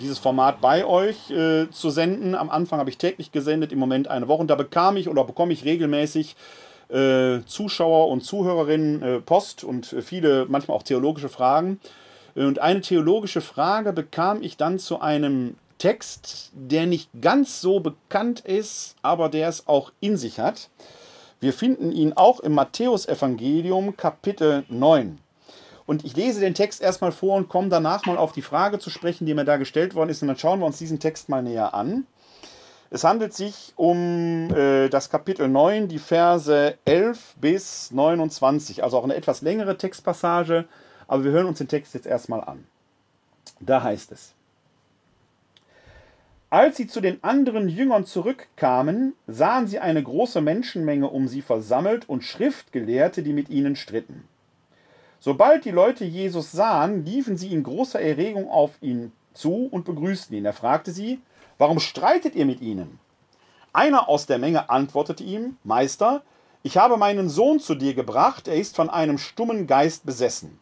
dieses 0.00 0.18
Format 0.18 0.60
bei 0.60 0.84
euch 0.84 1.30
äh, 1.30 1.70
zu 1.70 1.90
senden. 1.90 2.34
Am 2.34 2.50
Anfang 2.50 2.80
habe 2.80 2.90
ich 2.90 2.98
täglich 2.98 3.30
gesendet, 3.30 3.72
im 3.72 3.78
Moment 3.78 4.08
eine 4.08 4.28
Woche. 4.28 4.40
Und 4.40 4.48
da 4.48 4.56
bekam 4.56 4.96
ich 4.96 5.08
oder 5.08 5.24
bekomme 5.24 5.52
ich 5.52 5.64
regelmäßig 5.64 6.36
äh, 6.88 7.40
Zuschauer 7.46 8.08
und 8.08 8.22
Zuhörerinnen 8.22 9.02
äh, 9.02 9.20
Post 9.20 9.64
und 9.64 9.86
viele, 10.02 10.46
manchmal 10.48 10.76
auch 10.76 10.82
theologische 10.82 11.28
Fragen. 11.28 11.80
Und 12.36 12.58
eine 12.58 12.82
theologische 12.82 13.40
Frage 13.40 13.94
bekam 13.94 14.42
ich 14.42 14.58
dann 14.58 14.78
zu 14.78 15.00
einem 15.00 15.56
Text, 15.78 16.50
der 16.52 16.86
nicht 16.86 17.08
ganz 17.20 17.62
so 17.62 17.80
bekannt 17.80 18.40
ist, 18.40 18.94
aber 19.00 19.30
der 19.30 19.48
es 19.48 19.66
auch 19.66 19.90
in 20.00 20.18
sich 20.18 20.38
hat. 20.38 20.68
Wir 21.40 21.54
finden 21.54 21.92
ihn 21.92 22.12
auch 22.12 22.40
im 22.40 22.52
Matthäusevangelium 22.52 23.96
Kapitel 23.96 24.64
9. 24.68 25.18
Und 25.86 26.04
ich 26.04 26.16
lese 26.16 26.40
den 26.40 26.54
Text 26.54 26.82
erstmal 26.82 27.12
vor 27.12 27.36
und 27.36 27.48
komme 27.48 27.68
danach 27.68 28.04
mal 28.04 28.18
auf 28.18 28.32
die 28.32 28.42
Frage 28.42 28.78
zu 28.78 28.90
sprechen, 28.90 29.24
die 29.24 29.34
mir 29.34 29.44
da 29.44 29.56
gestellt 29.56 29.94
worden 29.94 30.10
ist. 30.10 30.20
Und 30.20 30.28
dann 30.28 30.38
schauen 30.38 30.60
wir 30.60 30.66
uns 30.66 30.78
diesen 30.78 30.98
Text 30.98 31.28
mal 31.28 31.42
näher 31.42 31.74
an. 31.74 32.06
Es 32.90 33.04
handelt 33.04 33.34
sich 33.34 33.72
um 33.76 34.50
äh, 34.54 34.88
das 34.88 35.10
Kapitel 35.10 35.48
9, 35.48 35.88
die 35.88 35.98
Verse 35.98 36.76
11 36.84 37.36
bis 37.40 37.90
29, 37.92 38.84
also 38.84 38.98
auch 38.98 39.04
eine 39.04 39.14
etwas 39.14 39.42
längere 39.42 39.76
Textpassage, 39.76 40.66
aber 41.08 41.24
wir 41.24 41.30
hören 41.32 41.46
uns 41.46 41.58
den 41.58 41.68
Text 41.68 41.94
jetzt 41.94 42.06
erstmal 42.06 42.42
an. 42.42 42.66
Da 43.60 43.82
heißt 43.82 44.12
es, 44.12 44.34
als 46.48 46.76
sie 46.76 46.86
zu 46.86 47.00
den 47.00 47.22
anderen 47.24 47.68
Jüngern 47.68 48.06
zurückkamen, 48.06 49.14
sahen 49.26 49.66
sie 49.66 49.80
eine 49.80 50.02
große 50.02 50.40
Menschenmenge 50.40 51.08
um 51.08 51.26
sie 51.26 51.42
versammelt 51.42 52.08
und 52.08 52.22
Schriftgelehrte, 52.22 53.22
die 53.22 53.32
mit 53.32 53.48
ihnen 53.50 53.74
stritten. 53.74 54.24
Sobald 55.18 55.64
die 55.64 55.72
Leute 55.72 56.04
Jesus 56.04 56.52
sahen, 56.52 57.04
liefen 57.04 57.36
sie 57.36 57.52
in 57.52 57.64
großer 57.64 58.00
Erregung 58.00 58.48
auf 58.48 58.72
ihn 58.80 59.10
zu 59.34 59.66
und 59.70 59.84
begrüßten 59.84 60.36
ihn. 60.36 60.44
Er 60.44 60.52
fragte 60.52 60.92
sie, 60.92 61.20
warum 61.58 61.80
streitet 61.80 62.36
ihr 62.36 62.46
mit 62.46 62.60
ihnen? 62.60 63.00
Einer 63.72 64.08
aus 64.08 64.26
der 64.26 64.38
Menge 64.38 64.70
antwortete 64.70 65.24
ihm, 65.24 65.56
Meister, 65.64 66.22
ich 66.62 66.76
habe 66.76 66.96
meinen 66.96 67.28
Sohn 67.28 67.60
zu 67.60 67.74
dir 67.74 67.94
gebracht, 67.94 68.46
er 68.46 68.56
ist 68.56 68.76
von 68.76 68.88
einem 68.88 69.18
stummen 69.18 69.66
Geist 69.66 70.06
besessen. 70.06 70.58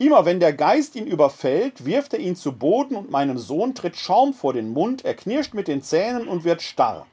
Immer 0.00 0.24
wenn 0.24 0.38
der 0.38 0.52
Geist 0.52 0.94
ihn 0.94 1.08
überfällt, 1.08 1.84
wirft 1.84 2.14
er 2.14 2.20
ihn 2.20 2.36
zu 2.36 2.52
Boden 2.52 2.94
und 2.94 3.10
meinem 3.10 3.36
Sohn 3.36 3.74
tritt 3.74 3.96
Schaum 3.96 4.32
vor 4.32 4.52
den 4.52 4.72
Mund, 4.72 5.04
er 5.04 5.14
knirscht 5.14 5.54
mit 5.54 5.66
den 5.66 5.82
Zähnen 5.82 6.28
und 6.28 6.44
wird 6.44 6.62
starr. 6.62 7.04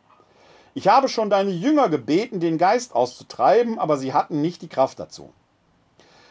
Ich 0.75 0.87
habe 0.87 1.09
schon 1.09 1.31
deine 1.31 1.49
Jünger 1.49 1.89
gebeten, 1.89 2.39
den 2.39 2.59
Geist 2.59 2.93
auszutreiben, 2.93 3.79
aber 3.79 3.97
sie 3.97 4.13
hatten 4.13 4.41
nicht 4.41 4.61
die 4.61 4.67
Kraft 4.67 4.99
dazu. 4.99 5.31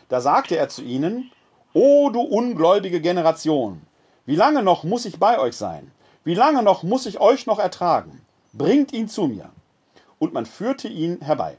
Da 0.08 0.20
sagte 0.20 0.56
er 0.56 0.68
zu 0.68 0.82
ihnen, 0.82 1.32
O 1.72 2.10
du 2.10 2.20
ungläubige 2.20 3.00
Generation, 3.00 3.82
wie 4.24 4.36
lange 4.36 4.62
noch 4.62 4.84
muss 4.84 5.06
ich 5.06 5.18
bei 5.18 5.40
euch 5.40 5.56
sein? 5.56 5.90
Wie 6.22 6.34
lange 6.34 6.62
noch 6.62 6.84
muss 6.84 7.06
ich 7.06 7.20
euch 7.20 7.46
noch 7.46 7.58
ertragen? 7.58 8.20
Bringt 8.52 8.92
ihn 8.92 9.08
zu 9.08 9.26
mir. 9.26 9.50
Und 10.20 10.32
man 10.32 10.46
führte 10.46 10.86
ihn 10.86 11.20
herbei. 11.20 11.56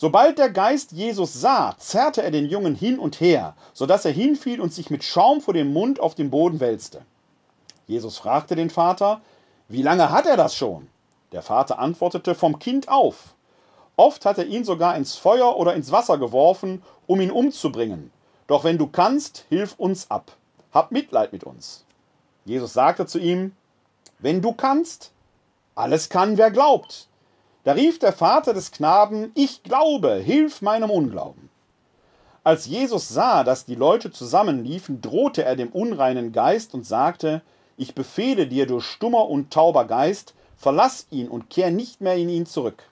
Sobald 0.00 0.38
der 0.38 0.48
Geist 0.48 0.92
Jesus 0.92 1.34
sah, 1.34 1.76
zerrte 1.76 2.22
er 2.22 2.30
den 2.30 2.48
Jungen 2.48 2.74
hin 2.74 2.98
und 2.98 3.20
her, 3.20 3.54
so 3.74 3.84
dass 3.84 4.06
er 4.06 4.12
hinfiel 4.12 4.58
und 4.58 4.72
sich 4.72 4.88
mit 4.88 5.04
Schaum 5.04 5.42
vor 5.42 5.52
dem 5.52 5.74
Mund 5.74 6.00
auf 6.00 6.14
den 6.14 6.30
Boden 6.30 6.58
wälzte. 6.58 7.02
Jesus 7.86 8.16
fragte 8.16 8.56
den 8.56 8.70
Vater, 8.70 9.20
wie 9.68 9.82
lange 9.82 10.08
hat 10.10 10.24
er 10.24 10.38
das 10.38 10.54
schon? 10.54 10.88
Der 11.32 11.42
Vater 11.42 11.78
antwortete, 11.78 12.34
vom 12.34 12.58
Kind 12.58 12.88
auf. 12.88 13.34
Oft 13.94 14.24
hat 14.24 14.38
er 14.38 14.46
ihn 14.46 14.64
sogar 14.64 14.96
ins 14.96 15.16
Feuer 15.16 15.58
oder 15.58 15.74
ins 15.74 15.92
Wasser 15.92 16.16
geworfen, 16.16 16.80
um 17.06 17.20
ihn 17.20 17.30
umzubringen. 17.30 18.10
Doch 18.46 18.64
wenn 18.64 18.78
du 18.78 18.86
kannst, 18.86 19.44
hilf 19.50 19.74
uns 19.76 20.10
ab. 20.10 20.32
Hab 20.72 20.92
Mitleid 20.92 21.34
mit 21.34 21.44
uns. 21.44 21.84
Jesus 22.46 22.72
sagte 22.72 23.04
zu 23.04 23.18
ihm, 23.18 23.54
wenn 24.18 24.40
du 24.40 24.52
kannst, 24.52 25.12
alles 25.74 26.08
kann, 26.08 26.38
wer 26.38 26.50
glaubt. 26.50 27.06
Da 27.64 27.72
rief 27.72 27.98
der 27.98 28.12
Vater 28.12 28.54
des 28.54 28.70
Knaben, 28.70 29.32
ich 29.34 29.62
glaube, 29.62 30.14
hilf 30.14 30.62
meinem 30.62 30.90
Unglauben. 30.90 31.50
Als 32.42 32.66
Jesus 32.66 33.08
sah, 33.08 33.44
dass 33.44 33.66
die 33.66 33.74
Leute 33.74 34.10
zusammenliefen, 34.10 35.02
drohte 35.02 35.44
er 35.44 35.56
dem 35.56 35.68
unreinen 35.68 36.32
Geist 36.32 36.72
und 36.72 36.86
sagte, 36.86 37.42
ich 37.76 37.94
befehle 37.94 38.46
dir, 38.46 38.66
du 38.66 38.80
stummer 38.80 39.28
und 39.28 39.52
tauber 39.52 39.84
Geist, 39.84 40.34
verlass 40.56 41.06
ihn 41.10 41.28
und 41.28 41.50
kehr 41.50 41.70
nicht 41.70 42.00
mehr 42.00 42.16
in 42.16 42.30
ihn 42.30 42.46
zurück. 42.46 42.82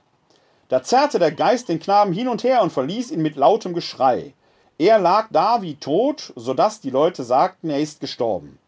Da 0.69 0.82
zerrte 0.82 1.19
der 1.19 1.32
Geist 1.32 1.70
den 1.70 1.81
Knaben 1.81 2.12
hin 2.12 2.28
und 2.28 2.45
her 2.45 2.62
und 2.62 2.73
verließ 2.73 3.11
ihn 3.11 3.23
mit 3.23 3.36
lautem 3.36 3.73
Geschrei. 3.73 4.35
Er 4.77 4.99
lag 4.99 5.28
da 5.31 5.62
wie 5.62 5.77
tot, 5.77 6.32
so 6.36 6.53
dass 6.53 6.81
die 6.81 6.90
Leute 6.90 7.24
sagten, 7.24 7.70
er 7.70 7.81
ist 7.81 8.01
gestorben. 8.01 8.59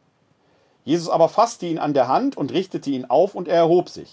Jesus 0.84 1.10
aber 1.10 1.28
fasste 1.28 1.66
ihn 1.66 1.78
an 1.78 1.92
der 1.92 2.08
Hand 2.08 2.38
und 2.38 2.52
richtete 2.52 2.90
ihn 2.90 3.04
auf 3.04 3.34
und 3.34 3.48
er 3.48 3.56
erhob 3.56 3.90
sich. 3.90 4.12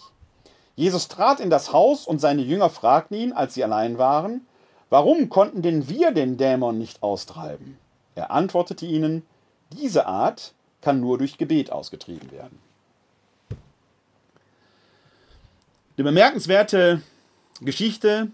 Jesus 0.77 1.07
trat 1.07 1.39
in 1.39 1.49
das 1.49 1.73
Haus 1.73 2.05
und 2.05 2.21
seine 2.21 2.43
Jünger 2.43 2.69
fragten 2.69 3.17
ihn, 3.17 3.33
als 3.33 3.55
sie 3.55 3.63
allein 3.63 3.97
waren, 3.97 4.45
warum 4.91 5.27
konnten 5.27 5.63
denn 5.63 5.89
wir 5.89 6.11
den 6.11 6.37
Dämon 6.37 6.77
nicht 6.77 7.01
austreiben? 7.01 7.79
Er 8.13 8.29
antwortete 8.29 8.85
ihnen, 8.85 9.23
diese 9.73 10.05
Art 10.05 10.53
kann 10.81 10.99
nur 10.99 11.17
durch 11.17 11.39
Gebet 11.39 11.71
ausgetrieben 11.71 12.31
werden. 12.31 12.59
Eine 15.97 16.03
bemerkenswerte 16.03 17.01
Geschichte, 17.59 18.31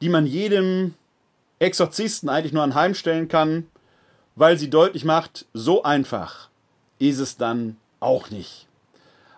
die 0.00 0.08
man 0.08 0.24
jedem 0.24 0.94
Exorzisten 1.58 2.30
eigentlich 2.30 2.54
nur 2.54 2.62
anheimstellen 2.62 3.28
kann, 3.28 3.68
weil 4.36 4.56
sie 4.56 4.70
deutlich 4.70 5.04
macht, 5.04 5.44
so 5.52 5.82
einfach 5.82 6.48
ist 6.98 7.18
es 7.18 7.36
dann 7.36 7.76
auch 8.00 8.30
nicht. 8.30 8.66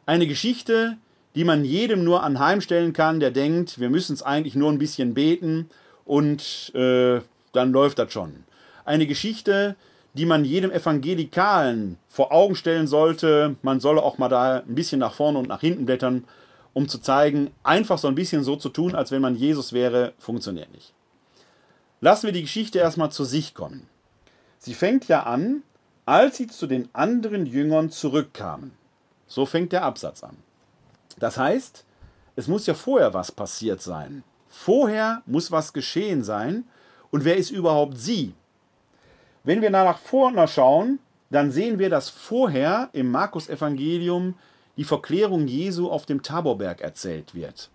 Eine 0.06 0.28
Geschichte, 0.28 0.96
die 1.34 1.44
man 1.44 1.64
jedem 1.64 2.04
nur 2.04 2.22
anheimstellen 2.22 2.92
kann, 2.92 3.20
der 3.20 3.30
denkt, 3.30 3.80
wir 3.80 3.90
müssen 3.90 4.14
es 4.14 4.22
eigentlich 4.22 4.54
nur 4.54 4.70
ein 4.70 4.78
bisschen 4.78 5.14
beten 5.14 5.68
und 6.04 6.72
äh, 6.74 7.20
dann 7.52 7.72
läuft 7.72 7.98
das 7.98 8.12
schon. 8.12 8.44
Eine 8.84 9.06
Geschichte, 9.06 9.76
die 10.14 10.26
man 10.26 10.44
jedem 10.44 10.70
Evangelikalen 10.70 11.98
vor 12.06 12.32
Augen 12.32 12.54
stellen 12.54 12.86
sollte. 12.86 13.56
Man 13.62 13.80
solle 13.80 14.02
auch 14.02 14.18
mal 14.18 14.28
da 14.28 14.58
ein 14.58 14.74
bisschen 14.74 15.00
nach 15.00 15.14
vorne 15.14 15.38
und 15.38 15.48
nach 15.48 15.60
hinten 15.60 15.86
blättern, 15.86 16.24
um 16.72 16.88
zu 16.88 16.98
zeigen, 16.98 17.50
einfach 17.62 17.98
so 17.98 18.08
ein 18.08 18.14
bisschen 18.14 18.44
so 18.44 18.56
zu 18.56 18.68
tun, 18.68 18.94
als 18.94 19.10
wenn 19.10 19.22
man 19.22 19.34
Jesus 19.34 19.72
wäre, 19.72 20.12
funktioniert 20.18 20.72
nicht. 20.72 20.92
Lassen 22.00 22.26
wir 22.26 22.32
die 22.32 22.42
Geschichte 22.42 22.78
erstmal 22.78 23.10
zu 23.10 23.24
sich 23.24 23.54
kommen. 23.54 23.88
Sie 24.58 24.74
fängt 24.74 25.08
ja 25.08 25.24
an, 25.24 25.62
als 26.06 26.36
sie 26.36 26.46
zu 26.46 26.66
den 26.66 26.88
anderen 26.92 27.46
Jüngern 27.46 27.90
zurückkamen. 27.90 28.72
So 29.26 29.46
fängt 29.46 29.72
der 29.72 29.84
Absatz 29.84 30.22
an. 30.22 30.36
Das 31.18 31.36
heißt, 31.38 31.84
es 32.36 32.48
muss 32.48 32.66
ja 32.66 32.74
vorher 32.74 33.14
was 33.14 33.32
passiert 33.32 33.80
sein. 33.80 34.24
Vorher 34.48 35.22
muss 35.26 35.50
was 35.50 35.72
geschehen 35.72 36.22
sein. 36.22 36.64
Und 37.10 37.24
wer 37.24 37.36
ist 37.36 37.50
überhaupt 37.50 37.98
sie? 37.98 38.34
Wenn 39.42 39.62
wir 39.62 39.70
nach 39.70 39.98
vorne 39.98 40.48
schauen, 40.48 40.98
dann 41.30 41.50
sehen 41.50 41.78
wir, 41.78 41.90
dass 41.90 42.08
vorher 42.08 42.88
im 42.92 43.10
Markus-Evangelium 43.10 44.34
die 44.76 44.84
Verklärung 44.84 45.46
Jesu 45.46 45.90
auf 45.90 46.06
dem 46.06 46.22
Taborberg 46.22 46.80
erzählt 46.80 47.34
wird. 47.34 47.70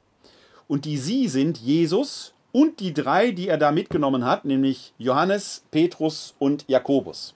Und 0.68 0.86
die 0.86 0.98
sie 0.98 1.28
sind 1.28 1.57
Jesus 1.57 2.34
und 2.52 2.80
die 2.80 2.94
drei, 2.94 3.32
die 3.32 3.48
er 3.48 3.57
da 3.57 3.72
mitgenommen 3.72 4.26
hat, 4.26 4.45
nämlich 4.45 4.94
Johannes, 4.98 5.64
Petrus 5.72 6.36
und 6.40 6.66
Jakobus. 6.68 7.36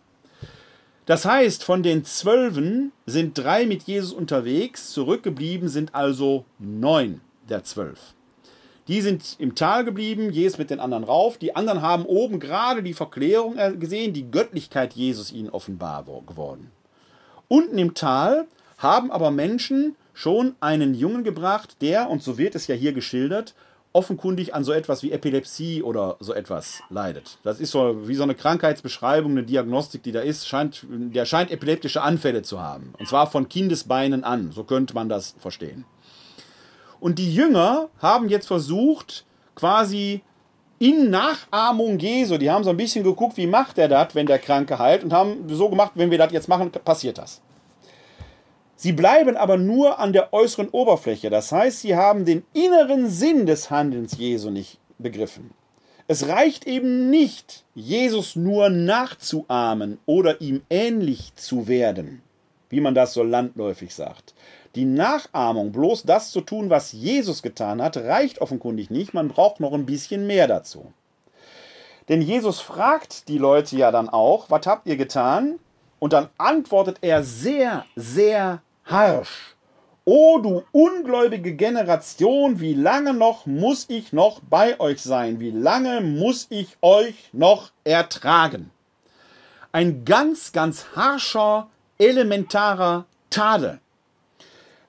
Das 1.05 1.25
heißt, 1.25 1.63
von 1.63 1.83
den 1.83 2.05
Zwölfen 2.05 2.93
sind 3.05 3.37
drei 3.37 3.65
mit 3.65 3.83
Jesus 3.83 4.13
unterwegs, 4.13 4.91
zurückgeblieben 4.91 5.67
sind 5.67 5.93
also 5.93 6.45
neun 6.59 7.19
der 7.49 7.63
zwölf. 7.63 8.13
Die 8.87 9.01
sind 9.01 9.35
im 9.39 9.55
Tal 9.55 9.85
geblieben, 9.85 10.31
Jesus 10.31 10.57
mit 10.57 10.69
den 10.69 10.79
anderen 10.79 11.03
rauf. 11.03 11.37
Die 11.37 11.55
anderen 11.55 11.81
haben 11.81 12.05
oben 12.05 12.39
gerade 12.39 12.83
die 12.83 12.93
Verklärung 12.93 13.55
gesehen, 13.79 14.13
die 14.13 14.29
Göttlichkeit 14.29 14.93
Jesus 14.93 15.31
ihnen 15.31 15.49
offenbar 15.49 16.05
geworden. 16.25 16.71
Unten 17.47 17.77
im 17.77 17.93
Tal 17.93 18.45
haben 18.77 19.11
aber 19.11 19.31
Menschen 19.31 19.95
schon 20.13 20.55
einen 20.59 20.93
Jungen 20.93 21.23
gebracht, 21.23 21.77
der, 21.81 22.09
und 22.09 22.21
so 22.21 22.37
wird 22.37 22.55
es 22.55 22.67
ja 22.67 22.75
hier 22.75 22.93
geschildert, 22.93 23.55
offenkundig 23.93 24.53
an 24.55 24.63
so 24.63 24.73
etwas 24.73 25.03
wie 25.03 25.11
Epilepsie 25.11 25.83
oder 25.83 26.17
so 26.19 26.33
etwas 26.33 26.81
leidet. 26.89 27.37
Das 27.43 27.59
ist 27.59 27.71
so 27.71 28.07
wie 28.07 28.15
so 28.15 28.23
eine 28.23 28.35
Krankheitsbeschreibung, 28.35 29.31
eine 29.31 29.43
Diagnostik, 29.43 30.03
die 30.03 30.11
da 30.11 30.21
ist, 30.21 30.47
scheint, 30.47 30.85
der 30.89 31.25
scheint 31.25 31.51
epileptische 31.51 32.01
Anfälle 32.01 32.41
zu 32.41 32.59
haben. 32.59 32.93
Und 32.99 33.07
zwar 33.07 33.29
von 33.29 33.47
Kindesbeinen 33.47 34.23
an, 34.23 34.51
so 34.51 34.63
könnte 34.63 34.95
man 34.95 35.09
das 35.09 35.35
verstehen. 35.37 35.85
Und 36.99 37.19
die 37.19 37.33
Jünger 37.33 37.89
haben 37.99 38.29
jetzt 38.29 38.47
versucht, 38.47 39.25
quasi 39.55 40.21
in 40.79 41.11
Nachahmung 41.11 41.99
Jesu, 41.99 42.37
die 42.37 42.49
haben 42.49 42.63
so 42.63 42.71
ein 42.71 42.77
bisschen 42.77 43.03
geguckt, 43.03 43.37
wie 43.37 43.47
macht 43.47 43.77
er 43.77 43.87
das, 43.87 44.15
wenn 44.15 44.25
der 44.25 44.39
Kranke 44.39 44.79
heilt, 44.79 45.03
und 45.03 45.13
haben 45.13 45.47
so 45.49 45.69
gemacht, 45.69 45.91
wenn 45.95 46.11
wir 46.11 46.17
das 46.17 46.31
jetzt 46.31 46.49
machen, 46.49 46.71
passiert 46.71 47.17
das. 47.17 47.41
Sie 48.83 48.91
bleiben 48.91 49.37
aber 49.37 49.55
nur 49.55 49.97
an 49.99 50.11
der 50.11 50.33
äußeren 50.33 50.67
Oberfläche. 50.67 51.29
Das 51.29 51.53
heißt, 51.53 51.79
sie 51.79 51.95
haben 51.95 52.25
den 52.25 52.43
inneren 52.51 53.09
Sinn 53.09 53.45
des 53.45 53.71
Handelns 53.71 54.17
Jesu 54.17 54.49
nicht 54.49 54.77
begriffen. 54.99 55.51
Es 56.09 56.27
reicht 56.27 56.67
eben 56.67 57.09
nicht, 57.09 57.63
Jesus 57.75 58.35
nur 58.35 58.69
nachzuahmen 58.69 59.99
oder 60.05 60.41
ihm 60.41 60.63
ähnlich 60.69 61.33
zu 61.35 61.69
werden, 61.69 62.23
wie 62.67 62.81
man 62.81 62.93
das 62.93 63.13
so 63.13 63.23
landläufig 63.23 63.95
sagt. 63.95 64.33
Die 64.75 64.83
Nachahmung, 64.83 65.71
bloß 65.71 66.03
das 66.03 66.31
zu 66.31 66.41
tun, 66.41 66.69
was 66.69 66.91
Jesus 66.91 67.41
getan 67.41 67.81
hat, 67.81 67.95
reicht 67.95 68.41
offenkundig 68.41 68.89
nicht. 68.89 69.13
Man 69.13 69.29
braucht 69.29 69.61
noch 69.61 69.71
ein 69.71 69.85
bisschen 69.85 70.27
mehr 70.27 70.49
dazu. 70.49 70.91
Denn 72.09 72.21
Jesus 72.21 72.59
fragt 72.59 73.29
die 73.29 73.37
Leute 73.37 73.77
ja 73.77 73.91
dann 73.91 74.09
auch, 74.09 74.49
was 74.49 74.67
habt 74.67 74.87
ihr 74.87 74.97
getan? 74.97 75.57
Und 75.99 76.11
dann 76.11 76.27
antwortet 76.37 76.97
er 76.99 77.23
sehr, 77.23 77.85
sehr 77.95 78.61
harsch. 78.85 79.55
O 80.05 80.39
du 80.39 80.63
ungläubige 80.73 81.55
Generation, 81.55 82.59
wie 82.59 82.73
lange 82.73 83.13
noch 83.13 83.45
muss 83.45 83.85
ich 83.87 84.11
noch 84.11 84.41
bei 84.41 84.77
euch 84.79 85.01
sein? 85.01 85.39
Wie 85.39 85.51
lange 85.51 86.01
muss 86.01 86.47
ich 86.49 86.75
euch 86.81 87.29
noch 87.31 87.71
ertragen? 87.85 88.69
Ein 89.71 90.03
ganz, 90.03 90.51
ganz 90.51 90.85
harscher, 90.95 91.69
elementarer 91.97 93.05
Tadel. 93.29 93.79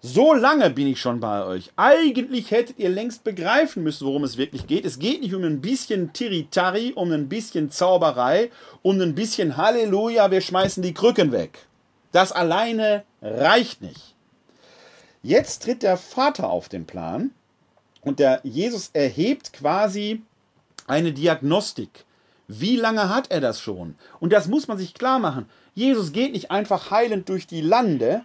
So 0.02 0.34
lange 0.34 0.68
bin 0.68 0.88
ich 0.88 1.00
schon 1.00 1.20
bei 1.20 1.46
euch. 1.46 1.70
Eigentlich 1.76 2.50
hättet 2.50 2.78
ihr 2.78 2.90
längst 2.90 3.24
begreifen 3.24 3.84
müssen, 3.84 4.06
worum 4.06 4.24
es 4.24 4.36
wirklich 4.36 4.66
geht. 4.66 4.84
Es 4.84 4.98
geht 4.98 5.22
nicht 5.22 5.34
um 5.34 5.44
ein 5.44 5.62
bisschen 5.62 6.12
Tiritari, 6.12 6.92
um 6.94 7.10
ein 7.12 7.28
bisschen 7.28 7.70
Zauberei, 7.70 8.50
um 8.82 9.00
ein 9.00 9.14
bisschen 9.14 9.56
Halleluja, 9.56 10.30
wir 10.30 10.42
schmeißen 10.42 10.82
die 10.82 10.92
Krücken 10.92 11.32
weg. 11.32 11.66
Das 12.14 12.30
alleine 12.30 13.02
reicht 13.20 13.82
nicht. 13.82 14.14
Jetzt 15.24 15.64
tritt 15.64 15.82
der 15.82 15.96
Vater 15.96 16.48
auf 16.48 16.68
den 16.68 16.86
Plan 16.86 17.32
und 18.02 18.20
der 18.20 18.38
Jesus 18.44 18.90
erhebt 18.92 19.52
quasi 19.52 20.22
eine 20.86 21.12
Diagnostik. 21.12 22.04
Wie 22.46 22.76
lange 22.76 23.08
hat 23.08 23.32
er 23.32 23.40
das 23.40 23.60
schon? 23.60 23.96
Und 24.20 24.32
das 24.32 24.46
muss 24.46 24.68
man 24.68 24.78
sich 24.78 24.94
klar 24.94 25.18
machen. 25.18 25.46
Jesus 25.74 26.12
geht 26.12 26.34
nicht 26.34 26.52
einfach 26.52 26.92
heilend 26.92 27.28
durch 27.28 27.48
die 27.48 27.62
Lande, 27.62 28.22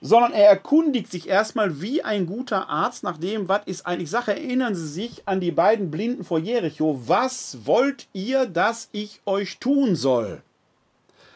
sondern 0.00 0.32
er 0.32 0.48
erkundigt 0.48 1.08
sich 1.08 1.28
erstmal 1.28 1.80
wie 1.80 2.02
ein 2.02 2.26
guter 2.26 2.68
Arzt 2.68 3.04
nach 3.04 3.16
dem, 3.16 3.46
was 3.46 3.60
ist 3.66 3.86
eigentlich 3.86 4.10
Sache. 4.10 4.32
Erinnern 4.32 4.74
Sie 4.74 4.88
sich 4.88 5.22
an 5.26 5.38
die 5.38 5.52
beiden 5.52 5.92
Blinden 5.92 6.24
vor 6.24 6.40
Jericho. 6.40 7.00
Was 7.06 7.58
wollt 7.64 8.08
ihr, 8.12 8.46
dass 8.46 8.88
ich 8.90 9.20
euch 9.24 9.60
tun 9.60 9.94
soll? 9.94 10.42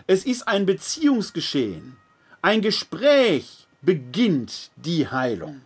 Es 0.09 0.24
ist 0.24 0.47
ein 0.47 0.66
Beziehungsgeschehen. 0.66 1.97
Ein 2.41 2.61
Gespräch 2.61 3.66
beginnt 3.83 4.70
die 4.77 5.09
Heilung. 5.09 5.62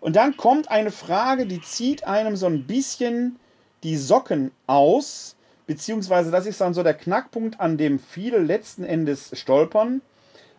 Und 0.00 0.16
dann 0.16 0.36
kommt 0.36 0.72
eine 0.72 0.90
Frage, 0.90 1.46
die 1.46 1.60
zieht 1.60 2.04
einem 2.04 2.34
so 2.34 2.46
ein 2.46 2.66
bisschen 2.66 3.38
die 3.84 3.96
Socken 3.96 4.50
aus, 4.66 5.36
beziehungsweise 5.68 6.32
das 6.32 6.46
ist 6.46 6.60
dann 6.60 6.74
so 6.74 6.82
der 6.82 6.94
Knackpunkt, 6.94 7.60
an 7.60 7.78
dem 7.78 8.00
viele 8.00 8.38
letzten 8.38 8.82
Endes 8.82 9.30
stolpern, 9.38 10.02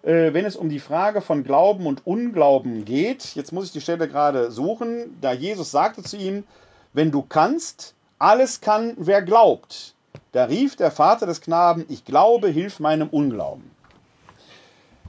äh, 0.04 0.32
wenn 0.32 0.46
es 0.46 0.56
um 0.56 0.70
die 0.70 0.80
Frage 0.80 1.20
von 1.20 1.44
Glauben 1.44 1.86
und 1.86 2.08
Unglauben 2.08 2.86
geht. 2.86 3.36
Jetzt 3.36 3.52
muss 3.52 3.66
ich 3.66 3.72
die 3.74 3.82
Stelle 3.82 4.08
gerade 4.08 4.52
suchen, 4.52 5.18
da 5.20 5.34
Jesus 5.34 5.72
sagte 5.72 6.02
zu 6.02 6.16
ihm, 6.16 6.46
wenn 6.94 7.12
du 7.12 7.24
kannst, 7.24 7.94
alles 8.20 8.62
kann, 8.62 8.94
wer 8.96 9.22
glaubt. 9.22 9.97
Da 10.38 10.46
rief 10.46 10.76
der 10.76 10.92
Vater 10.92 11.26
des 11.26 11.42
Knaben, 11.42 11.84
ich 11.90 12.06
glaube, 12.06 12.50
hilf 12.50 12.80
meinem 12.80 13.10
Unglauben. 13.10 13.72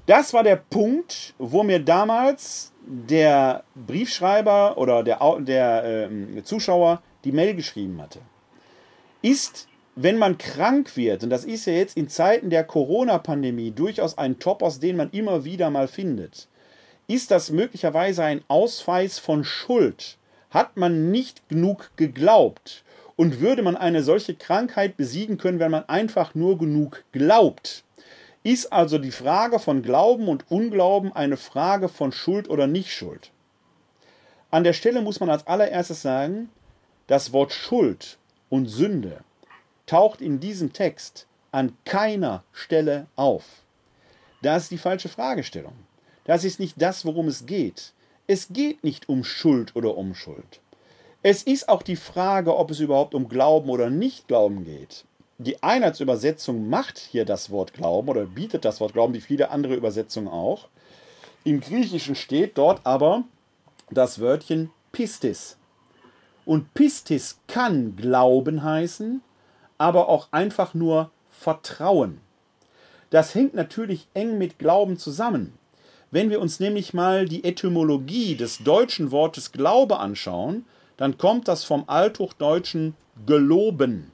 Das 0.06 0.32
war 0.32 0.42
der 0.42 0.56
Punkt, 0.56 1.34
wo 1.36 1.62
mir 1.62 1.80
damals 1.80 2.72
der 2.86 3.62
Briefschreiber 3.74 4.78
oder 4.78 5.02
der, 5.02 5.18
der 5.40 5.84
äh, 5.84 6.42
Zuschauer 6.44 7.02
die 7.24 7.32
Mail 7.32 7.54
geschrieben 7.54 8.00
hatte. 8.00 8.20
Ist, 9.20 9.68
wenn 9.96 10.16
man 10.16 10.38
krank 10.38 10.96
wird, 10.96 11.24
und 11.24 11.28
das 11.28 11.44
ist 11.44 11.66
ja 11.66 11.74
jetzt 11.74 11.98
in 11.98 12.08
Zeiten 12.08 12.48
der 12.48 12.64
Corona-Pandemie 12.64 13.72
durchaus 13.72 14.16
ein 14.16 14.38
Topos, 14.38 14.80
den 14.80 14.96
man 14.96 15.10
immer 15.10 15.44
wieder 15.44 15.68
mal 15.68 15.88
findet, 15.88 16.48
ist 17.06 17.30
das 17.30 17.50
möglicherweise 17.50 18.24
ein 18.24 18.40
Ausweis 18.48 19.18
von 19.18 19.44
Schuld? 19.44 20.16
Hat 20.48 20.78
man 20.78 21.10
nicht 21.10 21.50
genug 21.50 21.90
geglaubt? 21.96 22.82
Und 23.18 23.40
würde 23.40 23.62
man 23.62 23.76
eine 23.76 24.04
solche 24.04 24.36
Krankheit 24.36 24.96
besiegen 24.96 25.38
können, 25.38 25.58
wenn 25.58 25.72
man 25.72 25.88
einfach 25.88 26.36
nur 26.36 26.56
genug 26.56 27.02
glaubt? 27.10 27.82
Ist 28.44 28.72
also 28.72 28.98
die 28.98 29.10
Frage 29.10 29.58
von 29.58 29.82
Glauben 29.82 30.28
und 30.28 30.48
Unglauben 30.52 31.12
eine 31.12 31.36
Frage 31.36 31.88
von 31.88 32.12
Schuld 32.12 32.48
oder 32.48 32.68
Nicht-Schuld? 32.68 33.32
An 34.52 34.62
der 34.62 34.72
Stelle 34.72 35.02
muss 35.02 35.18
man 35.18 35.30
als 35.30 35.48
allererstes 35.48 36.00
sagen, 36.00 36.48
das 37.08 37.32
Wort 37.32 37.52
Schuld 37.52 38.18
und 38.50 38.66
Sünde 38.66 39.24
taucht 39.86 40.20
in 40.20 40.38
diesem 40.38 40.72
Text 40.72 41.26
an 41.50 41.76
keiner 41.84 42.44
Stelle 42.52 43.08
auf. 43.16 43.42
Das 44.42 44.62
ist 44.62 44.70
die 44.70 44.78
falsche 44.78 45.08
Fragestellung. 45.08 45.74
Das 46.24 46.44
ist 46.44 46.60
nicht 46.60 46.80
das, 46.80 47.04
worum 47.04 47.26
es 47.26 47.46
geht. 47.46 47.94
Es 48.28 48.46
geht 48.50 48.84
nicht 48.84 49.08
um 49.08 49.24
Schuld 49.24 49.74
oder 49.74 49.96
Unschuld. 49.96 50.60
Es 51.22 51.42
ist 51.42 51.68
auch 51.68 51.82
die 51.82 51.96
Frage, 51.96 52.56
ob 52.56 52.70
es 52.70 52.80
überhaupt 52.80 53.14
um 53.14 53.28
Glauben 53.28 53.70
oder 53.70 53.90
Nicht-Glauben 53.90 54.64
geht 54.64 55.04
die 55.38 55.62
Einheitsübersetzung 55.62 56.68
macht 56.68 56.98
hier 56.98 57.24
das 57.24 57.50
Wort 57.50 57.72
Glauben 57.72 58.08
oder 58.08 58.26
bietet 58.26 58.64
das 58.64 58.80
Wort 58.80 58.92
Glauben, 58.92 59.14
wie 59.14 59.20
viele 59.20 59.50
andere 59.50 59.76
Übersetzungen 59.76 60.28
auch. 60.28 60.68
Im 61.44 61.60
Griechischen 61.60 62.16
steht 62.16 62.58
dort 62.58 62.80
aber 62.84 63.22
das 63.90 64.18
Wörtchen 64.20 64.70
Pistis. 64.90 65.56
Und 66.44 66.74
Pistis 66.74 67.38
kann 67.46 67.94
Glauben 67.94 68.64
heißen, 68.64 69.22
aber 69.78 70.08
auch 70.08 70.28
einfach 70.32 70.74
nur 70.74 71.10
Vertrauen. 71.30 72.20
Das 73.10 73.34
hängt 73.34 73.54
natürlich 73.54 74.08
eng 74.14 74.38
mit 74.38 74.58
Glauben 74.58 74.98
zusammen. 74.98 75.56
Wenn 76.10 76.30
wir 76.30 76.40
uns 76.40 76.58
nämlich 76.58 76.94
mal 76.94 77.26
die 77.26 77.44
Etymologie 77.44 78.34
des 78.34 78.58
deutschen 78.58 79.12
Wortes 79.12 79.52
Glaube 79.52 79.98
anschauen, 80.00 80.64
dann 80.98 81.16
kommt 81.16 81.48
das 81.48 81.64
vom 81.64 81.84
Althochdeutschen 81.86 82.94
geloben. 83.24 84.12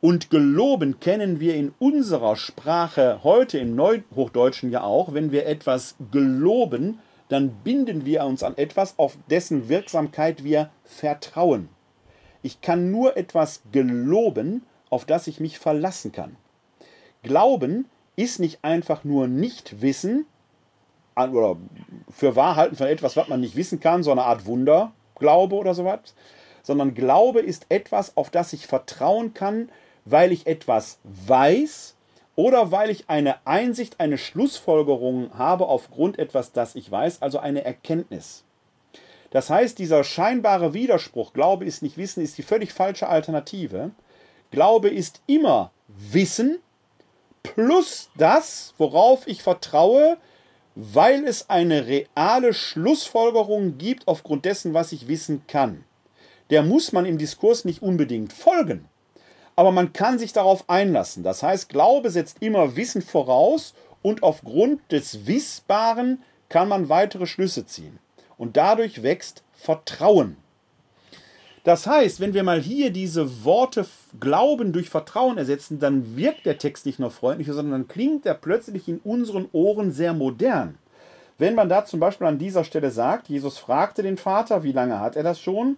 Und 0.00 0.30
geloben 0.30 1.00
kennen 1.00 1.38
wir 1.38 1.54
in 1.54 1.72
unserer 1.78 2.34
Sprache 2.36 3.20
heute 3.22 3.58
im 3.58 3.76
Neuhochdeutschen 3.76 4.70
ja 4.70 4.82
auch. 4.82 5.14
Wenn 5.14 5.32
wir 5.32 5.46
etwas 5.46 5.94
geloben, 6.10 6.98
dann 7.28 7.50
binden 7.62 8.04
wir 8.04 8.24
uns 8.24 8.42
an 8.42 8.56
etwas, 8.56 8.98
auf 8.98 9.16
dessen 9.30 9.68
Wirksamkeit 9.68 10.44
wir 10.44 10.70
vertrauen. 10.84 11.68
Ich 12.42 12.60
kann 12.60 12.90
nur 12.90 13.16
etwas 13.16 13.62
geloben, 13.70 14.62
auf 14.90 15.04
das 15.04 15.26
ich 15.26 15.40
mich 15.40 15.58
verlassen 15.58 16.12
kann. 16.12 16.36
Glauben 17.22 17.86
ist 18.14 18.40
nicht 18.40 18.60
einfach 18.62 19.04
nur 19.04 19.28
Nichtwissen 19.28 20.24
oder 21.16 21.56
für 22.10 22.36
wahr 22.36 22.56
halten 22.56 22.76
von 22.76 22.86
etwas, 22.86 23.16
was 23.16 23.28
man 23.28 23.40
nicht 23.40 23.56
wissen 23.56 23.80
kann, 23.80 24.02
so 24.02 24.12
eine 24.12 24.22
Art 24.22 24.46
Wunderglaube 25.16 25.56
oder 25.56 25.74
sowas, 25.74 26.14
sondern 26.62 26.94
Glaube 26.94 27.40
ist 27.40 27.66
etwas, 27.68 28.16
auf 28.16 28.30
das 28.30 28.52
ich 28.52 28.66
vertrauen 28.66 29.34
kann, 29.34 29.70
weil 30.04 30.32
ich 30.32 30.46
etwas 30.46 30.98
weiß 31.04 31.94
oder 32.34 32.70
weil 32.70 32.90
ich 32.90 33.08
eine 33.08 33.46
Einsicht, 33.46 33.98
eine 33.98 34.18
Schlussfolgerung 34.18 35.30
habe 35.38 35.66
aufgrund 35.66 36.18
etwas, 36.18 36.52
das 36.52 36.74
ich 36.74 36.90
weiß, 36.90 37.22
also 37.22 37.38
eine 37.38 37.64
Erkenntnis. 37.64 38.44
Das 39.30 39.50
heißt, 39.50 39.78
dieser 39.78 40.04
scheinbare 40.04 40.72
Widerspruch, 40.72 41.32
Glaube 41.32 41.64
ist 41.64 41.82
nicht 41.82 41.96
Wissen, 41.96 42.22
ist 42.22 42.38
die 42.38 42.42
völlig 42.42 42.72
falsche 42.72 43.08
Alternative. 43.08 43.90
Glaube 44.50 44.88
ist 44.88 45.20
immer 45.26 45.72
Wissen 45.88 46.58
plus 47.42 48.10
das, 48.16 48.74
worauf 48.78 49.26
ich 49.26 49.42
vertraue, 49.42 50.16
weil 50.76 51.24
es 51.24 51.50
eine 51.50 51.88
reale 51.88 52.54
Schlussfolgerung 52.54 53.76
gibt 53.78 54.06
aufgrund 54.06 54.44
dessen, 54.44 54.72
was 54.74 54.92
ich 54.92 55.08
wissen 55.08 55.42
kann. 55.48 55.84
Der 56.50 56.62
muss 56.62 56.92
man 56.92 57.06
im 57.06 57.18
Diskurs 57.18 57.64
nicht 57.64 57.82
unbedingt 57.82 58.32
folgen 58.32 58.88
aber 59.56 59.72
man 59.72 59.94
kann 59.94 60.18
sich 60.18 60.34
darauf 60.34 60.68
einlassen. 60.68 61.22
Das 61.22 61.42
heißt, 61.42 61.70
Glaube 61.70 62.10
setzt 62.10 62.36
immer 62.40 62.76
Wissen 62.76 63.02
voraus 63.02 63.74
und 64.02 64.22
aufgrund 64.22 64.80
des 64.92 65.26
Wissbaren 65.26 66.22
kann 66.50 66.68
man 66.68 66.90
weitere 66.90 67.26
Schlüsse 67.26 67.66
ziehen. 67.66 67.98
Und 68.36 68.58
dadurch 68.58 69.02
wächst 69.02 69.42
Vertrauen. 69.52 70.36
Das 71.66 71.84
heißt, 71.84 72.20
wenn 72.20 72.32
wir 72.32 72.44
mal 72.44 72.60
hier 72.60 72.92
diese 72.92 73.44
Worte 73.44 73.86
Glauben 74.20 74.72
durch 74.72 74.88
Vertrauen 74.88 75.36
ersetzen, 75.36 75.80
dann 75.80 76.16
wirkt 76.16 76.46
der 76.46 76.58
Text 76.58 76.86
nicht 76.86 77.00
nur 77.00 77.10
freundlicher, 77.10 77.54
sondern 77.54 77.80
dann 77.80 77.88
klingt 77.88 78.24
er 78.24 78.34
plötzlich 78.34 78.86
in 78.86 79.00
unseren 79.02 79.48
Ohren 79.50 79.90
sehr 79.90 80.14
modern. 80.14 80.78
Wenn 81.38 81.56
man 81.56 81.68
da 81.68 81.84
zum 81.84 81.98
Beispiel 81.98 82.28
an 82.28 82.38
dieser 82.38 82.62
Stelle 82.62 82.92
sagt, 82.92 83.28
Jesus 83.28 83.58
fragte 83.58 84.04
den 84.04 84.16
Vater, 84.16 84.62
wie 84.62 84.70
lange 84.70 85.00
hat 85.00 85.16
er 85.16 85.24
das 85.24 85.40
schon? 85.40 85.76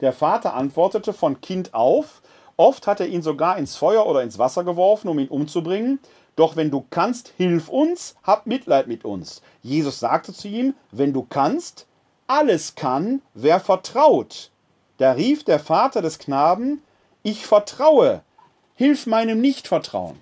Der 0.00 0.14
Vater 0.14 0.54
antwortete 0.54 1.12
von 1.12 1.42
Kind 1.42 1.74
auf, 1.74 2.22
Oft 2.56 2.86
hat 2.86 3.00
er 3.00 3.08
ihn 3.08 3.20
sogar 3.20 3.58
ins 3.58 3.76
Feuer 3.76 4.06
oder 4.06 4.22
ins 4.22 4.38
Wasser 4.38 4.64
geworfen, 4.64 5.08
um 5.08 5.18
ihn 5.18 5.28
umzubringen. 5.28 5.98
Doch 6.36 6.56
wenn 6.56 6.70
du 6.70 6.86
kannst, 6.88 7.34
hilf 7.36 7.68
uns, 7.68 8.16
hab 8.22 8.46
Mitleid 8.46 8.86
mit 8.86 9.04
uns. 9.04 9.42
Jesus 9.62 10.00
sagte 10.00 10.32
zu 10.32 10.48
ihm, 10.48 10.72
wenn 10.92 11.12
du 11.12 11.26
kannst, 11.28 11.86
alles 12.26 12.74
kann, 12.74 13.20
wer 13.34 13.60
vertraut. 13.60 14.50
Da 14.98 15.12
rief 15.12 15.44
der 15.44 15.58
Vater 15.58 16.00
des 16.02 16.18
Knaben, 16.18 16.82
ich 17.22 17.46
vertraue, 17.46 18.22
hilf 18.74 19.06
meinem 19.06 19.40
Nichtvertrauen. 19.40 20.16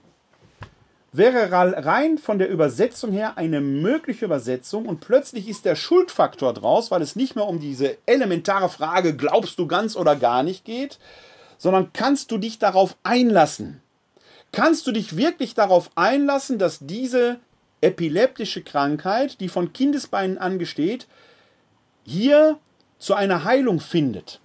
Wäre 1.13 1.53
rein 1.53 2.19
von 2.19 2.41
der 2.41 2.49
Übersetzung 2.49 3.13
her 3.13 3.39
eine 3.39 3.61
mögliche 3.61 4.25
Übersetzung 4.25 4.87
und 4.87 4.99
plötzlich 4.99 5.49
ist 5.49 5.65
der 5.65 5.77
Schuldfaktor 5.77 6.53
draus, 6.53 6.91
weil 6.91 7.03
es 7.03 7.15
nicht 7.15 7.37
mehr 7.37 7.47
um 7.47 7.61
diese 7.61 7.99
elementare 8.05 8.69
Frage, 8.69 9.15
glaubst 9.15 9.61
du 9.61 9.69
ganz 9.69 9.95
oder 9.95 10.17
gar 10.17 10.43
nicht 10.43 10.65
geht, 10.65 10.99
sondern 11.57 11.93
kannst 11.93 12.33
du 12.33 12.39
dich 12.39 12.59
darauf 12.59 12.97
einlassen? 13.05 13.81
Kannst 14.51 14.89
du 14.89 14.93
dich 14.93 15.17
wirklich 15.17 15.55
darauf 15.55 15.91
einlassen, 15.95 16.59
dass 16.59 16.79
diese 16.81 17.39
epileptische 17.81 18.63
Krankheit, 18.63 19.41
die 19.41 19.49
von 19.49 19.73
Kindesbeinen 19.73 20.39
angesteht, 20.39 21.07
hier 22.05 22.59
zu 22.99 23.15
einer 23.15 23.45
Heilung 23.45 23.79
findet? 23.79 24.41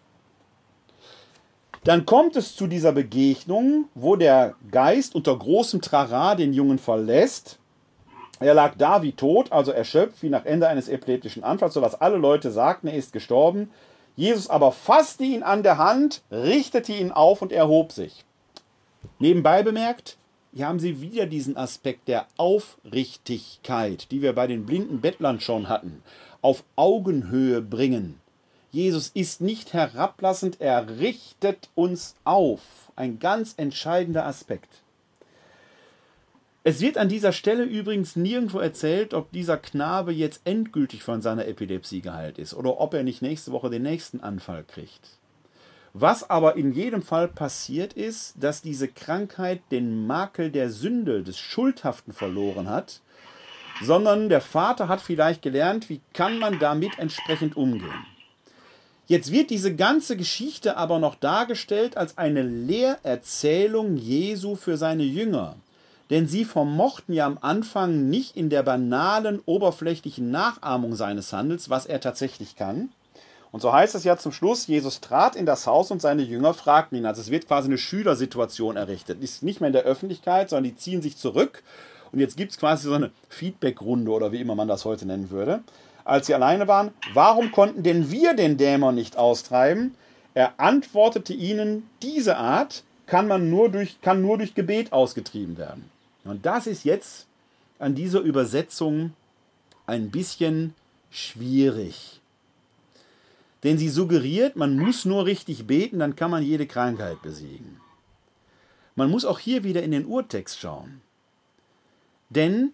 Dann 1.84 2.06
kommt 2.06 2.36
es 2.36 2.56
zu 2.56 2.68
dieser 2.68 2.92
Begegnung, 2.92 3.86
wo 3.96 4.16
der 4.16 4.56
Geist 4.70 5.16
unter 5.16 5.38
großem 5.38 5.82
Trara 5.82 6.36
den 6.36 6.54
Jungen 6.54 6.78
verlässt. 6.78 7.58
Er 8.40 8.54
lag 8.54 8.76
da 8.78 9.02
wie 9.02 9.12
tot, 9.12 9.52
also 9.52 9.72
erschöpft, 9.72 10.24
wie 10.24 10.30
nach 10.30 10.46
Ende 10.46 10.68
eines 10.68 10.88
epileptischen 10.88 11.44
Anfalls, 11.44 11.74
sodass 11.74 12.00
alle 12.00 12.18
Leute 12.18 12.52
sagten, 12.52 12.88
er 12.88 12.96
ist 12.96 13.14
gestorben. 13.14 13.70
Jesus 14.16 14.50
aber 14.50 14.72
fasste 14.72 15.24
ihn 15.24 15.44
an 15.44 15.64
der 15.64 15.78
Hand, 15.78 16.22
richtete 16.32 16.94
ihn 16.94 17.12
auf 17.12 17.42
und 17.42 17.52
erhob 17.52 17.92
sich. 17.92 18.26
Nebenbei 19.18 19.64
bemerkt, 19.64 20.18
hier 20.54 20.68
haben 20.68 20.80
Sie 20.80 21.00
wieder 21.00 21.26
diesen 21.26 21.58
Aspekt 21.58 22.08
der 22.08 22.26
Aufrichtigkeit, 22.38 24.10
die 24.12 24.22
wir 24.22 24.34
bei 24.34 24.48
den 24.48 24.66
blinden 24.66 25.00
Bettlern 25.00 25.40
schon 25.40 25.70
hatten. 25.70 26.02
Auf 26.42 26.64
Augenhöhe 26.76 27.62
bringen. 27.62 28.20
Jesus 28.72 29.10
ist 29.10 29.42
nicht 29.42 29.74
herablassend, 29.74 30.62
er 30.62 31.00
richtet 31.00 31.70
uns 31.74 32.16
auf. 32.24 32.62
Ein 32.96 33.20
ganz 33.20 33.56
entscheidender 33.58 34.26
Aspekt. 34.26 34.84
Es 36.64 36.82
wird 36.82 36.98
an 36.98 37.10
dieser 37.10 37.32
Stelle 37.32 37.64
übrigens 37.64 38.16
nirgendwo 38.16 38.60
erzählt, 38.60 39.14
ob 39.14 39.32
dieser 39.32 39.58
Knabe 39.58 40.12
jetzt 40.12 40.42
endgültig 40.44 41.04
von 41.04 41.22
seiner 41.22 41.48
Epilepsie 41.48 42.02
geheilt 42.02 42.38
ist 42.38 42.54
oder 42.54 42.80
ob 42.80 42.94
er 42.94 43.04
nicht 43.04 43.22
nächste 43.22 43.52
Woche 43.52 43.70
den 43.70 43.82
nächsten 43.82 44.20
Anfall 44.20 44.64
kriegt. 44.66 45.18
Was 45.94 46.30
aber 46.30 46.58
in 46.58 46.72
jedem 46.74 47.02
Fall 47.02 47.28
passiert 47.28 47.94
ist, 47.94 48.36
dass 48.40 48.62
diese 48.62 48.88
Krankheit 48.88 49.62
den 49.72 50.06
Makel 50.06 50.52
der 50.52 50.70
Sünde, 50.70 51.24
des 51.24 51.40
Schuldhaften 51.40 52.14
verloren 52.14 52.70
hat, 52.70 53.02
sondern 53.82 54.30
der 54.30 54.42
Vater 54.42 54.88
hat 54.88 55.02
vielleicht 55.02 55.42
gelernt, 55.42 55.90
wie 55.90 56.02
kann 56.14 56.38
man 56.38 56.60
damit 56.60 57.00
entsprechend 57.00 57.58
umgehen. 57.58 58.06
Jetzt 59.10 59.32
wird 59.32 59.50
diese 59.50 59.76
ganze 59.76 60.16
Geschichte 60.16 60.78
aber 60.78 61.00
noch 61.00 61.16
dargestellt 61.16 61.98
als 61.98 62.18
eine 62.18 62.44
Lehrerzählung 62.44 63.98
Jesu 63.98 64.56
für 64.56 64.78
seine 64.78 65.04
Jünger. 65.04 65.56
Denn 66.10 66.28
sie 66.28 66.46
vermochten 66.46 67.14
ja 67.14 67.26
am 67.26 67.38
Anfang 67.42 68.10
nicht 68.10 68.38
in 68.38 68.50
der 68.50 68.64
banalen, 68.64 69.42
oberflächlichen 69.46 70.32
Nachahmung 70.32 70.96
seines 70.96 71.34
Handels, 71.34 71.70
was 71.70 71.86
er 71.88 72.00
tatsächlich 72.00 72.56
kann, 72.56 72.90
und 73.52 73.62
so 73.62 73.74
heißt 73.74 73.96
es 73.96 74.04
ja 74.04 74.18
zum 74.18 74.32
Schluss, 74.32 74.68
Jesus 74.68 75.02
trat 75.02 75.36
in 75.36 75.46
das 75.46 75.66
Haus 75.66 75.90
und 75.90 76.02
seine 76.02 76.22
Jünger 76.22 76.54
fragten 76.54 76.98
ihn. 76.98 77.06
Also 77.06 77.22
es 77.22 77.32
wird 77.32 77.48
quasi 77.48 77.68
eine 77.68 77.78
Schülersituation 77.78 78.78
errichtet. 78.78 79.24
Ist 79.24 79.44
nicht 79.44 79.60
mehr 79.60 79.68
in 79.68 79.74
der 79.74 79.84
Öffentlichkeit, 79.84 80.50
sondern 80.50 80.66
die 80.66 80.76
ziehen 80.76 81.02
sich 81.02 81.18
zurück. 81.18 81.64
Und 82.12 82.20
jetzt 82.20 82.38
gibt 82.38 82.52
es 82.52 82.60
quasi 82.60 82.88
so 82.88 82.94
eine 82.94 83.12
Feedback-Runde 83.30 84.12
oder 84.12 84.32
wie 84.32 84.42
immer 84.42 84.56
man 84.56 84.68
das 84.68 84.86
heute 84.86 85.06
nennen 85.06 85.32
würde. 85.32 85.62
Als 86.10 86.26
sie 86.26 86.34
alleine 86.34 86.68
waren, 86.68 86.90
warum 87.14 87.52
konnten 87.52 87.84
denn 87.84 88.10
wir 88.10 88.34
den 88.34 88.58
Dämon 88.58 88.96
nicht 88.96 89.16
austreiben? 89.16 89.94
Er 90.34 90.60
antwortete 90.60 91.34
ihnen, 91.34 91.88
diese 92.02 92.38
Art 92.38 92.84
kann, 93.06 93.28
man 93.28 93.52
nur 93.52 93.70
durch, 93.70 94.02
kann 94.02 94.20
nur 94.20 94.40
durch 94.40 94.56
Gebet 94.56 94.92
ausgetrieben 94.92 95.58
werden. 95.60 95.92
Und 96.24 96.48
das 96.48 96.66
ist 96.66 96.84
jetzt 96.84 97.28
an 97.78 97.94
dieser 97.94 98.22
Übersetzung 98.22 99.14
ein 99.86 100.10
bisschen 100.10 100.74
schwierig. 101.12 102.22
Denn 103.64 103.78
sie 103.78 103.90
suggeriert, 103.90 104.56
man 104.56 104.80
muss 104.80 105.06
nur 105.06 105.26
richtig 105.26 105.68
beten, 105.68 106.00
dann 106.00 106.16
kann 106.16 106.32
man 106.32 106.42
jede 106.42 106.66
Krankheit 106.66 107.22
besiegen. 107.22 107.80
Man 108.96 109.12
muss 109.12 109.26
auch 109.26 109.38
hier 109.38 109.64
wieder 109.64 109.84
in 109.84 109.92
den 109.92 110.08
Urtext 110.08 110.60
schauen. 110.60 111.02
Denn 112.30 112.74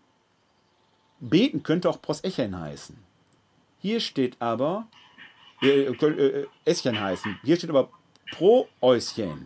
beten 1.19 1.63
könnte 1.63 1.89
auch 1.89 2.01
Prosechen 2.01 2.57
heißen. 2.57 3.04
Hier 3.85 3.99
steht 3.99 4.37
aber, 4.39 4.87
äh, 5.61 5.83
äh, 5.83 5.91
äh, 5.91 6.47
Eschen 6.65 6.99
heißen, 6.99 7.37
hier 7.43 7.55
steht 7.55 7.69
aber 7.69 7.91
pro 8.31 8.67
Euschen, 8.81 9.45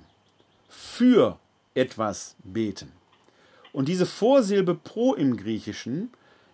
für 0.70 1.38
etwas 1.74 2.38
beten. 2.42 2.94
Und 3.74 3.90
diese 3.90 4.06
Vorsilbe 4.06 4.76
pro 4.76 5.14
im 5.14 5.36
Griechischen 5.36 6.12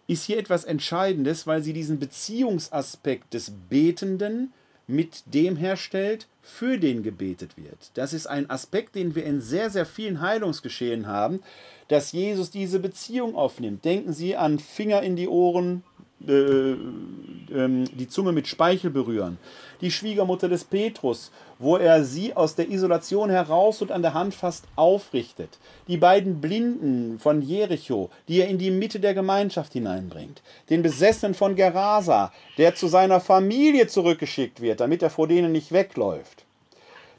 ist 0.08 0.24
hier 0.24 0.40
etwas 0.40 0.64
Entscheidendes, 0.64 1.46
weil 1.46 1.62
sie 1.62 1.74
diesen 1.74 2.00
Beziehungsaspekt 2.00 3.36
des 3.36 3.54
Betenden 3.70 4.52
mit 4.88 5.22
dem 5.28 5.56
herstellt, 5.56 6.28
für 6.42 6.80
den 6.80 7.04
gebetet 7.04 7.56
wird. 7.56 7.92
Das 7.94 8.14
ist 8.14 8.26
ein 8.26 8.50
Aspekt, 8.50 8.96
den 8.96 9.14
wir 9.14 9.26
in 9.26 9.42
sehr, 9.42 9.70
sehr 9.70 9.86
vielen 9.86 10.22
Heilungsgeschehen 10.22 11.06
haben, 11.06 11.44
dass 11.88 12.14
Jesus 12.14 12.50
diese 12.50 12.80
Beziehung 12.80 13.36
aufnimmt. 13.36 13.86
Denken 13.86 14.12
Sie 14.12 14.36
an 14.36 14.58
Finger 14.58 15.04
in 15.04 15.16
die 15.16 15.28
Ohren, 15.28 15.84
äh, 15.95 15.95
die 16.20 18.08
Zunge 18.08 18.32
mit 18.32 18.48
Speichel 18.48 18.90
berühren. 18.90 19.38
Die 19.82 19.92
Schwiegermutter 19.92 20.48
des 20.48 20.64
Petrus, 20.64 21.32
wo 21.60 21.78
er 21.78 22.04
sie 22.04 22.34
aus 22.34 22.56
der 22.56 22.70
Isolation 22.70 23.30
heraus 23.30 23.82
und 23.82 23.92
an 23.92 24.02
der 24.02 24.14
Hand 24.14 24.34
fast 24.34 24.66
aufrichtet. 24.76 25.60
Die 25.88 25.98
beiden 25.98 26.42
Blinden 26.42 27.20
von 27.20 27.42
Jericho, 27.42 28.10
die 28.28 28.40
er 28.40 28.48
in 28.48 28.58
die 28.58 28.72
Mitte 28.72 29.00
der 29.00 29.14
Gemeinschaft 29.14 29.74
hineinbringt. 29.74 30.42
Den 30.70 30.82
Besessenen 30.82 31.34
von 31.34 31.56
Gerasa, 31.56 32.32
der 32.58 32.76
zu 32.76 32.88
seiner 32.88 33.20
Familie 33.20 33.88
zurückgeschickt 33.88 34.62
wird, 34.62 34.80
damit 34.80 35.04
er 35.04 35.10
vor 35.10 35.28
denen 35.28 35.52
nicht 35.52 35.72
wegläuft. 35.72 36.46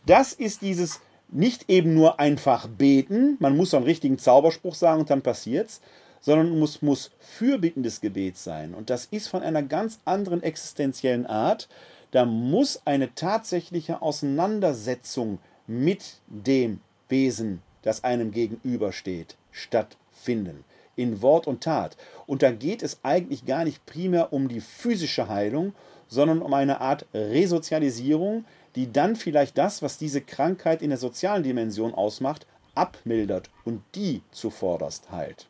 Das 0.07 0.33
ist 0.33 0.63
dieses 0.63 1.01
nicht 1.29 1.69
eben 1.69 1.95
nur 1.95 2.21
einfach 2.21 2.69
beten, 2.69 3.37
man 3.41 3.57
muss 3.57 3.71
so 3.71 3.77
einen 3.77 3.87
richtigen 3.87 4.19
Zauberspruch 4.19 4.75
sagen 4.75 5.01
und 5.01 5.11
dann 5.11 5.23
passiert's, 5.23 5.81
sondern 6.21 6.59
muss, 6.59 6.83
muss 6.83 7.11
fürbittendes 7.19 8.01
Gebet 8.01 8.37
sein. 8.37 8.75
Und 8.75 8.91
das 8.91 9.07
ist 9.07 9.29
von 9.29 9.43
einer 9.43 9.63
ganz 9.63 10.01
anderen 10.05 10.43
existenziellen 10.43 11.27
Art. 11.27 11.69
Da 12.11 12.25
muss 12.25 12.83
eine 12.85 13.15
tatsächliche 13.15 14.03
Auseinandersetzung 14.03 15.39
mit 15.67 16.17
dem 16.27 16.81
Wesen, 17.09 17.63
das 17.83 18.05
einem 18.05 18.31
gegenübersteht, 18.31 19.37
stattfinden. 19.51 20.65
In 20.97 21.21
Wort 21.21 21.47
und 21.47 21.63
Tat. 21.63 21.97
Und 22.27 22.43
da 22.43 22.51
geht 22.51 22.83
es 22.83 23.01
eigentlich 23.03 23.45
gar 23.45 23.65
nicht 23.65 23.85
primär 23.85 24.33
um 24.33 24.49
die 24.49 24.61
physische 24.61 25.29
Heilung, 25.29 25.75
sondern 26.09 26.41
um 26.41 26.55
eine 26.55 26.81
Art 26.81 27.05
Resozialisierung, 27.13 28.47
die 28.77 28.93
dann 28.93 29.17
vielleicht 29.17 29.59
das, 29.59 29.83
was 29.83 29.99
diese 29.99 30.21
Krankheit 30.21 30.81
in 30.81 30.91
der 30.91 30.99
sozialen 30.99 31.43
Dimension 31.43 31.95
ausmacht, 31.95 32.47
abmildert 32.75 33.51
und 33.65 33.83
die 33.95 34.23
zuvorderst 34.31 35.11
heilt. 35.11 35.49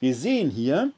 Wir 0.00 0.14
sehen 0.14 0.50
hier, 0.50 0.90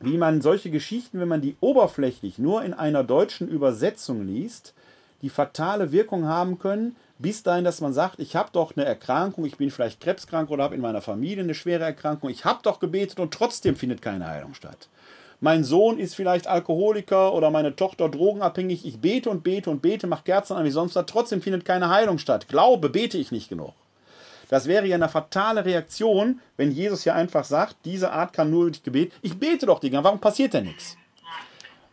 wie 0.00 0.18
man 0.18 0.42
solche 0.42 0.70
Geschichten, 0.70 1.20
wenn 1.20 1.28
man 1.28 1.40
die 1.40 1.56
oberflächlich 1.60 2.38
nur 2.38 2.62
in 2.62 2.74
einer 2.74 3.04
deutschen 3.04 3.48
Übersetzung 3.48 4.26
liest, 4.26 4.74
die 5.22 5.30
fatale 5.30 5.92
Wirkung 5.92 6.26
haben 6.26 6.58
können, 6.58 6.96
bis 7.18 7.42
dahin, 7.42 7.64
dass 7.64 7.80
man 7.80 7.92
sagt, 7.92 8.18
ich 8.18 8.36
habe 8.36 8.50
doch 8.52 8.76
eine 8.76 8.84
Erkrankung, 8.84 9.44
ich 9.44 9.56
bin 9.56 9.70
vielleicht 9.70 10.00
krebskrank 10.00 10.50
oder 10.50 10.64
habe 10.64 10.74
in 10.74 10.80
meiner 10.80 11.00
Familie 11.00 11.44
eine 11.44 11.54
schwere 11.54 11.84
Erkrankung, 11.84 12.28
ich 12.28 12.44
habe 12.44 12.60
doch 12.62 12.80
gebetet 12.80 13.20
und 13.20 13.32
trotzdem 13.32 13.76
findet 13.76 14.02
keine 14.02 14.26
Heilung 14.26 14.54
statt. 14.54 14.88
Mein 15.40 15.64
Sohn 15.64 15.98
ist 15.98 16.14
vielleicht 16.14 16.46
Alkoholiker 16.46 17.32
oder 17.34 17.50
meine 17.50 17.76
Tochter 17.76 18.08
drogenabhängig, 18.08 18.84
ich 18.84 19.00
bete 19.00 19.30
und 19.30 19.44
bete 19.44 19.70
und 19.70 19.82
bete, 19.82 20.06
mache 20.06 20.24
Kerzen 20.24 20.56
an 20.56 20.64
wie 20.64 20.70
sonst 20.70 20.98
trotzdem 21.06 21.42
findet 21.42 21.64
keine 21.64 21.88
Heilung 21.88 22.18
statt. 22.18 22.48
Glaube, 22.48 22.88
bete 22.88 23.18
ich 23.18 23.30
nicht 23.30 23.48
genug. 23.48 23.72
Das 24.48 24.66
wäre 24.66 24.86
ja 24.86 24.96
eine 24.96 25.08
fatale 25.08 25.64
Reaktion, 25.64 26.40
wenn 26.56 26.70
Jesus 26.70 27.04
ja 27.04 27.14
einfach 27.14 27.44
sagt, 27.44 27.76
diese 27.84 28.12
Art 28.12 28.32
kann 28.32 28.50
nur 28.50 28.66
durch 28.66 28.82
Gebet. 28.82 29.12
Ich 29.22 29.38
bete 29.38 29.66
doch 29.66 29.80
die 29.80 29.90
ganze 29.90 30.04
warum 30.04 30.20
passiert 30.20 30.54
denn 30.54 30.64
nichts? 30.64 30.96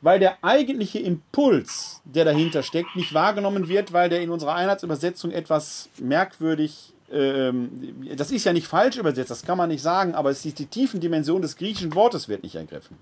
Weil 0.01 0.19
der 0.19 0.43
eigentliche 0.43 0.99
Impuls, 0.99 2.01
der 2.05 2.25
dahinter 2.25 2.63
steckt, 2.63 2.95
nicht 2.95 3.13
wahrgenommen 3.13 3.67
wird, 3.67 3.93
weil 3.93 4.09
der 4.09 4.21
in 4.21 4.31
unserer 4.31 4.55
Einheitsübersetzung 4.55 5.31
etwas 5.31 5.89
merkwürdig, 5.99 6.93
ähm, 7.11 7.69
das 8.15 8.31
ist 8.31 8.45
ja 8.45 8.53
nicht 8.53 8.67
falsch 8.67 8.97
übersetzt, 8.97 9.29
das 9.29 9.43
kann 9.43 9.57
man 9.57 9.69
nicht 9.69 9.83
sagen, 9.83 10.15
aber 10.15 10.31
es 10.31 10.43
ist 10.43 10.57
die 10.57 10.65
tiefen 10.65 10.99
Dimension 10.99 11.41
des 11.41 11.55
griechischen 11.55 11.93
Wortes 11.93 12.27
wird 12.27 12.41
nicht 12.41 12.55
ergriffen. 12.55 12.97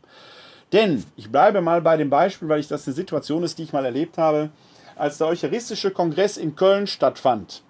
Denn, 0.74 1.06
ich 1.16 1.32
bleibe 1.32 1.62
mal 1.62 1.82
bei 1.82 1.96
dem 1.96 2.10
Beispiel, 2.10 2.50
weil 2.50 2.60
ich 2.60 2.68
das 2.68 2.86
eine 2.86 2.94
Situation 2.94 3.44
ist, 3.44 3.58
die 3.58 3.64
ich 3.64 3.74
mal 3.74 3.86
erlebt 3.86 4.18
habe, 4.18 4.50
als 4.96 5.18
der 5.18 5.28
Eucharistische 5.28 5.92
Kongress 5.92 6.36
in 6.38 6.56
Köln 6.56 6.86
stattfand 6.86 7.64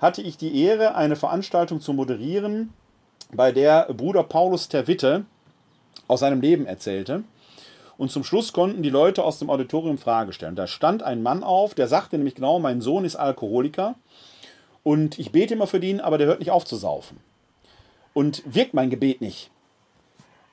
hatte 0.00 0.22
ich 0.22 0.36
die 0.36 0.62
Ehre, 0.62 0.94
eine 0.94 1.16
Veranstaltung 1.16 1.80
zu 1.80 1.92
moderieren, 1.92 2.72
bei 3.32 3.52
der 3.52 3.92
Bruder 3.92 4.22
Paulus 4.22 4.68
Terwitte 4.68 5.24
aus 6.06 6.20
seinem 6.20 6.40
Leben 6.40 6.66
erzählte. 6.66 7.24
Und 7.96 8.12
zum 8.12 8.22
Schluss 8.22 8.52
konnten 8.52 8.82
die 8.82 8.90
Leute 8.90 9.24
aus 9.24 9.40
dem 9.40 9.50
Auditorium 9.50 9.98
Frage 9.98 10.32
stellen. 10.32 10.54
Da 10.54 10.66
stand 10.66 11.02
ein 11.02 11.22
Mann 11.22 11.42
auf, 11.42 11.74
der 11.74 11.88
sagte 11.88 12.16
nämlich 12.16 12.36
genau, 12.36 12.60
mein 12.60 12.80
Sohn 12.80 13.04
ist 13.04 13.16
Alkoholiker 13.16 13.96
und 14.84 15.18
ich 15.18 15.32
bete 15.32 15.54
immer 15.54 15.66
für 15.66 15.80
den, 15.80 16.00
aber 16.00 16.16
der 16.16 16.28
hört 16.28 16.38
nicht 16.38 16.52
auf 16.52 16.64
zu 16.64 16.76
saufen. 16.76 17.18
Und 18.14 18.42
wirkt 18.46 18.72
mein 18.72 18.90
Gebet 18.90 19.20
nicht. 19.20 19.50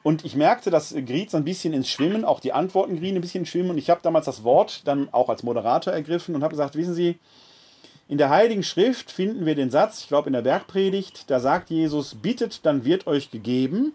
Und 0.03 0.25
ich 0.25 0.35
merkte, 0.35 0.69
das 0.69 0.93
geriet 0.93 1.31
so 1.31 1.37
ein 1.37 1.45
bisschen 1.45 1.73
ins 1.73 1.89
Schwimmen, 1.89 2.25
auch 2.25 2.39
die 2.39 2.53
Antworten 2.53 2.95
gerieten 2.95 3.17
ein 3.17 3.21
bisschen 3.21 3.41
ins 3.41 3.49
Schwimmen. 3.49 3.71
Und 3.71 3.77
ich 3.77 3.89
habe 3.89 4.01
damals 4.03 4.25
das 4.25 4.43
Wort 4.43 4.81
dann 4.85 5.11
auch 5.11 5.29
als 5.29 5.41
Moderator 5.41 5.93
ergriffen 5.93 6.35
und 6.35 6.43
habe 6.43 6.51
gesagt, 6.51 6.75
wissen 6.75 6.93
Sie, 6.93 7.17
in 8.07 8.17
der 8.17 8.29
Heiligen 8.29 8.63
Schrift 8.63 9.11
finden 9.11 9.45
wir 9.45 9.55
den 9.55 9.71
Satz, 9.71 10.01
ich 10.01 10.07
glaube 10.07 10.27
in 10.27 10.33
der 10.33 10.43
Bergpredigt, 10.43 11.29
da 11.29 11.39
sagt 11.39 11.69
Jesus, 11.69 12.15
bittet, 12.15 12.65
dann 12.65 12.85
wird 12.85 13.07
euch 13.07 13.31
gegeben. 13.31 13.93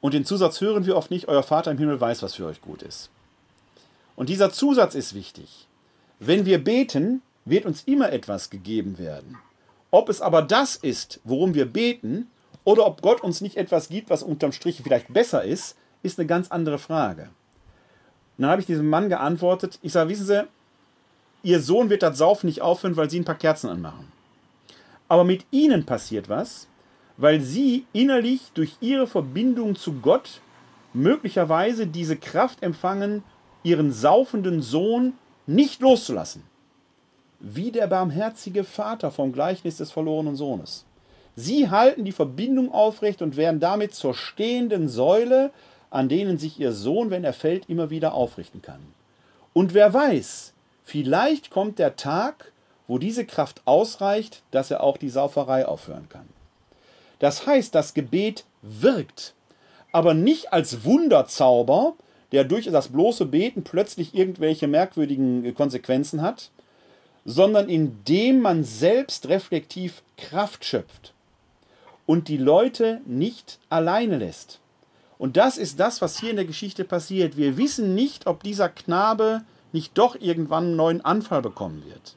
Und 0.00 0.14
den 0.14 0.24
Zusatz 0.24 0.60
hören 0.60 0.84
wir 0.84 0.96
oft 0.96 1.12
nicht, 1.12 1.28
euer 1.28 1.44
Vater 1.44 1.70
im 1.70 1.78
Himmel 1.78 2.00
weiß, 2.00 2.22
was 2.22 2.34
für 2.34 2.46
euch 2.46 2.60
gut 2.60 2.82
ist. 2.82 3.10
Und 4.16 4.28
dieser 4.28 4.50
Zusatz 4.50 4.96
ist 4.96 5.14
wichtig. 5.14 5.68
Wenn 6.18 6.44
wir 6.44 6.62
beten, 6.62 7.22
wird 7.44 7.66
uns 7.66 7.84
immer 7.84 8.12
etwas 8.12 8.50
gegeben 8.50 8.98
werden. 8.98 9.38
Ob 9.92 10.08
es 10.08 10.20
aber 10.20 10.42
das 10.42 10.74
ist, 10.74 11.20
worum 11.22 11.54
wir 11.54 11.66
beten, 11.66 12.28
oder 12.64 12.86
ob 12.86 13.02
Gott 13.02 13.22
uns 13.22 13.40
nicht 13.40 13.56
etwas 13.56 13.88
gibt, 13.88 14.10
was 14.10 14.22
unterm 14.22 14.52
Strich 14.52 14.80
vielleicht 14.82 15.12
besser 15.12 15.44
ist, 15.44 15.76
ist 16.02 16.18
eine 16.18 16.26
ganz 16.26 16.50
andere 16.50 16.78
Frage. 16.78 17.30
Und 18.36 18.42
dann 18.42 18.50
habe 18.50 18.60
ich 18.60 18.66
diesem 18.66 18.88
Mann 18.88 19.08
geantwortet, 19.08 19.78
ich 19.82 19.92
sage, 19.92 20.10
wissen 20.10 20.26
Sie, 20.26 20.48
ihr 21.42 21.60
Sohn 21.60 21.90
wird 21.90 22.02
das 22.02 22.18
Saufen 22.18 22.46
nicht 22.46 22.62
aufhören, 22.62 22.96
weil 22.96 23.10
sie 23.10 23.20
ein 23.20 23.24
paar 23.24 23.34
Kerzen 23.36 23.68
anmachen. 23.68 24.10
Aber 25.08 25.24
mit 25.24 25.44
ihnen 25.50 25.84
passiert 25.84 26.28
was, 26.28 26.68
weil 27.16 27.40
sie 27.40 27.86
innerlich 27.92 28.50
durch 28.54 28.76
ihre 28.80 29.06
Verbindung 29.06 29.76
zu 29.76 29.94
Gott 29.94 30.40
möglicherweise 30.94 31.86
diese 31.86 32.16
Kraft 32.16 32.62
empfangen, 32.62 33.22
ihren 33.62 33.92
saufenden 33.92 34.62
Sohn 34.62 35.14
nicht 35.46 35.80
loszulassen. 35.80 36.42
Wie 37.40 37.70
der 37.72 37.86
barmherzige 37.86 38.64
Vater 38.64 39.10
vom 39.10 39.32
Gleichnis 39.32 39.78
des 39.78 39.90
verlorenen 39.90 40.36
Sohnes. 40.36 40.84
Sie 41.34 41.70
halten 41.70 42.04
die 42.04 42.12
Verbindung 42.12 42.72
aufrecht 42.72 43.22
und 43.22 43.36
werden 43.36 43.58
damit 43.58 43.94
zur 43.94 44.14
stehenden 44.14 44.88
Säule, 44.88 45.50
an 45.90 46.08
denen 46.08 46.38
sich 46.38 46.60
ihr 46.60 46.72
Sohn, 46.72 47.10
wenn 47.10 47.24
er 47.24 47.32
fällt, 47.32 47.68
immer 47.68 47.90
wieder 47.90 48.14
aufrichten 48.14 48.62
kann. 48.62 48.80
Und 49.52 49.74
wer 49.74 49.92
weiß, 49.92 50.51
vielleicht 50.84 51.50
kommt 51.50 51.78
der 51.78 51.96
Tag, 51.96 52.52
wo 52.86 52.98
diese 52.98 53.24
Kraft 53.24 53.62
ausreicht, 53.64 54.42
dass 54.50 54.70
er 54.70 54.82
auch 54.82 54.96
die 54.96 55.08
Sauferei 55.08 55.66
aufhören 55.66 56.08
kann. 56.08 56.28
Das 57.18 57.46
heißt, 57.46 57.74
das 57.74 57.94
Gebet 57.94 58.44
wirkt, 58.62 59.34
aber 59.92 60.14
nicht 60.14 60.52
als 60.52 60.84
Wunderzauber, 60.84 61.94
der 62.32 62.44
durch 62.44 62.66
das 62.66 62.88
bloße 62.88 63.26
Beten 63.26 63.62
plötzlich 63.62 64.14
irgendwelche 64.14 64.66
merkwürdigen 64.66 65.54
Konsequenzen 65.54 66.22
hat, 66.22 66.50
sondern 67.24 67.68
indem 67.68 68.40
man 68.40 68.64
selbst 68.64 69.28
reflektiv 69.28 70.02
Kraft 70.16 70.64
schöpft 70.64 71.12
und 72.06 72.28
die 72.28 72.38
Leute 72.38 73.00
nicht 73.06 73.58
alleine 73.68 74.18
lässt. 74.18 74.58
Und 75.18 75.36
das 75.36 75.56
ist 75.56 75.78
das, 75.78 76.02
was 76.02 76.18
hier 76.18 76.30
in 76.30 76.36
der 76.36 76.44
Geschichte 76.44 76.84
passiert. 76.84 77.36
Wir 77.36 77.56
wissen 77.56 77.94
nicht, 77.94 78.26
ob 78.26 78.42
dieser 78.42 78.68
Knabe 78.68 79.42
nicht 79.72 79.96
doch 79.98 80.16
irgendwann 80.20 80.64
einen 80.64 80.76
neuen 80.76 81.04
Anfall 81.04 81.42
bekommen 81.42 81.84
wird. 81.86 82.16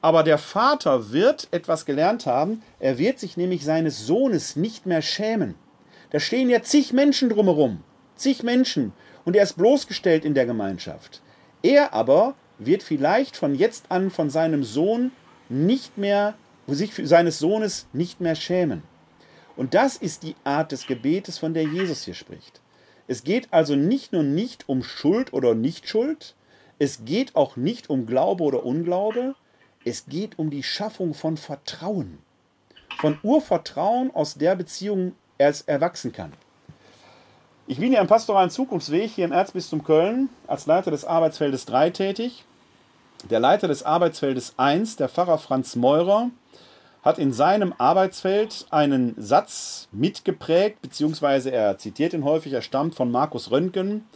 Aber 0.00 0.22
der 0.22 0.38
Vater 0.38 1.12
wird 1.12 1.48
etwas 1.50 1.84
gelernt 1.84 2.26
haben, 2.26 2.62
er 2.78 2.98
wird 2.98 3.18
sich 3.18 3.36
nämlich 3.36 3.64
seines 3.64 4.06
Sohnes 4.06 4.56
nicht 4.56 4.86
mehr 4.86 5.02
schämen. 5.02 5.56
Da 6.10 6.20
stehen 6.20 6.48
ja 6.48 6.62
zig 6.62 6.92
Menschen 6.92 7.28
drumherum, 7.28 7.82
zig 8.14 8.42
Menschen, 8.42 8.92
und 9.24 9.36
er 9.36 9.42
ist 9.42 9.56
bloßgestellt 9.56 10.24
in 10.24 10.34
der 10.34 10.46
Gemeinschaft. 10.46 11.20
Er 11.62 11.92
aber 11.92 12.34
wird 12.58 12.82
vielleicht 12.82 13.36
von 13.36 13.54
jetzt 13.54 13.90
an 13.90 14.10
von 14.10 14.30
seinem 14.30 14.64
Sohn 14.64 15.10
nicht 15.48 15.98
mehr, 15.98 16.34
sich 16.66 16.92
seines 17.02 17.38
Sohnes 17.38 17.86
nicht 17.92 18.20
mehr 18.20 18.34
schämen. 18.34 18.82
Und 19.56 19.74
das 19.74 19.96
ist 19.96 20.22
die 20.22 20.36
Art 20.44 20.70
des 20.70 20.86
Gebetes, 20.86 21.38
von 21.38 21.52
der 21.52 21.64
Jesus 21.64 22.04
hier 22.04 22.14
spricht. 22.14 22.60
Es 23.08 23.24
geht 23.24 23.48
also 23.50 23.74
nicht 23.74 24.12
nur 24.12 24.22
nicht 24.22 24.68
um 24.68 24.82
Schuld 24.82 25.32
oder 25.32 25.54
Nichtschuld, 25.54 26.34
es 26.78 27.04
geht 27.04 27.34
auch 27.34 27.56
nicht 27.56 27.90
um 27.90 28.06
Glaube 28.06 28.44
oder 28.44 28.64
Unglaube, 28.64 29.34
es 29.84 30.06
geht 30.06 30.38
um 30.38 30.50
die 30.50 30.62
Schaffung 30.62 31.14
von 31.14 31.36
Vertrauen. 31.36 32.18
Von 33.00 33.18
Urvertrauen, 33.22 34.10
aus 34.14 34.34
der 34.34 34.56
Beziehung 34.56 35.12
erst 35.38 35.68
erwachsen 35.68 36.12
kann. 36.12 36.32
Ich 37.66 37.78
bin 37.78 37.92
ja 37.92 38.00
im 38.00 38.06
pastoralen 38.06 38.50
Zukunftsweg 38.50 39.10
hier 39.10 39.24
im 39.24 39.32
Erzbistum 39.32 39.84
Köln 39.84 40.30
als 40.46 40.66
Leiter 40.66 40.90
des 40.90 41.04
Arbeitsfeldes 41.04 41.66
3 41.66 41.90
tätig. 41.90 42.44
Der 43.28 43.40
Leiter 43.40 43.68
des 43.68 43.82
Arbeitsfeldes 43.82 44.54
1, 44.56 44.96
der 44.96 45.08
Pfarrer 45.08 45.38
Franz 45.38 45.76
Meurer, 45.76 46.30
hat 47.02 47.18
in 47.18 47.32
seinem 47.32 47.74
Arbeitsfeld 47.76 48.66
einen 48.70 49.14
Satz 49.18 49.88
mitgeprägt, 49.92 50.80
beziehungsweise 50.82 51.50
er 51.50 51.78
zitiert 51.78 52.12
ihn 52.12 52.24
häufig, 52.24 52.52
er 52.52 52.62
stammt 52.62 52.94
von 52.94 53.10
Markus 53.10 53.50
Röntgen. 53.50 54.06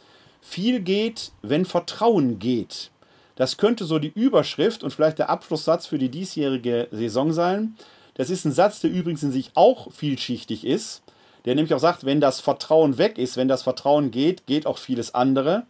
Viel 0.45 0.81
geht, 0.81 1.31
wenn 1.41 1.65
Vertrauen 1.65 2.41
geht. 2.41 2.91
Das 3.37 3.57
könnte 3.57 3.85
so 3.85 3.99
die 3.99 4.13
Überschrift 4.13 4.83
und 4.83 4.93
vielleicht 4.93 5.19
der 5.19 5.31
Abschlusssatz 5.31 5.87
für 5.87 5.99
die 5.99 6.11
diesjährige 6.11 6.89
Saison 6.91 7.33
sein. 7.33 7.77
Das 8.15 8.29
ist 8.29 8.45
ein 8.45 8.53
Satz, 8.53 8.81
der 8.81 8.91
übrigens 8.91 9.23
in 9.23 9.31
sich 9.31 9.53
auch 9.55 9.91
vielschichtig 9.93 10.67
ist, 10.67 11.03
der 11.45 11.55
nämlich 11.55 11.73
auch 11.73 11.79
sagt, 11.79 12.05
wenn 12.05 12.21
das 12.21 12.41
Vertrauen 12.41 12.99
weg 12.99 13.19
ist, 13.19 13.37
wenn 13.37 13.49
das 13.49 13.63
Vertrauen 13.63 14.11
geht, 14.11 14.47
geht 14.47 14.67
auch 14.67 14.79
vieles 14.79 15.15
andere. 15.15 15.63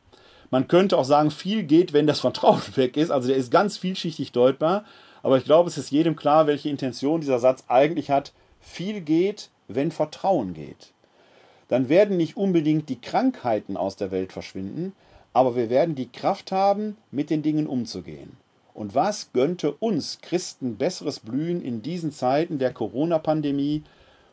Man 0.51 0.69
könnte 0.69 0.97
auch 0.97 1.05
sagen, 1.05 1.31
viel 1.31 1.62
geht, 1.62 1.93
wenn 1.93 2.07
das 2.07 2.20
Vertrauen 2.20 2.62
weg 2.74 2.97
ist. 2.97 3.11
Also 3.11 3.28
der 3.28 3.36
ist 3.36 3.51
ganz 3.51 3.77
vielschichtig 3.77 4.32
deutbar. 4.32 4.85
Aber 5.23 5.36
ich 5.36 5.44
glaube, 5.44 5.69
es 5.69 5.78
ist 5.78 5.90
jedem 5.90 6.16
klar, 6.16 6.47
welche 6.47 6.70
Intention 6.70 7.20
dieser 7.20 7.39
Satz 7.39 7.65
eigentlich 7.69 8.11
hat. 8.11 8.32
Viel 8.59 9.03
geht, 9.03 9.51
wenn 9.69 9.93
Vertrauen 9.93 10.55
geht. 10.55 10.93
Dann 11.73 11.89
werden 11.89 12.19
nicht 12.19 12.36
unbedingt 12.36 12.90
die 12.90 13.01
Krankheiten 13.01 13.78
aus 13.78 13.97
der 13.97 14.11
Welt 14.11 14.31
verschwinden, 14.31 14.93
aber 15.32 15.57
wir 15.57 15.70
werden 15.70 15.94
die 15.94 16.12
Kraft 16.12 16.53
haben, 16.53 16.99
mit 17.11 17.31
den 17.31 17.40
Dingen 17.40 17.66
umzugehen. 17.66 18.36
Und 18.74 18.94
was 18.94 19.32
gönnte 19.32 19.73
uns 19.73 20.19
Christen 20.20 20.77
besseres 20.77 21.20
Blühen 21.20 21.62
in 21.62 21.81
diesen 21.81 22.12
Zeiten 22.12 22.59
der 22.59 22.74
Corona-Pandemie, 22.74 23.85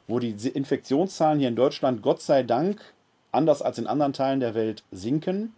wo 0.05 0.19
die 0.19 0.31
Infektionszahlen 0.49 1.39
hier 1.39 1.47
in 1.47 1.55
Deutschland 1.55 2.01
Gott 2.01 2.21
sei 2.21 2.43
Dank, 2.43 2.81
anders 3.31 3.61
als 3.61 3.77
in 3.77 3.87
anderen 3.87 4.11
Teilen 4.11 4.41
der 4.41 4.53
Welt, 4.53 4.83
sinken, 4.91 5.53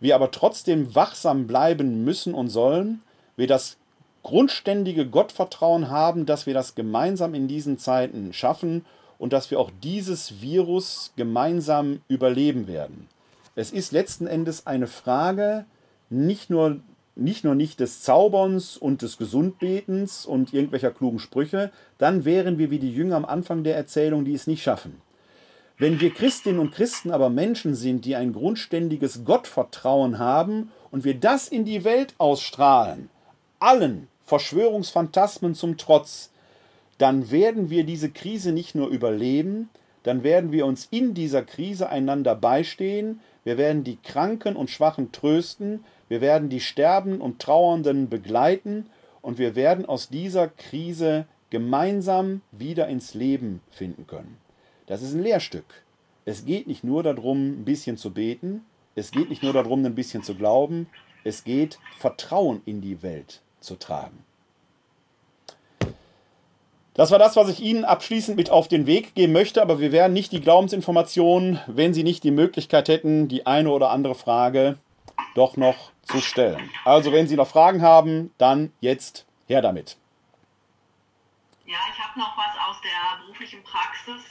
wir 0.00 0.14
aber 0.14 0.30
trotzdem 0.30 0.94
wachsam 0.94 1.46
bleiben 1.46 2.04
müssen 2.04 2.34
und 2.34 2.50
sollen, 2.50 3.00
wir 3.36 3.46
das 3.46 3.78
grundständige 4.22 5.06
Gottvertrauen 5.06 5.88
haben, 5.88 6.26
dass 6.26 6.44
wir 6.44 6.52
das 6.52 6.74
gemeinsam 6.74 7.32
in 7.32 7.48
diesen 7.48 7.78
Zeiten 7.78 8.34
schaffen 8.34 8.84
und 9.20 9.34
dass 9.34 9.50
wir 9.50 9.60
auch 9.60 9.70
dieses 9.82 10.40
Virus 10.40 11.12
gemeinsam 11.14 12.00
überleben 12.08 12.66
werden. 12.66 13.06
Es 13.54 13.70
ist 13.70 13.92
letzten 13.92 14.26
Endes 14.26 14.66
eine 14.66 14.86
Frage 14.86 15.66
nicht 16.08 16.48
nur, 16.48 16.80
nicht 17.16 17.44
nur 17.44 17.54
nicht 17.54 17.80
des 17.80 18.02
Zauberns 18.02 18.78
und 18.78 19.02
des 19.02 19.18
Gesundbetens 19.18 20.24
und 20.24 20.54
irgendwelcher 20.54 20.90
klugen 20.90 21.18
Sprüche, 21.18 21.70
dann 21.98 22.24
wären 22.24 22.56
wir 22.56 22.70
wie 22.70 22.78
die 22.78 22.94
Jünger 22.94 23.16
am 23.16 23.26
Anfang 23.26 23.62
der 23.62 23.76
Erzählung, 23.76 24.24
die 24.24 24.32
es 24.32 24.46
nicht 24.46 24.62
schaffen. 24.62 25.02
Wenn 25.76 26.00
wir 26.00 26.14
Christinnen 26.14 26.58
und 26.58 26.72
Christen 26.72 27.10
aber 27.10 27.28
Menschen 27.28 27.74
sind, 27.74 28.06
die 28.06 28.16
ein 28.16 28.32
grundständiges 28.32 29.26
Gottvertrauen 29.26 30.18
haben 30.18 30.72
und 30.90 31.04
wir 31.04 31.14
das 31.14 31.46
in 31.46 31.66
die 31.66 31.84
Welt 31.84 32.14
ausstrahlen, 32.16 33.10
allen 33.58 34.08
Verschwörungsphantasmen 34.24 35.54
zum 35.54 35.76
Trotz, 35.76 36.29
dann 37.00 37.30
werden 37.30 37.70
wir 37.70 37.84
diese 37.84 38.10
Krise 38.10 38.52
nicht 38.52 38.74
nur 38.74 38.88
überleben, 38.88 39.70
dann 40.02 40.22
werden 40.22 40.52
wir 40.52 40.66
uns 40.66 40.86
in 40.90 41.14
dieser 41.14 41.42
Krise 41.42 41.88
einander 41.88 42.34
beistehen, 42.34 43.20
wir 43.42 43.56
werden 43.56 43.84
die 43.84 43.96
Kranken 43.96 44.54
und 44.54 44.68
Schwachen 44.68 45.10
trösten, 45.10 45.82
wir 46.08 46.20
werden 46.20 46.50
die 46.50 46.60
Sterbenden 46.60 47.22
und 47.22 47.40
Trauernden 47.40 48.10
begleiten 48.10 48.84
und 49.22 49.38
wir 49.38 49.56
werden 49.56 49.86
aus 49.86 50.10
dieser 50.10 50.48
Krise 50.48 51.26
gemeinsam 51.48 52.42
wieder 52.52 52.88
ins 52.88 53.14
Leben 53.14 53.62
finden 53.70 54.06
können. 54.06 54.36
Das 54.86 55.00
ist 55.00 55.14
ein 55.14 55.22
Lehrstück. 55.22 55.64
Es 56.26 56.44
geht 56.44 56.66
nicht 56.66 56.84
nur 56.84 57.02
darum, 57.02 57.60
ein 57.60 57.64
bisschen 57.64 57.96
zu 57.96 58.12
beten, 58.12 58.66
es 58.94 59.10
geht 59.10 59.30
nicht 59.30 59.42
nur 59.42 59.54
darum, 59.54 59.86
ein 59.86 59.94
bisschen 59.94 60.22
zu 60.22 60.34
glauben, 60.34 60.86
es 61.24 61.44
geht 61.44 61.78
Vertrauen 61.98 62.60
in 62.66 62.82
die 62.82 63.02
Welt 63.02 63.40
zu 63.60 63.76
tragen. 63.76 64.18
Das 66.94 67.10
war 67.12 67.18
das, 67.18 67.36
was 67.36 67.48
ich 67.48 67.60
Ihnen 67.60 67.84
abschließend 67.84 68.36
mit 68.36 68.50
auf 68.50 68.66
den 68.66 68.86
Weg 68.86 69.14
geben 69.14 69.32
möchte, 69.32 69.62
aber 69.62 69.78
wir 69.78 69.92
wären 69.92 70.12
nicht 70.12 70.32
die 70.32 70.40
Glaubensinformationen, 70.40 71.60
wenn 71.66 71.94
Sie 71.94 72.02
nicht 72.02 72.24
die 72.24 72.32
Möglichkeit 72.32 72.88
hätten, 72.88 73.28
die 73.28 73.46
eine 73.46 73.70
oder 73.70 73.90
andere 73.90 74.14
Frage 74.14 74.78
doch 75.34 75.56
noch 75.56 75.92
zu 76.02 76.20
stellen. 76.20 76.70
Also 76.84 77.12
wenn 77.12 77.28
Sie 77.28 77.36
noch 77.36 77.46
Fragen 77.46 77.82
haben, 77.82 78.34
dann 78.38 78.72
jetzt 78.80 79.26
her 79.46 79.62
damit. 79.62 79.96
Ja, 81.64 81.78
ich 81.92 82.02
habe 82.02 82.18
noch 82.18 82.36
was 82.36 82.54
aus 82.68 82.76
der 82.82 83.22
beruflichen 83.22 83.62
Praxis. 83.62 84.22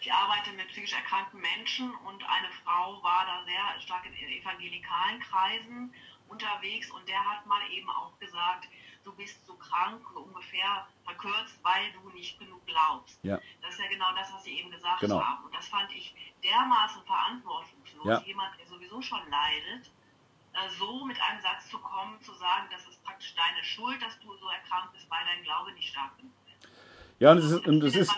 Ich 0.00 0.12
arbeite 0.12 0.52
mit 0.52 0.68
psychisch 0.68 0.92
erkrankten 0.92 1.40
Menschen 1.40 1.90
und 2.06 2.22
eine 2.22 2.48
Frau 2.62 3.02
war 3.02 3.26
da 3.26 3.44
sehr 3.44 3.80
stark 3.80 4.04
in 4.06 4.14
evangelikalen 4.14 5.18
Kreisen 5.18 5.92
unterwegs 6.28 6.90
und 6.90 7.08
der 7.08 7.18
hat 7.18 7.46
mal 7.46 7.62
eben 7.72 7.88
auch 7.90 8.16
gesagt, 8.20 8.68
du 9.04 9.12
bist 9.12 9.46
so 9.46 9.54
krank, 9.54 10.00
ungefähr 10.16 10.86
verkürzt, 11.04 11.58
weil 11.62 11.92
du 11.92 12.10
nicht 12.10 12.38
genug 12.38 12.64
glaubst. 12.66 13.18
Ja. 13.22 13.38
Das 13.62 13.74
ist 13.74 13.80
ja 13.80 13.88
genau 13.88 14.06
das, 14.16 14.32
was 14.32 14.44
Sie 14.44 14.58
eben 14.58 14.70
gesagt 14.70 15.00
genau. 15.00 15.20
haben. 15.20 15.44
Und 15.44 15.54
das 15.54 15.68
fand 15.68 15.92
ich 15.92 16.14
dermaßen 16.42 17.02
verantwortungslos, 17.04 18.06
ja. 18.06 18.22
jemand, 18.26 18.58
der 18.58 18.66
sowieso 18.66 19.00
schon 19.02 19.20
leidet, 19.30 19.90
so 20.78 21.04
mit 21.04 21.16
einem 21.20 21.40
Satz 21.40 21.68
zu 21.68 21.78
kommen, 21.78 22.20
zu 22.22 22.32
sagen, 22.34 22.66
das 22.70 22.86
ist 22.86 23.02
praktisch 23.04 23.34
deine 23.34 23.62
Schuld, 23.64 24.00
dass 24.00 24.18
du 24.20 24.28
so 24.36 24.48
erkrankt 24.48 24.92
bist, 24.92 25.10
weil 25.10 25.18
dein 25.26 25.42
Glaube 25.42 25.72
nicht 25.72 25.88
stark 25.88 26.16
genug 26.16 26.32
ist. 26.46 26.68
Ja, 27.18 27.32
und 27.32 27.38
das, 27.38 27.50
ist, 27.50 27.66
und 27.66 27.80
das 27.80 27.94
ist, 27.94 28.14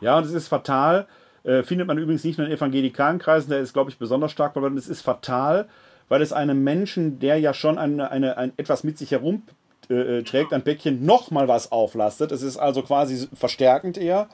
Ja, 0.00 0.18
und 0.18 0.24
es 0.24 0.32
ist 0.32 0.48
fatal. 0.48 1.08
Äh, 1.44 1.62
findet 1.62 1.86
man 1.86 1.98
übrigens 1.98 2.24
nicht 2.24 2.36
nur 2.36 2.46
in 2.46 2.52
evangelikalen 2.52 3.18
Kreisen, 3.18 3.50
der 3.50 3.60
ist, 3.60 3.72
glaube 3.72 3.90
ich, 3.90 3.98
besonders 3.98 4.32
stark 4.32 4.54
geworden. 4.54 4.76
Es 4.76 4.88
ist 4.88 5.02
fatal, 5.02 5.68
weil 6.08 6.20
es 6.20 6.32
einem 6.32 6.62
Menschen, 6.64 7.20
der 7.20 7.38
ja 7.38 7.54
schon 7.54 7.78
eine, 7.78 8.10
eine, 8.10 8.36
ein, 8.36 8.52
etwas 8.58 8.84
mit 8.84 8.98
sich 8.98 9.12
herum 9.12 9.44
äh, 9.90 10.18
äh, 10.18 10.22
trägt, 10.22 10.52
ein 10.52 10.62
Päckchen 10.62 11.04
nochmal 11.04 11.48
was 11.48 11.72
auflastet. 11.72 12.32
Es 12.32 12.42
ist 12.42 12.56
also 12.56 12.82
quasi 12.82 13.28
verstärkend 13.32 13.98
eher. 13.98 14.28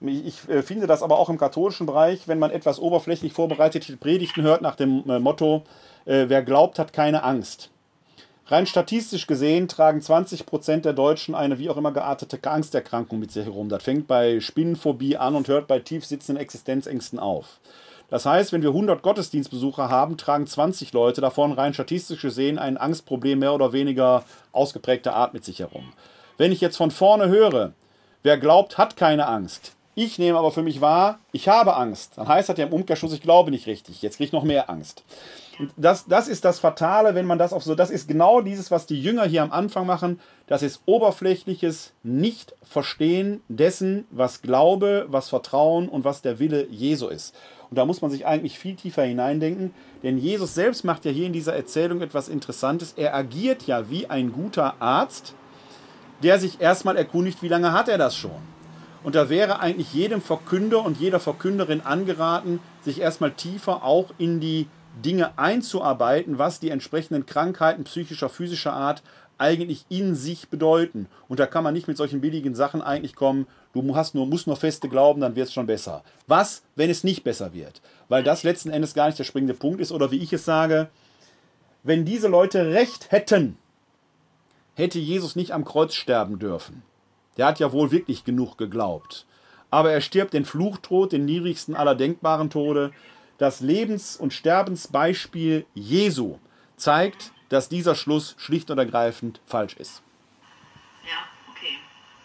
Ich 0.00 0.48
äh, 0.48 0.62
finde 0.62 0.86
das 0.86 1.02
aber 1.02 1.18
auch 1.18 1.28
im 1.28 1.38
katholischen 1.38 1.86
Bereich, 1.86 2.28
wenn 2.28 2.38
man 2.38 2.50
etwas 2.50 2.78
oberflächlich 2.78 3.32
vorbereitete 3.32 3.96
Predigten 3.96 4.42
hört 4.42 4.62
nach 4.62 4.76
dem 4.76 5.02
Motto, 5.06 5.62
wer 6.04 6.42
glaubt, 6.42 6.78
hat 6.78 6.92
keine 6.92 7.24
Angst. 7.24 7.70
Rein 8.48 8.66
statistisch 8.66 9.26
gesehen 9.26 9.66
tragen 9.66 9.98
20% 9.98 10.82
der 10.82 10.92
Deutschen 10.92 11.34
eine 11.34 11.58
wie 11.58 11.68
auch 11.68 11.76
immer 11.76 11.90
geartete 11.90 12.38
Angsterkrankung 12.48 13.18
mit 13.18 13.32
sich 13.32 13.44
herum. 13.44 13.68
Das 13.68 13.82
fängt 13.82 14.06
bei 14.06 14.38
Spinnenphobie 14.38 15.16
an 15.16 15.34
und 15.34 15.48
hört 15.48 15.66
bei 15.66 15.80
tief 15.80 16.06
sitzenden 16.06 16.40
Existenzängsten 16.40 17.18
auf. 17.18 17.58
Das 18.08 18.24
heißt, 18.24 18.52
wenn 18.52 18.62
wir 18.62 18.70
100 18.70 19.02
Gottesdienstbesucher 19.02 19.88
haben, 19.88 20.16
tragen 20.16 20.46
20 20.46 20.92
Leute 20.92 21.20
davon 21.20 21.52
rein 21.52 21.74
statistisch 21.74 22.22
gesehen 22.22 22.58
ein 22.58 22.76
Angstproblem 22.76 23.40
mehr 23.40 23.54
oder 23.54 23.72
weniger 23.72 24.24
ausgeprägter 24.52 25.14
Art 25.14 25.34
mit 25.34 25.44
sich 25.44 25.58
herum. 25.58 25.92
Wenn 26.38 26.52
ich 26.52 26.60
jetzt 26.60 26.76
von 26.76 26.90
vorne 26.90 27.28
höre, 27.28 27.72
wer 28.22 28.38
glaubt, 28.38 28.78
hat 28.78 28.96
keine 28.96 29.26
Angst. 29.26 29.72
Ich 29.94 30.18
nehme 30.18 30.38
aber 30.38 30.52
für 30.52 30.62
mich 30.62 30.82
wahr, 30.82 31.20
ich 31.32 31.48
habe 31.48 31.74
Angst. 31.74 32.12
Dann 32.16 32.28
heißt 32.28 32.50
das 32.50 32.58
ja 32.58 32.66
im 32.66 32.72
Umkehrschluss, 32.72 33.14
ich 33.14 33.22
glaube 33.22 33.50
nicht 33.50 33.66
richtig. 33.66 34.02
Jetzt 34.02 34.18
kriege 34.18 34.26
ich 34.26 34.32
noch 34.32 34.44
mehr 34.44 34.68
Angst. 34.68 35.02
Und 35.58 35.72
das, 35.76 36.06
das 36.06 36.28
ist 36.28 36.44
das 36.44 36.58
Fatale, 36.58 37.14
wenn 37.14 37.26
man 37.26 37.38
das 37.38 37.52
auf 37.52 37.62
so, 37.62 37.74
das 37.74 37.90
ist 37.90 38.08
genau 38.08 38.40
dieses, 38.42 38.70
was 38.70 38.86
die 38.86 39.00
Jünger 39.00 39.24
hier 39.24 39.42
am 39.42 39.52
Anfang 39.52 39.86
machen. 39.86 40.20
Das 40.46 40.62
ist 40.62 40.82
oberflächliches 40.86 41.92
Nicht-Verstehen 42.02 43.40
dessen, 43.48 44.06
was 44.10 44.42
Glaube, 44.42 45.06
was 45.08 45.28
Vertrauen 45.28 45.88
und 45.88 46.04
was 46.04 46.20
der 46.22 46.38
Wille 46.38 46.66
Jesu 46.68 47.08
ist. 47.08 47.34
Und 47.70 47.78
da 47.78 47.84
muss 47.84 48.02
man 48.02 48.10
sich 48.10 48.26
eigentlich 48.26 48.58
viel 48.58 48.76
tiefer 48.76 49.02
hineindenken, 49.02 49.74
denn 50.02 50.18
Jesus 50.18 50.54
selbst 50.54 50.84
macht 50.84 51.04
ja 51.04 51.10
hier 51.10 51.26
in 51.26 51.32
dieser 51.32 51.56
Erzählung 51.56 52.00
etwas 52.00 52.28
Interessantes. 52.28 52.92
Er 52.96 53.14
agiert 53.14 53.66
ja 53.66 53.90
wie 53.90 54.08
ein 54.08 54.32
guter 54.32 54.80
Arzt, 54.80 55.34
der 56.22 56.38
sich 56.38 56.60
erstmal 56.60 56.96
erkundigt, 56.96 57.42
wie 57.42 57.48
lange 57.48 57.72
hat 57.72 57.88
er 57.88 57.98
das 57.98 58.16
schon. 58.16 58.56
Und 59.02 59.14
da 59.14 59.28
wäre 59.28 59.60
eigentlich 59.60 59.92
jedem 59.94 60.20
Verkünder 60.20 60.84
und 60.84 60.98
jeder 60.98 61.20
Verkünderin 61.20 61.80
angeraten, 61.80 62.60
sich 62.82 63.00
erstmal 63.00 63.32
tiefer 63.32 63.84
auch 63.84 64.10
in 64.18 64.40
die 64.40 64.68
Dinge 64.96 65.38
einzuarbeiten, 65.38 66.38
was 66.38 66.60
die 66.60 66.70
entsprechenden 66.70 67.26
Krankheiten 67.26 67.84
psychischer, 67.84 68.28
physischer 68.28 68.72
Art 68.72 69.02
eigentlich 69.38 69.84
in 69.88 70.14
sich 70.14 70.48
bedeuten. 70.48 71.08
Und 71.28 71.40
da 71.40 71.46
kann 71.46 71.62
man 71.62 71.74
nicht 71.74 71.88
mit 71.88 71.96
solchen 71.96 72.20
billigen 72.20 72.54
Sachen 72.54 72.80
eigentlich 72.80 73.14
kommen, 73.14 73.46
du 73.74 73.94
hast 73.94 74.14
nur, 74.14 74.26
musst 74.26 74.46
nur 74.46 74.56
feste 74.56 74.88
glauben, 74.88 75.20
dann 75.20 75.36
wird 75.36 75.48
es 75.48 75.52
schon 75.52 75.66
besser. 75.66 76.02
Was, 76.26 76.62
wenn 76.74 76.90
es 76.90 77.04
nicht 77.04 77.24
besser 77.24 77.52
wird? 77.52 77.82
Weil 78.08 78.22
das 78.22 78.42
letzten 78.42 78.70
Endes 78.70 78.94
gar 78.94 79.06
nicht 79.06 79.18
der 79.18 79.24
springende 79.24 79.54
Punkt 79.54 79.80
ist. 79.80 79.92
Oder 79.92 80.10
wie 80.10 80.22
ich 80.22 80.32
es 80.32 80.44
sage, 80.44 80.88
wenn 81.82 82.04
diese 82.04 82.28
Leute 82.28 82.72
recht 82.72 83.12
hätten, 83.12 83.58
hätte 84.74 84.98
Jesus 84.98 85.36
nicht 85.36 85.52
am 85.52 85.64
Kreuz 85.64 85.94
sterben 85.94 86.38
dürfen. 86.38 86.82
Der 87.36 87.46
hat 87.46 87.60
ja 87.60 87.72
wohl 87.72 87.90
wirklich 87.90 88.24
genug 88.24 88.56
geglaubt. 88.56 89.26
Aber 89.70 89.92
er 89.92 90.00
stirbt 90.00 90.32
den 90.32 90.44
Fluchtod, 90.44 91.12
den 91.12 91.24
niedrigsten 91.24 91.74
aller 91.74 91.94
denkbaren 91.94 92.50
Tode. 92.50 92.92
Das 93.38 93.60
Lebens- 93.60 94.16
und 94.16 94.32
Sterbensbeispiel 94.32 95.66
Jesu 95.74 96.38
zeigt, 96.76 97.32
dass 97.48 97.68
dieser 97.68 97.94
Schluss 97.94 98.34
schlicht 98.38 98.70
und 98.70 98.78
ergreifend 98.78 99.40
falsch 99.46 99.74
ist. 99.74 100.02
Ja, 101.04 101.28
okay. 101.50 101.78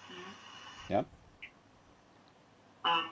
Mhm. 0.10 0.94
Ja. 0.94 1.00
Ähm, 2.86 3.06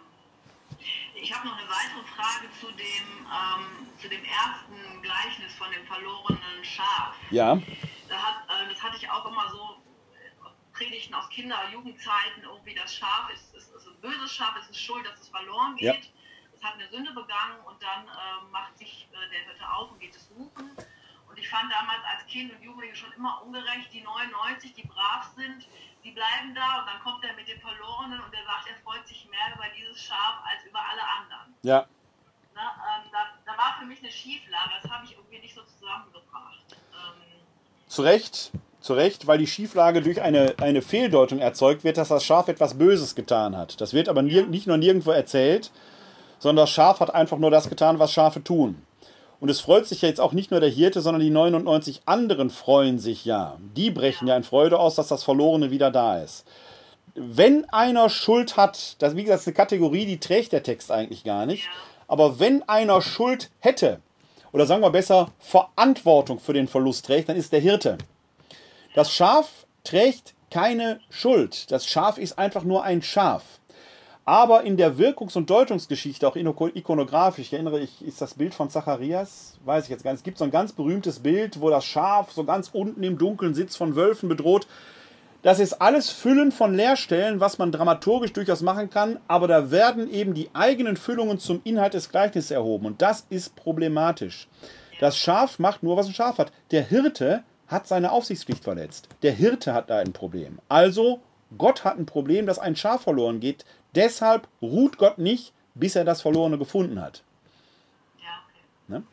ich 1.15 1.35
habe 1.35 1.47
noch 1.47 1.57
eine 1.57 1.67
weitere 1.67 2.03
Frage 2.15 2.47
zu 2.59 2.67
dem, 2.71 3.25
ähm, 3.25 3.87
zu 4.01 4.07
dem 4.09 4.23
ersten 4.23 5.01
Gleichnis 5.01 5.53
von 5.57 5.67
dem 5.71 5.85
verlorenen 5.85 6.63
Schaf. 6.63 7.15
Ja. 7.31 7.61
Da 8.07 8.15
hat, 8.15 8.35
äh, 8.47 8.73
das 8.73 8.81
hatte 8.81 8.97
ich 8.97 9.09
auch 9.09 9.25
immer 9.25 9.49
so 9.51 9.77
Predigten 10.73 11.13
aus 11.13 11.29
Kinder- 11.29 11.59
und 11.65 11.73
Jugendzeiten, 11.73 12.43
irgendwie 12.43 12.73
das 12.73 12.95
Schaf 12.95 13.29
ist, 13.33 13.53
ist, 13.53 13.75
ist 13.75 13.87
ein 13.87 13.99
böses 13.99 14.31
Schaf, 14.31 14.55
es 14.63 14.69
ist 14.69 14.79
schuld, 14.79 15.05
dass 15.05 15.19
es 15.19 15.27
verloren 15.27 15.75
geht. 15.75 16.05
Ja. 16.05 16.18
Es 16.59 16.65
hat 16.67 16.73
eine 16.75 16.87
Sünde 16.89 17.11
begangen 17.13 17.55
und 17.65 17.81
dann 17.81 18.03
äh, 18.03 18.51
macht 18.51 18.77
sich 18.77 19.07
äh, 19.13 19.29
der 19.31 19.47
Hirte 19.47 19.63
auf 19.71 19.91
und 19.91 19.99
geht 19.99 20.13
es 20.13 20.27
suchen. 20.27 20.75
Und 21.29 21.39
ich 21.39 21.47
fand 21.47 21.71
damals 21.71 22.03
als 22.03 22.27
Kind 22.27 22.51
und 22.51 22.61
Jugendliche 22.61 22.95
schon 22.95 23.13
immer 23.13 23.41
ungerecht, 23.45 23.93
die 23.93 24.01
99, 24.01 24.73
die 24.73 24.83
brav 24.83 25.31
sind, 25.37 25.65
die 26.03 26.11
bleiben 26.11 26.53
da 26.53 26.81
und 26.81 26.87
dann 26.87 26.99
kommt 26.99 27.23
er 27.23 27.33
mit 27.35 27.47
dem 27.47 27.61
Verlorenen 27.61 28.19
und 28.19 28.33
er 28.33 28.43
sagt, 28.43 28.67
er 28.67 28.75
freut 28.83 29.07
sich 29.07 29.27
mehr 29.31 29.55
über 29.55 29.65
dieses 29.77 30.03
Schaf 30.03 30.43
als 30.43 30.65
über 30.67 30.79
alle 30.79 31.01
anderen. 31.01 31.55
Ja. 31.63 31.85
Na, 32.55 32.75
ähm, 32.75 33.09
da, 33.11 33.19
da, 33.45 33.57
war 33.57 33.77
für 33.79 33.85
mich 33.85 33.99
eine 33.99 34.11
Schieflage, 34.11 34.71
das 34.81 34.91
habe 34.91 35.05
ich 35.05 35.15
irgendwie 35.15 35.39
nicht 35.39 35.55
so 35.55 35.61
zusammengebracht. 35.63 36.59
Ähm, 36.91 37.23
Zu 37.87 38.01
Recht, 38.01 38.51
zu 38.81 38.93
Recht, 38.93 39.27
weil 39.27 39.37
die 39.37 39.47
Schieflage 39.47 40.01
durch 40.01 40.21
eine, 40.21 40.55
eine 40.59 40.81
Fehldeutung 40.81 41.39
erzeugt 41.39 41.85
wird, 41.85 41.95
dass 41.95 42.09
das 42.09 42.25
Schaf 42.25 42.49
etwas 42.49 42.77
Böses 42.77 43.15
getan 43.15 43.55
hat. 43.55 43.79
Das 43.79 43.93
wird 43.93 44.09
aber 44.09 44.21
nie, 44.21 44.41
nicht 44.41 44.67
nur 44.67 44.77
nirgendwo 44.77 45.11
erzählt, 45.11 45.71
sondern 46.39 46.63
das 46.63 46.71
Schaf 46.71 46.99
hat 46.99 47.13
einfach 47.13 47.37
nur 47.37 47.51
das 47.51 47.69
getan, 47.69 47.99
was 47.99 48.11
Schafe 48.11 48.43
tun. 48.43 48.81
Und 49.39 49.49
es 49.49 49.61
freut 49.61 49.87
sich 49.87 50.01
ja 50.01 50.09
jetzt 50.09 50.19
auch 50.19 50.33
nicht 50.33 50.51
nur 50.51 50.59
der 50.59 50.69
Hirte, 50.69 51.01
sondern 51.01 51.21
die 51.21 51.29
99 51.29 52.01
anderen 52.05 52.49
freuen 52.49 52.99
sich 52.99 53.23
ja. 53.23 53.57
Die 53.75 53.89
brechen 53.89 54.27
ja 54.27 54.35
in 54.35 54.43
Freude 54.43 54.79
aus, 54.79 54.95
dass 54.95 55.07
das 55.07 55.23
Verlorene 55.23 55.71
wieder 55.71 55.91
da 55.91 56.21
ist. 56.21 56.45
Wenn 57.15 57.67
einer 57.69 58.09
Schuld 58.09 58.57
hat, 58.57 58.95
das 58.99 59.15
wie 59.15 59.23
gesagt, 59.23 59.41
ist 59.41 59.47
eine 59.47 59.55
Kategorie, 59.55 60.05
die 60.05 60.19
trägt 60.19 60.51
der 60.51 60.63
Text 60.63 60.91
eigentlich 60.91 61.23
gar 61.23 61.45
nicht. 61.45 61.69
Aber 62.07 62.39
wenn 62.39 62.67
einer 62.67 63.01
Schuld 63.01 63.49
hätte, 63.59 63.99
oder 64.51 64.65
sagen 64.65 64.81
wir 64.81 64.89
besser, 64.89 65.31
Verantwortung 65.39 66.39
für 66.39 66.53
den 66.53 66.67
Verlust 66.67 67.05
trägt, 67.05 67.29
dann 67.29 67.37
ist 67.37 67.53
der 67.53 67.59
Hirte. 67.59 67.97
Das 68.95 69.11
Schaf 69.11 69.65
trägt 69.83 70.33
keine 70.51 70.99
Schuld. 71.09 71.71
Das 71.71 71.85
Schaf 71.85 72.17
ist 72.17 72.37
einfach 72.37 72.63
nur 72.63 72.83
ein 72.83 73.01
Schaf. 73.01 73.58
Aber 74.29 74.61
in 74.61 74.77
der 74.77 74.99
Wirkungs- 74.99 75.35
und 75.35 75.49
Deutungsgeschichte, 75.49 76.27
auch 76.27 76.35
ikonografisch, 76.35 77.47
ich 77.47 77.53
erinnere 77.53 77.79
ich, 77.79 78.05
ist 78.05 78.21
das 78.21 78.35
Bild 78.35 78.53
von 78.53 78.69
Zacharias, 78.69 79.57
weiß 79.65 79.85
ich 79.85 79.89
jetzt 79.89 80.03
gar 80.03 80.11
nicht. 80.11 80.19
Es 80.19 80.23
gibt 80.23 80.37
so 80.37 80.43
ein 80.43 80.51
ganz 80.51 80.71
berühmtes 80.71 81.17
Bild, 81.21 81.59
wo 81.61 81.71
das 81.71 81.83
Schaf 81.83 82.31
so 82.31 82.43
ganz 82.43 82.69
unten 82.71 83.01
im 83.01 83.17
Dunkeln 83.17 83.55
sitzt, 83.55 83.75
von 83.75 83.95
Wölfen 83.95 84.29
bedroht. 84.29 84.67
Das 85.41 85.57
ist 85.57 85.81
alles 85.81 86.11
Füllen 86.11 86.51
von 86.51 86.75
Leerstellen, 86.75 87.39
was 87.39 87.57
man 87.57 87.71
dramaturgisch 87.71 88.31
durchaus 88.31 88.61
machen 88.61 88.91
kann, 88.91 89.17
aber 89.27 89.47
da 89.47 89.71
werden 89.71 90.07
eben 90.13 90.35
die 90.35 90.51
eigenen 90.53 90.95
Füllungen 90.95 91.39
zum 91.39 91.61
Inhalt 91.63 91.95
des 91.95 92.09
Gleichnisses 92.11 92.51
erhoben 92.51 92.85
und 92.85 93.01
das 93.01 93.25
ist 93.31 93.55
problematisch. 93.55 94.47
Das 94.99 95.17
Schaf 95.17 95.57
macht 95.57 95.81
nur, 95.81 95.97
was 95.97 96.05
ein 96.05 96.13
Schaf 96.13 96.37
hat. 96.37 96.51
Der 96.69 96.83
Hirte 96.83 97.41
hat 97.65 97.87
seine 97.87 98.11
Aufsichtspflicht 98.11 98.63
verletzt. 98.63 99.09
Der 99.23 99.31
Hirte 99.31 99.73
hat 99.73 99.89
da 99.89 99.97
ein 99.97 100.13
Problem. 100.13 100.59
Also, 100.69 101.19
Gott 101.57 101.83
hat 101.83 101.97
ein 101.97 102.05
Problem, 102.05 102.45
dass 102.45 102.59
ein 102.59 102.75
Schaf 102.75 103.03
verloren 103.03 103.39
geht. 103.39 103.65
Deshalb 103.95 104.47
ruht 104.61 104.97
Gott 104.97 105.17
nicht, 105.17 105.53
bis 105.73 105.95
er 105.95 106.05
das 106.05 106.21
Verlorene 106.21 106.57
gefunden 106.57 107.01
hat. 107.01 107.23
Ja, 108.19 108.25
okay. 108.47 108.63
Ne? 108.87 109.03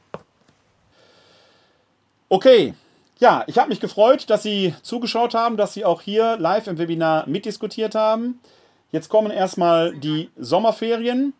Okay. 2.28 2.74
Ja, 3.18 3.44
ich 3.46 3.56
habe 3.56 3.70
mich 3.70 3.80
gefreut, 3.80 4.28
dass 4.28 4.42
Sie 4.42 4.74
zugeschaut 4.82 5.34
haben, 5.34 5.56
dass 5.56 5.72
Sie 5.72 5.86
auch 5.86 6.02
hier 6.02 6.36
live 6.36 6.66
im 6.66 6.76
Webinar 6.76 7.26
mitdiskutiert 7.26 7.94
haben. 7.94 8.40
Jetzt 8.92 9.08
kommen 9.08 9.30
erstmal 9.30 9.96
die 9.96 10.30
Sommerferien. 10.36 11.32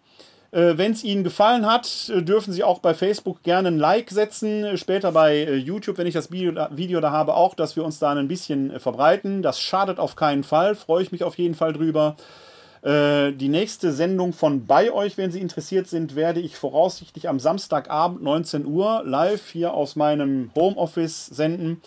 Äh, 0.51 0.77
Wenn 0.77 0.93
es 0.93 1.05
Ihnen 1.05 1.25
gefallen 1.25 1.67
hat, 1.67 2.11
äh, 2.15 2.23
dürfen 2.23 2.53
Sie 2.53 2.65
auch 2.65 2.79
bei 2.79 2.95
Facebook 2.95 3.43
gerne 3.43 3.69
ein 3.69 3.79
Like 3.79 4.11
setzen. 4.11 4.77
Später 4.77 5.13
bei 5.13 5.37
äh, 5.37 5.55
YouTube, 5.57 5.99
wenn 5.99 6.07
ich 6.07 6.15
das 6.15 6.31
Video 6.31 7.01
da, 7.01 7.11
habe, 7.11 7.35
auch, 7.35 7.55
dass 7.55 7.77
wir 7.77 7.85
uns 7.85 7.99
da 7.99 8.13
ein 8.13 8.29
bisschen 8.29 8.79
verbreiten. 8.79 9.43
Das 9.43 9.61
schadet 9.61 9.99
auf 9.99 10.17
keinen 10.17 10.45
Fall. 10.45 10.75
Freue 10.75 11.03
ich 11.03 11.13
mich 11.13 11.25
auf 11.25 11.37
jeden 11.39 11.55
Fall 11.55 11.73
drüber. 11.73 12.17
Die 12.85 13.49
nächste 13.49 13.91
Sendung 13.91 14.33
von 14.33 14.67
bei 14.67 14.93
euch, 14.93 15.19
wenn 15.19 15.33
Sie 15.33 15.41
interessiert 15.41 15.89
sind, 15.89 16.15
werde 16.15 16.39
ich 16.39 16.57
voraussichtlich 16.57 17.29
am 17.29 17.41
Samstagabend 17.41 18.23
19 18.23 18.65
Uhr 18.65 19.03
live 19.05 19.51
hier 19.51 19.75
aus 19.75 19.97
meinem 19.97 20.53
Homeoffice 20.55 21.27
senden. 21.27 21.81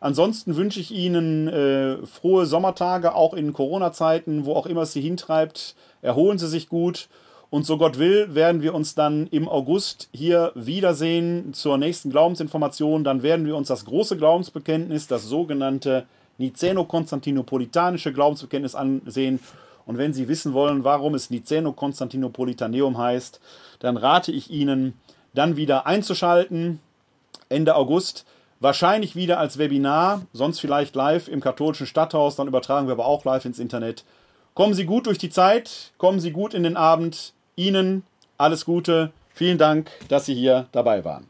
Ansonsten 0.00 0.56
wünsche 0.56 0.80
ich 0.80 0.90
Ihnen 0.90 1.46
äh, 1.46 2.04
frohe 2.04 2.46
Sommertage, 2.46 3.14
auch 3.14 3.34
in 3.34 3.52
Corona-Zeiten, 3.52 4.44
wo 4.44 4.54
auch 4.54 4.66
immer 4.66 4.82
es 4.82 4.92
Sie 4.92 5.02
hintreibt. 5.02 5.76
Erholen 6.02 6.38
Sie 6.38 6.48
sich 6.48 6.68
gut 6.68 7.08
und 7.50 7.66
so 7.66 7.78
Gott 7.78 7.98
will, 7.98 8.32
werden 8.34 8.62
wir 8.62 8.74
uns 8.74 8.94
dann 8.94 9.26
im 9.26 9.48
August 9.48 10.08
hier 10.12 10.52
wiedersehen 10.54 11.52
zur 11.52 11.78
nächsten 11.78 12.10
Glaubensinformation. 12.10 13.02
Dann 13.02 13.24
werden 13.24 13.44
wir 13.44 13.56
uns 13.56 13.66
das 13.66 13.84
große 13.84 14.16
Glaubensbekenntnis, 14.16 15.08
das 15.08 15.24
sogenannte 15.24 16.06
Niceno-Konstantinopolitanische 16.38 18.12
Glaubensbekenntnis 18.12 18.76
ansehen. 18.76 19.40
Und 19.84 19.98
wenn 19.98 20.12
Sie 20.12 20.28
wissen 20.28 20.52
wollen, 20.52 20.84
warum 20.84 21.16
es 21.16 21.30
Niceno-Konstantinopolitaneum 21.30 22.96
heißt, 22.96 23.40
dann 23.80 23.96
rate 23.96 24.30
ich 24.30 24.50
Ihnen, 24.50 24.94
dann 25.34 25.56
wieder 25.56 25.86
einzuschalten. 25.86 26.78
Ende 27.48 27.74
August. 27.74 28.26
Wahrscheinlich 28.60 29.16
wieder 29.16 29.40
als 29.40 29.58
Webinar, 29.58 30.22
sonst 30.32 30.60
vielleicht 30.60 30.94
live 30.94 31.26
im 31.26 31.40
katholischen 31.40 31.86
Stadthaus. 31.86 32.36
Dann 32.36 32.46
übertragen 32.46 32.86
wir 32.86 32.92
aber 32.92 33.06
auch 33.06 33.24
live 33.24 33.44
ins 33.44 33.58
Internet. 33.58 34.04
Kommen 34.54 34.74
Sie 34.74 34.84
gut 34.84 35.06
durch 35.06 35.18
die 35.18 35.30
Zeit, 35.30 35.92
kommen 35.98 36.20
Sie 36.20 36.30
gut 36.30 36.54
in 36.54 36.62
den 36.62 36.76
Abend. 36.76 37.32
Ihnen 37.60 38.04
alles 38.38 38.64
Gute. 38.64 39.12
Vielen 39.34 39.58
Dank, 39.58 39.90
dass 40.08 40.24
Sie 40.26 40.34
hier 40.34 40.66
dabei 40.72 41.04
waren. 41.04 41.29